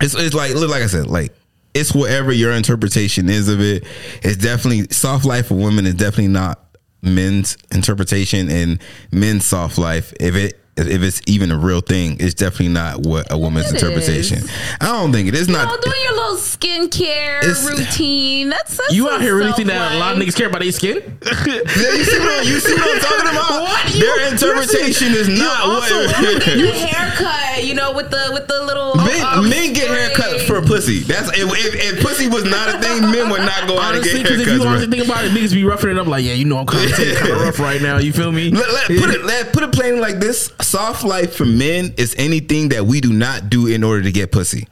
It's 0.00 0.14
it's 0.14 0.34
like 0.34 0.54
look 0.54 0.70
like 0.70 0.82
I 0.82 0.86
said, 0.86 1.08
like 1.08 1.32
it's 1.74 1.94
whatever 1.94 2.32
your 2.32 2.52
interpretation 2.52 3.28
is 3.28 3.48
of 3.48 3.60
it. 3.60 3.84
It's 4.22 4.36
definitely 4.36 4.88
soft 4.90 5.24
life 5.24 5.48
for 5.48 5.54
women 5.54 5.86
is 5.86 5.94
definitely 5.94 6.28
not 6.28 6.63
men's 7.04 7.56
interpretation 7.70 8.50
and 8.50 8.80
men's 9.12 9.44
soft 9.44 9.78
life. 9.78 10.12
If 10.20 10.34
it 10.34 10.63
if 10.76 11.02
it's 11.02 11.20
even 11.26 11.50
a 11.52 11.56
real 11.58 11.80
thing, 11.80 12.16
it's 12.20 12.34
definitely 12.34 12.68
not 12.68 13.00
what 13.00 13.30
a 13.30 13.38
woman's 13.38 13.70
It 13.70 13.74
interpretation. 13.76 14.38
is. 14.38 14.50
I 14.80 14.86
don't 14.86 15.12
think 15.12 15.28
it 15.28 15.34
is 15.34 15.46
You 15.48 15.54
not. 15.54 15.68
know, 15.68 15.76
doing 15.80 16.02
your 16.02 16.14
little 16.14 16.36
skincare 16.36 17.38
It's- 17.38 17.64
routine. 17.68 18.48
That's, 18.50 18.76
that's 18.76 18.92
You 18.92 19.08
out 19.10 19.20
here 19.22 19.36
really 19.36 19.52
think 19.52 19.68
that 19.68 19.92
a 19.92 19.98
lot 19.98 20.16
of 20.16 20.22
niggas 20.22 20.36
care 20.36 20.48
about 20.48 20.62
their 20.62 20.72
skin? 20.72 21.00
Yeah, 21.24 21.92
you 21.94 22.04
see 22.04 22.18
what 22.18 22.46
you 22.46 22.60
see 22.60 22.74
what 22.74 22.94
I'm 22.94 23.00
talking 23.00 23.30
about? 23.30 23.50
What? 23.64 23.94
You- 23.94 24.00
Their 24.00 24.32
interpretation 24.32 25.12
is 25.14 25.28
not 25.28 25.60
also 25.60 26.06
what. 26.06 26.20
Getting 26.44 26.64
a 26.68 26.72
haircut, 26.72 27.64
you 27.64 27.74
know, 27.74 27.92
with 27.92 28.10
the 28.10 28.30
with 28.32 28.46
the 28.48 28.62
little 28.64 28.94
Men, 28.96 29.22
um, 29.26 29.48
men 29.48 29.72
get 29.72 29.88
haircuts 29.88 30.46
for 30.46 30.60
pussy. 30.62 31.00
That's 31.00 31.28
if, 31.30 31.50
if, 31.52 31.74
if 31.98 32.02
pussy 32.02 32.28
was 32.28 32.44
not 32.44 32.68
a 32.74 32.78
thing, 32.80 33.02
men 33.10 33.28
would 33.30 33.40
not 33.42 33.66
go 33.68 33.78
out 33.78 33.94
Honestly, 33.94 34.20
and 34.20 34.26
get 34.28 34.38
because 34.38 34.40
if 34.40 34.48
haircuts. 34.48 34.52
you 34.54 34.58
bro. 34.60 34.68
honestly 34.70 34.90
think 34.90 35.04
about 35.08 35.24
it, 35.24 35.30
niggas 35.32 35.52
be 35.52 35.64
roughing 35.64 35.90
it 35.90 35.98
up 35.98 36.06
like, 36.06 36.24
yeah, 36.24 36.32
you 36.34 36.44
know, 36.44 36.58
I'm 36.58 36.66
kind 36.66 36.90
of 36.90 36.96
kind 36.96 37.32
of 37.32 37.40
rough 37.40 37.58
right 37.58 37.80
now. 37.82 37.98
You 37.98 38.12
feel 38.12 38.32
me? 38.32 38.50
Let, 38.50 38.68
let- 38.70 38.86
put 39.00 39.10
it 39.10 39.24
let, 39.24 39.52
put 39.52 39.62
it 39.62 39.72
plain 39.72 40.00
like 40.00 40.20
this: 40.20 40.50
soft 40.64 41.04
life 41.04 41.34
for 41.34 41.44
men 41.44 41.94
is 41.96 42.14
anything 42.18 42.70
that 42.70 42.86
we 42.86 43.00
do 43.00 43.12
not 43.12 43.50
do 43.50 43.66
in 43.66 43.84
order 43.84 44.02
to 44.02 44.12
get 44.12 44.32
pussy. 44.32 44.66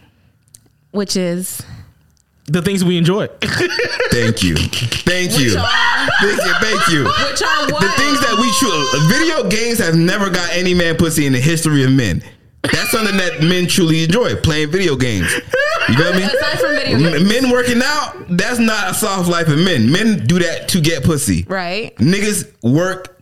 which 0.90 1.16
is 1.16 1.62
The 2.46 2.60
things 2.62 2.84
we 2.84 2.96
enjoy. 2.98 3.28
Thank 4.10 4.42
you, 4.42 4.56
thank 4.56 5.38
you, 5.38 5.50
thank 5.50 6.44
you, 6.44 6.54
thank 6.60 6.88
you. 6.90 7.04
which 7.04 7.42
are 7.42 7.70
what 7.70 7.80
The 7.80 7.92
things 7.96 8.20
that 8.20 8.36
we 8.40 8.50
truly 8.58 9.08
video 9.08 9.48
games 9.48 9.78
have 9.78 9.94
never 9.94 10.28
got 10.30 10.50
any 10.52 10.74
man 10.74 10.96
pussy 10.96 11.26
in 11.26 11.32
the 11.32 11.40
history 11.40 11.84
of 11.84 11.90
men. 11.92 12.22
That's 12.62 12.90
something 12.92 13.16
that 13.16 13.42
men 13.42 13.66
truly 13.66 14.04
enjoy 14.04 14.36
playing 14.36 14.70
video 14.70 14.94
games. 14.96 15.32
You 15.88 15.98
got 15.98 16.14
me? 16.14 16.22
aside 16.22 16.60
from 16.60 16.70
video 16.76 16.98
games, 16.98 17.28
Men 17.28 17.50
working 17.50 17.80
out, 17.82 18.14
that's 18.30 18.58
not 18.60 18.90
a 18.90 18.94
soft 18.94 19.28
life 19.28 19.48
of 19.48 19.58
men. 19.58 19.90
Men 19.90 20.24
do 20.26 20.38
that 20.38 20.68
to 20.68 20.80
get 20.80 21.02
pussy. 21.02 21.44
right? 21.48 21.94
Niggas 21.96 22.52
work 22.62 23.20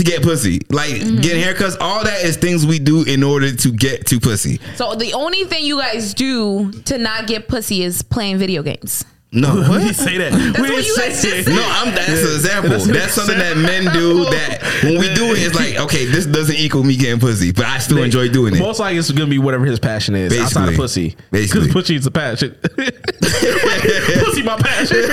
to 0.00 0.04
get 0.10 0.22
pussy. 0.22 0.60
Like 0.70 0.90
Mm-hmm. 0.90 1.16
getting 1.20 1.42
haircuts, 1.42 1.76
all 1.80 2.02
that 2.04 2.24
is 2.24 2.36
things 2.36 2.66
we 2.66 2.78
do 2.78 3.02
in 3.04 3.22
order 3.22 3.54
to 3.54 3.70
get 3.72 4.06
to 4.06 4.18
pussy. 4.20 4.60
So 4.76 4.94
the 4.94 5.12
only 5.14 5.44
thing 5.44 5.64
you 5.64 5.78
guys 5.78 6.14
do 6.14 6.72
to 6.86 6.98
not 6.98 7.26
get 7.26 7.48
pussy 7.48 7.82
is 7.82 8.02
playing 8.02 8.38
video 8.38 8.62
games. 8.62 9.04
No, 9.32 9.54
we 9.54 9.60
what? 9.60 9.78
didn't 9.78 9.94
say 9.94 10.18
that. 10.18 10.32
we 10.32 10.40
what 10.50 10.56
didn't 10.56 10.84
you 10.86 10.94
say 10.94 11.08
guys 11.10 11.22
just 11.22 11.36
it. 11.36 11.44
said. 11.44 11.54
No, 11.54 11.62
I'm 11.64 11.94
that's 11.94 12.08
an 12.08 12.34
example. 12.34 12.70
That's 12.70 12.86
That's, 12.86 13.16
an 13.18 13.26
something 13.26 13.38
that 13.38 13.56
men 13.56 13.84
do 13.94 14.24
that 14.30 14.60
when 14.82 14.94
we 14.98 15.14
do 15.14 15.26
it, 15.32 15.38
it's 15.38 15.54
like, 15.54 15.76
okay, 15.78 16.04
this 16.06 16.26
doesn't 16.26 16.56
equal 16.56 16.82
me 16.82 16.96
getting 16.96 17.20
pussy, 17.20 17.52
but 17.52 17.64
I 17.66 17.78
still 17.78 18.02
enjoy 18.02 18.28
doing 18.28 18.56
it. 18.56 18.58
Most 18.58 18.80
likely 18.80 18.98
it's 18.98 19.10
gonna 19.12 19.30
be 19.30 19.38
whatever 19.38 19.66
his 19.66 19.78
passion 19.78 20.16
is 20.16 20.32
outside 20.36 20.62
of 20.70 20.76
Basically. 20.76 21.10
pussy. 21.12 21.16
Basically. 21.30 21.60
Because 21.68 21.72
pussy 21.72 21.94
is 21.94 22.06
a 22.06 22.10
passion. 22.10 22.56
pussy 23.20 24.42
my 24.42 24.56
passion. 24.58 25.08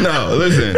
No, 0.00 0.36
listen. 0.38 0.76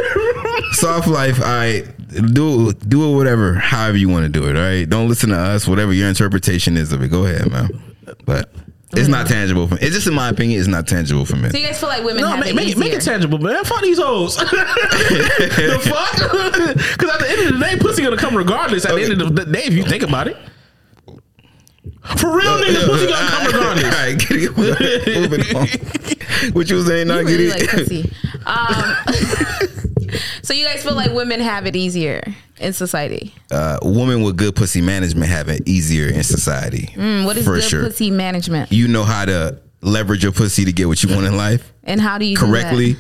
Soft 0.73 1.09
life, 1.09 1.41
I 1.43 1.83
do 2.11 2.73
do 2.73 3.11
it 3.13 3.17
whatever, 3.17 3.55
however 3.55 3.97
you 3.97 4.09
want 4.09 4.25
to 4.25 4.29
do 4.29 4.47
it, 4.49 4.57
all 4.57 4.63
right? 4.63 4.89
Don't 4.89 5.09
listen 5.09 5.31
to 5.31 5.37
us, 5.37 5.67
whatever 5.67 5.93
your 5.93 6.09
interpretation 6.09 6.77
is 6.77 6.93
of 6.93 7.03
it. 7.03 7.09
Go 7.09 7.25
ahead, 7.25 7.51
man. 7.51 7.69
But 8.25 8.53
it's 8.93 9.09
not 9.09 9.29
tangible 9.29 9.69
for 9.69 9.75
me. 9.75 9.81
it's 9.83 9.95
just 9.95 10.07
in 10.09 10.15
my 10.15 10.29
opinion, 10.29 10.59
it's 10.59 10.69
not 10.69 10.89
tangible 10.89 11.25
for 11.25 11.37
me. 11.37 11.49
So 11.51 11.59
you 11.59 11.67
guys 11.67 11.79
feel 11.79 11.89
like 11.89 12.03
women 12.05 12.23
no, 12.23 12.29
have 12.29 12.41
make, 12.41 12.51
it 12.51 12.55
make, 12.57 12.69
it, 12.71 12.79
make 12.79 12.93
it 12.93 13.03
tangible, 13.03 13.39
man. 13.39 13.65
Fuck 13.65 13.83
these 13.83 13.99
hoes. 14.01 14.37
the 14.37 15.81
fuck? 15.83 16.17
Because 16.99 17.11
at 17.15 17.21
the 17.21 17.31
end 17.31 17.41
of 17.55 17.59
the 17.59 17.65
day, 17.65 17.77
pussy 17.79 18.03
gonna 18.03 18.17
come 18.17 18.37
regardless. 18.37 18.85
At 18.85 18.93
Okay. 18.93 19.05
the 19.07 19.13
end 19.13 19.23
of 19.23 19.37
the 19.37 19.45
day, 19.45 19.63
if 19.65 19.75
you 19.75 19.85
think 19.85 20.03
about 20.03 20.27
it. 20.29 20.37
For 22.19 22.37
real, 22.37 22.59
niggas, 22.59 22.87
pussy 22.87 23.07
gonna 23.07 23.29
come 23.29 23.47
regardless. 23.47 23.85
All 23.85 23.91
right, 23.91 24.19
get 24.19 24.31
it, 24.33 24.57
moving 25.31 25.57
on. 25.57 26.53
What 26.55 26.69
you 26.71 26.77
was 26.77 26.87
saying, 26.87 27.07
You 27.09 27.15
not 27.15 27.25
really 27.25 27.47
get 27.49 27.61
like 27.61 27.63
it? 27.63 27.71
pussy. 27.71 28.13
Um, 28.47 28.97
so 30.43 30.55
you 30.55 30.65
guys 30.67 30.83
feel 30.83 30.95
like 30.95 31.13
women 31.13 31.41
have 31.41 31.67
it 31.67 31.77
easier 31.77 32.23
in 32.59 32.73
society. 32.73 33.35
Uh, 33.51 33.79
women 33.83 34.23
with 34.23 34.37
good 34.37 34.55
pussy 34.57 34.81
management 34.81 35.31
have 35.31 35.49
it 35.49 35.69
easier 35.69 36.09
in 36.09 36.23
society. 36.23 36.89
Mm, 36.95 37.25
what 37.25 37.37
is 37.37 37.45
for 37.45 37.55
good 37.57 37.65
sure. 37.65 37.83
pussy 37.85 38.11
management, 38.11 38.73
You 38.73 38.89
know 38.89 39.05
how 39.05 39.25
to 39.25 39.59
leverage 39.83 40.23
your 40.23 40.33
pussy 40.33 40.65
to 40.65 40.73
get 40.73 40.89
what 40.89 41.03
you 41.03 41.15
want 41.15 41.27
in 41.27 41.37
life. 41.37 41.73
and 41.85 42.01
how 42.01 42.19
do 42.19 42.25
you 42.25 42.37
do 42.37 42.41
that? 42.47 42.51
correctly. 42.51 42.97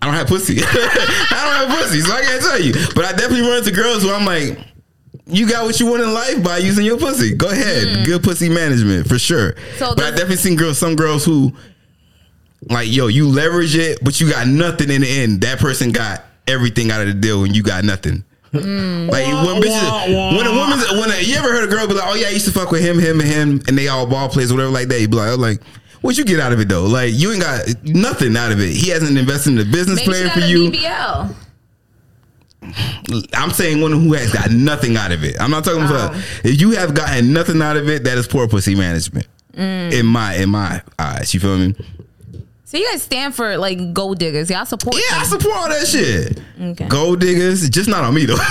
I 0.00 0.06
don't 0.06 0.14
have 0.14 0.26
pussy. 0.26 0.58
I 0.62 0.64
don't 0.64 1.70
have 1.70 1.78
pussy, 1.78 2.00
so 2.00 2.12
I 2.12 2.22
can't 2.22 2.42
tell 2.42 2.60
you. 2.60 2.72
But 2.94 3.04
I 3.04 3.12
definitely 3.12 3.42
run 3.42 3.58
into 3.58 3.70
girls 3.70 4.02
who 4.02 4.12
I'm 4.12 4.24
like, 4.24 4.58
you 5.26 5.48
got 5.48 5.64
what 5.64 5.78
you 5.80 5.86
want 5.86 6.02
in 6.02 6.12
life 6.12 6.42
by 6.42 6.58
using 6.58 6.84
your 6.84 6.98
pussy. 6.98 7.34
Go 7.34 7.48
ahead, 7.48 8.04
good 8.04 8.22
pussy 8.22 8.48
management 8.48 9.08
for 9.08 9.18
sure. 9.18 9.52
Mm. 9.52 9.78
So 9.78 9.94
but 9.94 10.04
I 10.04 10.10
does- 10.10 10.20
definitely 10.20 10.36
seen 10.36 10.56
girls, 10.56 10.78
some 10.78 10.96
girls 10.96 11.24
who, 11.24 11.52
like, 12.68 12.90
yo, 12.92 13.06
you 13.08 13.28
leverage 13.28 13.76
it, 13.76 13.98
but 14.02 14.20
you 14.20 14.30
got 14.30 14.46
nothing 14.46 14.90
in 14.90 15.02
the 15.02 15.08
end. 15.08 15.40
That 15.42 15.58
person 15.58 15.92
got 15.92 16.24
everything 16.46 16.90
out 16.90 17.00
of 17.00 17.06
the 17.08 17.14
deal, 17.14 17.44
and 17.44 17.54
you 17.54 17.62
got 17.62 17.84
nothing. 17.84 18.24
Mm. 18.52 19.10
Like 19.10 19.26
when 19.26 19.62
bitches, 19.62 20.36
when 20.36 20.46
a 20.46 20.52
woman's 20.52 20.82
when 20.92 21.10
a, 21.10 21.22
you 21.22 21.36
ever 21.36 21.50
heard 21.52 21.64
a 21.64 21.72
girl 21.72 21.86
be 21.86 21.94
like, 21.94 22.04
oh 22.06 22.14
yeah, 22.14 22.26
I 22.26 22.30
used 22.30 22.44
to 22.44 22.52
fuck 22.52 22.70
with 22.70 22.82
him, 22.82 22.98
him, 22.98 23.18
and 23.20 23.28
him, 23.28 23.62
and 23.66 23.78
they 23.78 23.88
all 23.88 24.06
ball 24.06 24.28
players, 24.28 24.52
whatever 24.52 24.70
like 24.70 24.88
that. 24.88 25.00
You 25.00 25.08
be 25.08 25.16
like, 25.16 25.30
oh, 25.30 25.36
like. 25.36 25.60
What 26.02 26.18
you 26.18 26.24
get 26.24 26.40
out 26.40 26.52
of 26.52 26.58
it 26.58 26.68
though? 26.68 26.86
Like 26.86 27.12
you 27.14 27.30
ain't 27.30 27.40
got 27.40 27.60
nothing 27.84 28.36
out 28.36 28.50
of 28.50 28.58
it. 28.58 28.70
He 28.70 28.88
hasn't 28.90 29.16
invested 29.16 29.50
in 29.50 29.56
the 29.58 29.64
business 29.64 30.00
Maybe 30.00 30.02
she 30.02 30.10
plan 30.10 30.24
got 30.26 30.34
for 30.34 30.40
a 30.40 30.48
you. 30.48 30.70
BBL. 30.72 31.34
I'm 33.34 33.50
saying 33.50 33.80
one 33.80 33.92
who 33.92 34.12
has 34.14 34.32
got 34.32 34.50
nothing 34.50 34.96
out 34.96 35.10
of 35.12 35.24
it. 35.24 35.36
I'm 35.40 35.50
not 35.50 35.64
talking 35.64 35.82
about 35.84 36.12
Wow. 36.14 36.20
if 36.44 36.60
you 36.60 36.70
have 36.72 36.94
gotten 36.94 37.32
nothing 37.32 37.60
out 37.60 37.76
of 37.76 37.88
it, 37.88 38.04
that 38.04 38.16
is 38.18 38.26
poor 38.26 38.46
pussy 38.48 38.74
management. 38.74 39.26
Mm. 39.54 39.92
In 39.92 40.06
my 40.06 40.34
in 40.36 40.48
my 40.48 40.80
eyes, 40.98 41.34
you 41.34 41.40
feel 41.40 41.58
me? 41.58 41.74
So 42.64 42.78
you 42.78 42.88
guys 42.90 43.02
stand 43.02 43.34
for 43.34 43.58
like 43.58 43.92
gold 43.92 44.18
diggers. 44.18 44.48
Y'all 44.48 44.64
support. 44.64 44.96
Yeah, 44.96 45.18
I 45.18 45.24
support 45.24 45.54
all 45.56 45.68
that 45.68 45.86
shit. 45.86 46.40
Okay. 46.58 46.86
Gold 46.88 47.20
diggers, 47.20 47.68
just 47.68 47.88
not 47.88 48.02
on 48.04 48.14
me 48.14 48.24
though. 48.24 48.36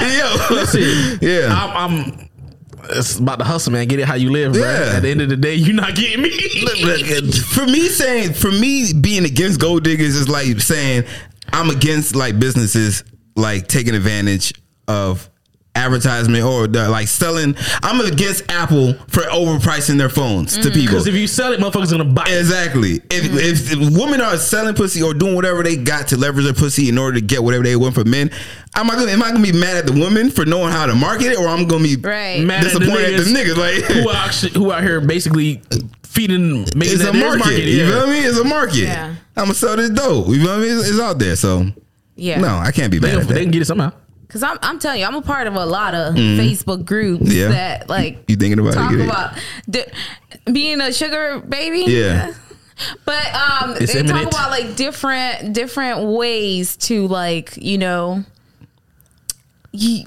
Yo, 0.00 0.36
Listen, 0.50 1.18
yeah. 1.20 1.48
I'm, 1.50 1.92
I'm. 2.04 2.28
It's 2.90 3.18
about 3.18 3.38
the 3.38 3.44
hustle, 3.44 3.72
man. 3.72 3.86
Get 3.88 3.98
it 3.98 4.06
how 4.06 4.14
you 4.14 4.30
live, 4.30 4.52
bro. 4.54 4.62
Yeah. 4.62 4.96
At 4.96 5.00
the 5.02 5.08
end 5.10 5.20
of 5.20 5.28
the 5.28 5.36
day, 5.36 5.54
you're 5.54 5.74
not 5.74 5.94
getting 5.94 6.22
me. 6.22 6.30
Look, 6.62 6.80
look, 6.80 7.34
for 7.34 7.66
me 7.66 7.88
saying 7.88 8.32
for 8.34 8.50
me 8.50 8.92
being 8.98 9.24
against 9.24 9.60
gold 9.60 9.84
diggers 9.84 10.14
is 10.16 10.28
like 10.28 10.60
saying 10.60 11.04
I'm 11.52 11.70
against 11.70 12.14
like 12.14 12.38
businesses 12.38 13.04
like 13.36 13.68
taking 13.68 13.94
advantage 13.94 14.52
of 14.86 15.28
advertisement 15.78 16.44
or 16.44 16.66
the, 16.66 16.88
like 16.88 17.08
selling. 17.08 17.54
I'm 17.82 18.00
against 18.00 18.50
Apple 18.50 18.94
for 19.08 19.22
overpricing 19.22 19.96
their 19.98 20.08
phones 20.08 20.56
to 20.58 20.68
mm. 20.68 20.74
people. 20.74 20.94
Because 20.94 21.06
if 21.06 21.14
you 21.14 21.26
sell 21.26 21.52
it, 21.52 21.60
motherfuckers 21.60 21.90
gonna 21.90 22.04
buy 22.04 22.24
it. 22.28 22.38
Exactly. 22.38 22.96
If, 23.10 23.24
mm-hmm. 23.24 23.38
if 23.38 23.98
women 23.98 24.20
are 24.20 24.36
selling 24.36 24.74
pussy 24.74 25.02
or 25.02 25.14
doing 25.14 25.34
whatever 25.34 25.62
they 25.62 25.76
got 25.76 26.08
to 26.08 26.16
leverage 26.16 26.44
their 26.44 26.54
pussy 26.54 26.88
in 26.88 26.98
order 26.98 27.20
to 27.20 27.24
get 27.24 27.42
whatever 27.42 27.64
they 27.64 27.76
want 27.76 27.94
from 27.94 28.10
men, 28.10 28.30
am 28.74 28.90
I 28.90 28.94
gonna 28.96 29.12
am 29.12 29.22
I 29.22 29.30
gonna 29.30 29.42
be 29.42 29.52
mad 29.52 29.76
at 29.76 29.86
the 29.86 29.92
women 29.92 30.30
for 30.30 30.44
knowing 30.44 30.72
how 30.72 30.86
to 30.86 30.94
market 30.94 31.32
it, 31.32 31.38
or 31.38 31.46
I'm 31.46 31.66
gonna 31.66 31.84
be 31.84 31.96
Right. 31.96 32.42
Mad 32.44 32.64
at 32.64 32.72
the 32.72 32.78
disappointed 32.80 33.14
at 33.14 33.24
the 33.24 33.30
niggas? 33.30 33.56
Like 33.56 33.84
who 33.84 34.10
out, 34.10 34.34
who 34.34 34.72
out 34.72 34.82
here 34.82 35.00
basically 35.00 35.62
feeding, 36.04 36.60
making 36.74 36.94
it's 36.94 37.02
that 37.02 37.14
a 37.14 37.18
theirs 37.18 37.38
market. 37.38 37.64
You 37.64 37.84
yeah. 37.84 37.90
feel 37.90 38.06
me? 38.08 38.18
It's 38.20 38.38
a 38.38 38.44
market. 38.44 38.76
Yeah. 38.78 39.14
I'm 39.36 39.44
gonna 39.44 39.54
sell 39.54 39.76
this 39.76 39.90
dope. 39.90 40.28
You 40.28 40.44
feel 40.44 40.58
me? 40.58 40.66
It's, 40.66 40.88
it's 40.88 41.00
out 41.00 41.18
there. 41.18 41.36
So 41.36 41.66
Yeah. 42.16 42.40
no, 42.40 42.56
I 42.56 42.72
can't 42.72 42.90
be 42.90 42.98
mad 42.98 43.12
can- 43.12 43.20
at 43.20 43.28
they 43.28 43.34
that. 43.34 43.40
can 43.40 43.50
get 43.50 43.62
it 43.62 43.66
somehow. 43.66 43.92
Cause 44.28 44.42
I'm, 44.42 44.58
I'm 44.60 44.78
telling 44.78 45.00
you, 45.00 45.06
I'm 45.06 45.14
a 45.14 45.22
part 45.22 45.46
of 45.46 45.54
a 45.54 45.64
lot 45.64 45.94
of 45.94 46.14
Facebook 46.14 46.84
groups 46.84 47.24
Mm-hmm. 47.24 47.32
Yeah. 47.32 47.48
that 47.48 47.88
like 47.88 48.24
You 48.28 48.36
thinking 48.36 48.58
about 48.58 48.74
talk 48.74 48.92
it. 48.92 49.00
about 49.00 49.38
di- 49.70 49.86
being 50.52 50.80
a 50.82 50.92
sugar 50.92 51.38
baby. 51.40 51.90
Yeah. 51.90 52.34
But 53.06 53.34
um, 53.34 53.74
It's 53.80 53.92
they 53.94 54.00
imminent. 54.00 54.30
talk 54.30 54.32
about 54.34 54.50
like 54.50 54.76
different 54.76 55.54
different 55.54 56.02
ways 56.10 56.76
to 56.88 57.06
like 57.08 57.56
you 57.56 57.78
know, 57.78 58.22
y- 59.72 60.04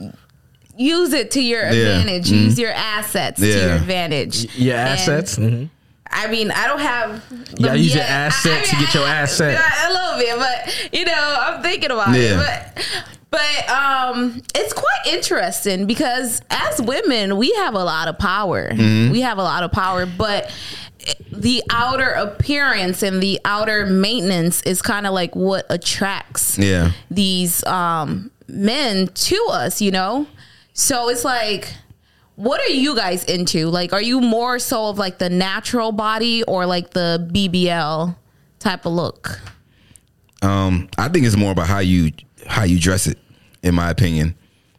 use 0.77 1.13
it 1.13 1.31
to 1.31 1.41
your 1.41 1.63
Yeah. 1.63 1.69
advantage. 1.69 2.29
Mhm. 2.29 2.43
Use 2.45 2.59
your 2.59 2.71
assets 2.71 3.39
to 3.39 3.47
your 3.47 3.71
advantage. 3.73 4.55
Your 4.55 4.77
And, 4.77 4.89
assets. 4.89 5.37
mhm. 5.37 5.69
I 6.13 6.27
mean, 6.27 6.51
I 6.51 6.67
don't 6.67 6.79
have. 6.79 7.23
You 7.57 7.65
gotta 7.65 7.79
use 7.79 7.95
your 7.95 8.03
yet. 8.03 8.09
asset 8.09 8.65
to 8.65 8.75
get 8.75 8.93
your 8.93 9.07
ass 9.07 9.33
set. 9.33 9.57
I, 9.59 9.87
a 9.89 9.91
little 9.91 10.17
bit, 10.19 10.37
but 10.37 10.93
you 10.99 11.05
know, 11.05 11.13
I'm 11.39 11.61
thinking 11.63 11.89
about 11.91 12.09
Yeah. 12.15 12.39
it. 12.41 12.67
But 12.75 12.85
but 13.31 13.69
um, 13.69 14.41
it's 14.53 14.73
quite 14.73 15.07
interesting 15.07 15.87
because 15.87 16.41
as 16.49 16.81
women, 16.81 17.37
we 17.37 17.51
have 17.53 17.73
a 17.73 17.83
lot 17.83 18.07
of 18.09 18.19
power. 18.19 18.69
Mm-hmm. 18.69 19.11
We 19.11 19.21
have 19.21 19.37
a 19.37 19.43
lot 19.43 19.63
of 19.63 19.71
power, 19.71 20.05
but 20.05 20.53
the 21.31 21.63
outer 21.71 22.09
appearance 22.09 23.01
and 23.01 23.23
the 23.23 23.39
outer 23.45 23.85
maintenance 23.87 24.61
is 24.63 24.81
kind 24.83 25.07
of 25.07 25.13
like 25.13 25.35
what 25.35 25.65
attracts 25.69 26.59
Yeah. 26.59 26.91
these 27.09 27.63
um 27.63 28.29
men 28.47 29.07
to 29.07 29.47
us, 29.49 29.81
you 29.81 29.89
know? 29.91 30.27
So 30.73 31.09
it's 31.09 31.23
like 31.25 31.73
what 32.35 32.59
are 32.61 32.71
you 32.73 32.95
guys 32.95 33.23
into? 33.23 33.67
Like 33.69 33.93
are 33.93 34.01
you 34.01 34.19
more 34.21 34.59
so 34.59 34.89
of 34.89 34.99
like 34.99 35.17
the 35.19 35.29
natural 35.29 35.91
body 35.91 36.43
or 36.43 36.65
like 36.65 36.91
the 36.91 37.27
BBL 37.33 38.15
type 38.59 38.85
of 38.85 38.91
look? 38.93 39.39
Um, 40.43 40.89
I 40.97 41.07
think 41.07 41.25
it's 41.25 41.37
more 41.37 41.51
about 41.51 41.67
how 41.67 41.79
you 41.79 42.11
how 42.47 42.63
you 42.63 42.79
dress 42.79 43.07
it, 43.07 43.17
in 43.63 43.75
my 43.75 43.89
opinion. 43.89 44.35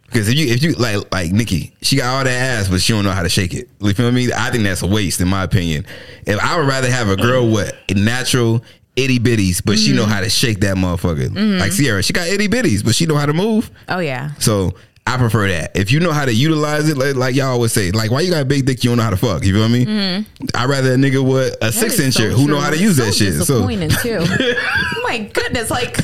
Because 0.07 0.29
if 0.29 0.35
you 0.37 0.47
if 0.47 0.63
you 0.63 0.73
like 0.75 1.11
like 1.13 1.33
Nikki, 1.33 1.75
she 1.81 1.97
got 1.97 2.19
all 2.19 2.25
that 2.25 2.31
ass, 2.31 2.69
but 2.69 2.83
she 2.83 2.93
don't 2.93 3.05
know 3.05 3.13
how 3.13 3.23
to 3.23 3.31
shake 3.31 3.55
it. 3.55 3.71
You 3.81 3.95
feel 3.95 4.13
me? 4.13 4.31
I 4.33 4.51
think 4.51 4.65
that's 4.65 4.83
a 4.83 4.87
waste, 4.87 5.21
in 5.21 5.29
my 5.29 5.43
opinion. 5.43 5.87
If 6.27 6.39
I 6.39 6.59
would 6.59 6.69
rather 6.69 6.91
have 6.91 7.09
a 7.09 7.17
girl 7.17 7.51
with 7.51 7.73
natural 7.95 8.63
itty 8.95 9.19
bitties, 9.19 9.63
but 9.65 9.79
she 9.79 9.89
mm-hmm. 9.89 9.97
know 9.97 10.07
how 10.07 10.21
to 10.21 10.29
shake 10.29 10.61
that 10.61 10.77
motherfucker. 10.77 11.29
Mm-hmm. 11.29 11.61
Like 11.61 11.73
Sierra, 11.73 12.03
she 12.03 12.13
got 12.13 12.29
itty 12.29 12.49
bitties, 12.49 12.85
but 12.85 12.95
she 12.95 13.07
know 13.07 13.17
how 13.17 13.27
to 13.27 13.33
move. 13.33 13.71
Oh 13.89 14.01
yeah. 14.01 14.35
So 14.35 14.75
I 15.05 15.17
prefer 15.17 15.49
that. 15.49 15.77
If 15.77 15.91
you 15.91 15.99
know 15.99 16.13
how 16.13 16.25
to 16.25 16.33
utilize 16.33 16.89
it, 16.89 16.97
like, 16.97 17.17
like 17.17 17.35
y'all 17.35 17.49
always 17.49 17.73
say, 17.73 17.91
like 17.91 18.13
why 18.13 18.21
you 18.21 18.31
got 18.31 18.43
a 18.43 18.45
big 18.45 18.67
dick, 18.67 18.85
you 18.85 18.91
don't 18.91 18.99
know 18.99 19.03
how 19.03 19.11
to 19.11 19.17
fuck. 19.17 19.45
You 19.45 19.53
feel 19.53 19.69
me? 19.69 20.25
I'd 20.55 20.69
rather 20.69 20.93
a 20.95 20.97
nigga 20.97 21.27
with 21.27 21.57
a 21.61 21.73
six 21.73 21.97
That 21.97 22.05
is 22.05 22.17
incher 22.17 22.31
so 22.31 22.37
who 22.37 22.47
know 22.47 22.61
how 22.61 22.71
to 22.71 22.79
use 22.79 22.97
So 22.97 23.05
that 23.05 23.15
shit. 23.15 23.35
So 23.35 23.67
Disappointing 23.67 23.91
too. 23.91 24.19
oh 24.23 25.01
my 25.03 25.19
goodness, 25.33 25.71
like 25.71 25.97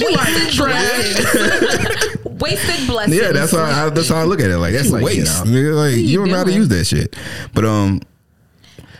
wasted 0.00 0.58
wasted 2.40 2.86
blessings. 2.86 3.16
Yeah, 3.16 3.32
that's 3.32 3.52
how 3.52 3.62
I, 3.62 3.88
that's 3.90 4.08
how 4.08 4.16
I 4.16 4.24
look 4.24 4.40
at 4.40 4.50
it. 4.50 4.58
Like 4.58 4.74
that's 4.74 4.88
a 4.88 4.92
like, 4.92 5.04
waste. 5.04 5.44
nigga. 5.44 5.74
Like 5.74 5.96
you, 5.96 6.18
don't 6.18 6.30
know 6.30 6.36
how 6.36 6.44
to 6.44 6.52
use 6.52 6.68
that 6.68 6.84
shit. 6.84 7.14
But 7.54 7.64
um, 7.64 8.00
I 8.02 8.15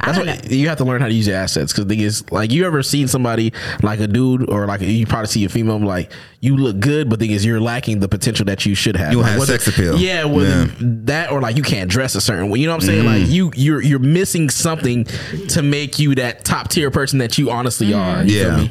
That's 0.06 0.18
don't 0.18 0.26
what 0.26 0.50
you 0.50 0.68
have 0.68 0.78
to 0.78 0.84
learn 0.84 1.00
how 1.00 1.08
to 1.08 1.12
use 1.14 1.26
your 1.26 1.36
assets. 1.36 1.72
Because 1.72 1.86
thing 1.86 2.00
is, 2.00 2.30
like, 2.32 2.50
you 2.52 2.64
ever 2.66 2.82
seen 2.82 3.08
somebody 3.08 3.52
like 3.82 4.00
a 4.00 4.06
dude 4.06 4.48
or 4.48 4.66
like 4.66 4.80
you 4.80 5.06
probably 5.06 5.26
see 5.28 5.44
a 5.44 5.48
female 5.48 5.78
like 5.78 6.12
you 6.40 6.56
look 6.56 6.78
good, 6.80 7.08
but 7.10 7.18
the 7.18 7.26
thing 7.26 7.34
is 7.34 7.44
you're 7.44 7.60
lacking 7.60 8.00
the 8.00 8.08
potential 8.08 8.44
that 8.46 8.64
you 8.64 8.74
should 8.74 8.96
have. 8.96 9.12
You 9.12 9.18
like, 9.20 9.30
have 9.30 9.38
whether- 9.40 9.52
sex 9.58 9.66
appeal. 9.68 9.98
Yeah, 9.98 10.24
whether 10.24 10.48
Yeah. 10.66 10.70
that 10.80 11.30
or 11.30 11.40
like 11.40 11.56
you 11.56 11.62
can't 11.62 11.90
dress 11.90 12.14
a 12.14 12.20
certain 12.20 12.48
way. 12.50 12.58
You 12.60 12.66
know 12.66 12.72
what 12.74 12.82
I'm 12.82 12.86
saying? 12.88 13.04
Mm. 13.04 13.20
Like 13.22 13.28
you 13.30 13.52
you're 13.56 13.82
you're 13.82 13.98
missing 13.98 14.48
something 14.50 15.04
to 15.48 15.62
make 15.62 15.98
you 15.98 16.14
that 16.16 16.44
top 16.44 16.68
tier 16.68 16.90
person 16.90 17.18
that 17.18 17.36
you 17.38 17.50
honestly 17.50 17.92
are. 17.94 18.22
You 18.24 18.38
Yeah. 18.38 18.68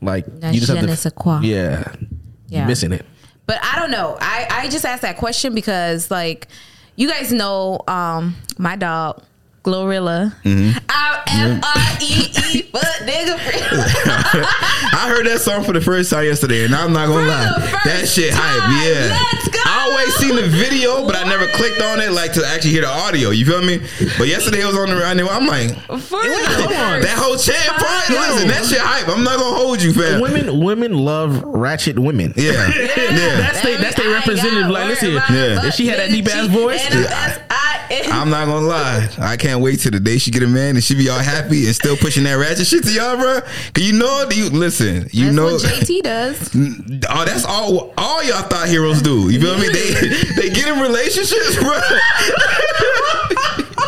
Like 0.00 0.26
That 0.40 0.52
you 0.54 0.60
just 0.60 0.72
have 0.72 0.84
to. 0.84 0.96
sais 0.96 1.12
quoi. 1.14 1.40
Yeah, 1.42 1.84
Yeah. 2.48 2.58
you're 2.60 2.66
missing 2.66 2.92
it. 2.92 3.06
But 3.46 3.58
I 3.62 3.78
don't 3.78 3.90
know. 3.90 4.16
I, 4.20 4.46
I 4.50 4.68
just 4.68 4.84
asked 4.84 5.02
that 5.02 5.16
question 5.16 5.54
because 5.54 6.10
like 6.10 6.48
you 6.96 7.08
guys 7.08 7.32
know 7.32 7.80
um 7.88 8.34
my 8.58 8.76
dog 8.76 9.22
Glorilla. 9.64 10.34
Mm-hmm. 10.44 10.78
I'm 10.88 11.20
F 11.26 11.64
R 11.64 11.98
E 12.00 12.32
E 12.58 12.62
fuck 12.62 12.82
nigga 13.06 13.38
free. 13.38 13.62
I 14.94 15.06
heard 15.08 15.26
that 15.26 15.40
song 15.40 15.62
for 15.64 15.72
the 15.72 15.80
first 15.80 16.10
time 16.10 16.24
yesterday, 16.24 16.64
and 16.64 16.74
I'm 16.74 16.92
not 16.92 17.06
gonna 17.06 17.22
For 17.22 17.28
lie, 17.28 17.80
that 17.84 18.08
shit 18.08 18.32
time. 18.32 18.42
hype. 18.42 18.84
Yeah, 18.84 19.18
Let's 19.32 19.48
go. 19.48 19.60
I 19.64 19.88
always 19.88 20.14
seen 20.16 20.34
the 20.36 20.48
video, 20.48 21.06
but 21.06 21.14
I 21.16 21.22
never 21.24 21.46
clicked 21.54 21.80
on 21.80 22.00
it 22.00 22.10
like 22.12 22.32
to 22.34 22.44
actually 22.46 22.70
hear 22.72 22.82
the 22.82 22.88
audio. 22.88 23.30
You 23.30 23.46
feel 23.46 23.62
me? 23.62 23.78
But 24.18 24.26
yesterday 24.28 24.62
it 24.62 24.66
was 24.66 24.76
on 24.76 24.88
the 24.90 24.96
radio. 24.96 25.28
I'm 25.28 25.46
like, 25.46 25.70
For 25.86 25.96
hold 25.96 26.00
first 26.00 27.06
that 27.06 27.16
whole 27.18 27.36
chant 27.38 27.78
part. 27.78 28.10
Listen, 28.10 28.48
that 28.48 28.64
shit 28.66 28.80
hype. 28.80 29.08
I'm 29.08 29.22
not 29.22 29.38
gonna 29.38 29.56
hold 29.56 29.80
you, 29.80 29.92
fam. 29.92 30.20
Women 30.20 30.58
women 30.64 30.92
love 30.94 31.40
ratchet 31.44 31.98
women. 31.98 32.34
Yeah, 32.36 32.52
yeah. 32.74 33.36
That's 33.46 33.62
they 33.62 33.76
that's 33.76 33.94
their 33.96 34.10
representative. 34.10 34.62
got 34.62 34.72
Like, 34.72 34.88
listen, 34.88 35.14
worried 35.14 35.22
Yeah. 35.30 35.66
if 35.66 35.74
she 35.74 35.86
had 35.86 36.00
that 36.00 36.10
deep 36.10 36.26
ass 36.28 36.48
voice, 36.48 36.84
and 36.90 37.04
Yeah. 37.04 37.48
I'm 38.10 38.30
not 38.30 38.46
gonna 38.46 38.66
lie. 38.66 39.08
I 39.18 39.36
can't 39.36 39.60
wait 39.60 39.80
till 39.80 39.90
the 39.92 40.00
day 40.00 40.18
she 40.18 40.30
get 40.30 40.42
a 40.42 40.46
man 40.46 40.76
and 40.76 40.82
she 40.84 40.94
be 40.94 41.08
all 41.08 41.18
happy 41.18 41.66
and 41.66 41.74
still 41.74 41.96
pushing 41.96 42.24
that 42.24 42.34
ratchet 42.34 42.66
shit 42.66 42.84
to 42.84 42.92
y'all, 42.92 43.16
bro. 43.16 43.40
Cause 43.74 43.84
you 43.84 43.92
know, 43.98 44.26
you 44.30 44.48
listen, 44.50 45.08
you 45.12 45.26
That's 45.32 45.36
know. 45.36 45.44
what 45.44 45.62
JT 45.62 46.02
does. 46.02 46.50
Oh, 47.10 47.24
that's 47.24 47.44
all. 47.44 47.92
All 47.98 48.22
y'all 48.24 48.42
thought 48.42 48.68
heroes 48.68 49.02
do. 49.02 49.28
You 49.30 49.40
feel 49.40 49.58
me? 49.58 49.68
They 49.68 49.90
they 50.48 50.50
get 50.50 50.68
in 50.68 50.80
relationships, 50.80 51.56
bro. 51.56 51.72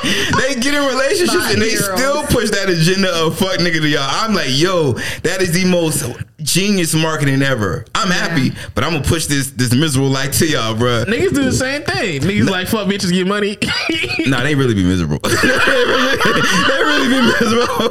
they 0.39 0.55
get 0.61 0.75
in 0.75 0.85
relationships 0.87 1.33
Thought 1.45 1.53
and 1.55 1.63
they 1.63 1.71
heroes. 1.71 1.99
still 1.99 2.23
push 2.25 2.51
that 2.51 2.69
agenda 2.69 3.11
of 3.15 3.39
fuck 3.39 3.59
nigga 3.59 3.81
to 3.81 3.89
y'all. 3.89 4.03
I'm 4.05 4.35
like, 4.35 4.49
yo, 4.51 4.93
that 5.23 5.41
is 5.43 5.53
the 5.53 5.65
most 5.65 6.05
genius 6.43 6.95
marketing 6.95 7.43
ever. 7.43 7.85
I'm 7.95 8.09
happy, 8.11 8.53
but 8.75 8.85
I'm 8.85 8.93
gonna 8.93 9.05
push 9.05 9.27
this 9.27 9.51
this 9.53 9.75
miserable 9.75 10.11
life 10.11 10.33
to 10.39 10.47
y'all, 10.47 10.75
bro. 10.77 11.05
Niggas 11.07 11.35
do 11.35 11.45
the 11.45 11.53
same 11.53 11.83
thing. 11.83 12.21
Niggas 12.23 12.49
like 12.51 12.69
fuck 12.69 12.87
bitches 12.89 13.13
get 13.13 13.27
money. 13.27 13.57
Nah, 14.27 14.43
they 14.43 14.55
really 14.55 14.73
be 14.75 14.83
miserable. 14.83 15.19
they, 15.19 15.31
really, 15.37 16.17
they 16.17 16.83
really 16.83 17.09
be 17.09 17.21
miserable. 17.41 17.89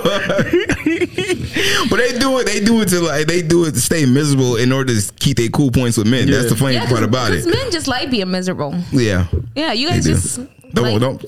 but 1.89 1.97
they 1.97 2.17
do 2.17 2.39
it. 2.39 2.45
They 2.45 2.59
do 2.59 2.81
it 2.81 2.87
to 2.89 3.01
like 3.01 3.27
they 3.27 3.41
do 3.41 3.65
it 3.65 3.73
to 3.73 3.79
stay 3.81 4.05
miserable 4.05 4.55
in 4.55 4.71
order 4.71 4.99
to 4.99 5.13
keep 5.19 5.37
their 5.37 5.49
cool 5.49 5.69
points 5.71 5.97
with 5.97 6.07
men. 6.07 6.29
That's 6.29 6.49
the 6.49 6.55
funny 6.55 6.75
Yeah, 6.75 6.87
part 6.87 7.03
about 7.03 7.31
it. 7.33 7.45
Men 7.45 7.71
just 7.71 7.87
like 7.87 8.09
being 8.09 8.31
miserable. 8.31 8.73
Yeah. 8.91 9.27
Yeah, 9.55 9.73
you 9.73 9.89
guys 9.89 10.05
just 10.05 10.39
Don't 10.73 10.99
like, 10.99 10.99
don't 10.99 11.21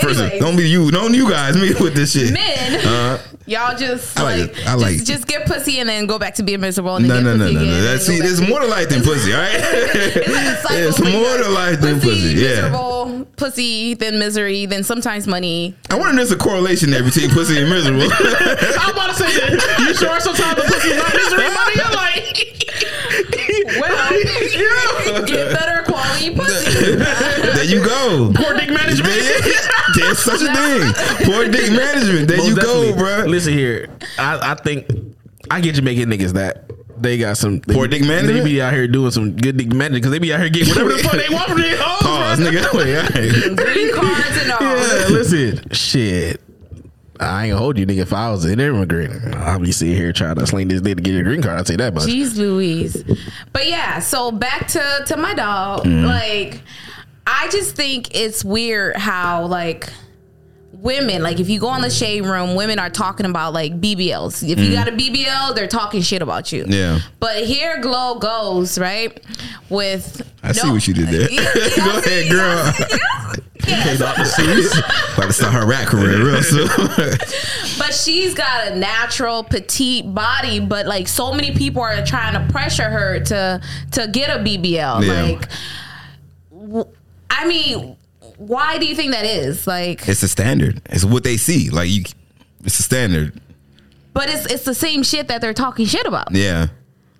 first, 0.00 0.20
Anyways. 0.20 0.40
don't 0.40 0.56
be 0.56 0.68
you. 0.68 0.90
Don't 0.90 1.12
you 1.12 1.28
guys 1.28 1.54
me 1.54 1.74
with 1.80 1.94
this 1.94 2.12
shit. 2.12 2.32
men. 2.32 2.86
Uh, 2.86 3.18
Y'all 3.46 3.76
just 3.76 4.18
I 4.18 4.22
like 4.22 4.40
like, 4.40 4.58
it. 4.58 4.66
I 4.66 4.74
like 4.74 4.92
just, 4.92 5.02
it. 5.02 5.12
just 5.12 5.26
get 5.26 5.46
pussy 5.46 5.80
and 5.80 5.88
then 5.88 6.06
go 6.06 6.18
back 6.18 6.34
to 6.36 6.42
being 6.42 6.60
miserable. 6.60 6.96
And 6.96 7.06
no, 7.08 7.14
then 7.20 7.24
no, 7.24 7.32
get 7.32 7.38
no, 7.38 7.44
pussy 7.44 7.54
no, 7.54 7.60
again 7.60 7.72
no. 7.72 7.76
and 7.78 7.86
That's 7.86 8.06
see, 8.06 8.20
there's 8.20 8.48
more 8.48 8.60
to 8.60 8.66
life 8.66 8.88
than 8.88 9.02
pussy, 9.02 9.32
all 9.34 9.40
right? 9.40 9.50
It's 9.60 10.64
like 10.64 10.76
a 10.76 10.88
cycle. 10.88 10.88
It's 10.88 11.00
more 11.00 11.36
to 11.38 11.48
life 11.50 11.80
than 11.80 12.00
pussy. 12.00 12.34
Yeah. 12.40 12.70
Miserable, 12.70 13.26
pussy, 13.36 13.94
then 13.94 14.18
misery, 14.18 14.66
then 14.66 14.82
sometimes 14.84 15.26
money. 15.26 15.74
I 15.90 15.96
wonder 15.96 16.10
if 16.10 16.28
there's 16.28 16.32
a 16.32 16.36
correlation 16.42 16.90
there 16.90 17.02
between 17.02 17.30
pussy 17.30 17.60
and 17.60 17.68
miserable. 17.68 18.02
I'm 18.12 18.92
about 18.94 19.08
to 19.08 19.14
say 19.14 19.26
that. 19.26 19.76
You 19.80 19.94
sure 19.94 20.20
sometimes 20.20 20.56
the 20.56 20.62
pussy 20.62 20.88
is 20.90 20.96
not 20.96 21.12
misery 21.14 21.50
money? 21.52 21.76
I'm 21.84 21.92
like, 21.94 22.86
Well, 23.80 25.24
get 25.26 25.52
better 25.52 25.82
quality 25.84 26.34
pussy. 26.34 26.94
there 26.96 27.64
you 27.64 27.84
go. 27.84 28.32
poor 28.34 28.54
dick 28.54 28.70
management. 28.70 29.08
There- 29.14 29.40
There's 29.96 30.18
such 30.18 30.42
a 30.42 30.52
thing. 30.54 30.92
Poor 31.30 31.48
dick 31.48 31.70
management. 31.72 32.28
There 32.28 32.36
Most 32.38 32.48
you 32.48 32.56
go, 32.56 32.84
definitely. 32.84 32.92
bro. 33.02 33.24
Listen 33.26 33.52
here, 33.54 33.88
I, 34.18 34.52
I 34.52 34.54
think 34.54 34.86
I 35.50 35.60
get 35.60 35.74
Jamaican 35.74 36.08
niggas 36.10 36.32
that 36.34 36.70
they 36.98 37.16
got 37.18 37.36
some 37.38 37.60
they, 37.60 37.74
Poor 37.74 37.88
dick 37.88 38.02
management? 38.02 38.38
They 38.38 38.44
be 38.44 38.62
out 38.62 38.72
here 38.72 38.86
doing 38.86 39.10
some 39.10 39.34
good 39.36 39.56
dick 39.56 39.68
management 39.68 39.94
because 40.02 40.10
they 40.12 40.18
be 40.18 40.32
out 40.34 40.40
here 40.40 40.50
getting 40.50 40.68
whatever 40.68 40.92
the 40.92 40.98
fuck 40.98 41.12
they 41.12 41.28
want 41.34 41.48
from 41.48 41.60
their 41.60 41.76
hoes. 41.78 42.00
Pause, 42.02 42.38
bro. 42.40 42.50
nigga. 42.50 42.74
Wait, 42.74 42.96
all 42.96 43.02
right. 43.02 43.56
Green 43.56 43.94
cards 43.94 44.36
and 44.42 44.52
all. 44.52 44.60
Yeah, 44.60 45.06
listen, 45.08 45.70
shit. 45.72 46.40
I 47.20 47.44
ain't 47.44 47.50
gonna 47.52 47.60
hold 47.62 47.78
you, 47.78 47.86
nigga. 47.86 47.98
If 47.98 48.12
I 48.12 48.30
was 48.30 48.44
an 48.46 48.58
immigrant, 48.58 49.34
I'll 49.36 49.58
be 49.58 49.72
sitting 49.72 49.94
here 49.94 50.12
trying 50.12 50.36
to 50.36 50.46
sling 50.46 50.68
this 50.68 50.80
dick 50.80 50.96
to 50.96 51.02
get 51.02 51.12
your 51.12 51.22
green 51.24 51.42
card. 51.42 51.58
I'll 51.58 51.64
say 51.64 51.76
that 51.76 51.92
much. 51.94 52.04
Jeez 52.04 52.36
Louise. 52.36 53.02
But 53.52 53.68
yeah, 53.68 53.98
so 53.98 54.32
back 54.32 54.68
to 54.68 55.02
to 55.06 55.16
my 55.16 55.34
dog. 55.34 55.84
Mm-hmm. 55.84 56.06
Like 56.06 56.62
I 57.26 57.48
just 57.50 57.76
think 57.76 58.14
it's 58.14 58.42
weird 58.44 58.96
how 58.96 59.44
like 59.46 59.88
women, 60.72 61.22
like 61.22 61.40
if 61.40 61.50
you 61.50 61.60
go 61.60 61.68
on 61.68 61.82
the 61.82 61.90
shade 61.90 62.24
room, 62.24 62.54
women 62.54 62.78
are 62.78 62.88
talking 62.88 63.26
about 63.26 63.52
like 63.52 63.78
BBLs. 63.80 64.48
If 64.48 64.58
you 64.58 64.72
got 64.72 64.88
a 64.88 64.92
BBL, 64.92 65.54
they're 65.54 65.66
talking 65.68 66.00
shit 66.00 66.22
about 66.22 66.52
you. 66.52 66.64
Mm. 66.64 66.72
Yeah. 66.74 66.98
But 67.18 67.44
here 67.44 67.80
Glow 67.82 68.18
goes, 68.18 68.78
right? 68.78 69.22
With 69.68 70.22
I 70.42 70.52
see 70.52 70.70
what 70.70 70.88
you 70.88 70.94
did 70.94 71.08
there. 71.08 71.30
You- 71.30 71.40
you 71.40 71.76
Go 71.76 71.98
ahead, 71.98 72.30
girl. 72.30 72.72
you 73.34 73.49
Seuss. 73.62 75.14
About 75.16 75.26
to 75.26 75.32
start 75.32 75.52
her 75.54 75.66
rap 75.66 75.88
career 75.88 76.24
real 76.24 76.42
soon. 76.42 76.68
But 77.78 77.94
she's 77.94 78.34
got 78.34 78.68
a 78.68 78.76
natural 78.76 79.42
petite 79.44 80.12
body, 80.14 80.60
but 80.60 80.86
like 80.86 81.08
so 81.08 81.32
many 81.32 81.52
people 81.54 81.82
are 81.82 82.04
trying 82.04 82.34
to 82.34 82.52
pressure 82.52 82.88
her 82.90 83.20
to 83.20 83.60
to 83.92 84.08
get 84.08 84.30
a 84.30 84.42
BBL. 84.42 85.06
Yeah. 85.06 85.22
Like, 85.22 85.48
I 87.30 87.46
mean, 87.46 87.96
why 88.36 88.78
do 88.78 88.86
you 88.86 88.94
think 88.94 89.12
that 89.12 89.24
is? 89.24 89.66
Like, 89.66 90.08
it's 90.08 90.22
a 90.22 90.28
standard. 90.28 90.80
It's 90.86 91.04
what 91.04 91.24
they 91.24 91.36
see. 91.36 91.70
Like 91.70 91.88
you, 91.90 92.04
it's 92.64 92.78
a 92.78 92.82
standard. 92.82 93.40
but 94.12 94.28
it's 94.28 94.46
it's 94.46 94.64
the 94.64 94.74
same 94.74 95.02
shit 95.02 95.28
that 95.28 95.40
they're 95.40 95.54
talking 95.54 95.86
shit 95.86 96.06
about. 96.06 96.32
Yeah. 96.32 96.68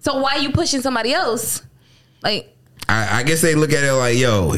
So 0.01 0.19
why 0.21 0.37
are 0.37 0.41
you 0.41 0.51
pushing 0.51 0.81
somebody 0.81 1.13
else? 1.13 1.63
Like, 2.23 2.55
I, 2.89 3.21
I 3.21 3.23
guess 3.23 3.41
they 3.43 3.55
look 3.55 3.73
at 3.73 3.85
it 3.85 3.93
like, 3.93 4.17
yo, 4.17 4.57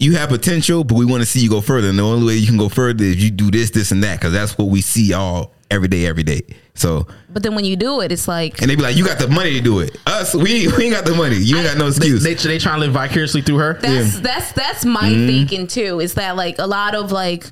you 0.00 0.16
have 0.16 0.30
potential, 0.30 0.82
but 0.82 0.96
we 0.96 1.04
want 1.04 1.22
to 1.22 1.26
see 1.26 1.40
you 1.40 1.48
go 1.50 1.60
further. 1.60 1.88
And 1.88 1.98
the 1.98 2.02
only 2.02 2.26
way 2.26 2.34
you 2.34 2.46
can 2.46 2.56
go 2.56 2.68
further 2.68 3.04
is 3.04 3.22
you 3.22 3.30
do 3.30 3.50
this, 3.50 3.70
this, 3.70 3.92
and 3.92 4.02
that, 4.02 4.18
because 4.18 4.32
that's 4.32 4.58
what 4.58 4.68
we 4.68 4.80
see 4.80 5.12
all 5.12 5.52
every 5.70 5.86
day, 5.88 6.06
every 6.06 6.22
day. 6.24 6.40
So, 6.74 7.06
but 7.28 7.42
then 7.42 7.54
when 7.54 7.64
you 7.66 7.76
do 7.76 8.00
it, 8.00 8.10
it's 8.10 8.26
like 8.26 8.60
and 8.62 8.70
they 8.70 8.74
be 8.74 8.82
like, 8.82 8.96
you 8.96 9.04
got 9.04 9.18
the 9.18 9.28
money 9.28 9.52
to 9.52 9.60
do 9.60 9.80
it. 9.80 9.96
Us, 10.06 10.34
we, 10.34 10.66
we 10.76 10.84
ain't 10.86 10.94
got 10.94 11.04
the 11.04 11.14
money. 11.14 11.36
You 11.36 11.58
ain't 11.58 11.66
got 11.66 11.76
no 11.76 11.88
excuse. 11.88 12.22
They, 12.22 12.34
they 12.34 12.58
trying 12.58 12.76
to 12.76 12.80
live 12.80 12.92
vicariously 12.92 13.42
through 13.42 13.58
her. 13.58 13.74
that's 13.74 14.18
that's 14.20 14.52
that's 14.52 14.84
my 14.84 15.02
Mm-hmm. 15.10 15.26
thinking 15.26 15.66
too. 15.66 16.00
Is 16.00 16.14
that 16.14 16.34
like 16.36 16.58
a 16.58 16.66
lot 16.66 16.94
of 16.94 17.12
like 17.12 17.44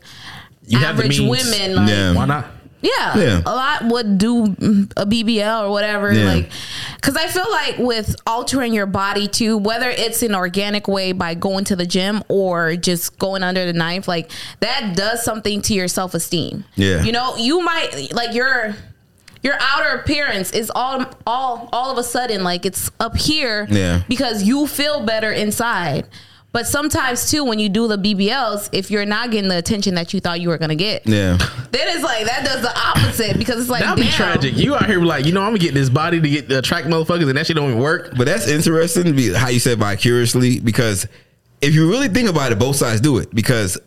You 0.66 0.78
have 0.78 0.96
the 0.96 1.05
average 1.05 1.20
women, 1.20 1.76
like, 1.76 1.88
Yeah. 1.90 2.14
Why 2.14 2.24
not? 2.24 2.46
Yeah, 2.81 3.18
Yeah. 3.18 3.43
a 3.45 3.55
lot 3.55 3.85
would 3.87 4.18
do 4.18 4.47
mm, 4.47 4.93
a 4.97 5.05
BBL 5.05 5.64
or 5.66 5.70
whatever. 5.70 6.12
Yeah. 6.12 6.26
Like, 6.33 6.51
because 6.97 7.16
I 7.16 7.26
feel 7.26 7.51
like 7.51 7.79
with 7.79 8.14
altering 8.26 8.72
your 8.72 8.87
body 8.87 9.26
too, 9.26 9.59
whether 9.59 9.91
it's 9.91 10.22
an 10.22 10.35
organic 10.35 10.87
way 10.87 11.11
by 11.12 11.35
going 11.35 11.64
to 11.66 11.76
the 11.76 11.87
gym 11.87 12.22
or 12.29 12.76
just 12.76 13.18
going 13.18 13.43
under 13.43 13.66
the 13.66 13.72
knife, 13.72 14.07
like 14.07 14.31
that 14.61 14.95
does 14.95 15.24
something 15.24 15.61
to 15.62 15.74
your 15.74 15.89
self 15.89 16.14
esteem. 16.14 16.64
Yeah. 16.76 17.03
you 17.03 17.11
know, 17.12 17.37
you 17.37 17.61
might 17.62 18.12
like 18.12 18.33
your 18.35 18.76
your 19.43 19.55
outer 19.61 19.99
appearance 20.01 20.53
is 20.53 20.70
all 20.74 21.05
all 21.26 21.68
all 21.72 21.91
of 21.93 21.99
a 21.99 22.03
sudden 22.05 22.43
like 22.45 22.64
it's 22.66 22.91
up 23.01 23.16
here 23.16 23.66
Yeah. 23.70 24.03
because 24.09 24.43
you 24.45 24.66
feel 24.68 25.05
better 25.05 25.33
inside. 25.33 26.07
But 26.51 26.66
sometimes 26.66 27.30
too, 27.30 27.44
when 27.44 27.59
you 27.59 27.68
do 27.68 27.86
the 27.88 27.99
BBLs, 27.99 28.70
if 28.72 28.90
you're 28.90 29.05
not 29.05 29.30
getting 29.30 29.51
the 29.51 29.59
attention 29.59 29.94
that 29.96 30.14
you 30.14 30.20
thought 30.20 30.40
you 30.40 30.49
were 30.49 30.57
gonna 30.59 30.74
get, 30.74 31.07
yeah. 31.07 31.36
then 31.70 31.88
it's 31.88 32.03
like 32.03 32.24
that 32.24 32.44
does 32.44 32.62
the 32.62 32.78
opposite 32.78 33.38
because 33.38 33.61
it's 33.61 33.70
like 33.70 33.82
That'd 33.82 34.03
be 34.03 34.11
tragic. 34.11 34.57
You 34.57 34.74
out 34.74 34.86
here 34.86 35.01
like, 35.03 35.26
you 35.26 35.32
know, 35.32 35.42
I'm 35.42 35.49
gonna 35.51 35.59
get 35.59 35.74
this 35.74 35.90
body 35.90 36.20
to 36.20 36.28
get 36.28 36.49
to 36.49 36.59
attract 36.59 36.86
motherfuckers, 36.86 37.28
and 37.28 37.36
that 37.36 37.46
shit 37.46 37.57
don't 37.57 37.70
even 37.70 37.82
work. 37.82 38.14
But 38.16 38.26
that's 38.26 38.49
interesting 38.49 39.14
be 39.14 39.32
how 39.32 39.49
you 39.49 39.61
said 39.61 39.78
vicariously 39.78 40.61
because 40.61 41.07
if 41.61 41.74
you 41.74 41.90
really 41.90 42.09
think 42.09 42.30
about 42.30 42.51
it, 42.53 42.59
both 42.59 42.76
sides 42.76 43.01
do 43.01 43.18
it 43.18 43.34
because 43.34 43.78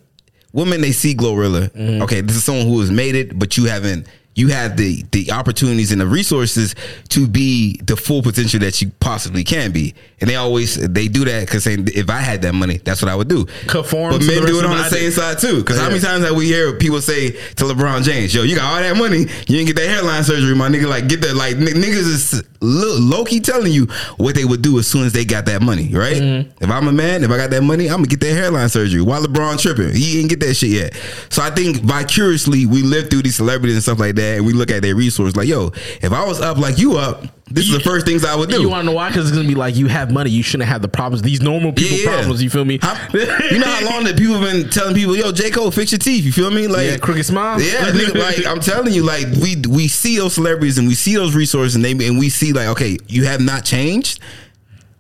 women 0.54 0.82
they 0.82 0.92
see 0.92 1.16
Glorilla. 1.16 1.70
Mm-hmm. 1.70 2.04
Okay, 2.04 2.22
this 2.22 2.36
is 2.36 2.44
someone 2.44 2.68
who 2.68 2.80
has 2.80 2.92
made 2.92 3.16
it, 3.16 3.38
but 3.38 3.58
you 3.58 3.66
haven't. 3.66 4.08
You 4.34 4.48
have 4.48 4.78
the 4.78 5.04
the 5.12 5.32
opportunities 5.32 5.92
and 5.92 6.00
the 6.00 6.08
resources 6.08 6.74
to 7.10 7.28
be 7.28 7.80
the 7.84 7.98
full 7.98 8.22
potential 8.24 8.62
that 8.62 8.82
you 8.82 8.92
possibly 9.02 9.44
can 9.44 9.72
be, 9.72 9.94
and 10.22 10.30
they 10.30 10.36
always 10.36 10.76
they 10.76 11.10
do 11.10 11.26
that 11.26 11.42
because 11.42 11.66
saying 11.66 11.90
if 11.94 12.10
I 12.10 12.20
had 12.20 12.42
that 12.44 12.54
money, 12.54 12.78
that's 12.78 13.02
what 13.02 13.12
I 13.12 13.16
would 13.16 13.28
do. 13.28 13.46
Conform 13.68 14.14
but 14.14 14.22
men 14.22 14.46
do 14.46 14.60
it 14.60 14.66
on 14.66 14.78
the 14.78 14.90
same 14.90 15.12
side 15.12 15.40
too. 15.40 15.58
Because 15.58 15.80
how 15.80 15.90
many 15.90 16.00
times 16.00 16.24
have 16.24 16.36
we 16.36 16.46
hear 16.46 16.78
people 16.78 17.02
say 17.02 17.32
to 17.32 17.64
LeBron 17.66 18.04
James, 18.04 18.34
"Yo, 18.34 18.44
you 18.44 18.56
got 18.56 18.74
all 18.74 18.80
that 18.80 18.96
money, 18.96 19.20
you 19.20 19.58
didn't 19.58 19.68
get 19.68 19.76
that 19.76 19.90
hairline 19.90 20.24
surgery, 20.24 20.56
my 20.56 20.70
nigga." 20.70 20.88
Like 20.88 21.10
get 21.10 21.22
that, 21.22 21.36
like 21.36 21.56
n- 21.58 21.66
niggas 21.66 21.98
is 21.98 22.44
low 22.62 23.26
key 23.26 23.40
telling 23.40 23.74
you 23.74 23.88
what 24.18 24.36
they 24.36 24.46
would 24.46 24.62
do 24.62 24.78
as 24.80 24.88
soon 24.88 25.06
as 25.06 25.14
they 25.14 25.26
got 25.26 25.46
that 25.48 25.62
money, 25.62 25.90
right? 25.94 26.16
Mm-hmm. 26.16 26.64
If 26.64 26.70
I'm 26.70 26.88
a 26.88 26.92
man, 26.94 27.24
if 27.24 27.32
I 27.32 27.38
got 27.38 27.50
that 27.50 27.64
money, 27.64 27.88
I'm 27.88 27.98
gonna 27.98 28.08
get 28.08 28.20
that 28.22 28.34
hairline 28.34 28.70
surgery. 28.70 29.02
Why 29.02 29.18
LeBron 29.20 29.60
tripping? 29.60 29.94
He 29.94 30.14
didn't 30.14 30.30
get 30.30 30.40
that 30.42 30.54
shit 30.54 30.70
yet. 30.70 30.94
So 31.30 31.42
I 31.42 31.50
think 31.50 31.78
vicariously 31.82 32.66
we 32.66 32.84
live 32.84 33.10
through 33.10 33.24
these 33.24 33.36
celebrities 33.36 33.76
and 33.76 33.84
stuff 33.84 34.00
like 34.00 34.16
that, 34.16 34.21
and 34.22 34.46
we 34.46 34.54
look 34.54 34.72
at 34.72 34.82
their 34.82 34.96
resources 34.96 35.36
like, 35.36 35.48
"Yo, 35.48 35.72
if 36.02 36.12
I 36.12 36.26
was 36.26 36.40
up 36.40 36.58
like 36.58 36.78
you 36.78 36.98
up, 36.98 37.24
this 37.50 37.66
is 37.66 37.72
the 37.72 37.80
first 37.80 38.06
things 38.06 38.24
I 38.24 38.36
would 38.36 38.50
do." 38.50 38.62
You 38.62 38.70
want 38.70 38.82
to 38.82 38.86
know 38.86 38.92
why? 38.96 39.10
Because 39.10 39.28
it's 39.28 39.36
gonna 39.36 39.48
be 39.48 39.56
like 39.56 39.76
you 39.76 39.88
have 39.88 40.12
money, 40.12 40.30
you 40.30 40.44
shouldn't 40.44 40.70
have 40.70 40.82
the 40.82 40.88
problems. 40.88 41.22
These 41.22 41.42
normal 41.42 41.74
people 41.74 41.98
Yeah, 41.98 42.04
yeah. 42.06 42.14
problems. 42.16 42.44
You 42.44 42.50
feel 42.50 42.66
me? 42.66 42.80
How- 42.82 42.98
you 43.14 43.60
know 43.60 43.66
how 43.68 43.86
long 43.92 44.04
that 44.06 44.18
people 44.18 44.36
have 44.40 44.44
been 44.52 44.70
telling 44.70 44.96
people, 44.96 45.16
"Yo, 45.16 45.32
J 45.32 45.50
Cole, 45.52 45.72
fix 45.72 45.92
your 45.92 46.00
teeth." 46.00 46.24
You 46.24 46.32
feel 46.32 46.52
me? 46.52 46.68
Like 46.68 46.88
Yeah, 46.88 46.98
crooked 46.98 47.26
smile. 47.26 47.62
Yeah, 47.62 47.92
nigga, 47.92 48.16
like 48.16 48.46
I'm 48.46 48.60
telling 48.72 48.94
you, 48.94 49.04
like 49.04 49.28
we 49.42 49.56
we 49.68 49.88
see 49.88 50.18
those 50.18 50.34
celebrities 50.34 50.78
and 50.78 50.88
we 50.88 50.96
see 50.96 51.16
those 51.16 51.36
resources 51.36 51.76
and 51.76 51.84
they 51.84 51.92
and 51.92 52.18
we 52.20 52.30
see 52.30 52.54
like, 52.54 52.68
okay, 52.70 52.98
you 53.08 53.26
have 53.26 53.42
not 53.42 53.66
changed. 53.66 54.20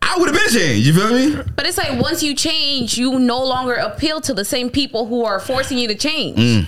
I 0.03 0.17
would 0.17 0.29
have 0.29 0.35
been 0.35 0.49
changed. 0.49 0.87
You 0.87 0.93
feel 0.93 1.13
me? 1.13 1.41
But 1.55 1.67
it's 1.67 1.77
like 1.77 2.01
once 2.01 2.23
you 2.23 2.33
change, 2.35 2.97
you 2.97 3.19
no 3.19 3.41
longer 3.45 3.75
appeal 3.75 4.19
to 4.21 4.33
the 4.33 4.43
same 4.43 4.69
people 4.71 5.05
who 5.05 5.23
are 5.23 5.39
forcing 5.39 5.77
you 5.77 5.87
to 5.87 5.95
change. 5.95 6.37
Mm. 6.39 6.65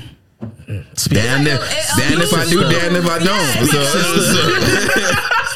Speak- 0.95 1.17
Damn 1.19 1.43
like 1.43 1.53
if, 1.53 1.61
a- 1.61 1.63
a 1.63 2.09
damn 2.09 2.21
if 2.21 2.33
I 2.33 2.45
do, 2.49 2.59
lose-lose. 2.61 2.81
damn 2.81 2.95
if 2.95 3.05
I 3.07 3.19
don't. 3.19 3.27
Yeah, 3.27 3.65
So- 3.65 3.83
so- 4.19 5.53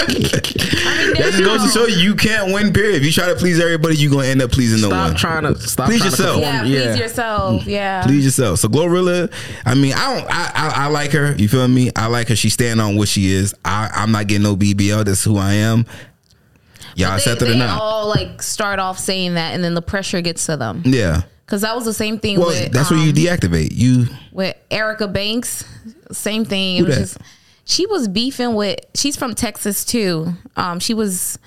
that 0.00 1.30
just 1.32 1.42
goes 1.44 1.62
to 1.64 1.70
show 1.78 1.86
you 1.86 1.96
you 1.96 2.14
can't 2.14 2.52
win. 2.52 2.72
Period. 2.72 2.96
If 2.96 3.04
you 3.04 3.12
try 3.12 3.28
to 3.28 3.34
please 3.36 3.60
everybody, 3.60 3.96
you 3.96 4.08
are 4.10 4.12
gonna 4.12 4.28
end 4.28 4.42
up 4.42 4.50
pleasing 4.50 4.80
no 4.80 4.88
Stop 4.88 5.08
one. 5.08 5.16
trying 5.16 5.42
to 5.42 5.58
stop. 5.60 5.86
Please 5.86 5.98
trying 6.00 6.10
yourself. 6.10 6.36
To 6.36 6.40
Yeah, 6.42 6.50
conform. 6.60 6.70
please 6.92 6.98
yourself. 7.00 7.66
Yeah. 7.66 8.02
Please 8.04 8.24
yourself. 8.24 8.58
So 8.60 8.68
Glorilla, 8.68 9.32
I 9.64 9.74
mean, 9.74 9.92
I 9.94 10.14
don't, 10.14 10.26
I, 10.30 10.50
I, 10.54 10.72
I 10.84 10.86
like 10.88 11.12
her. 11.12 11.34
You 11.36 11.48
feel 11.48 11.66
me? 11.68 11.90
I 11.96 12.06
like 12.06 12.28
her. 12.28 12.36
She 12.36 12.50
stand 12.50 12.80
on 12.80 12.96
what 12.96 13.08
she 13.08 13.30
is. 13.32 13.54
I, 13.64 13.90
I'm 13.94 14.12
not 14.12 14.26
getting 14.26 14.42
no 14.44 14.56
BBL. 14.56 15.04
That's 15.04 15.22
who 15.24 15.36
I 15.36 15.54
am. 15.54 15.86
Y'all 16.96 17.10
They, 17.10 17.16
accept 17.16 17.42
it 17.42 17.48
or 17.48 17.52
they 17.52 17.58
not? 17.58 17.80
all 17.80 18.08
like 18.08 18.42
start 18.42 18.78
off 18.78 18.98
saying 18.98 19.34
that, 19.34 19.54
and 19.54 19.62
then 19.62 19.74
the 19.74 19.82
pressure 19.82 20.20
gets 20.20 20.46
to 20.46 20.56
them. 20.56 20.82
yeah. 20.84 21.22
Because 21.50 21.62
that 21.62 21.74
was 21.74 21.84
the 21.84 21.92
same 21.92 22.20
thing 22.20 22.38
Well, 22.38 22.46
with 22.50 22.70
that's 22.70 22.92
where 22.92 23.00
you 23.00 23.08
um, 23.10 23.16
deactivate. 23.16 23.70
You 23.72 24.06
with 24.30 24.56
Erica 24.70 25.08
Banks. 25.08 25.64
Same 26.12 26.44
thing. 26.44 26.76
Who 26.78 26.84
that? 26.84 26.94
just 26.96 27.18
she 27.64 27.86
was 27.86 28.06
beefing 28.06 28.54
with. 28.54 28.78
She's 28.94 29.16
from 29.16 29.34
Texas 29.34 29.84
too. 29.84 30.28
Um, 30.56 30.78
she 30.78 30.94
was 30.94 31.40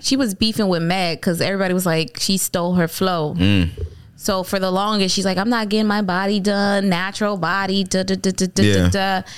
she 0.00 0.16
was 0.16 0.34
beefing 0.34 0.66
with 0.66 0.82
Meg 0.82 1.18
because 1.20 1.40
everybody 1.40 1.74
was 1.74 1.86
like 1.86 2.16
she 2.18 2.38
stole 2.38 2.74
her 2.74 2.88
flow. 2.88 3.34
Mm. 3.38 3.70
So 4.16 4.42
for 4.42 4.58
the 4.58 4.72
longest, 4.72 5.14
she's 5.14 5.24
like, 5.24 5.38
I'm 5.38 5.48
not 5.50 5.68
getting 5.68 5.86
my 5.86 6.02
body 6.02 6.40
done, 6.40 6.88
natural 6.88 7.36
body. 7.36 7.84
Da, 7.84 8.02
da, 8.02 8.16
da, 8.16 8.32
da, 8.32 8.46
da, 8.52 8.62
Yeah. 8.64 8.74
da, 8.88 9.20
da. 9.20 9.28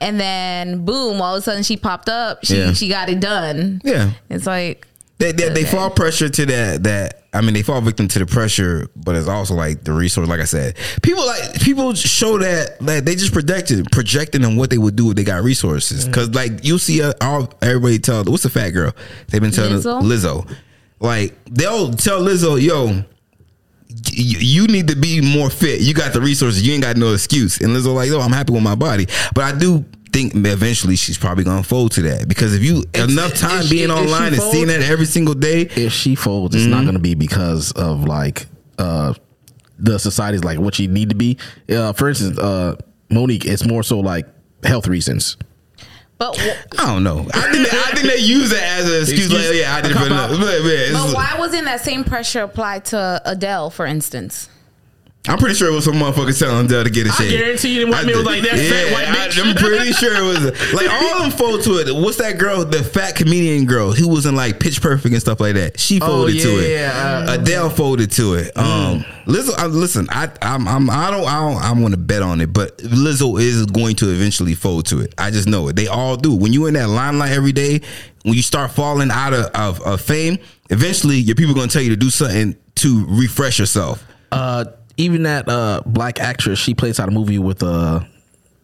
And 0.00 0.18
then 0.18 0.84
boom, 0.84 1.20
all 1.22 1.36
of 1.36 1.38
a 1.38 1.42
sudden 1.42 1.62
she 1.62 1.76
popped 1.76 2.08
up. 2.08 2.44
She 2.44 2.56
Yeah. 2.58 2.72
she 2.72 2.88
got 2.88 3.08
it 3.08 3.20
done. 3.20 3.80
yeah. 3.84 4.10
It's 4.28 4.46
like 4.48 4.88
They, 5.18 5.30
they, 5.30 5.48
they 5.48 5.64
fall 5.64 5.90
pressure 5.90 6.28
to 6.28 6.46
that 6.46 6.82
that 6.82 7.22
I 7.32 7.40
mean 7.40 7.54
they 7.54 7.62
fall 7.62 7.80
victim 7.80 8.08
to 8.08 8.18
the 8.18 8.26
pressure, 8.26 8.88
but 8.96 9.14
it's 9.14 9.28
also 9.28 9.54
like 9.54 9.84
the 9.84 9.92
resource. 9.92 10.28
Like 10.28 10.40
I 10.40 10.44
said, 10.44 10.76
people 11.02 11.24
like 11.24 11.60
people 11.60 11.94
show 11.94 12.38
that 12.38 12.80
that 12.80 13.04
they 13.04 13.14
just 13.14 13.32
projected 13.32 13.90
projecting 13.92 14.44
on 14.44 14.56
what 14.56 14.70
they 14.70 14.78
would 14.78 14.96
do 14.96 15.10
if 15.10 15.16
they 15.16 15.22
got 15.22 15.44
resources. 15.44 16.04
Because 16.04 16.34
like 16.34 16.64
you 16.64 16.78
see 16.78 17.00
uh, 17.00 17.12
all 17.20 17.52
everybody 17.62 18.00
tell 18.00 18.24
what's 18.24 18.42
the 18.42 18.50
fat 18.50 18.70
girl 18.70 18.92
they've 19.28 19.40
been 19.40 19.52
telling 19.52 19.74
Lizzo? 19.74 20.02
Lizzo, 20.02 20.56
like 20.98 21.34
they'll 21.44 21.92
tell 21.92 22.20
Lizzo, 22.20 22.60
yo. 22.60 23.04
You 24.10 24.66
need 24.66 24.88
to 24.88 24.96
be 24.96 25.20
more 25.20 25.50
fit. 25.50 25.80
You 25.80 25.94
got 25.94 26.12
the 26.12 26.20
resources. 26.20 26.66
You 26.66 26.74
ain't 26.74 26.82
got 26.82 26.96
no 26.96 27.12
excuse. 27.12 27.60
And 27.60 27.68
Lizzo 27.68 27.94
like, 27.94 28.10
oh, 28.10 28.20
I'm 28.20 28.32
happy 28.32 28.52
with 28.52 28.62
my 28.62 28.74
body. 28.74 29.06
But 29.34 29.44
I 29.44 29.56
do 29.56 29.84
think 30.14 30.34
eventually 30.36 30.96
she's 30.96 31.18
probably 31.18 31.44
gonna 31.44 31.62
fold 31.62 31.90
to 31.92 32.02
that 32.02 32.28
because 32.28 32.54
if 32.54 32.62
you 32.62 32.84
enough 32.94 33.34
time 33.34 33.62
she- 33.64 33.70
being 33.76 33.88
she 33.88 33.92
online 33.92 34.32
and 34.32 34.42
seeing 34.42 34.68
that 34.68 34.80
every 34.82 35.06
single 35.06 35.34
day, 35.34 35.62
If 35.62 35.92
she 35.92 36.14
folds, 36.14 36.54
it's 36.54 36.62
Mm-hmm. 36.62 36.70
not 36.70 36.82
going 36.82 36.94
to 36.94 37.00
be 37.00 37.14
because 37.14 37.72
of 37.72 38.04
like 38.04 38.46
uh 38.78 39.12
the 39.78 39.98
society's 39.98 40.44
like 40.44 40.58
what 40.60 40.78
you 40.78 40.86
need 40.88 41.08
to 41.10 41.16
be. 41.16 41.36
Uh, 41.68 41.92
for 41.92 42.08
instance, 42.08 42.38
uh, 42.38 42.76
Mo'Nique, 43.10 43.44
it's 43.44 43.66
more 43.66 43.82
so 43.82 43.98
like 44.00 44.26
health 44.62 44.86
reasons. 44.86 45.36
but 46.16 46.36
wh- 46.38 46.80
I 46.80 46.86
don't 46.86 47.02
know. 47.02 47.26
I 47.34 47.50
think 47.52 47.68
they, 47.68 47.76
I 47.76 47.90
think 47.96 48.06
they 48.14 48.18
use 48.20 48.50
that 48.50 48.62
as 48.78 48.88
an 48.88 49.00
excuse. 49.00 49.26
Excuse- 49.32 49.48
like, 49.50 49.60
yeah, 49.60 49.74
I 49.74 49.80
did 49.80 49.90
it 49.90 49.96
a 49.96 50.00
for 50.00 50.08
cop-out. 50.08 50.38
But, 50.38 50.62
yeah, 50.62 50.92
but 50.92 51.12
why 51.14 51.34
wasn't 51.40 51.64
that 51.64 51.80
same 51.80 52.04
pressure 52.04 52.42
applied 52.42 52.84
to 52.86 53.20
Adele, 53.24 53.70
for 53.70 53.84
instance? 53.84 54.48
I'm 55.26 55.38
pretty 55.38 55.54
sure 55.54 55.70
it 55.70 55.74
was 55.74 55.86
some 55.86 55.94
motherfucker 55.94 56.38
telling 56.38 56.66
Dell 56.66 56.84
to 56.84 56.90
get 56.90 57.06
a 57.06 57.10
I 57.10 57.14
shave. 57.14 57.30
guarantee 57.30 57.74
you 57.74 57.86
the 57.86 57.90
white 57.90 58.04
man 58.04 58.16
was 58.16 58.26
like, 58.26 58.42
"That 58.42 58.58
fat 58.58 58.92
white 58.92 59.06
bitch." 59.06 59.42
I, 59.42 59.48
am 59.48 59.56
pretty 59.56 59.92
sure 59.94 60.14
it 60.14 60.22
was 60.22 60.74
like 60.74 60.90
all 60.90 61.22
them 61.22 61.30
fold 61.30 61.62
to 61.62 61.78
it. 61.78 61.94
What's 61.94 62.18
that 62.18 62.36
girl, 62.36 62.62
the 62.62 62.82
fat 62.82 63.16
comedian 63.16 63.64
girl 63.64 63.92
who 63.92 64.06
was 64.06 64.26
in 64.26 64.36
like 64.36 64.60
Pitch 64.60 64.82
Perfect 64.82 65.14
and 65.14 65.20
stuff 65.22 65.40
like 65.40 65.54
that? 65.54 65.80
She 65.80 65.98
folded 65.98 66.38
to 66.40 66.48
it. 66.58 66.72
yeah, 66.72 67.24
uh, 67.26 67.40
Adele 67.40 67.70
folded 67.70 68.10
to 68.12 68.34
it. 68.34 68.54
Um, 68.54 69.04
Lizzo, 69.24 69.56
I, 69.56 69.64
listen, 69.66 70.08
I, 70.10 70.30
I'm, 70.42 70.68
I'm, 70.68 70.90
I 70.90 71.10
don't, 71.10 71.24
I 71.26 71.40
don't, 71.40 71.62
I 71.62 71.72
want 71.72 71.92
to 71.94 71.98
bet 71.98 72.20
on 72.20 72.42
it, 72.42 72.52
but 72.52 72.76
Lizzo 72.78 73.40
is 73.40 73.64
going 73.64 73.96
to 73.96 74.10
eventually 74.10 74.54
fold 74.54 74.84
to 74.86 75.00
it. 75.00 75.14
I 75.16 75.30
just 75.30 75.48
know 75.48 75.68
it. 75.68 75.76
They 75.76 75.86
all 75.86 76.16
do. 76.16 76.34
When 76.36 76.52
you 76.52 76.66
in 76.66 76.74
that 76.74 76.90
limelight 76.90 77.32
every 77.32 77.52
day, 77.52 77.80
when 78.24 78.34
you 78.34 78.42
start 78.42 78.72
falling 78.72 79.10
out 79.10 79.32
of, 79.32 79.46
of, 79.54 79.80
of 79.80 80.00
fame, 80.02 80.38
eventually 80.68 81.16
your 81.16 81.34
people 81.34 81.52
are 81.52 81.56
going 81.56 81.68
to 81.68 81.72
tell 81.72 81.82
you 81.82 81.90
to 81.90 81.96
do 81.96 82.10
something 82.10 82.56
to 82.74 83.06
refresh 83.08 83.58
yourself. 83.58 84.04
Uh, 84.30 84.66
even 84.96 85.24
that 85.24 85.48
uh 85.48 85.80
black 85.86 86.20
actress, 86.20 86.58
she 86.58 86.74
plays 86.74 86.98
out 87.00 87.08
a 87.08 87.12
movie 87.12 87.38
with 87.38 87.62
uh 87.62 88.00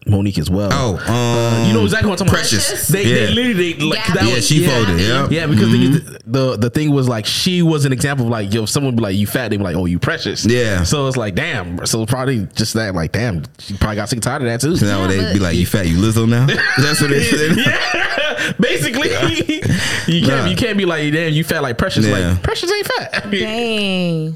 Mo'Nique 0.07 0.39
as 0.39 0.49
well. 0.49 0.69
Oh, 0.73 0.97
um, 0.97 1.67
you 1.67 1.73
know 1.73 1.83
exactly 1.83 2.09
what 2.09 2.19
I'm 2.19 2.25
talking 2.25 2.33
Precious. 2.39 2.67
about. 2.67 2.69
Precious. 2.69 2.87
They, 2.87 3.03
Yeah. 3.03 3.15
they 3.27 3.33
literally 3.35 3.73
they, 3.73 3.83
like 3.85 3.99
Yeah. 4.07 4.13
that 4.15 4.23
Yeah, 4.29 4.33
was, 4.33 4.47
she 4.47 4.65
folded, 4.65 4.99
yeah. 4.99 5.27
yeah. 5.29 5.45
Because 5.45 5.69
the, 5.71 6.19
the 6.25 6.57
the 6.57 6.69
thing 6.71 6.89
was 6.91 7.07
like 7.07 7.27
she 7.27 7.61
was 7.61 7.85
an 7.85 7.93
example 7.93 8.25
of 8.25 8.31
like 8.31 8.51
yo, 8.51 8.63
if 8.63 8.69
someone 8.69 8.95
be 8.95 9.03
like 9.03 9.15
you 9.15 9.27
fat, 9.27 9.49
they 9.49 9.57
be 9.57 9.63
like 9.63 9.75
oh 9.75 9.85
you 9.85 9.99
precious. 9.99 10.43
Yeah. 10.43 10.81
So 10.85 11.07
it's 11.07 11.17
like 11.17 11.35
damn. 11.35 11.85
So 11.85 12.03
probably 12.07 12.47
just 12.55 12.73
that 12.73 12.95
like 12.95 13.11
damn. 13.11 13.43
She 13.59 13.77
probably 13.77 13.97
got 13.97 14.09
sick 14.09 14.17
and 14.17 14.23
tired 14.23 14.41
of 14.41 14.47
that 14.47 14.59
too. 14.59 14.75
So 14.75 14.87
now 14.87 15.01
Yeah, 15.01 15.07
they 15.07 15.17
but- 15.19 15.33
be 15.33 15.39
like, 15.39 15.55
"You 15.55 15.67
fat? 15.67 15.85
You 15.87 15.97
Lizzo 15.97 16.27
now?" 16.27 16.47
That's 16.77 16.99
what 16.99 17.11
they 17.11 17.23
said. 17.29 17.57
yeah, 17.57 18.53
basically, 18.59 19.09
you 20.07 20.25
can't 20.25 20.27
Nah. 20.27 20.45
you 20.47 20.55
can't 20.55 20.79
be 20.79 20.85
like 20.85 21.13
damn 21.13 21.31
you 21.31 21.43
fat 21.43 21.61
like 21.61 21.77
precious 21.77 22.07
Yeah. 22.07 22.29
like 22.31 22.41
precious 22.41 22.71
ain't 22.71 22.87
fat. 22.87 23.29
Dang. 23.29 24.35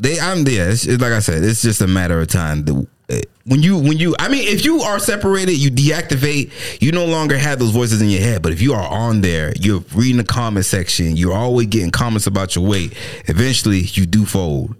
They, 0.00 0.18
I'm 0.18 0.38
yeah. 0.46 0.68
It's, 0.70 0.86
it's 0.86 1.00
like 1.02 1.12
I 1.12 1.20
said, 1.20 1.42
it's 1.44 1.62
just 1.62 1.80
a 1.80 1.86
matter 1.86 2.20
of 2.20 2.26
time. 2.28 2.64
The, 2.64 2.86
eh, 3.10 3.20
when 3.44 3.62
you, 3.62 3.76
when 3.78 3.98
you, 3.98 4.14
I 4.18 4.28
mean, 4.28 4.46
if 4.48 4.64
you 4.64 4.80
are 4.80 4.98
separated, 4.98 5.52
you 5.56 5.70
deactivate. 5.70 6.50
You 6.80 6.92
no 6.92 7.04
longer 7.04 7.36
have 7.36 7.58
those 7.58 7.70
voices 7.70 8.00
in 8.00 8.08
your 8.08 8.20
head. 8.22 8.40
But 8.42 8.52
if 8.52 8.62
you 8.62 8.72
are 8.72 8.88
on 8.88 9.20
there, 9.20 9.52
you're 9.60 9.80
reading 9.94 10.16
the 10.16 10.24
comment 10.24 10.64
section. 10.64 11.16
You're 11.16 11.34
always 11.34 11.66
getting 11.66 11.90
comments 11.90 12.26
about 12.26 12.56
your 12.56 12.66
weight. 12.66 12.94
Eventually, 13.26 13.80
you 13.80 14.06
do 14.06 14.24
fold. 14.24 14.74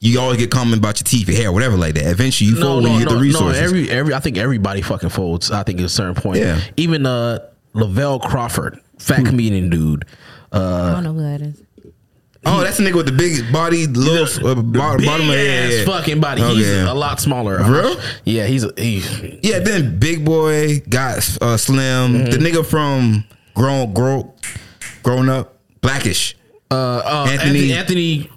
You 0.00 0.20
always 0.20 0.38
get 0.38 0.50
comments 0.50 0.78
about 0.78 1.00
your 1.00 1.04
teeth, 1.04 1.28
your 1.28 1.36
hair, 1.38 1.52
whatever 1.52 1.76
like 1.76 1.94
that. 1.94 2.06
Eventually, 2.06 2.50
you 2.50 2.56
fold 2.60 2.84
when 2.84 2.92
you 2.94 2.98
get 3.00 3.08
the 3.08 3.16
resources. 3.16 3.60
no, 3.60 3.64
every 3.66 3.90
every 3.90 4.14
I 4.14 4.20
think 4.20 4.36
everybody 4.36 4.82
fucking 4.82 5.08
folds. 5.08 5.50
I 5.50 5.62
think 5.64 5.80
at 5.80 5.86
a 5.86 5.88
certain 5.88 6.14
point. 6.14 6.38
Yeah. 6.38 6.60
Even 6.76 7.06
uh 7.06 7.40
Lavell 7.74 8.20
Crawford, 8.22 8.78
fat 8.98 9.24
comedian 9.26 9.68
dude. 9.70 10.04
I 10.52 10.56
Uh, 10.58 10.92
don't 10.94 11.04
know 11.04 11.12
who 11.14 11.22
that 11.22 11.40
is. 11.42 11.62
Oh, 12.46 12.60
that's 12.62 12.78
the 12.78 12.84
nigga 12.84 12.94
with 12.94 13.06
the 13.06 13.12
big 13.12 13.52
body, 13.52 13.86
little 13.86 14.48
uh, 14.48 14.54
bottom, 14.54 14.98
big 14.98 15.06
bottom 15.06 15.28
of 15.28 15.34
ass 15.34 15.44
yeah, 15.44 15.68
yeah. 15.68 15.84
fucking 15.84 16.20
body. 16.20 16.42
Okay. 16.42 16.54
He's 16.54 16.68
a 16.68 16.94
lot 16.94 17.20
smaller. 17.20 17.58
For 17.64 17.72
real? 17.72 18.00
Yeah, 18.24 18.46
he's 18.46 18.64
a 18.64 18.72
he, 18.76 19.38
Yeah, 19.42 19.58
then 19.60 19.98
Big 19.98 20.24
Boy 20.24 20.80
got 20.88 21.18
uh, 21.42 21.56
Slim. 21.56 22.12
Mm-hmm. 22.14 22.30
The 22.30 22.38
nigga 22.38 22.64
from 22.64 23.24
Grown 23.54 23.92
Grow 23.92 24.34
Grown 25.02 25.28
Up 25.28 25.58
Blackish. 25.80 26.36
uh, 26.70 26.74
uh 26.74 27.26
Anthony- 27.30 27.72
Anthony 27.72 27.72
Anthony 27.74 28.30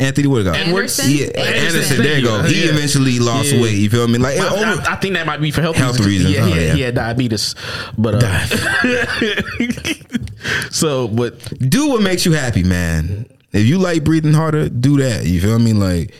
Anthony 0.00 0.28
what 0.28 0.44
got? 0.44 0.56
Anderson? 0.56 1.10
Yeah, 1.10 1.26
Anderson. 1.26 1.66
Anderson. 1.66 1.96
There 2.02 2.18
you 2.18 2.24
go. 2.24 2.42
He 2.44 2.64
you. 2.64 2.70
eventually 2.70 3.18
lost 3.18 3.52
Yeah. 3.52 3.60
weight. 3.60 3.76
You 3.76 3.90
feel 3.90 4.08
me? 4.08 4.16
Like 4.16 4.38
I, 4.38 4.48
over, 4.48 4.80
I, 4.88 4.92
I 4.94 4.96
think 4.96 5.12
that 5.14 5.26
might 5.26 5.42
be 5.42 5.50
for 5.50 5.60
health, 5.60 5.76
Health 5.76 6.00
reasons. 6.00 6.32
Yeah, 6.34 6.44
Oh, 6.44 6.46
yeah, 6.48 6.54
yeah. 6.54 6.74
yeah, 6.74 6.90
diabetes. 6.90 7.54
But 7.98 8.24
uh, 8.24 8.46
so, 10.70 11.08
but 11.08 11.38
do 11.58 11.88
what 11.88 12.02
makes 12.02 12.24
you 12.24 12.32
happy, 12.32 12.62
man. 12.64 13.26
If 13.52 13.66
you 13.66 13.78
like 13.78 14.04
breathing 14.04 14.32
harder, 14.32 14.68
do 14.68 14.98
that. 14.98 15.26
You 15.26 15.40
feel 15.40 15.58
me? 15.58 15.72
Like 15.72 16.12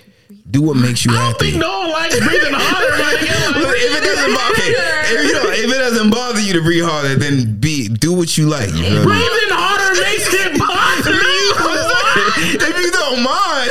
do 0.50 0.62
what 0.62 0.74
makes 0.76 1.04
you 1.04 1.12
I 1.12 1.14
don't 1.14 1.32
happy. 1.32 1.50
think 1.52 1.60
no 1.62 1.78
one 1.78 1.90
likes 1.92 2.18
breathing 2.18 2.52
harder. 2.52 2.90
man. 2.98 3.62
Look, 3.62 3.76
if 3.78 4.02
it 4.02 4.04
doesn't 4.04 4.34
bother, 4.34 4.54
if, 4.58 5.26
you 5.26 5.32
know, 5.34 5.50
if 5.50 5.70
it 5.70 5.78
doesn't 5.78 6.10
bother 6.10 6.40
you 6.40 6.52
to 6.54 6.60
breathe 6.62 6.82
harder, 6.84 7.14
then 7.14 7.58
be 7.60 7.86
do 7.88 8.12
what 8.12 8.36
you 8.36 8.48
like. 8.48 8.68
You 8.70 8.82
me? 8.82 9.02
breathing 9.06 9.54
harder 9.54 10.00
makes 10.02 10.26
it 10.26 10.58
bother 10.58 11.14
you. 11.14 11.54
if 12.66 12.76
you 12.82 12.90
don't 12.90 13.22
mind, 13.22 13.70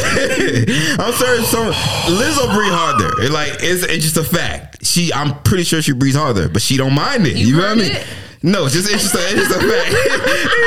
I'm 1.01 1.13
sorry. 1.13 1.43
Some 1.43 1.71
Lizzo 2.15 2.53
breathe 2.53 2.71
harder. 2.71 3.21
It 3.23 3.31
like 3.31 3.57
it's, 3.59 3.83
it's 3.83 4.03
just 4.03 4.17
a 4.17 4.23
fact. 4.23 4.85
She, 4.85 5.11
I'm 5.13 5.37
pretty 5.43 5.63
sure 5.63 5.81
she 5.81 5.91
breathes 5.91 6.15
harder, 6.15 6.47
but 6.49 6.61
she 6.61 6.77
don't 6.77 6.93
mind 6.95 7.27
it. 7.27 7.35
You, 7.35 7.47
You 7.47 7.55
know 7.57 7.61
what 7.63 7.71
I 7.71 7.75
mean? 7.75 7.91
it? 7.91 8.07
No, 8.41 8.69
just 8.69 8.89
it's 8.89 9.03
just 9.03 9.15
a, 9.15 9.19
it's 9.19 9.49
just 9.49 9.51
a 9.51 9.59
fact. 9.59 9.91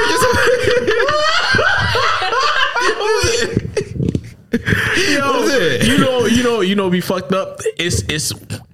Just 0.08 0.24
Yo, 5.12 5.32
What 5.32 5.44
is 5.44 5.54
it? 5.54 5.86
You 5.86 5.98
know, 5.98 6.26
you 6.26 6.42
know, 6.42 6.60
you 6.60 6.74
know, 6.74 6.90
be 6.90 7.00
fucked 7.00 7.32
up. 7.32 7.60
It's 7.78 8.02
it's 8.02 8.32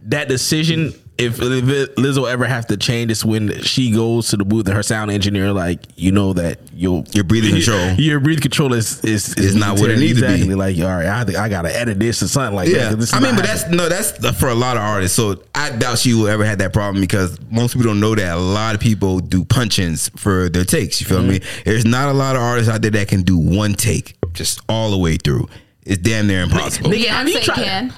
that 0.09 0.29
decision. 0.29 0.93
If, 1.19 1.41
if 1.43 1.65
Lizzo 1.97 2.31
ever 2.31 2.45
has 2.45 2.67
to 2.67 2.77
change, 2.77 3.11
it's 3.11 3.25
when 3.25 3.61
she 3.63 3.91
goes 3.91 4.29
to 4.29 4.37
the 4.37 4.45
booth 4.45 4.67
and 4.69 4.77
her 4.77 4.85
sound 4.85 5.11
engineer, 5.11 5.53
like 5.53 5.81
you 5.97 6.13
know 6.13 6.33
that 6.35 6.61
your 6.73 7.03
Your 7.13 7.25
breathing 7.25 7.55
control. 7.55 7.95
your 7.95 8.21
breathing 8.21 8.41
control 8.43 8.73
is 8.73 9.05
is, 9.05 9.35
Is 9.37 9.57
not 9.57 9.81
what 9.81 9.91
it 9.91 9.99
needs 9.99 10.21
to 10.21 10.29
be. 10.29 10.55
Like, 10.55 10.79
all 10.79 10.85
right, 10.85 11.07
I, 11.07 11.25
think 11.25 11.37
I 11.37 11.49
gotta 11.49 11.77
edit 11.77 11.99
this 11.99 12.23
or 12.23 12.29
something 12.29 12.55
like 12.55 12.69
Yeah, 12.69 12.91
that. 12.91 13.01
This 13.01 13.13
I 13.13 13.19
mean, 13.19 13.35
but 13.35 13.47
happening. 13.47 13.79
that's 13.79 14.13
no, 14.13 14.17
that's 14.29 14.39
for 14.39 14.49
a 14.49 14.55
lot 14.55 14.77
of 14.77 14.85
artists. 14.85 15.17
So 15.17 15.43
I 15.57 15.71
doubt 15.71 15.99
she 15.99 16.15
will 16.15 16.29
ever 16.29 16.45
have 16.45 16.59
that 16.59 16.73
problem 16.73 17.01
because 17.01 17.37
most 17.51 17.73
people 17.75 17.89
don't 17.89 17.99
know 17.99 18.15
that 18.15 18.37
a 18.37 18.41
lot 18.41 18.77
of 18.77 18.81
people 18.81 19.19
do 19.19 19.45
punch-ins 19.45 20.11
for 20.11 20.49
their 20.49 20.65
takes. 20.65 21.01
You 21.01 21.09
feel 21.09 21.23
me? 21.25 21.41
Mm-hmm. 21.41 21.63
There's 21.69 21.85
not 21.85 22.11
a 22.11 22.13
lot 22.15 22.37
of 22.37 22.43
artists 22.43 22.71
out 22.73 22.81
there 22.81 22.93
that 22.93 23.09
can 23.09 23.23
do 23.23 23.37
one 23.37 23.75
take 23.75 24.15
just 24.35 24.61
all 24.69 24.93
the 24.93 24.99
way 24.99 25.17
through. 25.17 25.49
It's 25.85 26.01
damn 26.01 26.29
near 26.29 26.43
impossible. 26.45 26.91
Nigga, 26.93 27.07
have 27.07 27.29
you 27.29 27.41
tried? 27.41 27.57
can. 27.57 27.93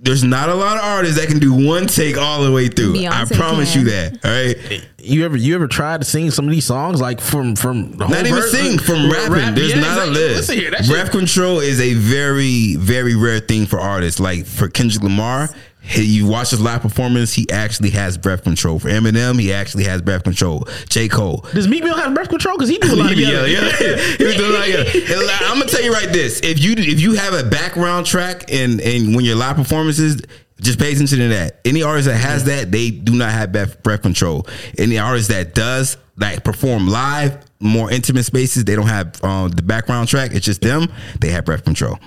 There's 0.00 0.22
not 0.22 0.48
a 0.48 0.54
lot 0.54 0.76
of 0.76 0.84
artists 0.84 1.18
that 1.18 1.28
can 1.28 1.40
do 1.40 1.52
one 1.52 1.88
take 1.88 2.16
all 2.16 2.44
the 2.44 2.52
way 2.52 2.68
through. 2.68 3.04
I 3.06 3.24
promise 3.24 3.72
can. 3.72 3.82
you 3.84 3.90
that. 3.90 4.24
All 4.24 4.30
right. 4.30 4.86
You 4.98 5.24
ever 5.24 5.36
you 5.36 5.54
ever 5.56 5.66
tried 5.66 6.00
to 6.02 6.04
sing 6.06 6.30
some 6.30 6.44
of 6.44 6.52
these 6.52 6.66
songs 6.66 7.00
like 7.00 7.20
from 7.20 7.56
from 7.56 7.92
the 7.96 8.06
Not 8.06 8.20
even 8.26 8.34
verse? 8.34 8.52
sing 8.52 8.78
from 8.78 9.10
Rap- 9.10 9.28
rapping. 9.28 9.54
There's 9.56 9.74
yeah, 9.74 9.80
not 9.80 10.06
a 10.08 10.10
list. 10.10 10.36
Listen 10.48 10.56
here, 10.58 10.70
that 10.70 10.84
shit- 10.84 10.94
Rap 10.94 11.10
control 11.10 11.58
is 11.60 11.80
a 11.80 11.94
very, 11.94 12.76
very 12.76 13.16
rare 13.16 13.40
thing 13.40 13.66
for 13.66 13.80
artists. 13.80 14.20
Like 14.20 14.46
for 14.46 14.68
Kendrick 14.68 15.02
Lamar, 15.02 15.48
he, 15.48 15.52
you 15.96 16.26
watch 16.26 16.50
his 16.50 16.60
live 16.60 16.82
performance, 16.82 17.32
he 17.32 17.48
actually 17.50 17.90
has 17.90 18.18
breath 18.18 18.42
control. 18.42 18.78
For 18.78 18.88
Eminem, 18.88 19.40
he 19.40 19.52
actually 19.52 19.84
has 19.84 20.02
breath 20.02 20.24
control. 20.24 20.68
J. 20.88 21.08
Cole. 21.08 21.44
Does 21.54 21.66
Meek 21.68 21.82
Mill 21.84 21.96
have 21.96 22.14
breath 22.14 22.28
control? 22.28 22.56
Because 22.56 22.68
he 22.68 22.78
do 22.78 22.94
a 22.94 22.96
lot 22.96 23.12
of 23.12 23.18
Yeah, 23.18 23.44
yeah. 23.46 23.70
He 24.16 24.24
was 24.24 24.36
doing 24.36 24.52
like 24.52 24.70
a- 24.70 25.44
I'm 25.44 25.58
gonna 25.58 25.66
tell 25.70 25.82
you 25.82 25.92
right 25.92 26.12
this: 26.12 26.40
if 26.42 26.58
you 26.62 26.72
if 26.76 27.00
you 27.00 27.14
have 27.14 27.34
a 27.34 27.42
background 27.48 28.06
track 28.06 28.52
and 28.52 28.80
and 28.80 29.14
when 29.16 29.24
your 29.24 29.36
live 29.36 29.56
performances, 29.56 30.20
just 30.60 30.78
pay 30.78 30.92
attention 30.92 31.18
to 31.18 31.28
that. 31.28 31.60
Any 31.64 31.82
artist 31.82 32.08
that 32.08 32.16
has 32.16 32.44
that, 32.44 32.70
they 32.72 32.90
do 32.90 33.14
not 33.14 33.30
have 33.30 33.52
breath, 33.52 33.82
breath 33.82 34.02
control. 34.02 34.46
Any 34.76 34.98
artist 34.98 35.28
that 35.28 35.54
does 35.54 35.96
like 36.16 36.42
perform 36.44 36.88
live, 36.88 37.38
more 37.60 37.90
intimate 37.90 38.24
spaces, 38.24 38.64
they 38.64 38.74
don't 38.74 38.88
have 38.88 39.22
um, 39.24 39.50
the 39.50 39.62
background 39.62 40.08
track. 40.08 40.32
It's 40.34 40.44
just 40.44 40.60
them. 40.60 40.92
They 41.20 41.30
have 41.30 41.44
breath 41.44 41.64
control. 41.64 41.98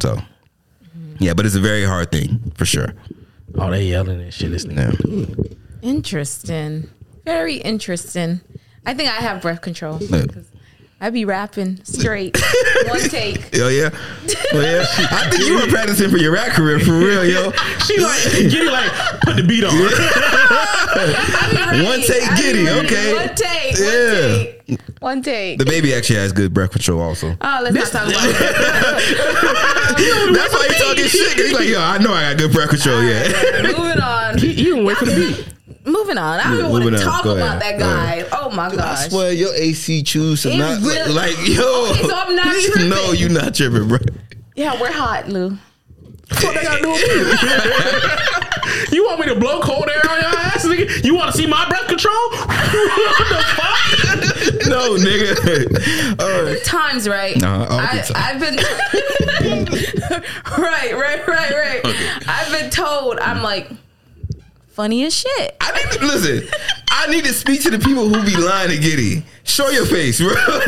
So 0.00 0.18
yeah, 1.18 1.34
but 1.34 1.44
it's 1.46 1.54
a 1.56 1.60
very 1.60 1.84
hard 1.84 2.10
thing 2.10 2.52
for 2.54 2.64
sure. 2.64 2.94
Oh, 3.54 3.70
they 3.70 3.86
yelling 3.86 4.20
and 4.20 4.32
shit. 4.32 4.50
This 4.50 4.64
Yeah. 4.64 4.92
Interesting. 5.82 6.90
Very 7.24 7.56
interesting. 7.56 8.40
I 8.86 8.94
think 8.94 9.08
I 9.10 9.14
have 9.14 9.42
breath 9.42 9.60
control. 9.60 9.98
Yeah. 10.00 10.24
'Cause 11.00 11.06
I 11.06 11.10
be 11.10 11.24
rapping 11.24 11.78
straight. 11.84 12.36
One 12.88 13.00
take. 13.08 13.50
Oh 13.56 13.68
yeah, 13.68 13.90
oh 14.52 14.60
yeah. 14.60 14.84
I 15.10 15.28
think 15.30 15.46
you 15.46 15.54
were 15.54 15.66
practicing 15.68 16.10
for 16.10 16.16
your 16.18 16.32
rap 16.32 16.50
career 16.52 16.78
for 16.80 16.92
real, 16.98 17.24
yo. 17.24 17.52
She 17.86 17.98
like 18.00 18.20
get 18.32 18.52
it 18.54 18.72
like 18.72 18.90
put 19.22 19.36
the 19.36 19.42
beat 19.46 19.62
on. 19.64 19.72
One 21.84 22.00
take, 22.02 22.22
I 22.28 22.34
be 22.36 22.42
Giddy, 22.42 22.64
ready. 22.64 22.86
okay. 22.86 23.14
One 23.14 23.34
take. 23.34 23.78
Yeah. 23.78 23.86
One 23.86 24.36
take. 24.36 24.54
One 25.00 25.22
take. 25.22 25.58
The 25.58 25.64
baby 25.64 25.94
actually 25.94 26.16
has 26.18 26.32
good 26.32 26.52
breath 26.52 26.72
control, 26.72 27.00
also. 27.00 27.36
oh, 27.40 27.60
let's 27.62 27.74
not 27.76 27.86
talk 27.92 28.08
about 28.08 28.22
that. 28.38 28.98
That's 30.34 30.52
why 30.54 30.66
you 30.68 30.74
talking 30.84 31.06
shit. 31.06 31.36
He's 31.38 31.52
like, 31.52 31.68
yo, 31.68 31.80
I 31.80 31.98
know 31.98 32.12
I 32.12 32.30
got 32.32 32.38
good 32.38 32.52
breath 32.52 32.70
control. 32.70 33.00
Yeah. 33.02 33.62
Moving 33.62 34.00
on. 34.00 34.38
You 34.38 34.74
don't 34.76 34.84
wait 34.84 34.96
for 34.96 35.04
the 35.06 35.14
beat. 35.14 35.44
Moving 35.90 36.18
on. 36.18 36.40
I 36.40 36.44
don't 36.44 36.58
even 36.58 36.70
want 36.70 36.84
to 36.96 37.02
talk 37.04 37.24
Go 37.24 37.36
about 37.36 37.56
ahead. 37.58 37.62
that 37.62 37.78
Go 37.78 37.84
guy. 37.84 38.38
Oh 38.40 38.50
my 38.50 38.66
I 38.66 38.76
gosh. 38.76 39.08
swear 39.08 39.32
your 39.32 39.54
AC 39.54 40.02
choose 40.02 40.42
to 40.42 40.56
not 40.56 40.80
really- 40.82 41.12
like 41.12 41.36
yo. 41.48 41.90
Okay, 41.90 42.02
so 42.02 42.14
I'm 42.14 42.36
not 42.36 42.54
tripping. 42.62 42.88
no, 42.90 43.12
you 43.12 43.28
not 43.28 43.54
tripping, 43.54 43.88
bro. 43.88 43.98
Yeah, 44.54 44.80
we're 44.80 44.92
hot, 44.92 45.28
Lou. 45.28 45.50
What 46.30 46.54
they 46.54 46.62
gotta 46.62 46.82
do 46.82 46.90
with 46.90 47.02
me? 47.02 48.24
You 48.92 49.04
want 49.04 49.20
me 49.20 49.26
to 49.26 49.34
blow 49.34 49.60
cold 49.60 49.88
air 49.88 50.02
on 50.10 50.20
your 50.20 50.28
ass, 50.28 50.64
nigga? 50.66 51.02
You 51.04 51.14
want 51.14 51.32
to 51.32 51.38
see 51.38 51.46
my 51.46 51.66
breath 51.68 51.86
control? 51.88 52.14
what 52.30 53.28
the 53.28 53.44
fuck? 53.56 54.68
No, 54.68 54.96
nigga. 54.96 56.18
Uh, 56.20 56.58
Times 56.64 57.08
right. 57.08 57.36
Nah, 57.40 57.66
I. 57.70 58.04
I've 58.14 58.40
been 58.40 58.56
right, 60.58 60.92
right, 60.92 61.26
right, 61.26 61.50
right. 61.52 61.80
I've 62.28 62.52
been 62.52 62.70
told 62.70 63.18
I'm 63.20 63.42
like 63.42 63.70
funny 64.78 65.02
as 65.04 65.12
shit. 65.12 65.56
I 65.60 65.72
need 65.72 65.90
to 65.98 66.06
listen. 66.06 66.48
I 66.88 67.08
need 67.08 67.24
to 67.24 67.32
speak 67.32 67.62
to 67.64 67.70
the 67.70 67.80
people 67.80 68.08
who 68.08 68.24
be 68.24 68.36
lying 68.36 68.70
to 68.70 68.78
Giddy. 68.78 69.24
Show 69.42 69.70
your 69.70 69.86
face, 69.86 70.20
bro. 70.22 70.30
I've 70.36 70.64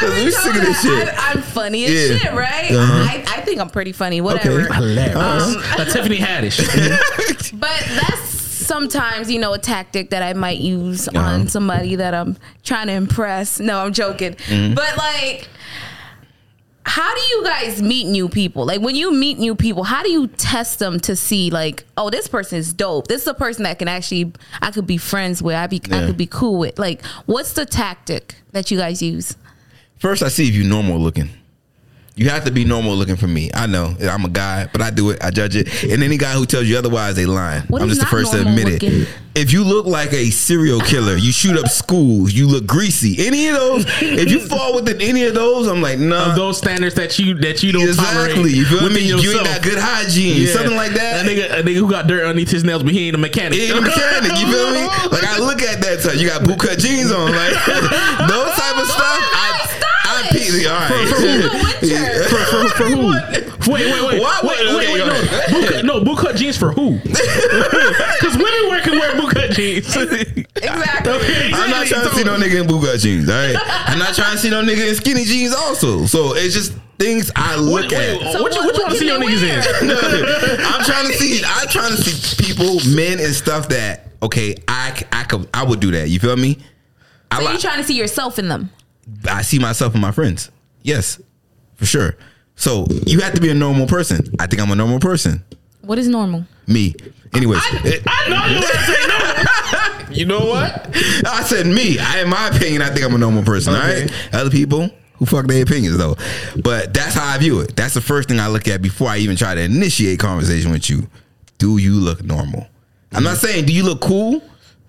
Cause 0.00 0.14
we 0.14 0.30
told 0.30 0.32
sick 0.34 0.54
of 0.56 0.60
this 0.62 0.82
shit. 0.82 1.08
I, 1.08 1.32
I'm 1.32 1.40
funny 1.42 1.86
as 1.86 2.10
Yeah. 2.10 2.18
shit, 2.18 2.32
right? 2.34 2.70
Uh-huh. 2.70 3.06
I, 3.10 3.24
I 3.38 3.40
think 3.40 3.58
I'm 3.60 3.70
pretty 3.70 3.92
funny. 3.92 4.20
Whatever. 4.20 4.60
Okay. 4.66 4.74
Hilarious. 4.74 5.16
Um, 5.16 5.62
Uh, 5.78 5.84
Tiffany 5.86 6.18
Haddish. 6.18 6.58
But 7.58 7.82
that's 7.88 8.20
sometimes, 8.20 9.30
you 9.30 9.38
know, 9.38 9.54
a 9.54 9.58
tactic 9.58 10.10
that 10.10 10.22
I 10.22 10.34
might 10.34 10.58
use 10.58 11.08
Uh-huh. 11.08 11.18
on 11.18 11.48
somebody 11.48 11.96
that 11.96 12.12
I'm 12.14 12.36
trying 12.64 12.88
to 12.88 12.92
impress. 12.92 13.60
No, 13.60 13.78
I'm 13.80 13.94
joking. 13.94 14.34
Mm-hmm. 14.34 14.74
But 14.74 14.96
like, 14.98 15.48
how 16.88 17.14
do 17.14 17.20
you 17.20 17.44
guys 17.44 17.82
meet 17.82 18.06
new 18.06 18.28
people? 18.28 18.64
Like 18.64 18.80
when 18.80 18.96
you 18.96 19.12
meet 19.12 19.38
new 19.38 19.54
people, 19.54 19.84
how 19.84 20.02
do 20.02 20.10
you 20.10 20.26
test 20.26 20.78
them 20.78 20.98
to 21.00 21.14
see 21.14 21.50
like, 21.50 21.84
oh, 21.98 22.08
this 22.08 22.26
person 22.28 22.58
is 22.58 22.72
dope. 22.72 23.08
This 23.08 23.22
is 23.22 23.28
a 23.28 23.34
person 23.34 23.64
that 23.64 23.78
can 23.78 23.88
actually 23.88 24.32
I 24.62 24.70
could 24.70 24.86
be 24.86 24.96
friends 24.96 25.42
with. 25.42 25.54
I 25.54 25.66
be 25.66 25.82
I 25.90 26.06
could 26.06 26.16
be 26.16 26.26
cool 26.26 26.58
with. 26.58 26.78
Like, 26.78 27.04
what's 27.26 27.52
the 27.52 27.66
tactic 27.66 28.36
that 28.52 28.70
you 28.70 28.78
guys 28.78 29.02
use? 29.02 29.36
First, 29.98 30.22
I 30.22 30.28
see 30.28 30.48
if 30.48 30.54
you 30.54 30.64
normal 30.64 30.98
looking. 30.98 31.28
You 32.18 32.28
have 32.30 32.44
to 32.46 32.50
be 32.50 32.64
normal 32.64 32.96
looking 32.96 33.14
for 33.16 33.28
me. 33.28 33.48
I 33.54 33.66
know 33.66 33.94
I'm 34.02 34.24
a 34.24 34.28
guy, 34.28 34.68
but 34.72 34.82
I 34.82 34.90
do 34.90 35.10
it. 35.10 35.22
I 35.22 35.30
judge 35.30 35.54
it. 35.54 35.84
And 35.84 36.02
any 36.02 36.16
guy 36.16 36.32
who 36.32 36.46
tells 36.46 36.66
you 36.66 36.76
otherwise, 36.76 37.14
they 37.14 37.26
lying. 37.26 37.62
What 37.68 37.80
I'm 37.80 37.88
just 37.88 38.00
the 38.00 38.06
first 38.06 38.32
to 38.32 38.40
admit 38.40 38.66
looking? 38.66 39.02
it. 39.02 39.08
If 39.36 39.52
you 39.52 39.62
look 39.62 39.86
like 39.86 40.12
a 40.12 40.30
serial 40.30 40.80
killer, 40.80 41.14
you 41.16 41.30
shoot 41.30 41.56
up 41.56 41.68
schools, 41.68 42.32
you 42.32 42.48
look 42.48 42.66
greasy. 42.66 43.24
Any 43.24 43.46
of 43.46 43.54
those, 43.54 43.84
if 44.02 44.28
you 44.32 44.40
fall 44.40 44.74
within 44.74 45.00
any 45.00 45.26
of 45.26 45.34
those, 45.34 45.68
I'm 45.68 45.80
like, 45.80 46.00
nah. 46.00 46.30
Of 46.30 46.34
those 46.36 46.58
standards 46.58 46.96
that 46.96 47.16
you 47.20 47.34
that 47.34 47.62
you 47.62 47.70
don't 47.70 47.82
Exactly. 47.86 48.34
tolerate 48.34 48.54
You 48.56 48.64
feel 48.64 48.82
within 48.82 48.94
me? 48.94 49.22
You 49.22 49.30
ain't 49.38 49.44
got 49.46 49.62
good 49.62 49.78
hygiene, 49.78 50.42
Yeah. 50.42 50.52
something 50.54 50.74
like 50.74 50.94
that. 50.94 51.24
A 51.24 51.28
nigga, 51.28 51.60
a 51.60 51.62
nigga 51.62 51.74
who 51.76 51.88
got 51.88 52.08
dirt 52.08 52.22
underneath 52.24 52.50
his 52.50 52.64
nails, 52.64 52.82
but 52.82 52.92
he 52.92 53.06
ain't 53.06 53.14
a 53.14 53.18
mechanic. 53.18 53.60
He 53.60 53.66
ain't 53.70 53.78
a 53.78 53.80
mechanic, 53.80 54.32
you 54.40 54.50
feel 54.50 54.72
me? 54.72 54.80
Like 55.14 55.24
I 55.24 55.38
look 55.38 55.62
at 55.62 55.80
that 55.82 56.02
time, 56.02 56.18
you 56.18 56.26
got 56.28 56.42
boot 56.44 56.58
cut 56.58 56.78
jeans 56.80 57.12
on, 57.12 57.30
like 57.30 57.52
those 58.26 58.50
type 58.58 58.76
of 58.76 58.86
stuff. 58.90 59.18
I, 59.22 59.84
stop 60.18 60.34
I 60.34 60.36
it. 60.36 60.50
pee. 60.50 60.66
All 60.66 60.74
right. 60.74 60.90
winter. 61.82 62.28
for, 62.28 62.38
for, 62.44 62.68
for 62.76 62.84
who? 62.84 63.72
Wait, 63.72 63.92
wait, 63.92 64.02
wait, 64.08 64.20
What? 64.22 64.44
wait, 64.44 64.60
Okay, 64.60 64.76
wait, 64.76 64.88
wait, 64.92 64.98
go 64.98 65.06
no, 65.06 65.12
ahead. 65.12 65.50
boot 65.50 65.68
cut, 65.68 65.84
no, 65.84 66.04
boot 66.04 66.18
cut 66.18 66.36
jeans 66.36 66.56
for 66.56 66.72
who? 66.72 66.98
Because 67.04 68.36
women 68.36 68.68
wear 68.68 68.80
can 68.82 68.98
wear 68.98 69.16
boot 69.20 69.34
cut 69.34 69.50
jeans. 69.50 69.94
Exactly. 69.94 70.46
I'm 71.52 71.70
not 71.70 71.86
trying 71.86 72.08
to 72.08 72.14
see 72.14 72.24
no 72.24 72.36
nigga 72.36 72.60
in 72.62 72.66
boot 72.66 72.84
cut 72.84 72.98
jeans. 73.00 73.28
All 73.28 73.34
right. 73.36 73.56
I'm 73.86 73.98
not 73.98 74.14
trying 74.14 74.32
to 74.32 74.38
see 74.38 74.50
no 74.50 74.62
nigga 74.62 74.88
in 74.88 74.94
skinny 74.94 75.24
jeans. 75.24 75.54
Also, 75.54 76.06
so 76.06 76.34
it's 76.34 76.54
just 76.54 76.72
things 76.98 77.30
I 77.36 77.56
look 77.56 77.90
Wait, 77.90 77.92
wait, 77.92 78.22
at. 78.22 78.32
So 78.32 78.42
what, 78.42 78.54
you, 78.54 78.60
what- 78.64 78.74
what 78.74 78.76
you 78.76 78.82
want 78.82 78.92
to 78.94 78.98
see 78.98 79.06
your 79.06 79.18
they 79.18 79.26
niggas 79.26 79.42
in? 79.42 80.60
I'm 80.66 80.84
trying 80.84 81.06
to 81.06 81.12
see. 81.12 81.42
I'm 81.44 81.68
trying 81.68 81.90
to 81.96 82.02
see 82.02 82.44
people, 82.44 82.80
men 82.94 83.18
and 83.20 83.34
stuff 83.34 83.68
that 83.68 84.08
okay. 84.22 84.56
I 84.66 84.94
c- 84.94 85.06
I 85.12 85.24
could 85.24 85.48
I 85.54 85.64
would 85.64 85.80
do 85.80 85.90
that. 85.92 86.08
You 86.08 86.18
feel 86.18 86.36
me? 86.36 86.58
So 87.34 87.44
like. 87.44 87.54
you 87.54 87.60
trying 87.60 87.78
to 87.78 87.84
see 87.84 87.96
yourself 87.96 88.38
in 88.38 88.48
them? 88.48 88.70
I 89.28 89.42
see 89.42 89.58
myself 89.58 89.92
and 89.94 90.02
my 90.02 90.12
friends. 90.12 90.50
Yes, 90.82 91.20
for 91.76 91.86
sure. 91.86 92.16
So 92.56 92.86
you 93.06 93.20
have 93.20 93.34
to 93.34 93.40
be 93.40 93.50
a 93.50 93.54
normal 93.54 93.86
person. 93.86 94.34
I 94.38 94.46
think 94.46 94.60
I'm 94.60 94.70
a 94.70 94.74
normal 94.74 95.00
person. 95.00 95.44
What 95.82 95.98
is 95.98 96.08
normal? 96.08 96.44
Me. 96.66 96.94
Anyways, 97.34 97.62
it- 97.84 98.02
I 98.06 98.28
know 98.28 98.46
you 98.46 98.60
want 98.60 98.66
to 98.66 98.82
say 98.84 99.06
no. 99.06 99.24
You 100.14 100.24
know 100.24 100.40
what? 100.40 100.96
I 101.26 101.42
said 101.44 101.66
me. 101.66 101.98
I, 101.98 102.22
in 102.22 102.30
my 102.30 102.48
opinion, 102.48 102.80
I 102.80 102.88
think 102.88 103.04
I'm 103.04 103.14
a 103.14 103.18
normal 103.18 103.42
person. 103.42 103.74
All 103.74 103.80
Okay. 103.82 104.02
right. 104.02 104.34
Other 104.34 104.48
people 104.50 104.88
who 105.16 105.26
fuck 105.26 105.46
their 105.46 105.62
opinions 105.62 105.98
though. 105.98 106.16
But 106.62 106.94
that's 106.94 107.14
how 107.14 107.26
I 107.34 107.38
view 107.38 107.60
it. 107.60 107.76
That's 107.76 107.94
the 107.94 108.00
first 108.00 108.28
thing 108.28 108.40
I 108.40 108.48
look 108.48 108.68
at 108.68 108.80
before 108.80 109.08
I 109.08 109.18
even 109.18 109.36
try 109.36 109.54
to 109.54 109.60
initiate 109.60 110.18
conversation 110.18 110.70
with 110.72 110.88
you. 110.88 111.08
Do 111.58 111.76
you 111.76 111.94
look 111.94 112.24
normal? 112.24 112.66
I'm 113.12 113.22
not 113.22 113.36
mm-hmm. 113.36 113.46
saying 113.46 113.66
do 113.66 113.72
you 113.72 113.82
look 113.84 114.00
cool. 114.00 114.42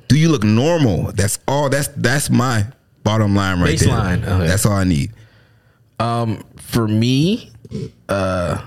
Do 0.07 0.17
you 0.17 0.29
look 0.29 0.43
normal? 0.43 1.11
That's 1.11 1.39
all. 1.47 1.69
That's 1.69 1.87
that's 1.89 2.29
my 2.29 2.65
bottom 3.03 3.35
line 3.35 3.59
right 3.59 3.77
Baseline. 3.77 4.21
there. 4.23 4.35
Okay. 4.35 4.47
That's 4.47 4.65
all 4.65 4.73
I 4.73 4.83
need. 4.83 5.11
For 5.99 6.87
me, 6.87 7.51
uh, 8.07 8.61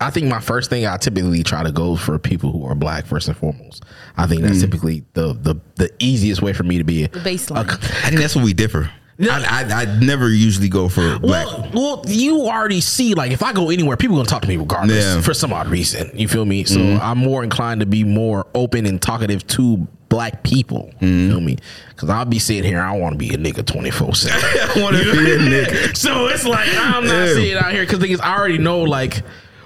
I 0.00 0.10
think 0.10 0.26
my 0.26 0.40
first 0.40 0.70
thing 0.70 0.86
I 0.86 0.96
typically 0.96 1.42
try 1.42 1.62
to 1.62 1.72
go 1.72 1.96
for 1.96 2.18
people 2.18 2.52
who 2.52 2.64
are 2.66 2.74
black 2.74 3.06
first 3.06 3.28
and 3.28 3.36
foremost. 3.36 3.84
I 4.16 4.26
think 4.26 4.42
Mm. 4.42 4.48
that's 4.48 4.60
typically 4.60 5.04
the 5.14 5.32
the 5.34 5.56
the 5.76 5.90
easiest 5.98 6.42
way 6.42 6.52
for 6.52 6.62
me 6.64 6.78
to 6.78 6.84
be 6.84 7.06
The 7.06 7.20
baseline. 7.20 7.68
I 8.04 8.08
think 8.08 8.20
that's 8.20 8.36
where 8.36 8.44
we 8.44 8.52
differ. 8.52 8.90
I, 9.20 9.64
I 9.70 9.82
I 9.82 9.84
never 10.00 10.28
usually 10.28 10.68
go 10.68 10.88
for 10.88 11.18
black. 11.20 11.46
Well, 11.46 11.70
well, 11.72 12.02
you 12.08 12.42
already 12.46 12.80
see, 12.80 13.14
like, 13.14 13.30
if 13.30 13.42
I 13.44 13.52
go 13.52 13.70
anywhere, 13.70 13.96
people 13.96 14.16
gonna 14.16 14.28
talk 14.28 14.42
to 14.42 14.48
me 14.48 14.56
regardless 14.56 15.04
Yeah. 15.04 15.20
For 15.20 15.32
some 15.32 15.52
odd 15.52 15.68
reason. 15.68 16.10
You 16.14 16.26
feel 16.28 16.44
me? 16.44 16.64
So 16.64 16.80
I'm 17.00 17.18
more 17.18 17.44
inclined 17.44 17.80
to 17.80 17.86
be 17.86 18.02
more 18.04 18.46
open 18.54 18.86
and 18.86 19.00
talkative 19.00 19.46
to 19.48 19.86
black 20.14 20.42
people. 20.44 20.90
Mm-hmm. 21.00 21.06
You 21.06 21.28
feel 21.30 21.40
me? 21.40 21.56
Because 21.88 22.08
I'll 22.10 22.24
be 22.24 22.38
sitting 22.38 22.64
here, 22.64 22.80
I 22.80 22.96
want 22.96 23.14
to 23.14 23.18
be 23.18 23.30
a 23.34 23.36
nigga 23.36 23.66
24 23.66 24.14
seven. 24.14 24.40
I 24.44 24.82
want 24.82 24.96
to 24.96 25.02
be 25.02 25.32
a 25.32 25.38
nigga. 25.38 25.96
so 26.04 26.26
it's 26.28 26.44
like 26.44 26.68
I'm 26.76 27.04
not 27.04 27.12
Yeah. 27.12 27.26
sitting 27.34 27.54
out 27.56 27.72
here 27.72 27.82
because 27.84 27.98
things 27.98 28.20
I 28.20 28.36
already 28.36 28.58
know 28.58 28.80
like. 28.82 29.22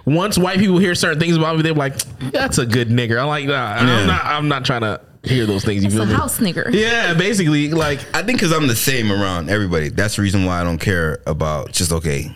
Once 0.07 0.39
white 0.39 0.59
people 0.59 0.79
hear 0.79 0.95
certain 0.95 1.21
things 1.21 1.37
about 1.37 1.55
me, 1.55 1.61
they're 1.63 1.75
like, 1.75 1.95
"That's 2.33 2.57
a 2.57 2.65
good 2.65 2.89
nigger." 2.89 3.21
I'm 3.21 3.27
like, 3.29 3.45
"Nah, 3.45 3.53
Yeah. 3.53 3.77
I'm 4.01 4.07
not. 4.07 4.25
I'm 4.25 4.49
not 4.49 4.65
trying 4.65 4.81
to 4.81 5.03
hear 5.23 5.45
those 5.45 5.67
things." 5.67 5.83
You 5.83 5.89
It's 5.89 5.95
feel 5.97 6.05
a 6.05 6.07
me? 6.07 6.15
house 6.15 6.39
nigger. 6.39 6.73
Yeah, 6.73 7.13
basically, 7.13 7.71
like 7.73 7.99
I 8.15 8.23
think 8.23 8.39
because 8.39 8.51
I'm 8.55 8.69
the 8.69 8.75
same 8.75 9.13
around 9.13 9.51
everybody. 9.51 9.91
That's 9.91 10.17
the 10.17 10.23
reason 10.23 10.47
why 10.47 10.63
I 10.63 10.65
don't 10.65 10.79
care 10.79 11.21
about 11.27 11.73
just 11.73 11.93
okay 11.93 12.35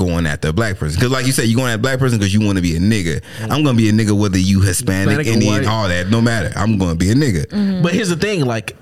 going 0.00 0.26
after 0.26 0.48
a 0.48 0.52
black 0.52 0.76
person. 0.78 0.98
Because 0.98 1.12
like 1.12 1.26
you 1.26 1.32
said, 1.32 1.46
you 1.46 1.54
going 1.56 1.70
at 1.70 1.76
a 1.76 1.82
black 1.82 1.98
person 1.98 2.18
because 2.18 2.34
you 2.34 2.40
want 2.44 2.56
to 2.56 2.62
be 2.62 2.74
a 2.74 2.80
nigga. 2.80 3.20
Mm. 3.38 3.50
I'm 3.50 3.62
gonna 3.62 3.76
be 3.76 3.88
a 3.88 3.92
nigga 3.92 4.18
whether 4.18 4.38
you 4.38 4.60
Hispanic, 4.60 5.18
Hispanic 5.18 5.26
or 5.26 5.30
Indian, 5.30 5.62
white. 5.64 5.66
all 5.66 5.88
that. 5.88 6.08
No 6.08 6.20
matter. 6.20 6.52
I'm 6.56 6.78
gonna 6.78 6.96
be 6.96 7.10
a 7.10 7.14
nigga. 7.14 7.46
Mm-hmm. 7.46 7.82
But 7.82 7.92
here's 7.92 8.08
the 8.08 8.16
thing, 8.16 8.44
like, 8.44 8.76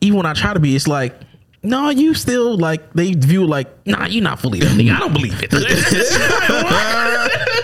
even 0.00 0.16
when 0.16 0.26
I 0.26 0.32
try 0.32 0.54
to 0.54 0.60
be, 0.60 0.74
it's 0.74 0.88
like, 0.88 1.14
no, 1.62 1.90
you 1.90 2.14
still 2.14 2.56
like 2.56 2.92
they 2.94 3.12
view 3.12 3.46
like, 3.46 3.86
nah, 3.86 4.06
you're 4.06 4.24
not 4.24 4.40
fully 4.40 4.60
that 4.60 4.78
nigga. 4.78 4.96
I 4.96 5.00
don't 5.00 5.12
believe 5.12 5.38
it. 5.42 5.50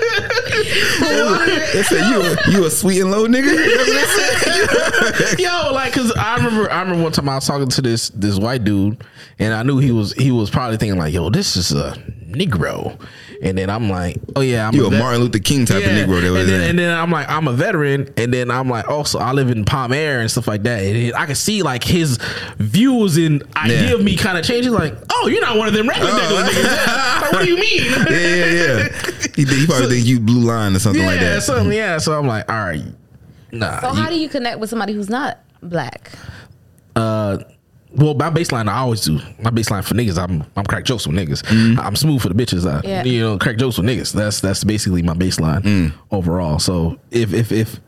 They 1.77 1.83
say 1.83 2.09
you 2.09 2.23
a, 2.23 2.37
you 2.53 2.65
a 2.65 2.71
sweet 2.71 3.01
and 3.03 3.11
low 3.11 3.27
nigga. 3.27 3.53
Yo, 5.39 5.73
like, 5.73 5.93
cause 5.93 6.11
I 6.17 6.37
remember, 6.37 6.71
I 6.71 6.81
remember 6.81 7.03
one 7.03 7.13
time 7.13 7.29
I 7.29 7.35
was 7.35 7.47
talking 7.47 7.69
to 7.69 7.83
this 7.83 8.09
this 8.11 8.39
white 8.39 8.65
dude, 8.65 9.05
and 9.39 9.53
I 9.53 9.63
knew 9.63 9.79
he 9.79 9.93
was 9.93 10.15
he 10.15 10.31
was 10.31 10.49
probably 10.49 10.79
thinking 10.79 10.99
like, 10.99 11.13
yo, 11.13 11.29
this 11.29 11.55
is 11.57 11.73
a 11.73 11.95
Negro, 12.39 12.99
and 13.43 13.57
then 13.59 13.71
I'm 13.71 13.89
like, 13.91 14.17
oh 14.37 14.41
yeah, 14.41 14.69
I'm 14.69 14.75
you 14.75 14.87
a 14.87 14.91
vet- 14.91 14.99
Martin 14.99 15.23
Luther 15.23 15.39
King 15.39 15.67
type 15.67 15.83
Yeah, 15.83 15.89
of 15.97 16.09
Negro. 16.09 16.21
That 16.21 16.41
and, 16.41 16.49
then, 16.49 16.71
and 16.71 16.79
then 16.79 16.97
I'm 16.99 17.11
like, 17.11 17.29
I'm 17.29 17.49
a 17.49 17.53
veteran, 17.53 18.13
and 18.17 18.33
then 18.33 18.51
I'm 18.51 18.69
like, 18.69 18.89
also 18.89 19.19
I 19.19 19.33
live 19.33 19.51
in 19.51 19.65
Palm 19.65 19.93
Air 19.93 20.21
and 20.21 20.31
stuff 20.31 20.47
like 20.49 20.63
that. 20.65 20.83
And 20.83 20.97
it- 20.97 21.15
I 21.15 21.27
can 21.27 21.35
see 21.35 21.63
like 21.63 21.83
his 21.85 22.19
views 22.59 23.17
and 23.17 23.43
idea 23.57 23.89
Yeah. 23.89 23.95
of 23.95 24.03
me 24.05 24.17
kind 24.17 24.37
of 24.39 24.45
changing. 24.45 24.73
Like, 24.73 24.95
oh, 25.13 25.29
you're 25.29 25.41
not 25.41 25.57
one 25.57 25.69
of 25.69 25.75
them 25.75 25.89
regular 25.89 26.11
Oh. 26.13 26.49
niggas. 26.49 26.63
niggas. 26.63 27.23
Like, 27.23 27.33
what 27.33 27.45
do 27.45 27.51
you 27.51 27.57
mean? 27.57 27.85
yeah, 28.11 28.35
yeah, 28.35 28.47
yeah. 28.47 28.89
He, 29.35 29.45
he 29.45 29.67
probably 29.67 29.89
think 29.97 30.07
you 30.07 30.21
blue 30.21 30.41
line 30.47 30.75
or 30.75 30.79
something 30.79 31.03
yeah, 31.03 31.09
like 31.09 31.21
that. 31.21 31.43
something. 31.43 31.73
Yeah, 31.77 31.99
so 31.99 32.19
I'm 32.19 32.27
like, 32.27 32.51
all 32.51 32.57
right, 32.65 32.83
nah. 33.53 33.81
So 33.81 33.89
you- 33.89 33.95
how 34.03 34.09
do 34.11 34.19
you 34.19 34.29
connect 34.29 34.59
with 34.61 34.71
somebody 34.71 34.93
who's 34.93 35.11
not 35.11 35.39
black? 35.63 36.11
uh, 36.95 37.39
well, 37.97 38.15
my 38.15 38.31
baseline 38.31 38.69
I 38.69 38.79
always 38.79 39.03
do. 39.03 39.19
My 39.41 39.51
baseline 39.51 39.85
for 39.85 39.95
niggas, 39.95 40.19
I'm 40.23 40.45
I'm 40.57 40.65
crack 40.65 40.85
jokes 40.85 41.07
with 41.07 41.17
niggas. 41.17 41.43
Mm-hmm. 41.45 41.81
I'm 41.81 41.97
smooth 41.97 42.23
for 42.23 42.29
the 42.29 42.35
bitches. 42.35 42.67
I, 42.71 42.87
Yeah. 42.87 43.03
You 43.05 43.21
know, 43.21 43.39
crack 43.39 43.57
jokes 43.57 43.79
with 43.79 43.87
niggas. 43.87 44.13
That's 44.13 44.41
that's 44.41 44.65
basically 44.65 45.03
my 45.03 45.15
baseline 45.15 45.63
Mm. 45.63 45.93
overall. 46.11 46.59
So 46.59 46.99
if 47.11 47.33
if 47.35 47.53
if 47.53 47.81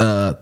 uh. 0.00 0.34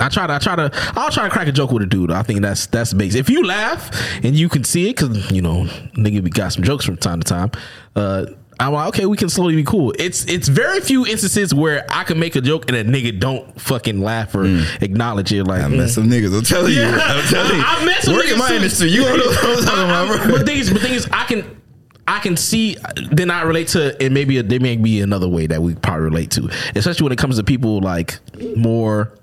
I 0.00 0.08
try 0.08 0.26
to, 0.26 0.32
I 0.34 0.38
try 0.40 0.56
to, 0.56 0.70
I'll 0.96 1.12
try 1.12 1.22
to 1.22 1.30
crack 1.30 1.46
a 1.46 1.52
joke 1.52 1.70
with 1.70 1.84
a 1.84 1.86
dude. 1.86 2.10
I 2.10 2.24
think 2.24 2.40
that's 2.40 2.66
that's 2.66 2.92
basic. 2.92 3.20
If 3.20 3.30
you 3.30 3.44
laugh 3.46 3.92
and 4.24 4.34
you 4.34 4.48
can 4.48 4.64
see 4.64 4.90
it, 4.90 4.96
because 4.96 5.30
you 5.30 5.40
know, 5.40 5.66
nigga, 5.96 6.20
we 6.20 6.30
got 6.30 6.52
some 6.52 6.64
jokes 6.64 6.84
from 6.84 6.96
time 6.96 7.20
to 7.20 7.24
time. 7.24 7.52
Uh, 7.94 8.26
I'm 8.60 8.72
like, 8.72 8.88
okay, 8.88 9.06
we 9.06 9.16
can 9.16 9.28
slowly 9.28 9.56
be 9.56 9.64
cool. 9.64 9.92
It's 9.98 10.24
it's 10.26 10.48
very 10.48 10.80
few 10.80 11.06
instances 11.06 11.52
where 11.52 11.84
I 11.90 12.04
can 12.04 12.18
make 12.18 12.36
a 12.36 12.40
joke 12.40 12.68
and 12.68 12.76
a 12.76 12.84
nigga 12.84 13.18
don't 13.18 13.60
fucking 13.60 14.00
laugh 14.00 14.34
or 14.34 14.44
acknowledge 14.80 15.32
it. 15.32 15.44
Like, 15.44 15.62
I 15.62 15.66
mm. 15.66 15.78
met 15.78 15.90
some 15.90 16.08
niggas. 16.08 16.36
I'm 16.36 16.44
telling 16.44 16.72
you. 16.72 16.84
I'm 16.84 17.28
telling 17.28 17.56
you. 17.56 17.62
I- 17.64 17.84
met 17.84 18.02
some 18.02 18.14
Work 18.14 18.26
in 18.26 18.38
my 18.38 18.48
too. 18.48 18.54
industry. 18.54 18.90
You 18.90 19.02
don't 19.02 19.18
know 19.18 19.26
what 19.26 19.58
I'm 19.58 19.64
talking 19.64 19.84
about, 19.84 20.06
bro. 20.06 20.30
but 20.30 20.38
the 20.40 20.44
thing 20.44 20.58
is, 20.58 20.70
but 20.70 20.82
thing 20.82 20.94
is, 20.94 21.08
I 21.12 21.24
can. 21.24 21.60
I 22.06 22.18
can 22.18 22.36
see, 22.36 22.76
then 23.12 23.30
I 23.30 23.44
relate 23.44 23.68
to, 23.68 24.00
and 24.02 24.12
maybe 24.12 24.38
there 24.42 24.60
may 24.60 24.76
be 24.76 25.00
another 25.00 25.26
way 25.26 25.46
that 25.46 25.62
we 25.62 25.74
probably 25.74 26.04
relate 26.04 26.30
to, 26.32 26.50
especially 26.76 27.04
when 27.04 27.12
it 27.12 27.18
comes 27.18 27.38
to 27.38 27.44
people 27.44 27.80
like 27.80 28.18
more. 28.56 29.14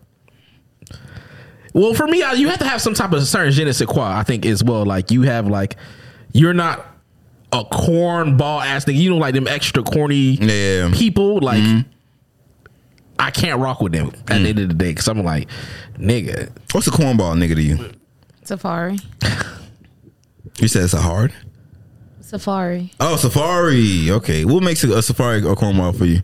Well, 1.74 1.94
for 1.94 2.08
me, 2.08 2.24
I- 2.24 2.34
you 2.34 2.50
have 2.50 2.58
to 2.58 2.66
have 2.66 2.82
some 2.82 2.96
type 2.96 3.12
of 3.14 3.24
certain 3.28 3.52
je 3.52 3.64
ne 3.64 3.72
sais 3.72 3.86
quoi. 3.86 4.04
I 4.04 4.24
think 4.24 4.48
as 4.48 4.64
well. 4.64 4.84
Like 4.84 5.12
you 5.12 5.22
have 5.22 5.48
like, 5.48 5.78
you're 6.34 6.56
not 6.56 6.91
a 7.52 7.64
cornball 7.66 8.64
ass 8.64 8.86
nigga. 8.86 8.96
You 8.96 9.12
know, 9.12 9.18
like 9.18 9.34
them 9.34 9.48
extra 9.48 9.84
corny 9.84 10.38
Yeah. 10.40 10.92
people. 10.94 11.40
Like, 11.40 11.62
mm-hmm. 11.62 11.90
I 13.20 13.32
can't 13.32 13.60
rock 13.60 13.82
with 13.82 13.92
them 13.92 14.08
at 14.08 14.26
the 14.28 14.34
mm. 14.34 14.48
end 14.48 14.60
of 14.60 14.68
the 14.70 14.74
day 14.74 14.92
because 14.92 15.08
I'm 15.08 15.24
like, 15.24 15.48
nigga, 15.98 16.50
What's 16.72 16.88
a 16.88 16.92
cornball 16.92 17.36
nigga 17.38 17.56
to 17.56 17.62
you? 17.62 17.92
Safari. 18.44 18.98
You 20.60 20.68
said 20.68 20.84
it's 20.84 20.94
a 20.94 21.02
hard. 21.02 21.34
Safari. 22.22 22.92
Oh, 23.00 23.16
safari. 23.18 24.10
Okay, 24.10 24.46
what 24.46 24.64
makes 24.64 24.84
a, 24.84 24.98
a 24.98 25.02
safari 25.02 25.40
a 25.40 25.56
cornball 25.56 25.98
for 25.98 26.06
you? 26.06 26.22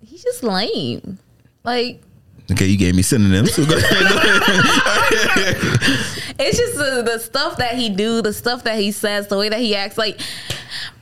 He's 0.00 0.22
just 0.22 0.42
lame. 0.42 1.18
Like 1.64 2.02
Okay, 2.50 2.66
you 2.66 2.76
gave 2.76 2.94
me 2.94 3.02
synonyms. 3.02 3.54
So 3.54 3.64
go 3.64 3.76
ahead, 3.76 4.08
go 4.08 4.16
ahead. 4.16 5.56
it's 6.38 6.58
just 6.58 6.76
the, 6.76 7.02
the 7.04 7.18
stuff 7.18 7.56
that 7.58 7.76
he 7.76 7.88
do, 7.88 8.20
the 8.20 8.32
stuff 8.32 8.64
that 8.64 8.78
he 8.78 8.90
says, 8.92 9.28
the 9.28 9.38
way 9.38 9.48
that 9.48 9.60
he 9.60 9.76
acts. 9.76 9.96
Like, 9.96 10.20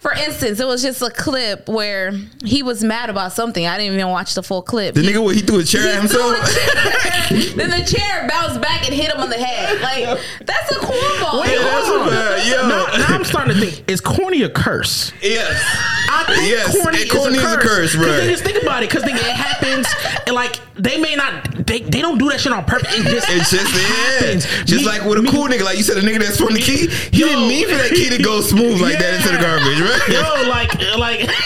for 0.00 0.12
instance, 0.12 0.58
it 0.60 0.66
was 0.66 0.82
just 0.82 1.02
a 1.02 1.10
clip 1.10 1.68
where 1.68 2.12
he 2.44 2.62
was 2.62 2.82
mad 2.82 3.10
about 3.10 3.32
something. 3.32 3.66
I 3.66 3.76
didn't 3.78 3.94
even 3.94 4.08
watch 4.08 4.34
the 4.34 4.42
full 4.42 4.62
clip. 4.62 4.94
The 4.94 5.02
nigga, 5.02 5.22
what 5.22 5.34
he 5.36 5.42
threw 5.42 5.60
a 5.60 5.64
chair 5.64 5.86
at 5.88 5.98
himself. 6.00 6.36
chair. 6.36 7.38
then 7.56 7.70
the 7.70 7.84
chair 7.86 8.26
bounced 8.28 8.60
back 8.62 8.84
and 8.86 8.94
hit 8.94 9.12
him 9.12 9.20
on 9.20 9.28
the 9.30 9.36
head. 9.36 9.80
Like 9.82 10.18
that's 10.46 10.70
a 10.72 10.76
cornball. 10.76 11.42
Wait, 11.42 11.56
hold 11.60 12.08
on. 12.08 12.46
Yo. 12.46 12.68
Now, 12.68 12.86
now 12.96 13.14
I'm 13.14 13.24
starting 13.24 13.54
to 13.54 13.60
think: 13.60 13.90
is 13.90 14.00
corny 14.00 14.42
a 14.42 14.48
curse? 14.50 15.12
Yes. 15.22 15.60
I 16.12 16.24
think 16.26 16.48
Yes, 16.50 16.76
corny, 16.82 16.98
it- 16.98 17.06
is, 17.06 17.12
corny 17.12 17.38
a 17.38 17.40
is 17.40 17.52
a 17.52 17.56
curse. 17.56 17.62
curse, 17.64 17.94
'Cause 17.94 18.04
bruh. 18.06 18.16
they 18.16 18.26
Just 18.28 18.42
think 18.42 18.60
about 18.62 18.82
it, 18.82 18.90
because 18.90 19.04
it 19.04 19.12
happens. 19.16 19.86
And 20.26 20.34
like 20.34 20.58
they 20.74 20.98
may 20.98 21.14
not, 21.14 21.66
they, 21.66 21.80
they 21.80 22.00
don't 22.00 22.18
do 22.18 22.28
that 22.30 22.40
shit 22.40 22.52
on 22.52 22.64
purpose. 22.64 22.92
It 22.96 23.04
just 23.04 23.28
It's 23.30 23.50
just 23.50 23.70
happens. 23.70 24.44
yeah. 24.46 24.64
Just 24.64 24.84
Me- 24.84 24.90
like 24.90 25.04
with 25.04 25.18
a 25.18 25.22
me- 25.22 25.30
cool 25.30 25.46
nigga, 25.46 25.62
like 25.62 25.76
you 25.76 25.84
said, 25.84 25.98
a 25.98 26.00
nigga 26.00 26.18
that's 26.20 26.38
spun 26.38 26.54
the 26.54 26.60
key. 26.60 26.88
He 27.12 27.20
Yo. 27.20 27.26
didn't 27.28 27.46
mean 27.48 27.68
for 27.68 27.76
that 27.76 27.90
key 27.90 28.08
to 28.10 28.22
go 28.22 28.40
smooth 28.40 28.80
like 28.80 28.98
that 28.98 29.14
into 29.14 29.28
the 29.28 29.38
garbage, 29.42 29.78
right? 29.80 29.89
Yo, 30.08 30.48
like, 30.48 30.74
like. 30.98 31.30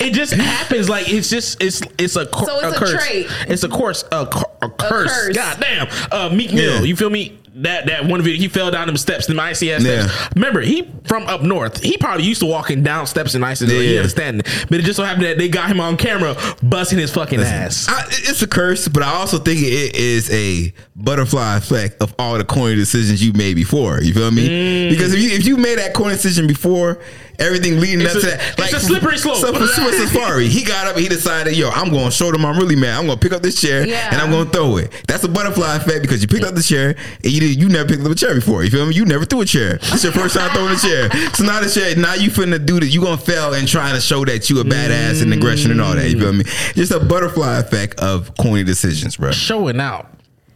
It 0.00 0.14
just 0.14 0.32
happens. 0.32 0.88
Like 0.88 1.10
it's 1.12 1.28
just 1.28 1.62
it's 1.62 1.82
it's 1.98 2.16
a, 2.16 2.24
cor- 2.24 2.46
So 2.46 2.58
it's 2.66 2.74
a 2.74 2.78
curse. 2.78 3.04
trait. 3.06 3.26
It's 3.48 3.64
a 3.64 3.68
course 3.68 4.02
a, 4.10 4.24
cur- 4.26 4.44
a 4.62 4.70
curse. 4.70 5.12
curse. 5.12 5.36
God 5.36 5.60
damn. 5.60 5.88
Uh, 6.10 6.30
Meek 6.34 6.54
Mill. 6.54 6.76
Yeah. 6.78 6.82
You 6.84 6.96
feel 6.96 7.10
me? 7.10 7.38
That 7.62 7.86
that 7.86 8.04
one 8.06 8.22
video 8.22 8.38
he 8.38 8.48
fell 8.48 8.70
down 8.70 8.86
them 8.86 8.96
steps, 8.96 9.26
them 9.26 9.40
icy 9.40 9.72
ass 9.72 9.82
steps. 9.82 10.12
Yeah. 10.12 10.28
Remember, 10.36 10.60
he 10.60 10.88
from 11.06 11.24
up 11.26 11.42
north. 11.42 11.82
He 11.82 11.96
probably 11.96 12.24
used 12.24 12.40
to 12.40 12.46
walking 12.46 12.82
down 12.82 13.06
steps 13.06 13.34
in 13.34 13.42
ice. 13.42 13.60
Yeah. 13.62 13.68
He 13.80 13.96
understand. 13.96 14.42
But 14.68 14.80
it 14.80 14.82
just 14.82 14.96
so 14.96 15.04
happened 15.04 15.24
that 15.24 15.38
they 15.38 15.48
got 15.48 15.68
him 15.68 15.80
on 15.80 15.96
camera 15.96 16.36
busting 16.62 16.98
his 16.98 17.10
fucking 17.12 17.40
ass. 17.40 17.86
I, 17.88 18.04
it's 18.08 18.42
a 18.42 18.46
curse, 18.46 18.86
but 18.88 19.02
I 19.02 19.12
also 19.14 19.38
think 19.38 19.60
it 19.62 19.96
is 19.96 20.30
a 20.32 20.72
butterfly 20.94 21.56
effect 21.56 22.00
of 22.02 22.14
all 22.18 22.38
the 22.38 22.44
corny 22.44 22.76
decisions 22.76 23.24
you 23.24 23.32
made 23.32 23.54
before. 23.54 24.00
You 24.02 24.14
feel 24.14 24.30
me? 24.30 24.48
Mm. 24.48 24.90
Because 24.90 25.14
if 25.14 25.20
you 25.20 25.30
if 25.30 25.44
you 25.46 25.56
made 25.56 25.78
that 25.78 25.94
corny 25.94 26.14
decision 26.14 26.46
before, 26.46 27.00
everything 27.38 27.80
leading 27.80 28.00
It's 28.02 28.10
up 28.14 28.18
a- 28.18 28.20
to 28.20 28.26
that, 28.26 28.54
it's 28.58 28.72
a 28.74 28.80
slippery 28.80 29.16
slope. 29.18 29.36
So 29.36 29.52
for 29.52 29.66
Swiss 29.66 29.98
Safari, 30.12 30.48
he 30.48 30.64
got 30.64 30.86
up 30.86 30.94
and 30.94 31.02
he 31.02 31.08
decided, 31.08 31.56
yo, 31.56 31.70
I'm 31.70 31.90
going 31.90 32.06
to 32.06 32.10
show 32.10 32.30
them 32.32 32.44
I'm 32.44 32.56
really 32.58 32.76
mad. 32.76 32.98
I'm 32.98 33.06
going 33.06 33.18
to 33.18 33.22
pick 33.22 33.32
up 33.32 33.42
this 33.42 33.60
chair 33.60 33.86
Yeah. 33.86 34.08
and 34.12 34.20
I'm 34.20 34.30
going 34.30 34.46
to 34.46 34.50
throw 34.52 34.76
it. 34.76 34.92
That's 35.06 35.24
a 35.24 35.28
butterfly 35.28 35.76
effect 35.76 36.02
because 36.02 36.20
you 36.20 36.28
picked 36.28 36.44
up 36.44 36.54
the 36.54 36.62
chair 36.62 36.96
and 37.22 37.32
you 37.32 37.40
did, 37.40 37.47
you 37.52 37.68
never 37.68 37.88
picked 37.88 38.04
up 38.04 38.10
a 38.10 38.14
chair 38.14 38.34
before. 38.34 38.64
You 38.64 38.70
feel 38.70 38.86
me? 38.86 38.94
You 38.94 39.04
never 39.04 39.24
threw 39.24 39.40
a 39.42 39.44
chair. 39.46 39.76
It's 39.82 40.02
your 40.04 40.12
first 40.12 40.36
time 40.36 40.50
throwing 40.50 40.74
a 40.74 40.78
chair. 40.78 41.10
So 41.34 41.44
now 41.44 41.60
the 41.60 41.70
chair, 41.70 41.94
now 41.96 42.14
you 42.14 42.30
finna 42.30 42.64
do 42.64 42.80
that. 42.80 42.86
You 42.86 43.00
gonna 43.02 43.16
fail 43.18 43.54
and 43.54 43.66
trying 43.68 43.94
to 43.94 44.00
show 44.00 44.24
that 44.24 44.48
you 44.50 44.60
a 44.60 44.64
badass 44.64 45.22
and 45.22 45.32
aggression 45.32 45.70
and 45.70 45.80
all 45.80 45.94
that. 45.94 46.10
You 46.10 46.18
feel 46.18 46.32
me? 46.32 46.44
Just 46.74 46.92
a 46.92 47.00
butterfly 47.00 47.58
effect 47.58 47.98
of 48.00 48.36
corny 48.36 48.64
decisions, 48.64 49.16
bro. 49.16 49.30
Showing 49.32 49.80
out 49.80 50.08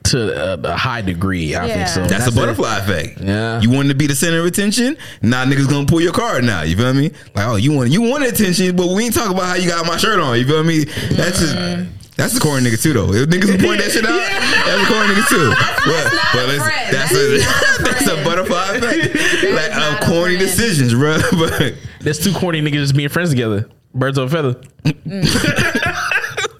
to 0.04 0.54
a, 0.54 0.60
a 0.72 0.76
high 0.76 1.00
degree. 1.00 1.54
I 1.54 1.66
Yeah. 1.66 1.74
think 1.74 1.88
so. 1.88 2.06
That's, 2.06 2.26
a 2.26 2.30
it. 2.30 2.34
butterfly 2.34 2.78
effect. 2.78 3.20
Yeah. 3.20 3.60
You 3.60 3.70
wanted 3.70 3.90
to 3.90 3.94
be 3.94 4.08
the 4.08 4.16
center 4.16 4.40
of 4.40 4.46
attention. 4.46 4.96
Now 5.22 5.44
niggas 5.44 5.68
gonna 5.68 5.86
pull 5.86 6.00
your 6.00 6.12
card 6.12 6.42
now. 6.44 6.62
You 6.62 6.76
feel 6.76 6.92
me? 6.92 7.12
Like, 7.34 7.46
oh, 7.46 7.56
you 7.56 7.72
want 7.72 7.90
you 7.90 8.02
want 8.02 8.24
attention, 8.24 8.74
but 8.74 8.88
we 8.88 9.04
ain't 9.04 9.14
talking 9.14 9.32
about 9.32 9.46
how 9.46 9.54
you 9.54 9.68
got 9.68 9.86
my 9.86 9.96
shirt 9.96 10.18
on. 10.18 10.38
You 10.38 10.46
feel 10.46 10.64
me? 10.64 10.84
That's 10.84 11.38
just 11.38 11.54
mm-hmm. 11.54 11.92
That's 12.16 12.34
the 12.34 12.40
corny 12.40 12.68
nigga 12.68 12.80
too 12.82 12.92
though. 12.92 13.12
If 13.12 13.28
niggas 13.28 13.48
who 13.58 13.66
point 13.66 13.80
that 13.80 13.90
shit 13.90 14.04
out, 14.04 14.16
that's 14.16 14.82
a 14.82 14.86
corny 14.92 15.14
nigga 15.14 15.28
too. 15.28 15.48
but 15.86 16.04
not 16.12 16.34
a 16.34 16.58
that's, 16.90 17.12
That's 17.12 17.14
a 17.14 17.34
a 17.34 17.38
that's 17.84 18.06
a 18.06 18.24
butterfly 18.24 18.76
effect. 18.76 19.14
like 19.54 19.70
not 19.72 20.02
a 20.02 20.06
corny 20.06 20.36
decisions, 20.36 20.94
bro. 20.94 21.18
But 21.32 21.74
There's 22.00 22.18
two 22.22 22.32
corny 22.32 22.60
niggas 22.60 22.74
just 22.74 22.96
being 22.96 23.08
friends 23.08 23.30
together. 23.30 23.68
Birds 23.94 24.18
of 24.18 24.32
a 24.32 24.36
feather. 24.36 24.60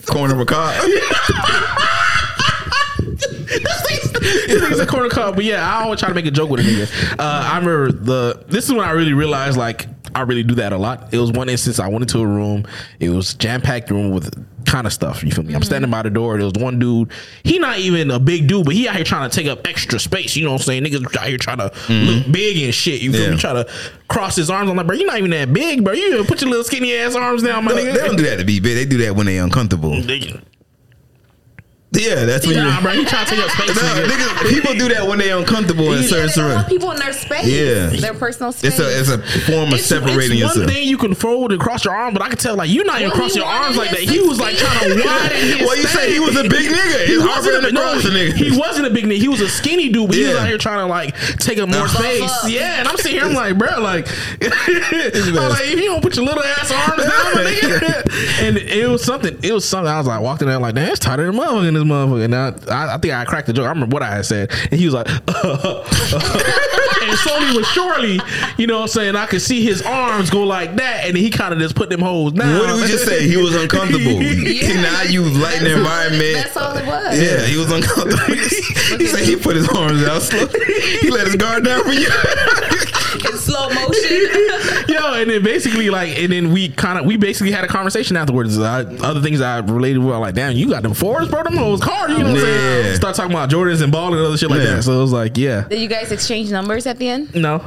corner 0.07 0.35
of 0.35 0.41
a 0.41 0.45
car. 0.45 0.73
This 4.53 4.61
Niggas 4.61 4.83
a 4.83 4.87
corner 4.87 5.09
cop, 5.09 5.35
but 5.35 5.45
yeah, 5.45 5.67
I 5.67 5.83
always 5.83 5.99
try 5.99 6.09
to 6.09 6.15
make 6.15 6.27
a 6.27 6.31
joke 6.31 6.51
with 6.51 6.61
a 6.61 6.63
nigga. 6.63 7.13
Uh, 7.19 7.23
I 7.23 7.59
remember 7.59 7.93
the. 7.93 8.45
This 8.49 8.67
is 8.67 8.73
when 8.73 8.81
I 8.87 8.91
really 8.91 9.13
realized 9.13 9.57
like 9.57 9.87
I 10.15 10.23
really 10.23 10.43
do 10.43 10.55
that 10.57 10.73
a 10.73 10.79
lot. 10.79 11.13
It 11.13 11.19
was 11.19 11.33
one 11.33 11.49
instance 11.49 11.79
I 11.79 11.89
went 11.89 12.03
into 12.03 12.19
a 12.21 12.27
room. 12.27 12.67
It 13.01 13.09
was 13.09 13.35
jam 13.35 13.61
packed 13.61 13.91
room 13.91 14.11
with 14.11 14.33
kind 14.65 14.87
of 14.87 14.93
stuff. 14.93 15.25
You 15.25 15.31
feel 15.31 15.45
me? 15.45 15.55
I'm 15.55 15.61
mm-hmm. 15.61 15.67
standing 15.67 15.91
by 15.91 16.03
the 16.03 16.11
door. 16.11 16.37
There 16.37 16.45
was 16.45 16.55
one 16.55 16.79
dude. 16.79 17.11
He 17.45 17.59
not 17.59 17.79
even 17.79 18.11
a 18.11 18.19
big 18.19 18.49
dude, 18.49 18.65
but 18.65 18.75
he 18.75 18.89
out 18.89 18.97
here 18.97 19.05
trying 19.05 19.29
to 19.29 19.35
take 19.35 19.47
up 19.47 19.67
extra 19.67 19.99
space. 19.99 20.37
You 20.37 20.45
know 20.45 20.53
what 20.53 20.61
I'm 20.63 20.65
saying? 20.65 20.85
Niggas 20.85 21.17
out 21.17 21.27
here 21.27 21.39
trying 21.39 21.59
to 21.59 21.71
mm-hmm. 21.71 22.07
look 22.07 22.33
big 22.33 22.63
and 22.63 22.75
shit. 22.75 23.01
You 23.03 23.13
feel 23.13 23.23
Yeah. 23.23 23.31
me? 23.33 23.39
Try 23.39 23.53
to 23.55 23.71
cross 24.09 24.37
his 24.37 24.51
arms. 24.51 24.71
I'm 24.71 24.77
like, 24.77 24.87
bro, 24.87 24.97
you 24.97 25.07
not 25.07 25.19
even 25.19 25.31
that 25.31 25.53
big, 25.53 25.85
bro. 25.85 25.95
You 25.95 26.25
put 26.25 26.41
your 26.41 26.51
little 26.51 26.65
skinny 26.65 26.95
ass 26.95 27.15
arms 27.15 27.43
down, 27.43 27.65
my 27.65 27.73
They 27.73 27.85
nigga. 27.85 27.95
they 27.95 28.07
don't 28.07 28.17
do 28.17 28.25
that 28.25 28.37
to 28.37 28.45
be 28.45 28.61
big. 28.61 28.77
They 28.77 28.85
do 28.85 28.99
that 28.99 29.17
when 29.17 29.27
they 29.27 29.39
uncomfortable. 29.39 30.01
Yeah, 31.95 32.25
that's 32.25 32.47
when 32.47 32.57
Nah, 32.57 32.77
you. 32.77 32.83
bro, 32.83 32.93
he 32.93 33.05
trying 33.05 33.27
to 33.27 33.35
take 33.35 33.45
up 33.45 33.51
space. 33.57 33.75
No, 33.77 33.83
nigga. 33.83 34.07
niggas, 34.09 34.49
people 34.51 34.73
do 34.75 34.89
that 34.89 35.07
when 35.07 35.19
they're 35.19 35.37
uncomfortable 35.37 35.93
in 35.93 36.03
certain 36.05 36.27
they 36.27 36.33
surroundings. 36.33 36.69
people 36.69 36.91
in 36.91 36.99
their 36.99 37.13
space. 37.13 37.47
Yeah. 37.47 37.87
Their 37.89 38.15
personal 38.15 38.51
space. 38.53 38.79
It's 38.79 38.81
a 38.81 38.99
it's 39.01 39.09
a 39.11 39.19
form 39.51 39.69
of 39.69 39.75
It's, 39.75 39.87
separating 39.87 40.39
it's 40.39 40.57
one 40.57 40.67
thing 40.69 40.89
you 40.89 40.97
can 40.97 41.15
fold 41.15 41.53
and 41.53 41.61
cross 41.61 41.85
your 41.85 41.95
arm, 41.95 42.15
but 42.15 42.23
I 42.23 42.29
can 42.31 42.39
tell 42.39 42.57
like 42.57 42.71
you're 42.71 42.87
not 42.87 43.01
even 43.01 43.11
Well, 43.11 43.19
cross 43.19 43.35
he 43.35 43.41
your 43.41 43.49
arms 43.49 43.77
like 43.77 43.91
that. 43.91 44.01
He 44.01 44.21
was 44.21 44.41
like 44.41 44.57
six 44.57 44.63
trying 44.73 44.89
to 44.89 45.03
widen 45.05 45.37
his. 45.37 45.67
Well, 45.67 45.77
you 45.77 45.83
say 45.85 46.13
he 46.13 46.19
was 46.21 46.35
a 46.37 46.45
big 46.45 46.73
nigga. 46.73 46.97
It's 47.05 47.11
He 47.11 47.19
wasn't 47.19 47.55
them 47.57 47.65
a, 47.65 47.69
to 47.69 47.73
no, 47.75 47.81
cross 47.83 48.05
nigga. 48.05 48.33
he 48.33 48.59
wasn't 48.59 48.87
a 48.87 48.91
big 48.91 49.05
nigga. 49.05 49.19
He 49.19 49.29
was 49.29 49.41
a 49.43 49.49
skinny 49.51 49.91
dude, 49.91 50.09
but 50.09 50.17
he 50.17 50.25
was 50.25 50.37
out 50.37 50.47
here 50.49 50.57
trying 50.59 50.79
to 50.79 50.87
like 50.87 51.15
take 51.39 51.59
up 51.59 51.69
more 51.69 51.89
space. 51.89 52.31
Yeah, 52.49 52.79
and 52.81 52.89
I'm 52.89 52.97
sitting 52.97 53.13
here, 53.21 53.25
I'm 53.27 53.35
like, 53.35 53.59
bro, 53.59 53.81
like, 53.83 54.09
I'm 54.41 55.35
like, 55.35 55.65
if 55.69 55.79
you 55.79 55.87
don't 55.87 56.01
put 56.03 56.17
your 56.17 56.25
little 56.25 56.43
ass 56.43 56.71
arms 56.73 57.03
down, 57.03 57.45
nigga. 57.45 58.43
and 58.49 58.57
it 58.57 58.89
was 58.89 59.05
something. 59.05 59.39
It 59.43 59.53
was 59.53 59.65
something. 59.69 59.93
I 59.93 59.99
was 59.99 60.07
like, 60.07 60.21
walked 60.23 60.41
in 60.41 60.49
there 60.49 60.59
like, 60.59 60.75
damn, 60.75 60.89
it's 60.91 60.99
tighter 60.99 61.27
than 61.27 61.35
motherfucker 61.37 61.69
in 61.69 61.82
this 61.83 61.91
motherfucker. 61.93 62.25
And 62.25 62.35
I, 62.35 62.49
I, 62.71 62.95
I 62.95 62.99
think 62.99 63.15
I 63.15 63.25
cracked 63.25 63.47
the 63.47 63.53
joke. 63.53 63.67
I 63.67 63.71
remember 63.71 63.95
what 63.95 64.03
I 64.03 64.15
had 64.17 64.25
said, 64.27 64.51
and 64.71 64.79
he 64.81 64.85
was 64.87 64.95
like, 64.95 65.09
and 65.09 65.19
slowly 67.19 67.55
but 67.55 67.65
surely, 67.67 68.21
you 68.57 68.67
know 68.67 68.77
what 68.77 68.83
I'm 68.83 68.89
saying, 68.89 69.17
I 69.17 69.27
could 69.27 69.43
see 69.43 69.63
his 69.65 69.83
arms 69.83 70.31
go 70.31 70.45
like 70.45 70.77
that, 70.77 71.05
and 71.07 71.17
he 71.17 71.31
kind 71.31 71.53
of 71.53 71.59
just 71.61 71.75
put 71.75 71.91
them 71.91 72.01
holes 72.01 72.33
down. 72.33 72.59
What 72.59 72.69
did 72.69 72.77
we 72.83 72.87
just 72.89 73.05
say? 73.07 73.29
He 73.29 73.37
was 73.37 73.55
uncomfortable. 73.55 74.23
Yeah. 74.53 74.81
now 74.83 75.03
you 75.03 75.23
lighten 75.23 75.65
the 75.65 75.71
That's 75.71 75.77
all 75.77 75.77
it- 75.77 75.79
environment. 75.79 76.35
That's 76.35 76.57
all 76.57 76.77
it 76.77 76.87
was. 76.87 77.19
Yeah, 77.21 77.41
he 77.47 77.57
was 77.57 77.71
uncomfortable. 77.73 78.35
he 78.99 79.07
said 79.07 79.25
he 79.25 79.37
put 79.37 79.57
his 79.57 79.69
arms 79.69 80.03
out 80.05 80.23
slow. 80.23 80.47
He 81.01 81.11
let 81.11 81.27
his 81.27 81.37
guard 81.37 81.65
down 81.65 81.85
for 81.85 81.93
you. 81.93 82.09
In 83.31 83.39
slow 83.39 83.69
motion. 83.69 84.29
Yo, 84.89 85.15
and 85.15 85.31
then 85.31 85.43
basically 85.43 85.91
like, 85.91 86.19
and 86.19 86.33
then 86.33 86.53
we 86.53 86.69
kind 86.69 86.99
of 86.99 87.07
we 87.07 87.17
basically 87.17 87.53
had 87.53 87.65
a 87.65 87.69
conversation 87.69 88.17
afterwards. 88.17 88.59
I, 88.59 88.81
other 88.83 89.21
things 89.21 89.41
I 89.41 89.59
related 89.59 89.99
with, 89.99 90.15
I'm 90.15 90.21
like, 90.21 90.35
damn, 90.35 90.57
you 90.57 90.69
got 90.69 90.83
them 90.83 90.95
fours, 90.95 91.29
bro. 91.29 91.43
Them 91.43 91.57
hoes 91.57 91.81
hard. 91.83 92.11
You 92.11 92.19
know 92.19 92.25
what 92.25 92.35
I'm 92.35 92.41
saying? 92.41 92.85
Yeah. 92.87 92.95
Start 92.95 93.17
talking 93.17 93.33
about 93.33 93.51
Jordans 93.51 93.83
and 93.83 93.93
ball 93.93 94.13
and 94.15 94.25
other 94.25 94.37
shit 94.37 94.51
like 94.51 94.63
that. 94.63 94.83
So 94.85 94.99
it 94.99 95.03
was 95.03 95.13
like, 95.13 95.37
yeah, 95.37 95.67
Did 95.69 95.81
you 95.81 95.89
guys 95.89 96.11
exchange 96.13 96.51
numbers 96.51 96.87
at 96.87 96.99
the 96.99 97.09
end? 97.09 97.35
no. 97.35 97.65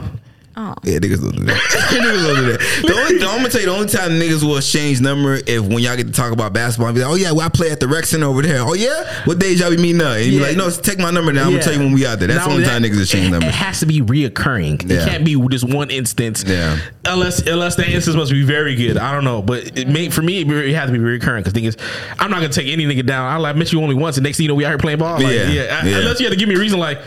Oh. 0.58 0.74
Yeah, 0.84 1.00
niggas 1.00 1.22
don't 1.22 1.36
do 1.36 1.44
that. 1.46 1.56
niggas 1.92 2.28
don't 2.28 2.36
do 2.46 2.52
that. 2.54 2.60
The 2.88 2.94
only, 2.94 3.18
the, 3.20 3.26
I'm 3.28 3.38
gonna 3.40 3.50
tell 3.50 3.60
you, 3.62 3.68
the 3.68 3.74
only 3.74 3.88
time 3.88 4.12
niggas 4.12 4.42
will 4.42 4.56
exchange 4.58 5.02
number 5.02 5.36
if 5.46 5.62
when 5.62 5.80
y'all 5.80 5.98
get 5.98 6.08
to 6.08 6.14
talk 6.14 6.32
about 6.32 6.54
basketball, 6.54 6.88
and 6.88 6.96
be 6.96 7.02
like, 7.02 7.12
oh 7.12 7.16
yeah, 7.16 7.32
well 7.32 7.42
I 7.46 7.50
play 7.50 7.72
at 7.72 7.80
the 7.82 7.88
rec 7.90 8.06
center 8.06 8.28
over 8.28 8.42
there. 8.42 8.62
Oh 8.62 8.74
yeah, 8.74 9.24
what 9.26 9.38
days 9.40 9.60
y'all 9.60 9.70
be 9.70 9.78
meeting 9.78 10.02
up? 10.02 10.16
And 10.16 10.26
you 10.26 10.40
be 10.40 10.46
like, 10.46 10.56
no, 10.56 10.70
take 10.70 10.98
my 10.98 11.12
number 11.12 11.34
down. 11.34 11.48
I'm 11.48 11.52
gonna 11.52 11.64
tell 11.64 11.74
you 11.74 11.80
when 11.80 11.92
we 11.92 12.06
out 12.06 12.20
there. 12.20 12.30
That's 12.30 12.40
Not 12.40 12.46
the 12.48 12.52
only 12.52 12.66
only 12.66 12.74
time 12.74 12.84
niggas 12.84 13.02
exchange 13.02 13.28
it, 13.28 13.32
numbers. 13.32 13.50
It 13.50 13.56
has 13.56 13.80
to 13.82 13.86
be 13.86 14.02
reoccurring. 14.02 14.90
Yeah. 14.90 15.04
It 15.04 15.10
can't 15.10 15.26
be 15.26 15.36
just 15.50 15.68
one 15.68 15.90
instance. 15.90 16.44
Yeah. 16.48 16.78
Unless 17.04 17.48
unless 17.48 17.76
that 17.76 17.90
instance 17.90 18.16
must 18.16 18.32
be 18.32 18.44
very 18.44 18.76
good. 18.76 18.98
I 18.98 19.12
don't 19.12 19.26
know, 19.26 19.42
but 19.42 19.78
it 19.78 19.90
may, 19.90 20.10
for 20.10 20.22
me 20.22 20.40
it, 20.42 20.74
has 20.76 20.88
to 20.90 20.94
be 20.94 21.00
reoccurring 21.00 21.40
because 21.40 21.52
thing 21.54 21.66
is, 21.66 21.76
I'm 22.18 22.32
not 22.32 22.38
gonna 22.38 22.50
take 22.50 22.68
any 22.68 22.86
nigga 22.86 23.06
down. 23.06 23.30
I 23.30 23.36
like 23.38 23.58
met 23.58 23.74
you 23.74 23.82
only 23.82 23.96
once, 23.96 24.16
and 24.18 24.24
next 24.24 24.38
thing 24.38 24.46
you 24.46 24.48
know, 24.48 24.56
we 24.56 24.64
out 24.66 24.70
here 24.70 24.78
playing 24.78 25.00
ball. 25.00 25.16
Like, 25.22 25.36
Yeah. 25.36 25.50
yeah. 25.50 25.80
I- 25.84 25.88
Yeah. 25.88 25.98
Unless 25.98 26.22
you 26.22 26.28
had 26.28 26.32
to 26.32 26.40
give 26.40 26.48
me 26.48 26.56
a 26.56 26.60
reason, 26.60 26.80
like 26.80 27.00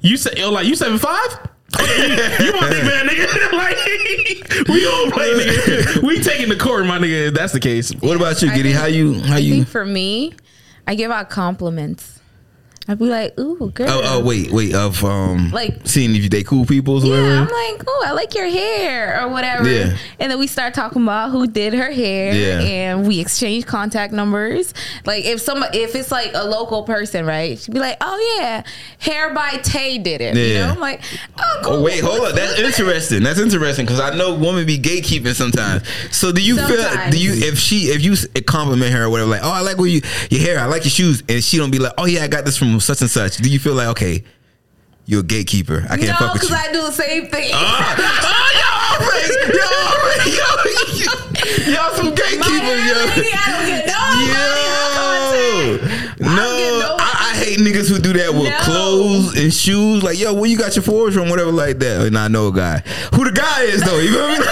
you 0.00 0.16
say, 0.16 0.30
yo, 0.36 0.50
like 0.50 0.66
you 0.66 0.74
seven 0.74 0.98
five. 0.98 1.38
You 1.80 2.52
my 2.60 2.68
big 2.70 2.84
man, 2.84 3.08
nigga. 3.08 3.52
like 3.52 4.68
we 4.68 4.80
don't 4.80 5.12
play, 5.12 5.30
nigga. 5.32 6.02
We 6.02 6.20
taking 6.20 6.48
the 6.48 6.56
court, 6.56 6.86
my 6.86 6.98
nigga. 6.98 7.28
If 7.28 7.34
that's 7.34 7.52
the 7.52 7.60
case. 7.60 7.92
What 8.00 8.16
about 8.16 8.40
you, 8.42 8.52
Giddy? 8.52 8.72
How 8.72 8.86
you? 8.86 9.14
How 9.20 9.36
I 9.36 9.38
you? 9.38 9.54
think 9.54 9.68
for 9.68 9.84
me, 9.84 10.34
I 10.86 10.94
give 10.94 11.10
out 11.10 11.30
compliments. 11.30 12.20
I'd 12.86 12.98
be 12.98 13.06
like, 13.06 13.38
ooh, 13.38 13.70
girl. 13.70 13.88
Oh, 13.88 14.00
oh, 14.04 14.24
wait, 14.24 14.50
wait. 14.50 14.74
Of 14.74 15.02
um, 15.04 15.50
Like- 15.52 15.80
seeing 15.84 16.14
if 16.14 16.28
they 16.28 16.42
cool 16.42 16.66
peoples, 16.66 17.04
or 17.04 17.16
Yeah, 17.16 17.40
I'm 17.40 17.48
like, 17.48 17.82
oh, 17.86 18.04
I 18.06 18.12
like 18.12 18.34
your 18.34 18.46
hair 18.48 19.22
or 19.22 19.28
whatever. 19.30 19.66
Yeah. 19.68 19.96
And 20.20 20.30
then 20.30 20.38
we 20.38 20.46
start 20.46 20.74
talking 20.74 21.02
about 21.02 21.30
who 21.30 21.46
did 21.46 21.72
her 21.72 21.90
hair, 21.90 22.34
Yeah. 22.34 22.60
and 22.60 23.08
we 23.08 23.20
exchange 23.20 23.64
contact 23.64 24.12
numbers. 24.12 24.74
Like 25.06 25.24
if 25.24 25.40
some, 25.40 25.64
if 25.72 25.94
it's 25.94 26.12
like 26.12 26.32
a 26.34 26.44
local 26.44 26.82
person, 26.82 27.24
right? 27.24 27.58
She'd 27.58 27.72
be 27.72 27.80
like, 27.80 27.96
oh 28.02 28.36
yeah, 28.38 28.62
hair 28.98 29.32
by 29.32 29.52
Tay 29.62 29.96
did 29.98 30.20
it. 30.20 30.36
You 30.36 30.42
Yeah. 30.42 30.66
know, 30.66 30.72
I'm 30.74 30.80
like, 30.80 31.00
oh, 31.38 31.60
cool. 31.64 31.72
Oh 31.76 31.82
wait, 31.82 32.00
hold 32.04 32.20
up. 32.20 32.34
That's 32.34 32.58
interesting. 32.58 33.22
That's 33.22 33.40
interesting 33.40 33.86
because 33.86 34.00
I 34.00 34.14
know 34.14 34.34
women 34.34 34.66
be 34.66 34.78
gatekeeping 34.78 35.34
sometimes. 35.34 35.84
So 36.10 36.32
do 36.32 36.42
you 36.42 36.56
feel? 36.58 36.84
Do 37.10 37.16
you 37.18 37.32
if 37.48 37.58
she 37.58 37.86
if 37.86 38.02
you 38.04 38.14
compliment 38.42 38.92
her 38.92 39.04
or 39.04 39.10
whatever, 39.10 39.30
like, 39.30 39.42
oh, 39.42 39.50
I 39.50 39.60
like 39.62 39.78
where 39.78 39.86
you 39.88 40.02
your 40.30 40.40
hair, 40.42 40.58
I 40.60 40.66
like 40.66 40.84
your 40.84 40.90
shoes, 40.90 41.22
and 41.30 41.42
she 41.42 41.56
don't 41.56 41.70
be 41.70 41.78
like, 41.78 41.92
oh 41.96 42.04
yeah, 42.04 42.22
I 42.24 42.28
got 42.28 42.44
this 42.44 42.58
from 42.58 42.73
such 42.80 43.00
and 43.00 43.10
such. 43.10 43.36
Do 43.38 43.48
you 43.50 43.58
feel 43.58 43.74
like 43.74 43.88
okay, 43.88 44.24
you're 45.06 45.20
a 45.20 45.24
gatekeeper? 45.24 45.86
I 45.88 45.96
can't 45.96 46.08
no, 46.08 46.14
fuck 46.16 46.34
with 46.34 46.42
you. 46.42 46.48
because. 46.48 46.68
I 46.68 46.72
do 46.72 46.82
the 46.82 46.92
same 46.92 47.26
thing. 47.28 47.50
Uh, 47.52 47.58
uh, 47.58 47.96
y'all, 48.60 49.02
y'all, 50.24 50.64
y'all 51.74 51.94
some 51.94 52.06
My 52.06 52.14
gatekeepers, 52.14 52.84
yo. 52.86 52.94
lady, 53.04 53.32
I 53.34 53.38
don't 53.50 53.66
get 53.66 53.86
no 53.86 53.98
money, 56.20 56.36
no 56.36 56.53
hate 57.56 57.64
niggas 57.64 57.88
who 57.88 57.98
do 57.98 58.12
that 58.14 58.32
with 58.32 58.44
No. 58.50 58.58
clothes 58.60 59.36
and 59.36 59.52
shoes. 59.52 60.02
Like, 60.02 60.18
yo, 60.18 60.32
where 60.34 60.48
you 60.50 60.56
got 60.56 60.74
your 60.76 60.82
fours 60.82 61.14
from? 61.14 61.28
Whatever, 61.28 61.52
like 61.52 61.78
that. 61.78 62.06
And 62.06 62.18
I 62.18 62.28
know 62.28 62.48
a 62.48 62.52
guy. 62.52 62.78
Who 63.14 63.24
the 63.24 63.32
guy 63.32 63.62
is 63.62 63.82
though? 63.82 63.98
You 63.98 64.12
feel 64.12 64.28
me? 64.28 64.36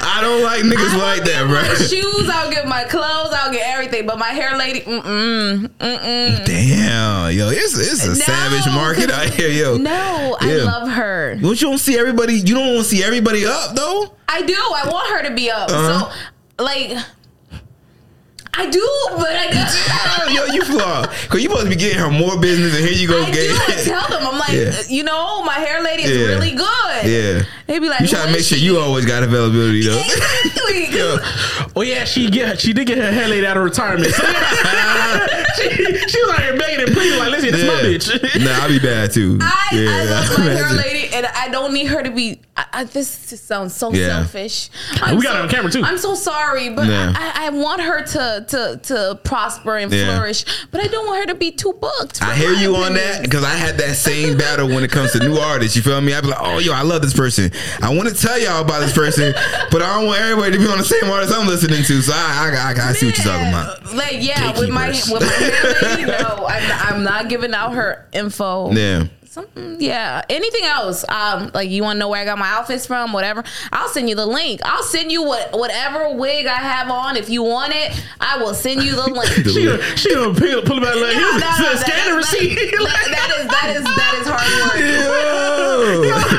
I 0.00 0.18
don't 0.20 0.42
like 0.42 0.62
niggas 0.62 0.94
I 0.94 0.96
like 0.98 1.24
don't 1.24 1.50
that, 1.50 1.76
bro. 1.76 1.86
shoes, 1.86 2.28
I'll 2.28 2.50
get 2.50 2.66
my 2.66 2.84
clothes, 2.84 3.32
I'll 3.32 3.52
get 3.52 3.66
everything. 3.66 4.06
But 4.06 4.18
my 4.18 4.28
hair 4.28 4.56
lady, 4.56 4.80
mm 4.80 5.02
mm, 5.02 5.68
mm. 5.78 6.44
Damn, 6.44 7.32
yo, 7.36 7.48
it's 7.50 7.78
it's 7.78 8.04
a 8.04 8.08
No, 8.08 8.14
savage 8.14 8.66
market 8.74 9.10
out 9.10 9.26
here, 9.30 9.48
yo. 9.50 9.76
No, 9.76 10.36
I 10.40 10.56
love 10.56 10.88
her. 10.88 11.36
Don't 11.36 11.60
you 11.60 11.68
don't 11.68 11.78
see 11.78 11.98
everybody? 11.98 12.34
You 12.34 12.54
don't 12.54 12.74
want 12.74 12.78
to 12.78 12.84
see 12.84 13.02
everybody 13.02 13.44
up 13.46 13.74
though. 13.74 14.14
I 14.28 14.42
do. 14.42 14.54
I 14.54 14.88
want 14.90 15.08
her 15.10 15.28
to 15.28 15.34
be 15.34 15.50
up. 15.50 15.70
Uh-huh. 15.70 16.10
So, 16.10 16.64
like, 16.64 16.92
I 18.60 18.68
do, 18.68 18.86
but 19.16 19.30
I 19.30 19.46
do. 19.50 20.34
Yo, 20.34 20.44
you 20.52 20.62
flaw. 20.64 21.06
Cause 21.28 21.40
you 21.40 21.48
supposed 21.48 21.64
to 21.64 21.70
be 21.70 21.76
getting 21.76 21.98
her 21.98 22.10
more 22.10 22.38
business, 22.40 22.74
and 22.76 22.84
here 22.84 22.92
you 22.96 23.06
go, 23.08 23.22
I 23.22 23.30
gay. 23.30 23.46
do. 23.48 23.54
I 23.54 23.72
tell 23.84 24.08
them, 24.08 24.26
I'm 24.26 24.38
like, 24.38 24.52
Yeah. 24.52 24.82
you 24.88 25.04
know, 25.04 25.42
my 25.44 25.54
hair 25.54 25.80
lady 25.82 26.02
is 26.02 26.10
Yeah. 26.16 26.26
really 26.34 26.50
good. 26.50 27.04
Yeah. 27.04 27.42
They 27.66 27.78
be 27.78 27.88
like, 27.88 28.00
You 28.00 28.08
try 28.08 28.24
to 28.24 28.30
make 28.30 28.40
is 28.40 28.48
sure 28.48 28.58
you 28.58 28.78
always 28.78 29.04
got 29.06 29.22
availability 29.22 29.82
though. 29.86 29.96
Exactly. 29.98 30.86
'cause 30.98 31.68
Oh 31.76 31.82
yeah, 31.82 32.04
she 32.04 32.28
get 32.30 32.58
she 32.60 32.72
did 32.72 32.86
get 32.88 32.98
her 32.98 33.12
hair 33.12 33.28
laid 33.28 33.44
out 33.44 33.56
of 33.56 33.62
retirement. 33.62 34.12
She, 35.56 35.70
she 35.70 36.22
was 36.22 36.30
out 36.34 36.42
here 36.42 36.56
begging 36.58 36.84
and 36.86 36.94
pleading 36.94 37.18
like, 37.18 37.30
listen, 37.30 37.50
that's 37.50 37.64
my 37.64 37.80
bitch. 37.88 38.44
nah, 38.44 38.62
I'll 38.62 38.68
be 38.68 38.78
bad 38.78 39.12
too. 39.12 39.38
I, 39.40 39.68
yeah, 39.72 39.90
I 39.90 40.04
love 40.04 40.38
my 40.38 40.44
hair 40.44 40.58
imagine. 40.68 40.76
lady, 40.76 41.14
and 41.14 41.26
I 41.26 41.48
don't 41.48 41.72
need 41.72 41.86
her 41.86 42.02
to 42.02 42.10
be. 42.10 42.40
I, 42.56 42.64
I, 42.72 42.84
this 42.84 43.28
just 43.30 43.46
sounds 43.46 43.74
so 43.74 43.92
Yeah. 43.92 44.08
selfish. 44.22 44.70
We 45.14 45.22
got 45.22 45.36
it 45.36 45.42
on 45.42 45.48
camera, 45.48 45.70
too. 45.70 45.82
I'm 45.82 45.98
so 45.98 46.14
sorry, 46.14 46.70
but 46.70 46.86
Yeah. 46.86 47.12
I, 47.16 47.46
I 47.46 47.50
want 47.50 47.80
her 47.82 48.02
to 48.02 48.44
to 48.48 48.80
to 48.84 49.18
prosper 49.24 49.76
and 49.76 49.92
Yeah. 49.92 50.06
flourish, 50.16 50.44
but 50.70 50.82
I 50.82 50.86
don't 50.88 51.06
want 51.06 51.20
her 51.20 51.26
to 51.26 51.34
be 51.34 51.50
too 51.50 51.72
booked. 51.80 52.22
I 52.22 52.34
hear 52.34 52.52
you 52.52 52.76
on 52.76 52.94
that 52.94 53.22
because 53.22 53.44
I 53.44 53.50
had 53.54 53.78
that 53.78 53.94
same 53.96 54.36
battle 54.36 54.68
when 54.68 54.84
it 54.84 54.90
comes 54.90 55.12
to 55.12 55.18
new 55.20 55.36
artists. 55.38 55.76
You 55.76 55.82
feel 55.82 56.00
me? 56.00 56.14
I 56.14 56.20
be 56.20 56.28
like, 56.28 56.38
oh 56.40 56.58
yo, 56.58 56.72
I 56.72 56.82
love 56.82 57.02
this 57.02 57.14
person. 57.14 57.50
I 57.82 57.94
want 57.94 58.08
to 58.08 58.14
tell 58.14 58.38
y'all 58.38 58.62
about 58.62 58.80
this 58.80 58.92
person, 58.94 59.32
but 59.70 59.82
I 59.82 59.94
don't 59.98 60.06
want 60.06 60.20
everybody 60.20 60.52
to 60.52 60.58
be 60.58 60.66
on 60.66 60.78
the 60.78 60.84
same 60.84 61.10
artist 61.10 61.32
I'm 61.34 61.46
listening 61.46 61.82
to. 61.84 62.02
So 62.02 62.12
I, 62.14 62.50
I, 62.52 62.72
I, 62.72 62.88
I 62.90 62.92
see 62.92 63.06
what 63.06 63.16
you're 63.18 63.26
talking 63.26 63.48
about. 63.48 63.94
Like 63.94 64.16
yeah, 64.22 64.58
with 64.58 64.68
my 64.70 64.88
with 64.88 65.22
my 65.22 65.88
lady, 65.88 66.04
no, 66.04 66.46
I'm, 66.48 66.94
I'm 66.94 67.02
not 67.04 67.28
giving 67.28 67.54
out 67.54 67.72
her 67.74 68.06
info. 68.12 68.72
Yeah. 68.72 69.04
Something, 69.38 69.76
yeah. 69.80 70.22
Anything 70.28 70.64
else? 70.64 71.04
Um, 71.08 71.50
like 71.54 71.70
you 71.70 71.82
want 71.82 71.96
to 71.96 71.98
know 72.00 72.08
where 72.08 72.20
I 72.20 72.24
got 72.24 72.38
my 72.38 72.48
outfits 72.48 72.86
from? 72.86 73.12
Whatever. 73.12 73.44
I'll 73.72 73.88
send 73.88 74.08
you 74.08 74.14
the 74.16 74.26
link. 74.26 74.60
I'll 74.64 74.82
send 74.82 75.12
you 75.12 75.22
what 75.22 75.52
whatever 75.52 76.14
wig 76.14 76.46
I 76.46 76.54
have 76.56 76.90
on. 76.90 77.16
If 77.16 77.30
you 77.30 77.42
want 77.44 77.72
it, 77.74 78.02
I 78.20 78.38
will 78.38 78.54
send 78.54 78.82
you 78.82 78.92
the 78.96 79.08
link. 79.10 79.28
She 79.48 79.64
gonna, 79.64 79.96
she 79.96 80.14
gonna 80.14 80.34
pull, 80.34 80.62
pull 80.62 80.78
it 80.78 80.82
back 80.82 80.96
like, 80.96 81.14
No, 81.16 81.30
no, 81.30 81.38
no, 81.38 81.50
"Here, 81.68 81.76
scan 81.76 82.04
the 82.06 82.10
that- 82.10 82.16
receipt. 82.16 82.56
that- 82.56 83.08
that 83.10 83.30
is 83.38 83.46
that 83.48 83.68
is 83.76 83.84
that 83.84 84.14
is 84.20 84.26
hard 84.28 84.48
work. 84.62 84.78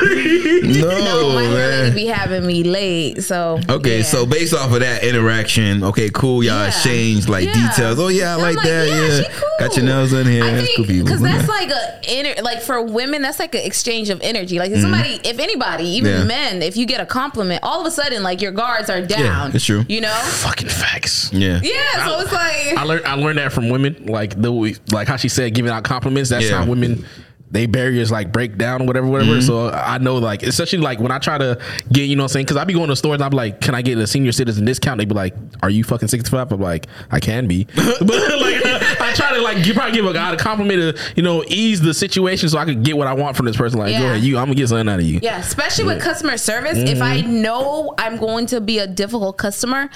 no, 0.80 0.88
No, 1.04 1.34
my 1.34 1.42
hair 1.42 1.50
lady 1.50 1.82
man. 1.88 1.94
be 1.94 2.06
having 2.06 2.46
me 2.46 2.62
late. 2.64 3.22
So 3.22 3.60
Okay, 3.68 3.98
yeah. 3.98 4.04
so 4.04 4.26
based 4.26 4.54
off 4.54 4.72
of 4.72 4.80
that 4.80 5.02
interaction, 5.04 5.82
okay, 5.84 6.10
cool. 6.10 6.42
Y'all 6.42 6.54
Yeah. 6.62 6.66
exchange 6.68 7.28
like 7.28 7.46
Yeah. 7.46 7.68
details. 7.70 7.98
Oh 7.98 8.08
yeah, 8.08 8.32
I 8.32 8.34
I'm 8.34 8.40
like, 8.54 8.56
that. 8.66 8.88
Yeah, 8.88 9.20
she 9.20 9.24
cool. 9.38 9.48
got 9.58 9.76
your 9.76 9.84
nails 9.86 10.10
done 10.12 10.26
here. 10.26 10.44
I 10.44 10.50
That's 10.52 10.76
cool 10.76 10.84
think 10.86 11.04
because 11.04 11.20
that's 11.20 11.48
like 11.48 11.70
a 11.70 12.00
inner 12.08 12.34
like 12.42 12.60
for 12.62 12.80
women, 12.90 13.22
that's 13.22 13.38
like 13.38 13.54
an 13.54 13.62
exchange 13.64 14.10
of 14.10 14.20
energy. 14.22 14.58
Like 14.58 14.70
if 14.72 14.80
somebody, 14.80 15.20
if 15.24 15.38
anybody, 15.38 15.84
even 15.84 16.10
Mm-hmm. 16.10 16.20
Yeah. 16.30 16.50
men, 16.50 16.62
if 16.62 16.76
you 16.76 16.86
get 16.86 17.00
a 17.00 17.06
compliment, 17.06 17.60
all 17.62 17.80
of 17.80 17.86
a 17.86 17.90
sudden 17.90 18.22
like 18.22 18.40
your 18.40 18.52
guards 18.52 18.90
are 18.90 19.00
down. 19.00 19.54
it's 19.54 19.64
true. 19.64 19.84
You 19.88 20.00
know. 20.00 20.12
Fucking 20.24 20.68
facts. 20.68 21.32
yeah, 21.32 21.60
Yeah, 21.62 22.04
so 22.06 22.20
it's 22.20 22.32
like 22.32 22.76
I 22.76 22.82
learned 22.84 23.06
I 23.06 23.14
learned 23.14 23.38
that 23.38 23.52
from 23.52 23.68
women. 23.70 24.06
Like 24.06 24.40
the 24.40 24.52
way- 24.52 24.74
like 24.92 25.08
how 25.08 25.16
she 25.16 25.28
said 25.28 25.54
giving 25.54 25.70
out 25.70 25.84
compliments. 25.84 26.30
That's 26.30 26.48
Yeah. 26.50 26.58
how 26.64 26.66
women 26.68 27.04
they 27.52 27.66
barriers 27.66 28.12
like 28.12 28.30
break 28.30 28.56
down, 28.56 28.86
whatever, 28.86 29.08
whatever. 29.08 29.32
Mm-hmm. 29.32 29.40
So 29.40 29.70
I 29.70 29.98
know 29.98 30.18
like 30.18 30.44
especially 30.44 30.78
like 30.78 31.00
when 31.00 31.10
I 31.10 31.18
try 31.18 31.36
to 31.36 31.58
get 31.90 32.02
you 32.02 32.14
know 32.14 32.22
what 32.22 32.30
I'm 32.30 32.32
saying 32.34 32.46
because 32.46 32.56
I 32.56 32.62
be 32.64 32.74
going 32.74 32.88
to 32.90 32.94
stores 32.96 33.14
and 33.16 33.24
I'm 33.24 33.32
like, 33.32 33.60
can 33.60 33.74
I 33.74 33.82
get 33.82 33.98
a 33.98 34.06
senior 34.06 34.30
citizen 34.32 34.64
discount? 34.64 34.98
They 34.98 35.04
be 35.04 35.14
like, 35.14 35.34
are 35.62 35.68
you 35.70 35.82
fucking 35.82 36.06
65? 36.08 36.52
I'm 36.52 36.60
like, 36.60 36.86
I 37.10 37.18
can 37.18 37.48
be, 37.48 37.64
but 37.74 38.00
like 38.06 38.99
I 39.10 39.14
try 39.14 39.36
to 39.36 39.42
like 39.42 39.62
give, 39.64 39.76
probably 39.76 39.92
give 39.92 40.06
a 40.06 40.12
guy 40.12 40.32
a 40.32 40.36
compliment 40.36 40.96
to 40.96 41.12
you 41.16 41.22
know 41.22 41.44
ease 41.48 41.80
the 41.80 41.94
situation 41.94 42.48
so 42.48 42.58
I 42.58 42.64
could 42.64 42.82
get 42.82 42.96
what 42.96 43.06
I 43.06 43.14
want 43.14 43.36
from 43.36 43.46
this 43.46 43.56
person. 43.56 43.78
Like, 43.78 43.92
go 43.94 44.00
Yeah. 44.00 44.10
ahead, 44.12 44.22
you, 44.22 44.38
I'm 44.38 44.46
gonna 44.46 44.54
get 44.54 44.68
something 44.68 44.88
out 44.88 45.00
of 45.00 45.06
you. 45.06 45.20
Yeah, 45.22 45.38
especially 45.38 45.84
with 45.84 46.02
customer 46.02 46.36
service. 46.36 46.78
If 46.78 47.02
I 47.02 47.22
mm-hmm. 47.22 47.42
know 47.42 47.94
I'm 47.98 48.16
going 48.16 48.46
to 48.46 48.60
be 48.60 48.78
a 48.78 48.86
difficult 48.86 49.36
customer, 49.38 49.90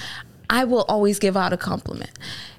I 0.51 0.65
will 0.65 0.85
always 0.89 1.19
give 1.19 1.37
out 1.37 1.53
a 1.53 1.57
compliment. 1.57 2.11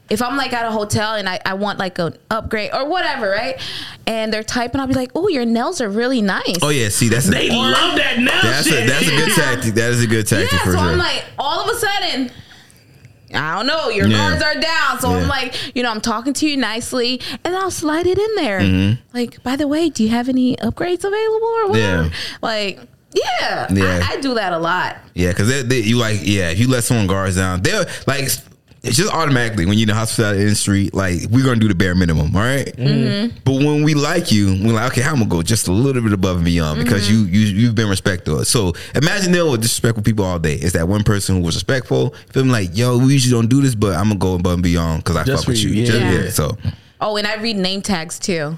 If 0.07 0.21
I'm 0.21 0.37
like 0.37 0.53
at 0.53 0.67
a 0.67 0.71
hotel 0.71 1.15
and 1.15 1.27
I, 1.27 1.39
I 1.45 1.55
want 1.55 1.79
like 1.79 1.97
an 1.97 2.15
upgrade 2.29 2.69
or 2.73 2.87
whatever, 2.87 3.27
right? 3.29 3.59
And 4.05 4.31
they're 4.31 4.43
typing, 4.43 4.79
I'll 4.79 4.85
be 4.85 4.93
like, 4.93 5.09
oh, 5.15 5.29
your 5.29 5.45
nails 5.45 5.81
are 5.81 5.89
really 5.89 6.21
nice. 6.21 6.59
Oh 6.61 6.69
yeah, 6.69 6.89
see 6.89 7.09
that's 7.09 7.25
They 7.25 7.49
a, 7.49 7.53
love 7.53 7.97
that 7.97 8.19
now 8.19 8.41
that's 8.43 8.67
shit. 8.67 8.83
a 8.83 8.87
that's 8.87 9.07
a 9.07 9.15
good 9.15 9.33
tactic. 9.33 9.73
That 9.73 9.91
is 9.91 10.03
a 10.03 10.07
good 10.07 10.27
tactic 10.27 10.51
yeah, 10.51 10.59
for 10.59 10.73
so 10.73 10.77
sure. 10.77 10.87
I'm 10.89 10.99
like, 10.99 11.25
all 11.39 11.67
of 11.67 11.75
a 11.75 11.79
sudden, 11.79 12.31
I 13.35 13.55
don't 13.55 13.67
know, 13.67 13.89
your 13.89 14.07
Yeah. 14.07 14.17
guards 14.17 14.43
are 14.43 14.55
down. 14.59 14.99
So 14.99 15.11
Yeah. 15.11 15.17
I'm 15.23 15.27
like, 15.27 15.75
you 15.75 15.83
know, 15.83 15.91
I'm 15.91 16.01
talking 16.01 16.33
to 16.33 16.47
you 16.49 16.57
nicely 16.57 17.21
and 17.43 17.55
I'll 17.55 17.71
slide 17.71 18.07
it 18.07 18.17
in 18.17 18.35
there. 18.35 18.59
Mm-hmm. 18.59 19.01
Like, 19.17 19.41
by 19.43 19.55
the 19.55 19.67
way, 19.67 19.89
do 19.89 20.03
you 20.03 20.09
have 20.09 20.29
any 20.29 20.55
upgrades 20.57 21.03
available 21.03 21.47
or 21.47 21.67
whatever? 21.69 22.03
Yeah. 22.03 22.09
Like, 22.41 22.79
yeah, 23.13 23.67
Yeah. 23.71 24.01
I, 24.09 24.13
I 24.13 24.19
do 24.21 24.33
that 24.33 24.51
a 24.53 24.57
lot. 24.59 24.97
Yeah, 25.13 25.29
because 25.29 25.47
they, 25.47 25.61
they, 25.61 25.79
you 25.79 25.97
like 25.97 26.19
yeah, 26.23 26.49
if 26.49 26.59
you 26.59 26.67
let 26.67 26.83
someone 26.83 27.07
guards 27.07 27.37
down, 27.37 27.61
they're 27.61 27.85
like 28.07 28.29
it's 28.85 28.97
just 28.97 29.11
automatically 29.13 29.65
when 29.65 29.77
you're 29.77 29.83
in 29.85 29.89
the 29.89 29.93
hospitality 29.95 30.41
industry, 30.41 30.89
like 30.93 31.21
we're 31.29 31.43
gonna 31.43 31.59
do 31.59 31.67
the 31.67 31.75
bare 31.75 31.95
minimum, 31.95 32.35
all 32.35 32.41
right? 32.41 32.67
Mm-hmm. 32.77 33.37
But 33.43 33.53
when 33.53 33.83
we 33.83 33.93
like 33.95 34.31
you, 34.31 34.47
we're 34.63 34.73
like, 34.73 34.91
okay, 34.91 35.03
I'm 35.03 35.15
gonna 35.15 35.25
go 35.25 35.41
just 35.41 35.67
a 35.67 35.71
little 35.71 36.01
bit 36.01 36.13
above 36.13 36.37
and 36.37 36.45
beyond 36.45 36.83
because 36.83 37.07
Mm-hmm. 37.09 37.33
you 37.33 37.39
you 37.41 37.55
you've 37.55 37.75
been 37.75 37.89
respectful. 37.89 38.45
So 38.45 38.73
imagine 38.93 39.31
dealing 39.33 39.51
with 39.51 39.61
disrespectful 39.61 40.03
people 40.03 40.25
all 40.25 40.39
day. 40.39 40.55
It's 40.55 40.73
that 40.73 40.87
one 40.87 41.03
person 41.03 41.35
who 41.37 41.41
was 41.41 41.55
respectful, 41.55 42.13
feeling 42.31 42.49
like, 42.51 42.77
yo, 42.77 42.97
we 42.97 43.13
usually 43.13 43.31
don't 43.33 43.49
do 43.49 43.61
this, 43.61 43.75
but 43.75 43.95
I'm 43.95 44.07
gonna 44.09 44.15
go 44.19 44.35
above 44.35 44.53
and 44.53 44.63
beyond 44.63 45.03
because 45.03 45.15
I 45.17 45.23
Just 45.23 45.43
fuck 45.43 45.49
with 45.49 45.63
you. 45.63 45.69
you, 45.71 45.83
yeah. 45.83 45.85
Just- 45.91 46.23
Yeah. 46.23 46.29
So 46.31 46.57
Oh, 47.01 47.17
and 47.17 47.27
I 47.27 47.35
read 47.35 47.57
name 47.57 47.81
tags 47.81 48.17
too. 48.17 48.57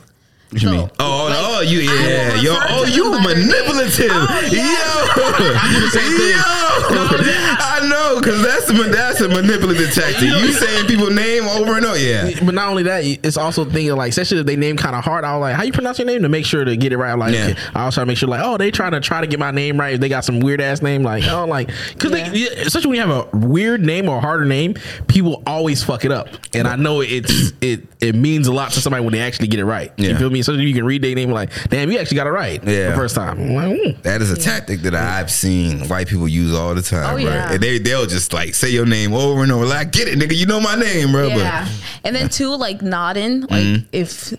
what 0.51 0.61
you 0.61 0.69
mean? 0.69 0.89
Oh, 0.99 1.25
like, 1.29 1.37
oh, 1.39 1.61
you 1.61 1.79
yeah, 1.79 2.35
yo, 2.41 2.55
oh, 2.69 2.85
you 2.85 3.11
them 3.11 3.23
by 3.23 3.33
their 3.33 3.43
name. 3.43 3.47
manipulative, 3.47 4.11
Oh, 4.11 4.41
yo, 4.51 4.61
yo, 5.57 6.66
I 6.79 7.87
know, 7.89 8.21
cause 8.21 8.41
that's 8.41 8.69
a 8.69 8.73
that's 8.89 9.21
a 9.21 9.27
manipulative 9.29 9.93
tactic. 9.93 10.21
You 10.21 10.51
saying 10.53 10.87
people 10.87 11.09
name 11.09 11.43
over 11.45 11.75
and 11.77 11.85
over, 11.85 11.97
yeah, 11.97 12.29
But 12.43 12.53
not 12.53 12.69
only 12.69 12.83
that, 12.83 13.03
it's 13.03 13.37
also 13.37 13.65
thinking 13.65 13.95
like, 13.95 14.09
especially 14.09 14.39
if 14.39 14.45
they 14.45 14.55
name 14.55 14.77
kind 14.77 14.95
of 14.95 15.03
hard. 15.03 15.23
I 15.25 15.33
was 15.35 15.41
like, 15.41 15.55
how 15.55 15.63
you 15.63 15.71
pronounce 15.71 15.99
your 15.99 16.05
name 16.07 16.21
to 16.23 16.29
make 16.29 16.45
sure 16.45 16.63
to 16.63 16.75
get 16.77 16.91
it 16.93 16.97
right. 16.97 17.11
I'm 17.11 17.19
like, 17.19 17.33
Yeah. 17.33 17.47
okay. 17.49 17.59
I 17.75 17.83
also 17.83 17.95
try 17.95 18.03
to 18.03 18.07
make 18.07 18.17
sure 18.17 18.29
like, 18.29 18.41
oh, 18.43 18.57
they 18.57 18.71
trying 18.71 18.91
to 18.91 18.99
try 18.99 19.21
to 19.21 19.27
get 19.27 19.39
my 19.39 19.51
name 19.51 19.79
right. 19.79 19.95
If 19.95 19.99
they 20.01 20.09
got 20.09 20.25
some 20.25 20.39
weird 20.39 20.61
ass 20.61 20.81
name, 20.81 21.03
like, 21.03 21.23
oh, 21.27 21.45
like, 21.45 21.69
because 21.93 22.11
Yeah. 22.11 22.29
they, 22.29 22.47
especially 22.61 22.89
when 22.89 22.95
you 23.01 23.07
have 23.07 23.33
a 23.33 23.37
weird 23.37 23.81
name 23.81 24.09
or 24.09 24.17
a 24.17 24.21
harder 24.21 24.45
name, 24.45 24.75
people 25.07 25.41
always 25.47 25.83
fuck 25.83 26.05
it 26.05 26.11
up. 26.11 26.27
And 26.53 26.67
I 26.67 26.75
know 26.75 27.01
it's 27.01 27.53
it 27.61 27.85
it 27.99 28.13
means 28.15 28.47
a 28.47 28.53
lot 28.53 28.71
to 28.71 28.79
somebody 28.81 29.03
when 29.03 29.13
they 29.13 29.21
actually 29.21 29.47
get 29.47 29.59
it 29.59 29.65
right. 29.65 29.91
Yeah. 29.97 30.09
You 30.09 30.17
feel 30.17 30.29
me? 30.29 30.41
So 30.43 30.53
you 30.53 30.73
can 30.73 30.85
read 30.85 31.01
their 31.01 31.15
name 31.15 31.31
like, 31.31 31.49
damn, 31.69 31.91
you 31.91 31.97
actually 31.97 32.15
got 32.17 32.27
it 32.27 32.31
right. 32.31 32.63
Yeah. 32.63 32.89
the 32.91 32.95
first 32.95 33.15
time. 33.15 33.53
Like, 33.55 33.67
"Mm." 33.77 34.01
that 34.03 34.21
is 34.21 34.31
a 34.31 34.37
tactic 34.37 34.81
that 34.81 34.93
I've 34.93 35.31
seen 35.31 35.87
white 35.87 36.07
people 36.07 36.27
use 36.27 36.53
all 36.53 36.66
the 36.75 36.81
time, 36.81 37.03
Oh, 37.05 37.15
right? 37.15 37.23
yeah. 37.23 37.51
And 37.53 37.61
they 37.61 37.79
they'll 37.79 38.05
just 38.05 38.33
like 38.33 38.53
say 38.55 38.69
your 38.69 38.85
name 38.85 39.13
over 39.13 39.43
and 39.43 39.51
over. 39.51 39.65
Like, 39.65 39.91
get 39.91 40.07
it, 40.07 40.17
nigga, 40.19 40.35
you 40.35 40.45
know 40.45 40.59
my 40.59 40.75
name, 40.75 41.11
bro. 41.11 41.27
Yeah. 41.27 41.67
And 42.03 42.15
then 42.15 42.29
two, 42.29 42.55
like 42.55 42.81
nodding, 42.81 43.41
like 43.41 43.83
if 43.91 44.33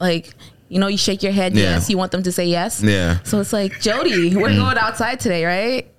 like 0.00 0.34
you 0.68 0.78
know, 0.78 0.86
you 0.88 0.98
shake 0.98 1.22
your 1.22 1.32
head 1.32 1.52
Mm-hmm. 1.52 1.58
Yeah. 1.62 1.70
yes, 1.76 1.88
you 1.88 1.96
want 1.96 2.12
them 2.12 2.22
to 2.24 2.30
say 2.32 2.46
yes. 2.46 2.82
Yeah. 2.82 3.20
So 3.24 3.40
it's 3.40 3.52
like, 3.54 3.80
Jody, 3.80 4.36
we're 4.36 4.54
going 4.54 4.76
outside 4.78 5.18
today, 5.20 5.44
right? 5.44 5.86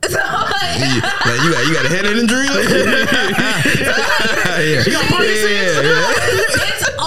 So 0.00 0.14
But 0.16 0.22
like, 0.22 0.78
you, 0.78 1.00
like, 1.00 1.40
you 1.42 1.52
got 1.52 1.66
you 1.66 1.74
got 1.74 1.84
a 1.84 1.88
head 1.88 2.06
injury. 2.06 2.46
yeah. 4.58 5.08
Parkinson's. 5.08 5.50
yeah, 5.50 5.82
yeah. 5.82 6.37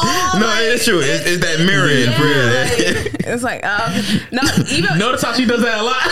It's 0.03 0.33
all 0.33 0.39
No, 0.39 0.45
like, 0.47 0.63
it's 0.63 0.85
true. 0.85 0.99
It's, 0.99 1.25
it's 1.25 1.41
that 1.45 1.59
mirroring 1.65 2.09
yeah, 2.09 2.17
for 2.17 2.25
real. 2.25 2.47
like, 2.47 3.13
it's 3.27 3.43
like 3.43 3.65
um, 3.65 3.91
no, 4.31 4.41
even 4.71 4.97
Notice 4.97 5.21
how 5.23 5.33
she 5.33 5.45
does 5.45 5.61
that 5.61 5.79
a 5.79 5.83
lot. 5.83 6.01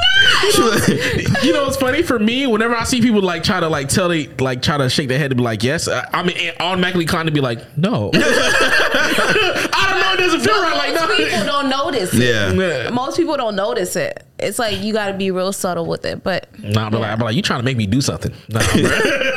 you 1.43 1.53
know, 1.53 1.65
it's 1.67 1.77
funny 1.77 2.01
for 2.03 2.19
me. 2.19 2.47
Whenever 2.47 2.75
I 2.75 2.83
see 2.83 3.01
people 3.01 3.21
like 3.21 3.43
try 3.43 3.59
to 3.59 3.67
like 3.69 3.87
tell 3.89 4.09
they 4.09 4.27
like 4.27 4.61
try 4.61 4.77
to 4.77 4.89
shake 4.89 5.07
their 5.07 5.19
head 5.19 5.29
to 5.29 5.35
be 5.35 5.43
like 5.43 5.63
yes, 5.63 5.87
I, 5.87 6.07
I'm 6.13 6.29
automatically 6.59 7.03
inclined 7.03 7.27
to 7.27 7.33
be 7.33 7.41
like 7.41 7.77
no. 7.77 8.11
I 8.15 9.87
don't 9.89 9.99
know. 9.99 10.13
It 10.13 10.17
doesn't 10.17 10.41
feel 10.41 10.61
right. 10.61 10.93
Like 10.93 10.93
Most 10.95 11.17
people 11.17 11.45
don't 11.45 11.69
notice. 11.69 12.13
It. 12.13 12.23
Yeah. 12.23 12.51
Yeah. 12.53 12.89
Most 12.89 13.17
people 13.17 13.37
don't 13.37 13.55
notice 13.55 13.95
it. 13.95 14.23
It's 14.39 14.59
like 14.59 14.81
you 14.81 14.93
got 14.93 15.07
to 15.07 15.13
be 15.13 15.31
real 15.31 15.53
subtle 15.53 15.85
with 15.85 16.05
it. 16.05 16.23
But 16.23 16.47
Nah, 16.59 16.89
but 16.89 17.01
like, 17.01 17.11
I'm 17.11 17.19
like, 17.19 17.35
you 17.35 17.41
trying 17.41 17.59
to 17.59 17.65
make 17.65 17.77
me 17.77 17.85
do 17.85 18.01
something? 18.01 18.33
Nah, 18.49 18.59
bro. 18.59 18.67
I, 18.83 19.32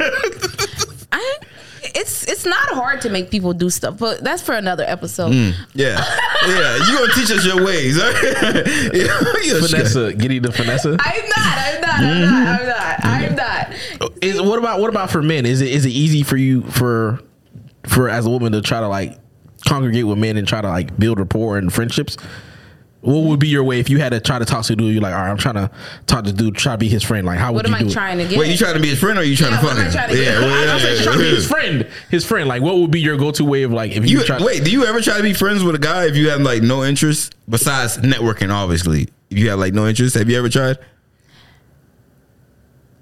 it's 2.07 2.25
it's 2.29 2.47
not 2.47 2.69
hard 2.71 3.01
to 3.01 3.11
make 3.11 3.31
people 3.31 3.53
do 3.53 3.69
stuff. 3.69 3.99
But 3.99 4.23
that's 4.23 4.41
for 4.41 4.55
another 4.55 4.85
episode. 4.87 5.33
Mm. 5.33 5.55
Yeah. 5.75 6.05
Yeah. 6.47 6.77
You 6.77 6.99
gonna 6.99 7.13
teach 7.15 7.31
us 7.33 7.45
your 7.45 7.65
ways. 7.65 7.97
huh? 7.99 8.63
yeah. 8.95 9.43
You 9.43 9.59
a 9.59 9.61
Vanessa, 9.61 10.13
getting 10.13 10.43
the 10.43 10.51
Vanessa. 10.51 10.97
I'm 11.01 11.29
not. 11.29 11.59
I'm 11.59 11.81
not. 11.81 12.01
I'm 12.01 12.23
not. 12.23 12.45
I'm 12.45 12.59
mm-hmm. 12.59 12.67
not. 12.69 13.05
I'm 13.05 13.37
mm-hmm. 13.37 14.07
not. 14.07 14.23
Is 14.23 14.41
what 14.41 14.59
about 14.59 14.81
what 14.81 14.91
about 14.91 15.11
for 15.11 15.23
men? 15.23 15.47
Is 15.47 15.61
it 15.61 15.69
is 15.69 15.85
it 15.85 15.91
easy 15.91 16.23
for 16.23 16.37
you 16.37 16.63
for 16.63 17.21
for 17.87 18.09
as 18.09 18.27
a 18.27 18.31
woman 18.31 18.53
to 18.53 18.63
try 18.63 18.81
to 18.81 18.89
like 18.89 19.19
congregate 19.67 20.07
with 20.07 20.19
men 20.19 20.37
and 20.37 20.47
try 20.47 20.61
to 20.61 20.69
like 20.69 20.97
build 20.99 21.19
rapport 21.19 21.59
and 21.59 21.73
friendships? 21.73 22.17
What 23.07 23.23
would 23.25 23.39
be 23.41 23.47
your 23.49 23.63
way 23.65 23.79
if 23.79 23.89
you 23.89 23.99
had 23.99 24.11
to 24.11 24.21
try 24.21 24.39
to 24.39 24.45
talk 24.45 24.65
to 24.67 24.73
a 24.73 24.77
dude? 24.77 24.93
You're 24.93 25.01
like, 25.01 25.15
all 25.15 25.21
right, 25.21 25.31
I'm 25.31 25.37
trying 25.37 25.55
to 25.55 25.71
talk 26.07 26.25
to 26.25 26.33
this 26.33 26.39
dude, 26.39 26.57
try 26.57 26.73
to 26.73 26.79
be 26.79 26.89
his 26.89 27.03
friend. 27.05 27.25
Like, 27.25 27.39
how 27.39 27.53
would 27.53 27.65
What 27.65 27.69
you 27.69 27.75
am 27.75 27.81
do 27.81 27.87
I 27.87 27.89
it? 27.89 27.93
trying 27.93 28.19
to 28.19 28.27
get? 28.27 28.37
Wait, 28.39 28.51
you 28.51 28.57
trying 28.57 28.75
to 28.75 28.81
be 28.81 28.89
his 28.89 28.99
friend 28.99 29.17
or 29.19 29.23
you 29.23 29.37
trying 29.37 29.53
Yeah, 29.53 29.61
to 29.61 29.65
what 29.65 29.77
fuck 29.77 29.79
am 29.81 29.87
him? 29.87 29.93
trying 29.93 30.09
to 30.11 30.17
yeah, 30.17 30.25
get? 30.25 30.41
well, 30.41 30.51
I 30.55 30.65
yeah, 30.65 30.75
was 30.75 30.83
like, 30.85 30.97
yeah, 30.99 31.03
trying 31.05 31.19
to 31.19 31.23
be 31.25 31.31
his 31.31 31.47
friend. 31.49 31.89
His 32.11 32.25
friend. 32.27 32.49
Like, 32.49 32.63
what 32.63 32.77
would 32.77 32.91
be 32.91 33.01
your 33.01 33.17
go-to 33.17 33.45
way 33.45 33.63
of 33.63 33.73
like 33.73 33.93
if 33.93 34.11
you, 34.11 34.19
You 34.19 34.25
try? 34.27 34.43
wait, 34.45 34.65
do 34.65 34.71
you 34.71 34.85
ever 34.87 35.01
try 35.01 35.17
to 35.17 35.23
be 35.23 35.33
friends 35.33 35.63
with 35.63 35.75
a 35.75 35.79
guy 35.79 36.07
if 36.07 36.17
you 36.17 36.31
have 36.31 36.41
like 36.41 36.63
no 36.63 36.85
interest 36.85 37.35
besides 37.49 37.99
networking? 37.99 38.51
Obviously, 38.53 39.09
if 39.31 39.39
you 39.39 39.51
have 39.51 39.59
like 39.61 39.73
no 39.73 39.87
interest, 39.87 40.17
have 40.17 40.29
you 40.29 40.37
ever 40.39 40.49
tried? 40.49 40.77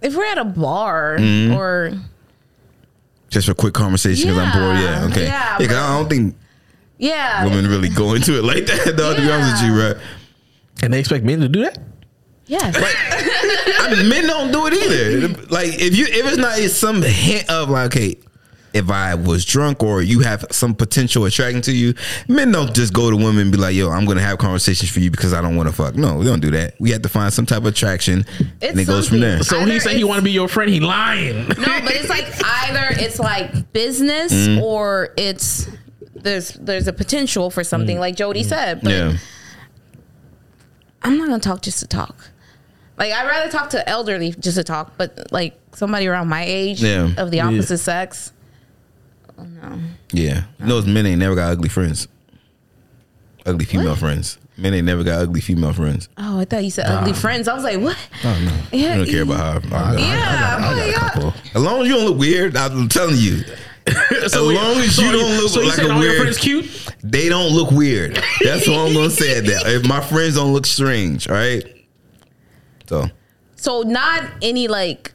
if 0.02 0.14
we're 0.14 0.24
at 0.26 0.38
a 0.38 0.44
bar 0.44 1.16
Mm-hmm. 1.18 1.55
or 1.55 1.92
Just 3.30 3.46
for 3.48 3.55
quick 3.55 3.72
conversation 3.74 4.28
because 4.28 4.38
I'm 4.38 4.52
bored. 4.52 4.76
Yeah, 4.78 4.82
Yeah, 5.00 5.07
okay. 5.07 5.24
yeah, 5.24 5.57
Yeah, 5.59 5.66
'cause 5.66 5.76
I 5.76 5.96
don't 5.98 6.09
think 6.11 6.36
yeah, 6.99 7.45
women 7.45 7.66
really 7.68 7.88
go 7.88 8.14
into 8.14 8.38
it 8.38 8.45
like 8.45 8.66
that. 8.66 8.95
Though, 8.97 9.14
to 9.14 9.20
be 9.20 9.30
honest 9.30 9.62
with 9.62 9.72
you, 9.72 9.80
right? 9.82 9.97
And 10.82 10.92
they 10.92 11.01
expect 11.01 11.24
men 11.24 11.40
to 11.40 11.49
do 11.49 11.62
that? 11.62 11.78
yes. 12.47 12.74
I 12.76 13.95
mean, 13.95 14.09
men 14.09 14.26
don't 14.26 14.53
do 14.53 14.66
it 14.66 14.74
either. 14.74 15.28
Like 15.49 15.80
if 15.80 15.97
you 15.97 16.05
if 16.09 16.26
it's 16.26 16.36
not 16.36 16.59
some 16.70 17.01
hint 17.03 17.49
of 17.51 17.70
like, 17.70 17.86
okay, 17.86 18.16
if 18.74 18.90
I 18.90 19.14
was 19.14 19.45
drunk 19.45 19.82
or 19.82 20.03
you 20.03 20.20
have 20.20 20.45
some 20.51 20.74
potential 20.74 21.24
attracting 21.24 21.62
to 21.62 21.72
you, 21.72 21.95
men 22.28 22.51
don't 22.53 22.74
just 22.74 22.92
go 22.92 23.09
to 23.09 23.16
women 23.16 23.38
and 23.38 23.53
be 23.53 23.57
like, 23.57 23.74
yo, 23.74 23.88
I'm 23.90 24.05
gonna 24.05 24.20
have 24.20 24.38
conversations 24.38 24.90
for 24.90 25.01
you 25.01 25.11
because 25.11 25.32
I 25.32 25.40
don't 25.40 25.55
want 25.57 25.68
to 25.68 25.74
fuck. 25.74 25.95
No, 25.95 26.16
we 26.16 26.24
don't 26.26 26.40
do 26.40 26.51
that. 26.51 26.74
We 26.80 26.90
have 26.90 27.03
to 27.03 27.09
find 27.09 27.32
some 27.32 27.47
type 27.47 27.59
of 27.59 27.66
attraction 27.66 28.26
and 28.61 28.78
it 28.78 28.86
goes 28.86 29.09
from 29.09 29.20
there. 29.20 29.42
So 29.42 29.61
Either 29.61 29.72
he 29.72 29.80
said 29.80 29.97
he 29.97 30.05
want 30.05 30.18
to 30.18 30.24
be 30.24 30.32
your 30.32 30.49
friend. 30.49 30.68
He 30.70 30.80
lying. 30.80 31.47
No, 31.49 31.55
but 31.55 31.92
it's 31.95 32.09
like 32.11 32.26
either 32.45 32.88
it's 33.01 33.18
like 33.18 33.72
business 33.72 34.32
Mm-hmm. 34.32 34.62
or 34.62 35.14
it's 35.16 35.68
there's 36.25 36.53
there's 36.55 36.89
a 36.89 36.93
potential 36.93 37.51
for 37.51 37.62
Mm. 37.62 37.66
something 37.66 37.99
like 38.01 38.16
Jody 38.16 38.43
said. 38.43 38.81
But 38.83 38.93
Yeah. 38.93 39.16
I'm 41.03 41.18
not 41.18 41.29
gonna 41.29 41.41
talk 41.41 41.62
just 41.62 41.81
to 41.81 41.87
talk. 41.87 42.31
Like 42.99 43.12
I'd 43.12 43.27
rather 43.27 43.51
talk 43.51 43.70
to 43.70 43.89
elderly 43.89 44.33
just 44.39 44.57
to 44.57 44.64
talk, 44.64 44.95
but 44.97 45.31
like 45.33 45.59
somebody 45.75 46.07
around 46.07 46.29
my 46.29 46.45
age 46.45 46.83
Yeah. 46.83 47.11
of 47.16 47.31
the 47.31 47.39
Yeah. 47.39 47.47
opposite 47.49 47.79
sex. 47.79 48.33
No, 49.37 49.79
yeah. 50.12 50.45
You 50.61 50.66
know, 50.66 50.81
men 50.83 51.07
ain't 51.07 51.18
never 51.18 51.35
got 51.35 51.51
ugly 51.51 51.68
friends. 51.68 52.09
Ugly 53.47 53.64
female 53.66 53.97
friends. 53.97 54.39
Men 54.57 54.72
ain't 54.72 54.87
never 54.87 55.03
got 55.03 55.20
ugly 55.20 55.41
female 55.41 55.72
friends. 55.72 56.09
Oh, 56.16 56.39
I 56.39 56.45
thought 56.45 56.62
you 56.62 56.70
said 56.70 56.87
ugly 56.87 57.12
friends. 57.12 57.49
I 57.49 57.55
was 57.55 57.64
like, 57.64 57.81
what? 57.81 57.97
You 58.72 58.79
Yeah, 58.81 58.97
don't 58.99 59.07
care 59.09 59.22
about 59.22 59.64
how. 59.64 59.77
how- 59.77 59.97
Yeah, 59.99 60.07
I 60.49 60.57
oh 60.57 60.61
my 60.61 60.77
got 60.77 60.89
a 60.89 60.93
God. 60.93 61.12
couple. 61.12 61.35
As 61.55 61.62
long 61.62 61.83
as 61.83 61.89
you 61.89 61.95
don't 61.95 62.05
look 62.07 62.18
weird, 62.18 62.57
I'm 62.57 62.89
telling 62.89 63.16
you, 63.16 63.43
as 64.25 64.37
long 64.37 64.77
as 64.79 64.99
you 64.99 65.12
don't 65.12 65.37
look 65.41 65.51
so 65.51 65.61
you 65.61 65.66
like 65.66 65.77
saying 65.77 65.91
a 65.91 65.95
all 65.95 66.01
your 66.03 66.11
weird, 66.12 66.22
friends 66.22 66.39
cute? 66.39 66.95
they 67.03 67.29
don't 67.29 67.53
look 67.53 67.70
weird. 67.70 68.22
That's 68.43 68.66
what 68.68 68.79
I'm 68.79 68.95
gonna 68.95 69.11
say. 69.22 69.39
At 69.39 69.45
that 69.47 69.62
if 69.66 69.87
my 69.87 70.01
friends 70.01 70.37
don't 70.37 70.53
look 70.53 70.66
strange, 70.66 71.29
all 71.29 71.35
right. 71.35 71.64
So 72.89 73.07
So 73.57 73.83
not 73.83 74.25
any 74.43 74.68
like, 74.68 75.12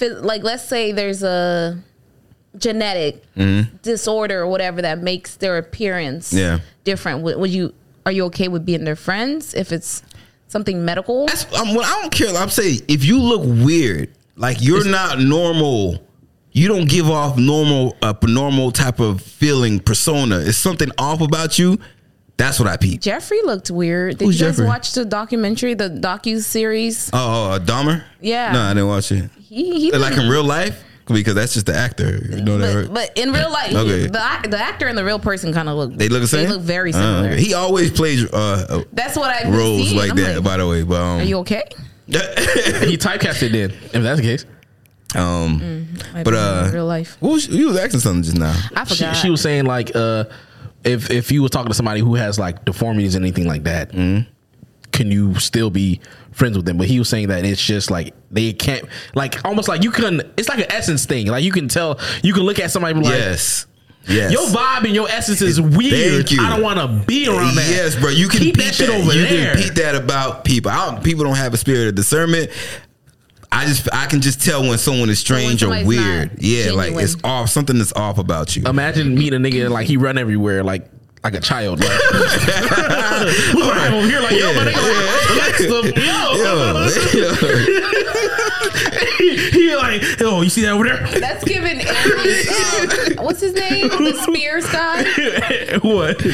like 0.00 0.42
let's 0.42 0.64
say 0.64 0.92
there's 0.92 1.22
a 1.22 1.82
genetic 2.58 3.22
disorder 3.82 4.40
or 4.40 4.46
whatever 4.48 4.82
that 4.82 4.98
makes 5.02 5.36
their 5.36 5.56
appearance 5.58 6.30
Mm-hmm. 6.32 6.38
Yeah. 6.38 6.58
different. 6.84 7.22
Would, 7.22 7.36
would 7.38 7.50
you 7.50 7.72
are 8.06 8.12
you 8.12 8.24
okay 8.26 8.48
with 8.48 8.64
being 8.66 8.84
their 8.84 8.96
friends 8.96 9.54
if 9.54 9.72
it's 9.72 10.02
something 10.48 10.84
medical? 10.84 11.26
that's 11.26 11.44
I'm, 11.56 11.74
well, 11.74 11.84
I 11.84 12.00
don't 12.02 12.12
care. 12.12 12.34
I'm 12.34 12.48
saying 12.48 12.80
if 12.88 13.04
you 13.04 13.20
look 13.20 13.42
weird, 13.44 14.10
like 14.36 14.56
you're 14.60 14.84
not 14.88 15.20
normal. 15.20 16.02
You 16.52 16.68
don't 16.68 16.88
give 16.88 17.08
off 17.08 17.38
normal 17.38 17.96
a 18.02 18.16
normal 18.26 18.72
type 18.72 18.98
of 19.00 19.20
feeling 19.22 19.78
persona. 19.80 20.38
It's 20.40 20.56
something 20.58 20.90
off 20.98 21.20
about 21.20 21.58
you. 21.58 21.78
That's 22.36 22.58
what 22.58 22.68
I 22.68 22.76
peep. 22.78 23.00
Jeffrey 23.02 23.40
looked 23.44 23.70
weird. 23.70 24.18
Did 24.18 24.24
Who's 24.24 24.40
you 24.40 24.46
guys 24.46 24.56
Jeffrey? 24.56 24.66
watch 24.66 24.92
the 24.94 25.04
documentary, 25.04 25.74
the 25.74 25.90
docu 25.90 26.40
series? 26.42 27.10
Oh, 27.12 27.18
oh, 27.18 27.50
uh, 27.52 27.58
Dahmer. 27.58 28.02
Yeah. 28.20 28.52
No, 28.52 28.60
I 28.62 28.70
didn't 28.74 28.88
watch 28.88 29.12
it. 29.12 29.30
He, 29.38 29.78
he 29.78 29.92
Like 29.92 30.16
in 30.16 30.26
real 30.28 30.42
life, 30.42 30.82
because 31.06 31.34
that's 31.34 31.52
just 31.54 31.66
the 31.66 31.74
actor. 31.76 32.18
You 32.30 32.40
know 32.42 32.56
that, 32.58 32.72
but, 32.74 32.94
right? 33.00 33.10
but 33.14 33.18
in 33.18 33.32
real 33.32 33.50
life, 33.50 33.74
Okay. 33.74 34.06
the, 34.06 34.48
the 34.48 34.58
actor 34.58 34.88
and 34.88 34.96
the 34.96 35.04
real 35.04 35.18
person 35.18 35.52
kind 35.52 35.68
of 35.68 35.76
look. 35.76 35.92
They 35.94 36.08
look 36.08 36.22
the 36.22 36.28
same. 36.28 36.48
They 36.48 36.54
look 36.54 36.62
very 36.62 36.90
Uh, 36.94 36.96
similar. 36.96 37.28
okay. 37.34 37.42
He 37.42 37.52
always 37.52 37.90
plays 37.90 38.24
uh, 38.32 38.66
uh, 38.70 38.82
That's 38.92 39.16
what 39.16 39.28
I've 39.30 39.42
been 39.44 39.52
roles 39.52 39.88
seeing. 39.88 39.98
like 39.98 40.10
I'm 40.12 40.16
that. 40.16 40.42
by 40.42 40.56
the 40.56 40.66
way, 40.66 40.82
but 40.82 41.00
um, 41.00 41.20
are 41.20 41.24
you 41.24 41.36
okay? 41.38 41.64
He 42.08 42.96
typecasted 42.96 43.52
then. 43.52 43.70
If 43.70 44.02
that's 44.02 44.18
the 44.20 44.22
case, 44.26 44.46
um, 45.16 45.88
Might 46.14 46.24
but 46.24 46.34
uh, 46.34 46.70
real 46.72 46.86
life. 46.86 47.16
what 47.20 47.32
was, 47.32 47.48
you 47.48 47.68
was 47.68 47.76
asking 47.78 48.00
something 48.00 48.22
just 48.22 48.36
now. 48.38 48.54
I 48.74 48.84
she, 48.84 48.96
forgot. 48.96 49.16
she 49.16 49.30
was 49.30 49.40
saying 49.40 49.64
like, 49.66 49.94
uh, 49.94 50.24
if 50.84 51.10
if 51.10 51.30
you 51.32 51.42
was 51.42 51.50
talking 51.50 51.68
to 51.68 51.74
somebody 51.74 52.00
who 52.00 52.14
has 52.14 52.38
like 52.38 52.64
deformities 52.64 53.14
and 53.14 53.24
anything 53.24 53.46
like 53.46 53.64
that, 53.64 53.90
Mm-hmm. 53.92 54.30
can 54.92 55.10
you 55.10 55.34
still 55.40 55.70
be 55.70 56.00
friends 56.32 56.56
with 56.56 56.66
them? 56.66 56.78
But 56.78 56.86
he 56.86 56.98
was 56.98 57.08
saying 57.08 57.28
that 57.28 57.44
it's 57.44 57.62
just 57.64 57.90
like 57.90 58.14
they 58.30 58.52
can't, 58.52 58.84
like 59.14 59.44
almost 59.44 59.68
like 59.68 59.82
you 59.84 59.90
can. 59.90 60.20
It's 60.36 60.48
like 60.48 60.60
an 60.60 60.70
essence 60.72 61.04
thing. 61.06 61.26
Like 61.26 61.44
you 61.44 61.52
can 61.52 61.68
tell, 61.68 61.98
you 62.22 62.32
can 62.32 62.42
look 62.44 62.58
at 62.58 62.70
somebody 62.70 62.94
like. 62.94 63.04
yes, 63.06 63.66
yes. 64.08 64.32
Your 64.32 64.46
vibe 64.46 64.84
and 64.84 64.94
your 64.94 65.08
essence 65.10 65.42
is 65.42 65.60
weird. 65.60 66.26
Thank 66.26 66.30
you. 66.32 66.42
I 66.42 66.48
don't 66.50 66.62
want 66.62 66.78
to 66.78 67.06
be 67.06 67.28
around 67.28 67.56
that. 67.56 67.68
Yes, 67.68 67.94
bro. 67.96 68.08
You 68.10 68.28
can 68.28 68.40
keep 68.40 68.54
peep 68.54 68.64
that 68.64 68.74
shit 68.74 68.88
over 68.88 69.12
you 69.12 69.22
there. 69.22 69.52
can 69.54 69.62
peep 69.62 69.74
that 69.74 69.94
about 69.94 70.44
people. 70.44 70.70
I 70.70 70.90
don't, 70.90 71.04
people 71.04 71.24
don't 71.24 71.36
have 71.36 71.52
a 71.52 71.58
spirit 71.58 71.88
of 71.88 71.94
discernment. 71.94 72.50
I 73.52 73.66
just 73.66 73.88
I 73.92 74.06
can 74.06 74.20
just 74.20 74.42
tell 74.42 74.62
when 74.62 74.78
someone 74.78 75.10
is 75.10 75.18
strange 75.18 75.62
or 75.62 75.70
weird. 75.84 76.30
not 76.32 76.42
Yeah, 76.42 76.72
like 76.72 76.92
it's 76.94 77.16
off. 77.24 77.50
Something 77.50 77.78
that's 77.78 77.92
off 77.92 78.18
about 78.18 78.54
you. 78.56 78.64
Imagine 78.64 79.14
meeting 79.14 79.44
a 79.44 79.48
nigga 79.48 79.68
like 79.70 79.86
he 79.86 79.96
run 79.96 80.18
everywhere 80.18 80.62
like 80.62 80.88
like 81.22 81.34
a 81.34 81.40
child. 81.40 81.80
Like, 81.80 81.90
Look 81.90 83.64
what 83.66 83.76
I'm 83.78 83.94
over 83.94 84.06
here 84.06 84.20
like 84.20 84.32
yo, 84.38 84.54
my 84.54 84.64
nigga, 84.64 84.80
like, 84.80 85.28
relax 85.30 85.58
the- 85.58 85.92
yo. 86.00 87.30
he, 89.18 89.36
he 89.50 89.76
like 89.76 90.02
oh 90.22 90.40
you 90.42 90.48
see 90.50 90.62
that 90.62 90.72
over 90.72 90.84
there? 90.84 91.06
That's 91.20 91.44
giving 91.44 91.80
Aries. 91.80 92.48
Um, 93.18 93.24
what's 93.24 93.40
his 93.40 93.52
name? 93.54 93.88
The 93.88 94.14
Spears 94.22 94.66
guy. 94.70 95.04
what? 95.82 96.24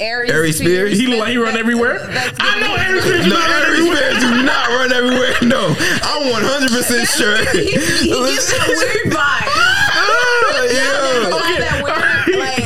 Aries, 0.00 0.30
Aries 0.30 0.58
Spears? 0.58 0.98
He 0.98 1.06
look 1.06 1.20
like 1.20 1.30
he 1.30 1.38
run 1.38 1.56
everywhere. 1.56 1.98
That's 2.08 2.36
I 2.40 2.60
know 2.60 2.76
giving- 2.76 2.86
Aries 2.86 3.02
Spears. 3.04 3.26
No, 3.26 3.36
not 3.36 3.48
run 3.48 3.62
Aries 3.62 3.78
everywhere. 3.78 3.96
Spears 3.96 4.22
do 4.22 4.42
not 4.42 4.68
run 4.68 4.92
everywhere. 4.92 5.32
No, 5.46 5.74
I'm 6.02 6.30
100 6.32 6.70
percent 6.70 7.06
sure. 7.08 7.36
He, 7.52 7.70
he 7.70 8.08
gives 8.10 8.48
that 8.50 8.66
weird 8.66 9.12
vibe. 9.14 9.46
Yeah. 9.96 10.56
Like 10.56 10.70
that 10.72 11.00
weird, 11.02 11.32
like 11.32 11.75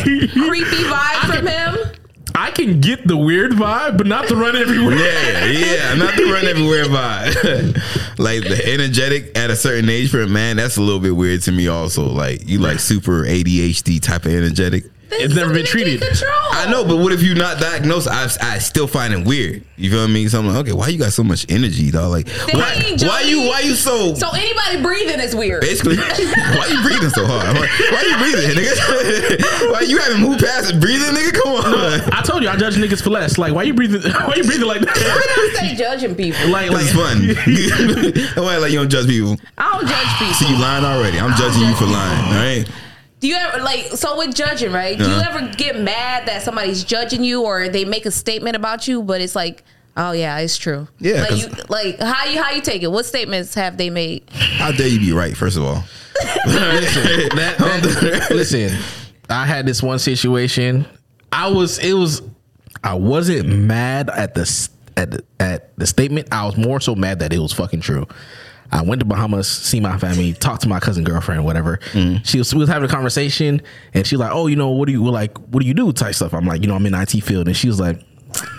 creepy 0.32 0.84
vibe 0.84 1.36
from 1.36 1.46
him. 1.46 1.96
I 2.34 2.50
can 2.52 2.80
get 2.80 3.06
the 3.06 3.16
weird 3.16 3.52
vibe, 3.52 3.98
but 3.98 4.06
not 4.06 4.28
the 4.28 4.36
run 4.36 4.56
everywhere. 4.56 4.96
Yeah, 4.96 5.46
yeah, 5.46 5.94
not 5.94 6.16
the 6.16 6.24
run 6.24 6.46
everywhere 6.46 6.84
vibe. 6.84 8.18
like 8.18 8.42
the 8.42 8.72
energetic 8.72 9.36
at 9.36 9.50
a 9.50 9.56
certain 9.56 9.90
age 9.90 10.10
for 10.10 10.20
a 10.20 10.28
man, 10.28 10.56
that's 10.56 10.76
a 10.76 10.82
little 10.82 11.00
bit 11.00 11.16
weird 11.16 11.42
to 11.42 11.52
me. 11.52 11.68
Also, 11.68 12.06
like 12.06 12.48
you 12.48 12.58
like 12.58 12.78
super 12.78 13.24
ADHD 13.24 14.00
type 14.00 14.26
of 14.26 14.32
energetic. 14.32 14.84
It's 15.12 15.34
never 15.34 15.52
been 15.52 15.66
Something 15.66 15.84
to 15.84 15.90
keep 15.90 16.00
treated. 16.00 16.18
Control. 16.18 16.38
I 16.52 16.70
know, 16.70 16.84
but 16.84 16.96
what 16.98 17.12
if 17.12 17.22
you're 17.22 17.36
not 17.36 17.58
diagnosed? 17.60 18.08
I, 18.08 18.24
I 18.40 18.58
still 18.58 18.86
find 18.86 19.12
it 19.12 19.26
weird. 19.26 19.64
You 19.76 19.90
feel 19.90 20.00
what 20.00 20.10
I 20.10 20.12
mean? 20.12 20.28
So 20.28 20.38
I'm 20.38 20.46
like, 20.46 20.56
okay, 20.58 20.72
why 20.72 20.88
you 20.88 20.98
got 20.98 21.12
so 21.12 21.24
much 21.24 21.46
energy, 21.48 21.90
dog? 21.90 22.10
Like, 22.10 22.28
why, 22.28 22.74
Dang, 22.78 22.98
why 23.08 23.20
you, 23.22 23.36
Jody. 23.38 23.48
why 23.48 23.60
you 23.60 23.74
so? 23.74 24.14
So 24.14 24.30
anybody 24.30 24.82
breathing 24.82 25.20
is 25.20 25.34
weird. 25.34 25.62
Basically, 25.62 25.96
why 25.98 26.66
you 26.70 26.82
breathing 26.82 27.10
so 27.10 27.26
hard? 27.26 27.56
Why, 27.56 27.66
why 27.90 28.02
you 28.02 28.16
breathing, 28.18 28.50
nigga? 28.56 29.72
why 29.72 29.80
you 29.80 29.98
haven't 29.98 30.20
moved 30.20 30.40
past 30.40 30.70
it? 30.70 30.80
Breathing, 30.80 31.14
nigga? 31.14 31.32
Come 31.42 31.52
on. 31.54 32.12
I 32.12 32.22
told 32.22 32.42
you 32.42 32.48
I 32.48 32.56
judge 32.56 32.76
niggas 32.76 33.02
for 33.02 33.10
less. 33.10 33.38
Like 33.38 33.54
why 33.54 33.62
you 33.64 33.74
breathing? 33.74 34.02
Why 34.12 34.34
you 34.36 34.44
breathing 34.44 34.66
like 34.66 34.80
that? 34.82 34.96
I 34.96 35.58
say 35.58 35.74
judging 35.74 36.14
people. 36.14 36.48
like 36.50 36.70
This 36.70 36.94
like 36.94 37.34
is 37.34 38.24
fun. 38.26 38.34
Don't 38.34 38.60
like 38.60 38.70
you 38.72 38.78
don't 38.78 38.88
judge 38.90 39.06
people. 39.06 39.36
I 39.58 39.78
don't 39.78 39.88
judge 39.88 40.18
people. 40.18 40.34
See, 40.34 40.48
you 40.50 40.58
lying 40.60 40.84
already. 40.84 41.18
I'm 41.18 41.34
judging 41.36 41.62
you 41.66 41.74
for 41.74 41.86
lying. 41.86 42.24
All 42.26 42.32
right. 42.34 42.68
Do 43.20 43.28
you 43.28 43.36
ever 43.36 43.62
like 43.62 43.86
so 43.96 44.16
with 44.18 44.34
judging, 44.34 44.72
right? 44.72 44.96
Do 44.98 45.04
you 45.04 45.10
Uh-huh. 45.10 45.38
ever 45.40 45.54
get 45.56 45.78
mad 45.78 46.26
that 46.26 46.42
somebody's 46.42 46.82
judging 46.84 47.22
you 47.22 47.42
or 47.42 47.68
they 47.68 47.84
make 47.84 48.06
a 48.06 48.10
statement 48.10 48.56
about 48.56 48.88
you, 48.88 49.02
but 49.02 49.20
it's 49.20 49.36
like, 49.36 49.62
oh 49.96 50.12
yeah, 50.12 50.38
it's 50.38 50.56
true. 50.56 50.88
Yeah, 50.98 51.20
Like 51.20 51.28
'cause- 51.28 51.42
you 51.42 51.48
like 51.68 52.00
how 52.00 52.24
you 52.24 52.42
how 52.42 52.50
you 52.52 52.62
take 52.62 52.82
it? 52.82 52.90
What 52.90 53.04
statements 53.06 53.54
have 53.54 53.76
they 53.76 53.90
made? 53.90 54.22
How 54.30 54.72
dare 54.72 54.88
you 54.88 54.98
be 55.00 55.12
right? 55.12 55.36
First 55.36 55.56
of 55.58 55.64
all. 55.64 55.84
listen, 56.46 57.02
that, 57.36 57.56
that- 57.58 58.26
listen, 58.30 58.76
I 59.28 59.44
had 59.46 59.66
this 59.66 59.82
one 59.82 59.98
situation. 59.98 60.86
I 61.32 61.48
was 61.48 61.78
it 61.78 61.92
was 61.92 62.22
I 62.82 62.94
wasn't 62.94 63.48
mad 63.48 64.08
at 64.10 64.34
the 64.34 64.42
s- 64.42 64.70
at 64.96 65.10
the, 65.10 65.24
at 65.38 65.76
the 65.78 65.86
statement. 65.86 66.28
I 66.32 66.46
was 66.46 66.56
more 66.56 66.80
so 66.80 66.94
mad 66.94 67.18
that 67.20 67.32
it 67.32 67.38
was 67.38 67.52
fucking 67.52 67.80
true. 67.80 68.06
I 68.72 68.82
went 68.82 69.00
to 69.00 69.04
Bahamas, 69.04 69.48
see 69.48 69.80
my 69.80 69.98
family, 69.98 70.32
talked 70.32 70.62
to 70.62 70.68
my 70.68 70.78
cousin 70.80 71.02
girlfriend, 71.04 71.44
whatever. 71.44 71.78
Mm-hmm. 71.92 72.22
She 72.24 72.38
was 72.38 72.54
we 72.54 72.60
was 72.60 72.68
having 72.68 72.88
a 72.88 72.92
conversation, 72.92 73.62
and 73.94 74.06
she 74.06 74.14
was 74.16 74.20
like, 74.20 74.32
"Oh, 74.32 74.46
you 74.46 74.56
know, 74.56 74.70
what 74.70 74.86
do 74.86 74.92
you 74.92 75.02
like? 75.10 75.36
What 75.38 75.60
do 75.62 75.66
you 75.66 75.74
do?" 75.74 75.92
Type 75.92 76.14
stuff. 76.14 76.32
I'm 76.34 76.46
like, 76.46 76.62
"You 76.62 76.68
know, 76.68 76.74
I'm 76.76 76.86
in 76.86 76.94
IT 76.94 77.10
field," 77.24 77.48
and 77.48 77.56
she 77.56 77.66
was 77.66 77.80
like, 77.80 78.00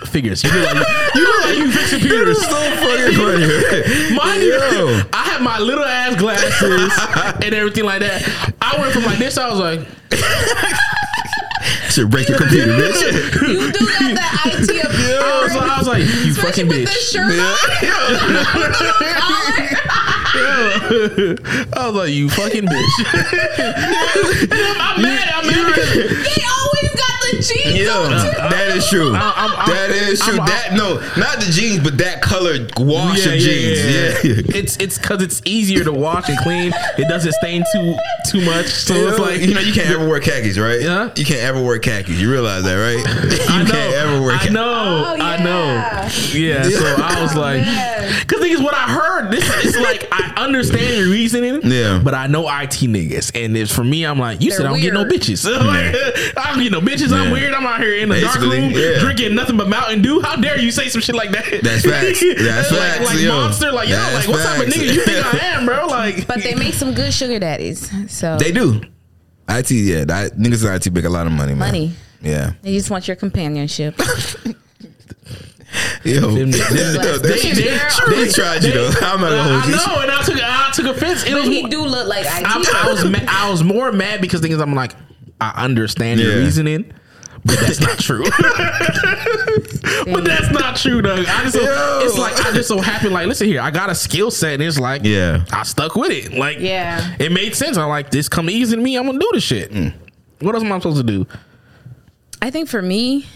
"Figures. 0.07 0.43
You 0.43 0.51
look 0.51 0.74
like 0.76 0.86
you, 1.16 1.24
look 1.24 1.45
like 1.45 1.57
you 1.57 1.72
fix 1.72 1.89
computers." 1.97 2.41
so 2.41 2.49
fucking 2.49 3.16
funny. 3.18 4.16
Mind 4.16 4.41
Yo. 4.43 4.89
you, 4.89 5.01
I 5.14 5.24
had 5.24 5.41
my 5.41 5.59
little 5.59 5.86
ass 5.86 6.16
glasses 6.18 6.91
and 7.45 7.53
everything 7.55 7.86
like 7.86 8.01
that. 8.01 8.53
I 8.62 8.78
went 8.82 8.93
from 8.93 9.03
like 9.03 9.18
this, 9.18 9.38
I 9.38 9.49
was 9.49 9.59
like, 9.59 9.88
Should 11.89 12.09
break 12.09 12.28
your 12.30 12.38
computer, 12.38 12.72
bitch. 12.72 13.01
You 13.47 13.72
do 13.72 13.80
got 13.80 14.16
that 14.16 14.41
IT 14.45 14.55
I 14.55 14.59
was, 14.59 14.70
appearance. 14.70 15.55
I 15.55 15.78
was 15.78 15.88
like, 15.88 15.99
you 16.03 16.32
Especially 16.32 16.34
fucking 16.41 16.68
with 16.68 16.78
bitch. 16.78 16.86
this 16.86 17.12
shirt 17.12 17.32
on. 17.32 17.57
Oh, 19.24 19.41
I 20.42 21.88
was 21.88 21.96
like, 21.96 22.12
you 22.12 22.30
fucking 22.30 22.66
bitch. 22.66 22.96
I'm 24.80 25.01
mad. 25.01 25.30
I'm 25.36 25.47
mad 25.47 25.66
because 25.68 25.93
They 26.36 26.43
always 26.43 26.80
got 26.80 26.80
the 26.80 26.80
jeans 27.50 27.80
Yeah, 27.80 28.47
that 28.50 28.76
is 28.76 28.88
true. 28.88 29.13
I'm- 29.16 29.51
I'm- 29.58 29.70
that 29.70 29.89
is 29.92 30.20
true. 30.20 30.38
I'm- 30.38 30.46
that 30.46 30.74
no, 30.74 30.96
not 31.18 31.39
the 31.39 31.51
jeans, 31.51 31.80
but 31.80 31.97
that 32.00 32.22
colored 32.22 32.72
wash 32.78 33.26
of 33.26 33.34
jeans. 33.39 33.80
Yeah, 33.80 34.18
It's 34.58 34.78
it's 34.78 34.97
because 34.97 35.22
it's 35.22 35.42
easier 35.46 35.84
to 35.84 35.92
wash 35.92 36.28
and 36.30 36.38
clean. 36.39 36.72
It 36.97 37.08
doesn't 37.08 37.34
stain 37.34 37.63
too 37.74 37.96
too 38.30 38.42
much. 38.46 38.68
So 38.68 38.93
it's 38.96 39.20
like 39.20 39.42
you 39.42 39.54
know, 39.54 39.62
you 39.62 39.74
can't 39.74 39.89
ever 39.89 40.08
wear 40.08 40.20
khakis, 40.20 40.58
right? 40.58 40.82
Yeah. 40.82 41.09
You 41.16 41.26
can't 41.26 41.42
ever 41.42 41.62
wear 41.62 41.80
khakis. 41.80 42.20
You 42.20 42.32
realize 42.32 42.63
that, 42.63 42.76
right? 42.76 43.01
You 43.51 43.58
I 43.58 43.63
know, 43.63 43.72
can't 43.72 43.93
ever 43.96 44.22
wear. 44.22 44.32
I 44.36 44.38
khakis. 44.39 44.51
know, 44.54 44.72
Oh, 44.72 45.16
I 45.20 45.38
know. 45.43 46.08
Yeah, 46.34 46.63
so 46.63 46.96
I 46.97 47.22
was 47.22 47.36
like, 47.36 47.63
because 48.22 48.39
thing 48.42 48.51
is, 48.51 48.62
what 48.62 48.74
I 48.74 48.89
heard, 48.89 49.32
this 49.32 49.66
is 49.66 49.78
like 49.78 50.08
I 50.12 50.34
understand 50.38 50.97
your 50.97 51.09
reasoning, 51.09 51.62
Yeah. 51.63 52.00
but 52.04 52.13
I 52.13 52.28
know 52.28 52.47
IT 52.47 52.82
niggas, 52.88 53.32
and 53.36 53.55
it's 53.58 53.74
for 53.74 53.84
me. 53.84 54.05
I'm 54.05 54.20
like, 54.20 54.42
you 54.42 54.50
They're 54.50 54.58
said 54.59 54.66
I 54.68 54.70
don't 54.70 54.82
get 54.82 54.93
no 54.93 55.01
weird. 55.01 55.13
bitches. 55.13 55.46
like, 55.46 56.38
I 56.38 56.51
don't 56.54 56.63
get 56.63 56.72
no 56.72 56.82
bitches. 56.82 57.12
I'm 57.12 57.30
Yeah. 57.32 57.41
weird. 57.41 57.53
I'm 57.53 57.66
out 57.66 57.79
here 57.82 57.95
in 57.95 58.09
the 58.09 58.21
dark 58.21 58.39
room 58.39 58.71
yeah. 58.71 58.99
drinking 58.99 59.36
nothing 59.36 59.58
but 59.58 59.67
Mountain 59.67 60.01
Dew. 60.01 60.21
How 60.21 60.36
dare 60.36 60.59
you 60.59 60.71
say 60.71 60.87
some 60.89 61.01
shit 61.01 61.16
like 61.16 61.32
that? 61.32 61.45
That's 61.63 61.83
facts. 61.86 62.20
That's 62.37 62.71
like, 62.71 62.79
facts, 62.79 63.05
Like 63.05 63.20
yo. 63.20 63.32
monster. 63.33 63.71
Like 63.71 63.89
yo, 63.89 63.95
That's 63.95 64.28
like 64.28 64.36
what 64.36 64.45
type 64.45 64.67
of 64.67 64.74
nigga 64.74 64.93
you 64.93 65.01
think 65.03 65.25
I 65.33 65.37
am, 65.47 65.66
bro? 65.66 65.87
Like, 65.91 66.28
But 66.28 66.41
they 66.43 66.55
make 66.55 66.74
some 66.74 66.93
good 66.93 67.13
sugar 67.13 67.39
daddies. 67.39 67.89
So 68.12 68.37
They 68.37 68.51
do. 68.51 68.82
IT, 69.49 69.71
yeah, 69.71 70.05
that, 70.05 70.33
niggas 70.37 70.66
in 70.66 70.74
IT 70.74 70.93
make 70.93 71.03
a 71.05 71.09
lot 71.09 71.28
of 71.28 71.33
money, 71.33 71.51
man. 71.53 71.59
Money. 71.59 71.93
Yeah. 72.21 72.53
they 72.62 72.74
just 72.74 72.89
want 72.91 73.08
your 73.08 73.16
companionship. 73.17 73.99
Yo, 76.03 76.20
Them- 76.32 76.49
yo, 76.49 76.58
them- 76.58 77.21
they, 77.21 77.37
they- 77.37 77.51
they, 77.53 78.25
they 78.25 78.32
tried 78.32 78.63
you 78.63 78.71
though. 78.74 78.89
I'm 79.01 79.21
not 79.21 79.29
gonna 79.29 79.41
I 79.41 79.59
hold 79.59 79.66
you. 79.66 79.71
know, 79.75 80.01
and 80.01 80.12
I 80.12 80.21
took 80.24 80.36
I 80.41 80.71
took 80.74 80.86
offense. 80.97 81.24
It 81.24 81.32
but 81.32 81.41
was 81.41 81.47
he 81.49 81.67
do 81.67 81.83
look 81.86 82.08
like 82.08 82.25
IT. 82.25 82.43
I, 82.45 82.83
I 82.86 82.91
was 82.91 83.05
ma- 83.05 83.20
I 83.28 83.49
was 83.49 83.63
more 83.63 83.91
mad 83.93 84.20
because 84.20 84.41
things 84.41 84.59
I'm 84.59 84.74
like 84.75 84.93
I 85.39 85.63
understand 85.63 86.20
your 86.20 86.37
reasoning, 86.39 86.91
but 87.43 87.59
that's 87.59 87.80
not 87.80 87.97
true. 88.00 88.24
but 90.05 90.24
that's 90.24 90.51
not 90.51 90.76
true, 90.76 91.01
though. 91.01 91.16
I 91.28 91.43
just 91.43 91.54
so, 91.54 92.00
it's 92.04 92.18
like 92.18 92.34
I 92.46 92.51
just 92.54 92.68
so 92.68 92.80
happy. 92.80 93.09
Like, 93.09 93.28
listen 93.28 93.47
here, 93.47 93.62
I 93.62 93.72
got 93.72 93.89
a 93.89 93.96
skill 93.96 94.32
set, 94.32 94.54
and 94.55 94.63
it's 94.63 94.80
like 94.80 95.01
Yeah. 95.04 95.46
I 95.51 95.63
stuck 95.63 95.96
with 95.96 96.12
it. 96.12 96.34
Like, 96.34 96.59
Yeah. 96.59 97.16
it 97.20 97.32
made 97.32 97.55
sense. 97.55 97.78
I'm 97.78 97.89
like, 97.89 98.12
this 98.12 98.30
come 98.30 98.50
easy 98.50 98.76
to 98.76 98.82
me. 98.82 98.96
I'm 98.97 99.05
gonna 99.05 99.20
do 99.20 99.30
this 99.34 99.43
shit. 99.43 99.72
Mm. 99.72 99.93
What 100.39 100.55
else 100.55 100.63
am 100.63 100.72
I 100.72 100.78
supposed 100.80 100.97
to 100.97 101.04
do? 101.04 101.28
I 102.42 102.50
think 102.50 102.70
for 102.70 102.82
me, 102.82 103.28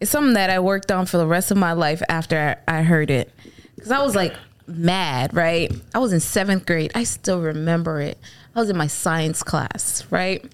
it's 0.00 0.10
something 0.10 0.34
that 0.34 0.50
I 0.50 0.58
worked 0.60 0.92
on 0.92 1.06
for 1.06 1.18
the 1.18 1.26
rest 1.26 1.50
of 1.50 1.56
my 1.56 1.72
life 1.72 2.02
after 2.08 2.56
I 2.66 2.78
I 2.78 2.82
heard 2.82 3.10
it. 3.10 3.32
Because 3.74 3.90
I 3.90 4.02
was 4.02 4.14
like 4.14 4.34
mad, 4.66 5.34
right? 5.34 5.72
I 5.94 5.98
was 5.98 6.12
in 6.12 6.20
seventh 6.20 6.66
grade. 6.66 6.92
I 6.94 7.04
still 7.04 7.40
remember 7.40 8.00
it. 8.00 8.18
I 8.54 8.60
was 8.60 8.70
in 8.70 8.76
my 8.76 8.86
science 8.86 9.42
class, 9.42 10.04
right? 10.10 10.44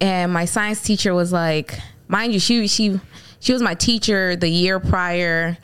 And 0.00 0.32
my 0.32 0.44
science 0.44 0.80
teacher 0.82 1.14
was 1.14 1.32
like, 1.32 1.78
mind 2.08 2.32
you, 2.32 2.40
she 2.40 2.66
she 2.68 3.00
she 3.40 3.52
was 3.52 3.62
my 3.62 3.74
teacher 3.74 4.36
the 4.36 4.48
year 4.48 4.80
prior. 4.80 5.58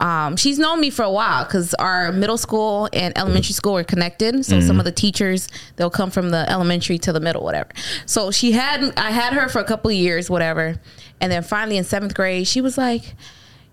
Um, 0.00 0.36
she's 0.36 0.60
known 0.60 0.80
me 0.80 0.90
for 0.90 1.02
a 1.02 1.10
while 1.10 1.44
because 1.44 1.74
our 1.74 2.12
middle 2.12 2.38
school 2.38 2.88
and 2.92 3.16
elementary 3.18 3.52
school 3.52 3.76
are 3.76 3.84
connected. 3.84 4.44
So 4.44 4.56
mm-hmm. 4.56 4.66
some 4.66 4.78
of 4.78 4.84
the 4.84 4.92
teachers 4.92 5.48
they'll 5.76 5.90
come 5.90 6.10
from 6.10 6.30
the 6.30 6.48
elementary 6.48 6.98
to 6.98 7.12
the 7.12 7.20
middle, 7.20 7.42
whatever. 7.42 7.70
So 8.06 8.30
she 8.30 8.52
had 8.52 8.96
I 8.96 9.10
had 9.10 9.32
her 9.32 9.48
for 9.48 9.58
a 9.58 9.64
couple 9.64 9.90
of 9.90 9.96
years, 9.96 10.30
whatever, 10.30 10.80
and 11.20 11.32
then 11.32 11.42
finally 11.42 11.76
in 11.76 11.84
seventh 11.84 12.14
grade 12.14 12.46
she 12.46 12.60
was 12.60 12.78
like, 12.78 13.16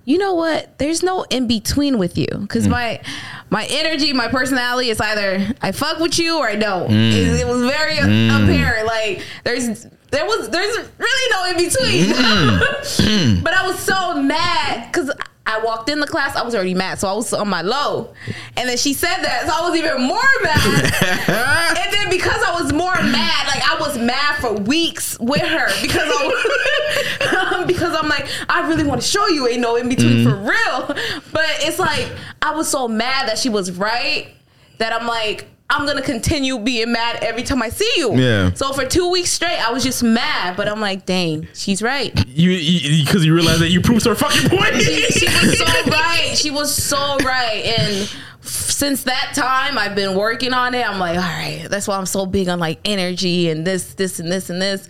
you 0.06 0.20
know 0.20 0.34
what? 0.34 0.78
There's 0.78 1.04
no 1.04 1.24
in 1.24 1.48
between 1.48 1.98
with 1.98 2.18
you 2.18 2.28
because 2.28 2.68
mm. 2.68 2.72
my 2.72 3.02
my 3.50 3.68
energy, 3.70 4.14
my 4.14 4.28
personality 4.28 4.90
is 4.90 5.02
either 5.02 5.54
I 5.62 5.72
fuck 5.72 6.00
with 6.00 6.18
you 6.18 6.38
or 6.38 6.48
I 6.48 6.56
don't. 6.56 6.92
It, 6.92 7.42
it 7.42 7.48
was 7.48 7.62
very 7.62 7.96
mm. 7.96 8.30
apparent. 8.30 8.88
Like 8.88 9.24
there's 9.44 9.88
there 10.16 10.26
was 10.26 10.50
there's 10.50 10.78
really 10.98 11.32
no 11.32 11.46
in 11.52 11.58
between. 11.58 12.10
but 13.44 13.54
I 13.54 13.68
was 13.68 13.80
so 13.80 14.22
mad 14.22 14.92
because. 14.92 15.12
I 15.48 15.60
walked 15.64 15.90
in 15.90 16.00
the 16.00 16.08
class, 16.08 16.36
I 16.36 16.42
was 16.42 16.56
already 16.56 16.74
mad, 16.74 17.00
so 17.00 17.08
I 17.08 17.14
was 17.14 17.32
on 17.32 17.48
my 17.48 17.62
low. 17.62 18.12
And 18.58 18.68
then 18.68 18.78
she 18.78 18.94
said 18.94 19.18
that, 19.22 19.46
so 19.46 19.54
I 19.54 19.70
was 19.70 19.78
even 19.78 20.02
more 20.02 20.18
mad. 20.42 21.78
and 21.78 21.94
then 21.94 22.10
because 22.10 22.42
I 22.42 22.60
was 22.60 22.74
more 22.74 22.96
mad, 22.96 23.48
like 23.48 23.62
I 23.70 23.78
was 23.80 23.96
mad 23.96 24.38
for 24.38 24.54
weeks 24.54 25.20
with 25.20 25.44
her 25.44 25.68
because 25.84 26.10
I 26.12 27.54
um, 27.54 27.68
because 27.68 27.96
I'm 27.96 28.10
like, 28.10 28.28
I 28.50 28.68
really 28.68 28.86
want 28.86 29.02
to 29.02 29.08
show 29.08 29.28
you 29.28 29.48
ain't 29.48 29.62
no 29.62 29.76
in 29.76 29.88
between 29.88 30.26
mm-hmm. 30.26 30.30
for 30.30 30.36
real. 30.36 31.22
But 31.32 31.46
it's 31.60 31.78
like 31.78 32.10
I 32.42 32.56
was 32.56 32.68
so 32.68 32.88
mad 32.88 33.28
that 33.28 33.38
she 33.38 33.50
was 33.50 33.72
right 33.72 34.34
that 34.80 34.94
I'm 34.94 35.08
like, 35.08 35.48
I'm 35.70 35.88
gonna 35.88 36.02
continue 36.02 36.60
being 36.60 36.92
mad 36.92 37.24
every 37.24 37.42
time 37.42 37.62
I 37.62 37.70
see 37.70 37.92
you. 37.98 38.16
Yeah. 38.16 38.54
So 38.54 38.72
for 38.72 38.86
two 38.86 39.10
weeks 39.10 39.32
straight, 39.32 39.58
I 39.58 39.72
was 39.72 39.84
just 39.84 40.04
mad, 40.04 40.56
but 40.56 40.68
I'm 40.68 40.80
like, 40.80 41.06
dang, 41.06 41.48
she's 41.54 41.82
right. 41.82 42.14
You 42.28 43.04
because 43.04 43.26
you, 43.26 43.34
realize 43.34 43.60
that 43.60 43.70
you 43.70 43.82
proved 43.82 44.06
her 44.06 44.14
fucking 44.14 44.50
point. 44.50 44.76
She, 44.76 45.02
she 45.08 45.26
was 45.26 45.58
so 45.58 45.66
right. 45.92 46.34
She 46.36 46.52
was 46.52 46.74
so 46.74 47.18
right. 47.18 47.64
And 47.66 48.04
f- 48.04 48.16
since 48.44 49.04
that 49.04 49.32
time, 49.34 49.80
I've 49.80 49.96
been 49.96 50.16
working 50.16 50.54
on 50.54 50.76
it. 50.76 50.88
I'm 50.88 51.00
like, 51.00 51.18
all 51.18 51.24
right, 51.24 51.66
that's 51.68 51.88
why 51.88 51.98
I'm 51.98 52.06
so 52.06 52.28
big 52.28 52.48
on 52.48 52.60
like 52.60 52.80
energy 52.86 53.50
and 53.50 53.66
this, 53.66 53.96
this, 53.96 54.20
and 54.20 54.32
this, 54.32 54.52
and 54.52 54.62
this. 54.62 54.88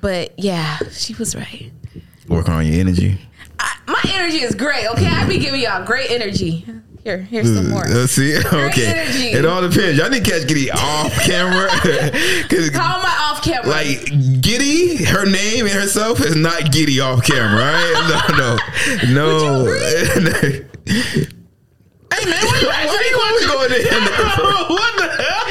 But 0.00 0.38
yeah, 0.38 0.78
she 0.90 1.14
was 1.14 1.36
right. 1.36 1.70
Working 2.28 2.54
on 2.54 2.66
your 2.66 2.80
energy. 2.80 3.20
I, 3.58 3.76
my 3.86 4.02
energy 4.14 4.38
is 4.38 4.54
great. 4.54 4.86
Okay, 4.92 5.06
I 5.06 5.28
be 5.28 5.38
giving 5.38 5.60
y'all 5.60 5.84
great 5.84 6.10
energy. 6.10 6.66
Here, 7.04 7.18
here's 7.18 7.46
some 7.54 7.68
more. 7.68 7.84
Let's 7.84 8.12
see. 8.12 8.34
Okay. 8.46 9.32
It 9.34 9.44
all 9.44 9.60
depends. 9.60 9.98
Y'all 9.98 10.08
need 10.08 10.24
to 10.24 10.30
catch 10.30 10.48
Giddy 10.48 10.70
off 10.70 11.12
camera. 11.20 11.68
'Cause, 12.48 12.70
How 12.74 12.98
am 12.98 13.04
I 13.04 13.30
off 13.30 13.42
camera? 13.44 13.68
like 13.70 14.06
Giddy, 14.40 15.04
her 15.04 15.26
name 15.26 15.66
and 15.66 15.74
herself 15.74 16.20
is 16.24 16.34
not 16.34 16.72
Giddy 16.72 17.00
off 17.00 17.22
camera, 17.24 17.60
right? 17.60 18.58
No, 19.12 19.12
no, 19.12 19.64
no. 20.24 21.30
Hey 22.14 22.30
man, 22.30 22.38
why 22.46 22.60
you, 22.60 22.68
why 22.68 22.82
you 22.84 23.18
Why 23.18 23.32
we 23.34 23.46
going 23.46 23.70
there? 23.70 23.82
what 24.70 24.92
the 24.96 25.08
hell? 25.18 25.44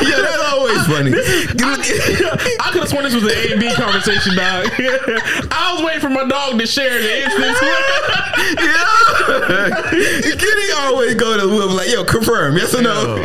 yeah, 0.08 0.16
that's 0.16 0.42
always 0.52 0.86
funny. 0.86 1.12
I 1.12 2.70
could 2.72 2.80
have 2.80 2.88
sworn 2.88 3.04
this 3.04 3.14
was 3.14 3.24
an 3.24 3.30
A 3.30 3.52
and 3.52 3.60
B 3.60 3.70
conversation, 3.74 4.34
dog. 4.34 4.70
I 5.50 5.74
was 5.74 5.84
waiting 5.84 6.00
for 6.00 6.08
my 6.08 6.26
dog 6.26 6.58
to 6.58 6.66
share 6.66 7.02
the 7.02 7.24
instance. 7.24 7.58
yeah. 8.64 10.36
Giddy 10.36 10.72
always 10.76 11.14
go 11.16 11.36
to 11.36 11.46
Will 11.48 11.68
like, 11.74 11.90
yo, 11.90 12.04
confirm, 12.04 12.56
yes 12.56 12.74
or 12.74 12.82
no? 12.82 13.22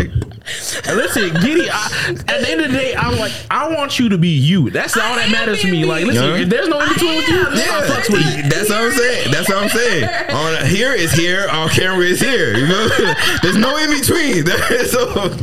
And 0.87 0.97
listen, 0.97 1.33
Giddy, 1.41 1.69
I, 1.69 1.85
at 2.27 2.41
the 2.41 2.49
end 2.49 2.61
of 2.61 2.71
the 2.71 2.77
day, 2.77 2.95
I'm 2.95 3.17
like, 3.19 3.31
I 3.49 3.73
want 3.75 3.99
you 3.99 4.09
to 4.09 4.17
be 4.17 4.29
you. 4.29 4.69
That's 4.69 4.95
all 4.97 5.03
I 5.13 5.17
that 5.19 5.31
matters 5.31 5.61
to 5.61 5.67
me. 5.67 5.81
me. 5.81 5.85
Like, 5.85 6.05
listen, 6.05 6.23
Yeah. 6.23 6.37
if 6.37 6.49
there's 6.49 6.67
no 6.67 6.79
in 6.81 6.89
between 6.93 7.17
with 7.17 7.27
you, 7.29 7.39
am. 7.39 7.53
yeah, 7.55 7.79
I 7.83 7.87
fucks 7.87 8.09
with 8.11 8.25
you. 8.37 8.49
That's 8.49 8.69
what 8.69 8.79
I'm 8.83 8.91
saying. 8.91 9.31
That's 9.31 9.49
what 9.49 9.57
I'm 9.63 9.69
saying. 9.69 10.29
On 10.31 10.65
here 10.67 10.93
is 10.93 11.11
here, 11.11 11.47
on 11.49 11.69
camera 11.69 12.05
is 12.05 12.19
here. 12.19 12.55
You 12.57 12.67
know, 12.67 12.87
there's 13.43 13.57
no 13.57 13.77
in 13.77 13.89
between. 13.89 14.45
so, 14.87 15.35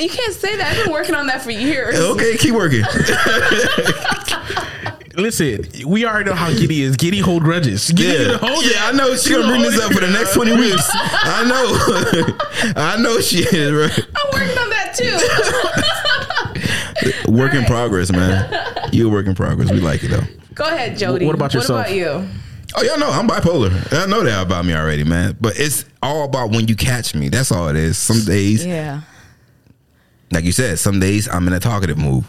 you 0.00 0.08
can't 0.10 0.34
say 0.34 0.56
that. 0.56 0.76
I've 0.76 0.84
been 0.84 0.92
working 0.92 1.14
on 1.14 1.26
that 1.28 1.42
for 1.42 1.50
years. 1.50 1.98
okay, 1.98 2.36
keep 2.36 2.54
working. 2.54 2.84
Listen, 5.18 5.66
we 5.84 6.06
already 6.06 6.30
know 6.30 6.36
how 6.36 6.48
Giddy 6.52 6.82
is. 6.82 6.96
Giddy 6.96 7.18
hold 7.18 7.42
grudges. 7.42 7.90
Giddy 7.90 8.04
Yeah, 8.22 8.38
gonna 8.38 8.52
hold 8.54 8.64
it. 8.64 8.72
yeah, 8.72 8.86
I 8.86 8.92
know 8.92 9.16
she's 9.16 9.28
gonna 9.34 9.48
bring 9.48 9.62
this 9.62 9.76
up 9.80 9.92
for 9.92 10.00
the 10.00 10.10
next 10.10 10.32
20 10.34 10.52
weeks. 10.56 10.88
I 10.94 11.44
know, 11.44 12.72
I 12.76 12.96
know 13.02 13.20
she 13.20 13.38
is. 13.38 13.72
Right? 13.72 13.98
I'm 14.14 14.30
working 14.32 14.58
on 14.58 14.70
that 14.70 14.94
too. 17.26 17.32
Work 17.32 17.54
in 17.54 17.64
progress, 17.64 18.12
man. 18.12 18.48
You 18.92 19.08
a 19.08 19.10
work 19.12 19.26
in 19.26 19.34
progress. 19.34 19.70
We 19.70 19.80
like 19.80 20.02
it 20.04 20.08
though. 20.08 20.22
Go 20.54 20.64
ahead, 20.64 20.96
Jody. 20.98 21.26
What 21.26 21.34
about 21.34 21.52
yourself? 21.54 21.78
What 21.86 21.86
about 21.86 21.96
you? 21.96 22.28
Oh, 22.76 22.82
y'all 22.82 22.98
know 22.98 23.10
I'm 23.10 23.26
bipolar. 23.28 23.70
I 23.92 24.06
know 24.06 24.22
that 24.24 24.42
about 24.44 24.64
me 24.66 24.74
already, 24.74 25.04
man. 25.04 25.36
But 25.40 25.58
it's 25.58 25.84
all 26.02 26.24
about 26.24 26.50
when 26.50 26.68
you 26.68 26.76
catch 26.76 27.14
me. 27.14 27.28
That's 27.28 27.50
all 27.52 27.68
it 27.68 27.76
is. 27.76 27.96
Some 27.98 28.24
days, 28.24 28.64
Yeah. 28.66 29.02
like 30.32 30.44
you 30.44 30.52
said, 30.52 30.78
some 30.78 31.00
days 31.00 31.28
I'm 31.28 31.46
in 31.48 31.52
a 31.54 31.60
talkative 31.60 31.98
mood. 31.98 32.24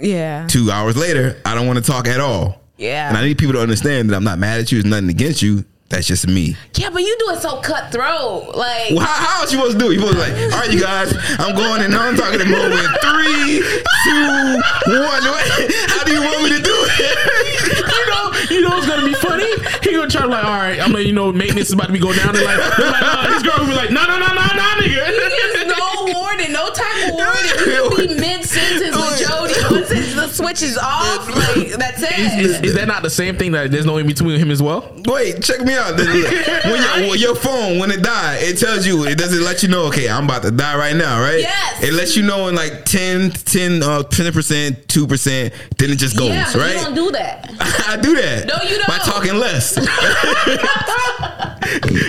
Yeah. 0.00 0.46
Two 0.48 0.70
hours 0.70 0.96
later, 0.96 1.40
I 1.44 1.54
don't 1.54 1.66
want 1.66 1.78
to 1.78 1.84
talk 1.84 2.08
at 2.08 2.20
all. 2.20 2.60
Yeah. 2.76 3.08
And 3.08 3.16
I 3.16 3.24
need 3.24 3.38
people 3.38 3.54
to 3.54 3.60
understand 3.60 4.10
that 4.10 4.16
I'm 4.16 4.24
not 4.24 4.38
mad 4.38 4.60
at 4.60 4.70
you. 4.70 4.78
It's 4.78 4.86
nothing 4.86 5.08
against 5.08 5.42
you. 5.42 5.64
That's 5.88 6.06
just 6.06 6.26
me. 6.26 6.56
Yeah, 6.74 6.90
but 6.90 7.02
you 7.02 7.16
do 7.20 7.30
it 7.30 7.40
so 7.40 7.60
cutthroat. 7.60 8.56
Like 8.56 8.90
Well, 8.90 9.06
how, 9.06 9.26
how 9.26 9.40
else 9.42 9.52
you 9.52 9.58
supposed 9.58 9.78
to 9.78 9.84
do 9.84 9.90
it? 9.90 9.94
You 9.94 10.00
supposed 10.00 10.18
to 10.18 10.20
like, 10.20 10.52
all 10.52 10.58
right, 10.58 10.72
you 10.72 10.80
guys, 10.80 11.14
I'm 11.38 11.54
going 11.54 11.82
in 11.82 11.94
I'm 11.94 12.16
talking 12.16 12.40
to 12.40 12.44
moment. 12.44 12.90
Three, 13.06 13.62
two, 13.62 14.58
one. 14.90 15.22
How 15.94 16.02
do 16.02 16.12
you 16.12 16.22
want 16.22 16.42
me 16.42 16.50
to 16.58 16.62
do 16.62 16.74
it? 16.74 17.86
you 17.86 18.06
know, 18.10 18.24
you 18.50 18.60
know 18.68 18.76
it's 18.78 18.86
gonna 18.88 19.06
be 19.06 19.14
funny. 19.14 19.46
He 19.82 19.94
gonna 19.94 20.10
try 20.10 20.22
to 20.22 20.28
like, 20.28 20.44
all 20.44 20.58
right, 20.58 20.80
I'm 20.80 20.92
like, 20.92 21.06
you 21.06 21.12
know, 21.12 21.32
maintenance 21.32 21.68
is 21.68 21.74
about 21.74 21.86
to 21.86 21.92
be 21.92 22.00
going 22.00 22.18
down. 22.18 22.34
They're 22.34 22.44
like, 22.44 22.58
they're 22.76 22.90
like 22.90 23.02
uh, 23.02 23.30
this 23.30 23.42
girl 23.44 23.54
will 23.60 23.66
be 23.70 23.74
like, 23.76 23.90
no, 23.90 24.04
no, 24.06 24.18
no, 24.18 24.26
no, 24.26 24.42
no, 24.42 24.66
nigga. 24.82 25.62
no 26.06 26.20
warning, 26.20 26.52
no 26.52 26.70
type 26.70 27.08
of 27.08 27.14
warning. 27.14 27.44
You 27.44 27.90
could 27.90 28.08
be 28.08 28.14
mid 28.14 28.44
sentence 28.44 28.96
with 28.96 29.28
Jody. 29.28 29.54
Once 29.70 29.90
it's 29.90 30.14
the 30.14 30.28
switch 30.28 30.62
is 30.62 30.78
off, 30.78 31.28
like 31.28 31.70
that's 31.72 32.02
it. 32.02 32.40
Is, 32.40 32.60
is 32.62 32.74
that 32.74 32.88
not 32.88 33.02
the 33.02 33.10
same 33.10 33.36
thing 33.36 33.52
that 33.52 33.70
there's 33.70 33.86
no 33.86 33.96
in 33.98 34.06
between 34.06 34.38
him 34.38 34.50
as 34.50 34.62
well? 34.62 34.92
Wait, 35.04 35.42
check 35.42 35.60
me 35.62 35.74
out. 35.74 35.96
When 35.96 36.82
your, 36.82 37.10
when 37.10 37.18
your 37.18 37.34
phone, 37.34 37.78
when 37.78 37.90
it 37.90 38.02
died, 38.02 38.42
it 38.42 38.58
tells 38.58 38.86
you, 38.86 39.04
it 39.04 39.18
doesn't 39.18 39.42
let 39.42 39.62
you 39.62 39.68
know, 39.68 39.86
okay, 39.86 40.08
I'm 40.08 40.24
about 40.24 40.42
to 40.42 40.50
die 40.50 40.76
right 40.76 40.96
now, 40.96 41.20
right? 41.20 41.40
Yes. 41.40 41.82
It 41.82 41.92
lets 41.92 42.16
you 42.16 42.22
know 42.22 42.48
in 42.48 42.54
like 42.54 42.84
10, 42.84 43.30
10, 43.30 43.82
uh, 43.82 44.02
10%, 44.02 44.86
2%, 44.86 45.52
then 45.78 45.90
it 45.90 45.96
just 45.96 46.16
goes, 46.16 46.28
yeah, 46.28 46.50
but 46.52 46.60
right? 46.60 46.76
you 46.76 46.84
don't 46.84 46.94
do 46.94 47.10
that. 47.12 47.50
I 47.88 47.96
do 47.96 48.14
that. 48.16 48.46
No, 48.46 48.56
you 48.68 48.76
don't. 48.76 48.88
By 48.88 48.98
talking 48.98 49.34
less. 49.34 49.76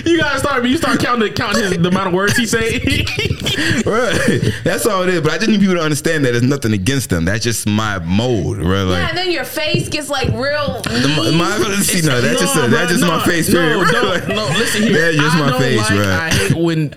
You 0.04 0.18
gotta 0.18 0.38
start. 0.38 0.64
You 0.66 0.76
start 0.76 1.00
counting 1.00 1.32
counting 1.34 1.62
his, 1.62 1.78
the 1.78 1.88
amount 1.88 2.08
of 2.08 2.12
words 2.14 2.36
he 2.36 2.46
say. 2.46 2.78
right. 3.86 4.52
That's 4.64 4.86
all 4.86 5.02
it 5.02 5.08
is. 5.10 5.20
But 5.20 5.32
I 5.32 5.38
just 5.38 5.48
need 5.50 5.60
people 5.60 5.74
to 5.76 5.80
understand 5.82 6.24
that 6.24 6.32
there's 6.32 6.42
nothing 6.42 6.72
against 6.72 7.10
them. 7.10 7.24
That's 7.24 7.42
just 7.44 7.66
my 7.66 7.98
mode, 8.00 8.58
right? 8.58 8.82
Like, 8.82 8.98
Yeah, 8.98 9.08
and 9.10 9.18
then 9.18 9.30
your 9.30 9.44
face 9.44 9.88
gets 9.88 10.08
like 10.08 10.28
real. 10.28 10.82
the, 10.82 11.34
my, 11.36 11.58
my, 11.58 11.74
see, 11.76 12.06
no, 12.06 12.20
that's 12.20 12.40
just, 12.40 12.54
No, 12.56 12.68
that's 12.68 12.90
just 12.90 13.02
no, 13.02 13.08
my 13.08 13.24
face, 13.24 13.48
No, 13.48 13.58
period. 13.60 13.92
no, 13.92 14.02
Like, 14.08 14.28
no, 14.28 14.46
listen 14.58 14.82
here. 14.82 14.92
That's 15.12 15.16
just 15.16 15.36
I 15.36 15.40
my 15.40 15.50
don't 15.50 15.60
face, 15.60 15.78
like, 15.78 15.90
right? 15.90 16.06
I 16.06 16.30
hate 16.30 16.54
when 16.54 16.94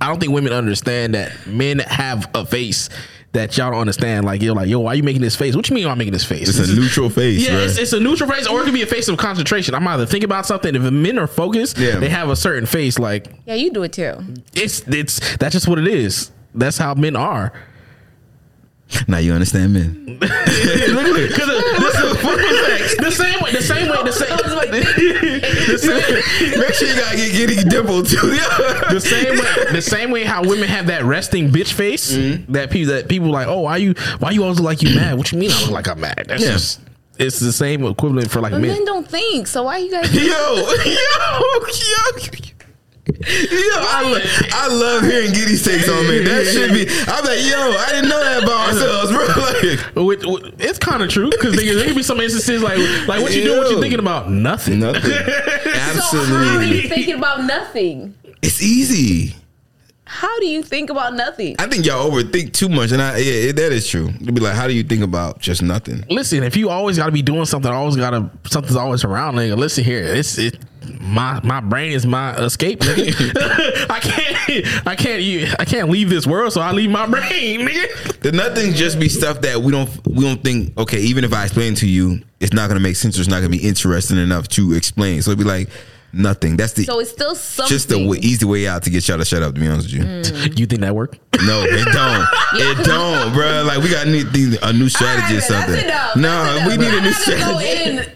I 0.00 0.08
don't 0.08 0.20
think 0.20 0.32
women 0.32 0.52
understand 0.52 1.14
that 1.14 1.46
men 1.46 1.80
have 1.80 2.30
a 2.34 2.46
face 2.46 2.88
that 3.32 3.56
y'all 3.56 3.70
don't 3.70 3.80
understand. 3.80 4.24
Like 4.24 4.40
you're 4.42 4.54
like, 4.54 4.68
yo, 4.68 4.80
why 4.80 4.94
you 4.94 5.02
making 5.02 5.20
this 5.22 5.36
face? 5.36 5.54
What 5.54 5.68
you 5.68 5.74
mean 5.74 5.86
I'm 5.86 5.98
making 5.98 6.12
this 6.14 6.24
face? 6.24 6.48
It's 6.48 6.58
This 6.58 6.68
a 6.68 6.72
is- 6.72 6.78
neutral 6.78 7.10
face, 7.10 7.46
Yeah, 7.46 7.54
right? 7.56 7.62
it's, 7.64 7.78
it's 7.78 7.92
a 7.92 8.00
neutral 8.00 8.30
face, 8.30 8.46
or 8.46 8.60
it 8.60 8.64
could 8.64 8.72
be 8.74 8.82
a 8.82 8.86
face 8.86 9.08
of 9.08 9.18
concentration. 9.18 9.74
I'm 9.74 9.86
either 9.86 10.06
thinking 10.06 10.24
about 10.26 10.46
something. 10.46 10.74
If 10.74 10.82
men 10.82 11.18
are 11.18 11.26
focused, 11.26 11.76
Yeah. 11.78 11.98
they 11.98 12.08
have 12.08 12.30
a 12.30 12.36
certain 12.36 12.66
face. 12.66 12.98
Like 12.98 13.26
Yeah, 13.46 13.54
you 13.54 13.70
do 13.70 13.82
it 13.82 13.92
too. 13.92 14.14
it's 14.54 14.80
it's 14.88 15.36
that's 15.36 15.52
just 15.52 15.68
what 15.68 15.78
it 15.78 15.86
is. 15.88 16.30
That's 16.54 16.78
how 16.78 16.94
men 16.94 17.16
are. 17.16 17.52
now 19.06 19.18
you 19.18 19.32
understand 19.34 19.74
men. 19.74 20.18
Because 21.28 21.48
the 22.20 23.10
same 23.10 23.40
way, 23.42 23.52
the 23.52 23.62
same 23.62 23.88
way, 23.88 24.02
the 24.02 24.12
same, 24.12 24.36
the 25.68 25.78
same, 25.78 26.60
Make 26.60 26.74
sure 26.74 26.88
you 26.88 26.94
gotta 26.96 27.16
get 27.16 27.32
Giddy 27.32 27.64
dimple 27.68 28.02
too. 28.02 28.16
the 28.90 29.00
same 29.00 29.38
way, 29.38 29.72
the 29.72 29.82
same 29.82 30.10
way 30.10 30.24
how 30.24 30.42
women 30.42 30.68
have 30.68 30.86
that 30.88 31.04
resting 31.04 31.50
bitch 31.50 31.72
face 31.72 31.98
Mm-hmm. 32.16 32.52
that 32.52 32.70
people 32.70 32.92
that 32.94 33.08
people 33.08 33.30
like, 33.30 33.46
oh, 33.48 33.60
why 33.60 33.76
you 33.76 33.94
why 34.18 34.30
you 34.30 34.42
always 34.42 34.58
look 34.58 34.66
like 34.66 34.82
you 34.82 34.94
mad? 34.94 35.16
What 35.18 35.30
you 35.32 35.38
mean 35.38 35.50
I 35.52 35.60
look 35.62 35.70
like 35.70 35.88
I'm 35.88 36.00
mad? 36.00 36.24
That's 36.28 36.42
Yeah. 36.42 36.52
just 36.52 36.80
it's 37.18 37.40
the 37.40 37.52
same 37.52 37.84
equivalent 37.84 38.30
for 38.30 38.40
like 38.40 38.52
But 38.52 38.60
men. 38.60 38.70
men 38.70 38.84
don't 38.84 39.08
think. 39.08 39.46
So 39.48 39.64
why 39.64 39.78
you 39.78 39.90
guys? 39.90 40.12
yo, 40.14 40.22
yo, 40.22 40.64
yo. 40.84 42.57
Yo, 43.08 43.24
I, 43.24 44.02
lo- 44.04 44.48
I 44.52 44.68
love 44.68 45.02
hearing 45.04 45.32
Giddy's 45.32 45.64
takes 45.64 45.88
on 45.88 46.06
me. 46.06 46.18
That 46.20 46.46
should 46.46 46.72
be. 46.72 46.86
I'm 47.10 47.24
like, 47.24 47.40
yo, 47.44 47.76
I 47.76 47.88
didn't 47.90 48.08
know 48.10 48.20
that 48.22 48.42
about 48.42 48.68
ourselves, 48.68 49.10
bro. 49.10 49.26
Like, 49.98 50.06
With- 50.06 50.24
with- 50.24 50.60
it's 50.60 50.78
kind 50.78 51.02
of 51.02 51.08
true 51.08 51.30
because 51.30 51.56
there 51.56 51.84
could 51.84 51.96
be 51.96 52.02
some 52.02 52.20
instances 52.20 52.62
like 52.62 52.78
like 53.08 53.22
what 53.22 53.34
you 53.34 53.42
doing? 53.44 53.58
What 53.58 53.68
you 53.70 53.76
Yo. 53.76 53.80
thinking 53.80 53.98
about? 53.98 54.30
Nothing. 54.30 54.80
nothing. 54.80 55.02
So 55.98 56.16
how 56.18 56.34
are 56.36 56.38
Absolutely, 56.38 56.82
you 56.82 56.88
thinking 56.88 57.14
about 57.14 57.44
nothing? 57.44 58.14
it's 58.42 58.62
easy. 58.62 59.34
How 60.10 60.40
do 60.40 60.46
you 60.46 60.62
think 60.62 60.88
about 60.88 61.12
nothing? 61.14 61.54
I 61.58 61.66
think 61.66 61.84
y'all 61.84 62.10
overthink 62.10 62.54
too 62.54 62.70
much, 62.70 62.92
and 62.92 63.02
I 63.02 63.18
yeah, 63.18 63.52
that 63.52 63.72
is 63.72 63.86
true. 63.86 64.08
It'd 64.08 64.34
be 64.34 64.40
like, 64.40 64.54
how 64.54 64.66
do 64.66 64.72
you 64.72 64.82
think 64.82 65.02
about 65.02 65.38
just 65.38 65.60
nothing? 65.62 66.02
Listen, 66.08 66.42
if 66.42 66.56
you 66.56 66.70
always 66.70 66.96
got 66.96 67.06
to 67.06 67.12
be 67.12 67.20
doing 67.20 67.44
something, 67.44 67.70
always 67.70 67.94
got 67.94 68.10
to 68.10 68.30
something's 68.48 68.74
always 68.76 69.04
around, 69.04 69.34
nigga. 69.34 69.54
Listen 69.58 69.84
here, 69.84 70.02
it's 70.02 70.38
it. 70.38 70.58
My 71.02 71.40
my 71.44 71.60
brain 71.60 71.92
is 71.92 72.06
my 72.06 72.34
escape. 72.36 72.80
Nigga. 72.80 73.86
I 73.90 74.00
can't 74.00 74.86
I 74.86 74.96
can't 74.96 75.60
I 75.60 75.64
can't 75.66 75.90
leave 75.90 76.08
this 76.08 76.26
world, 76.26 76.54
so 76.54 76.62
I 76.62 76.72
leave 76.72 76.90
my 76.90 77.06
brain, 77.06 77.60
nigga. 77.68 78.20
The 78.20 78.32
nothing 78.32 78.72
just 78.72 78.98
be 78.98 79.10
stuff 79.10 79.42
that 79.42 79.60
we 79.60 79.72
don't 79.72 79.90
we 80.08 80.24
don't 80.24 80.42
think. 80.42 80.76
Okay, 80.78 81.00
even 81.00 81.24
if 81.24 81.34
I 81.34 81.44
explain 81.44 81.74
to 81.76 81.86
you, 81.86 82.22
it's 82.40 82.54
not 82.54 82.68
gonna 82.68 82.80
make 82.80 82.96
sense. 82.96 83.18
or 83.18 83.20
It's 83.20 83.28
not 83.28 83.36
gonna 83.40 83.50
be 83.50 83.58
interesting 83.58 84.16
enough 84.16 84.48
to 84.48 84.72
explain. 84.72 85.20
So 85.20 85.32
it'd 85.32 85.38
be 85.38 85.44
like 85.44 85.68
nothing. 86.12 86.56
That's 86.56 86.72
the 86.72 86.84
So 86.84 87.00
it's 87.00 87.10
still 87.10 87.34
something. 87.34 87.68
just 87.70 87.88
the 87.88 87.98
w- 87.98 88.20
easy 88.22 88.44
way 88.44 88.66
out 88.66 88.82
to 88.84 88.90
get 88.90 89.06
y'all 89.08 89.18
to 89.18 89.24
shut 89.24 89.42
up. 89.42 89.54
To 89.54 89.60
be 89.60 89.66
honest 89.68 89.92
with 89.92 89.94
you, 89.94 90.02
Mm. 90.08 90.58
You 90.58 90.66
think 90.66 90.80
that 90.82 90.94
work? 90.94 91.18
no, 91.44 91.62
it 91.62 91.84
don't. 91.92 92.26
It 92.54 92.84
don't, 92.84 93.32
bro. 93.34 93.64
Like 93.66 93.82
we 93.82 93.90
got 93.90 94.06
need 94.06 94.32
need 94.32 94.58
a 94.62 94.72
new 94.72 94.88
strategy 94.88 95.36
or 95.36 95.40
something. 95.42 95.74
That's. 95.86 96.16
No, 96.16 96.44
That's 96.44 96.66
we 96.70 96.76
need 96.76 96.94
a 96.94 97.00
new 97.00 97.10
not 97.10 97.26
gonna 97.26 97.52
go 97.52 97.58
strategy. 97.58 97.90
in 98.00 98.12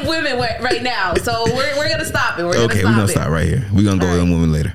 in 0.00 0.06
women 0.08 0.38
right 0.38 0.82
now. 0.82 1.14
So 1.14 1.44
we're, 1.46 1.76
we're 1.76 1.88
gonna 1.90 2.04
stop 2.04 2.38
it. 2.38 2.44
We're 2.44 2.52
gonna 2.54 2.64
Okay, 2.64 2.80
stop 2.80 2.90
we're 2.90 2.96
gonna 2.96 3.04
it. 3.04 3.08
stop 3.08 3.28
right 3.28 3.46
here. 3.46 3.66
We're 3.72 3.84
gonna 3.84 3.98
go 4.00 4.06
Alright. 4.06 4.22
in 4.22 4.30
women 4.32 4.52
later. 4.52 4.74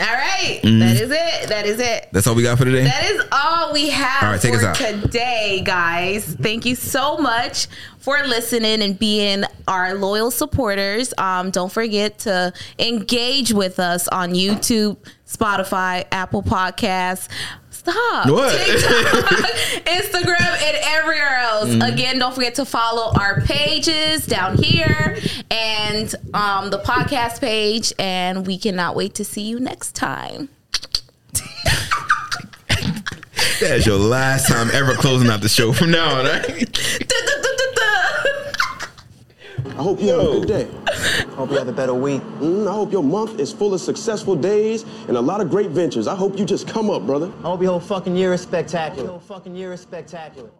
All 0.00 0.06
right, 0.06 0.60
Mm. 0.62 0.78
that 0.78 0.96
is 1.00 1.10
it. 1.10 1.48
That 1.48 1.66
is 1.66 1.80
it. 1.80 2.08
That's 2.12 2.26
all 2.28 2.36
we 2.36 2.44
got 2.44 2.56
for 2.56 2.64
today. 2.64 2.84
That 2.84 3.04
is 3.10 3.20
all 3.32 3.72
we 3.72 3.90
have 3.90 4.22
All 4.22 4.30
right, 4.30 4.40
take 4.40 4.54
for 4.54 4.64
us 4.64 4.80
out. 4.80 5.02
today, 5.02 5.60
guys. 5.64 6.24
Thank 6.40 6.64
you 6.64 6.76
so 6.76 7.16
much 7.18 7.66
for 7.98 8.16
listening 8.24 8.80
and 8.80 8.96
being 8.96 9.42
our 9.66 9.94
loyal 9.94 10.30
supporters. 10.30 11.12
Um, 11.18 11.50
don't 11.50 11.72
forget 11.72 12.20
to 12.20 12.52
engage 12.78 13.52
with 13.52 13.80
us 13.80 14.06
on 14.08 14.34
YouTube, 14.34 14.98
Spotify, 15.26 16.04
Apple 16.12 16.44
Podcasts. 16.44 17.26
Stop. 17.88 18.28
What? 18.30 18.54
TikTok, 18.66 19.24
Instagram, 19.86 20.62
and 20.62 20.76
everywhere 20.82 21.38
else. 21.38 21.70
Mm. 21.70 21.92
Again, 21.92 22.18
don't 22.18 22.34
forget 22.34 22.56
to 22.56 22.64
follow 22.64 23.12
our 23.18 23.40
pages 23.42 24.26
down 24.26 24.58
here 24.58 25.16
and 25.50 26.14
um, 26.34 26.70
the 26.70 26.78
podcast 26.78 27.40
page. 27.40 27.92
And 27.98 28.46
we 28.46 28.58
cannot 28.58 28.94
wait 28.94 29.14
to 29.14 29.24
see 29.24 29.42
you 29.42 29.58
next 29.58 29.94
time. 29.94 30.50
That's 33.60 33.86
your 33.86 33.98
last 33.98 34.48
time 34.48 34.68
ever 34.72 34.94
closing 34.94 35.30
out 35.30 35.40
the 35.40 35.48
show 35.48 35.72
from 35.72 35.90
now 35.90 36.18
on, 36.18 36.26
right? 36.26 36.78
I 39.78 39.82
hope 39.82 40.00
you 40.00 40.08
have 40.08 40.18
a 40.18 40.40
good 40.40 40.48
day. 40.48 40.68
Hope 41.36 41.52
you 41.52 41.56
have 41.56 41.68
a 41.68 41.72
better 41.72 41.94
week. 41.94 42.20
Mm, 42.40 42.66
I 42.66 42.72
hope 42.72 42.90
your 42.90 43.04
month 43.04 43.38
is 43.38 43.52
full 43.52 43.72
of 43.72 43.80
successful 43.80 44.34
days 44.34 44.84
and 45.06 45.16
a 45.16 45.20
lot 45.20 45.40
of 45.40 45.50
great 45.50 45.70
ventures. 45.70 46.08
I 46.08 46.16
hope 46.16 46.36
you 46.36 46.44
just 46.44 46.66
come 46.66 46.90
up, 46.90 47.06
brother. 47.06 47.30
I 47.38 47.42
hope 47.42 47.62
your 47.62 47.70
whole 47.70 47.80
fucking 47.80 48.16
year 48.16 48.32
is 48.32 48.40
spectacular. 48.40 49.04
Your 49.04 49.10
whole 49.12 49.20
fucking 49.20 49.54
year 49.54 49.72
is 49.72 49.80
spectacular. 49.80 50.50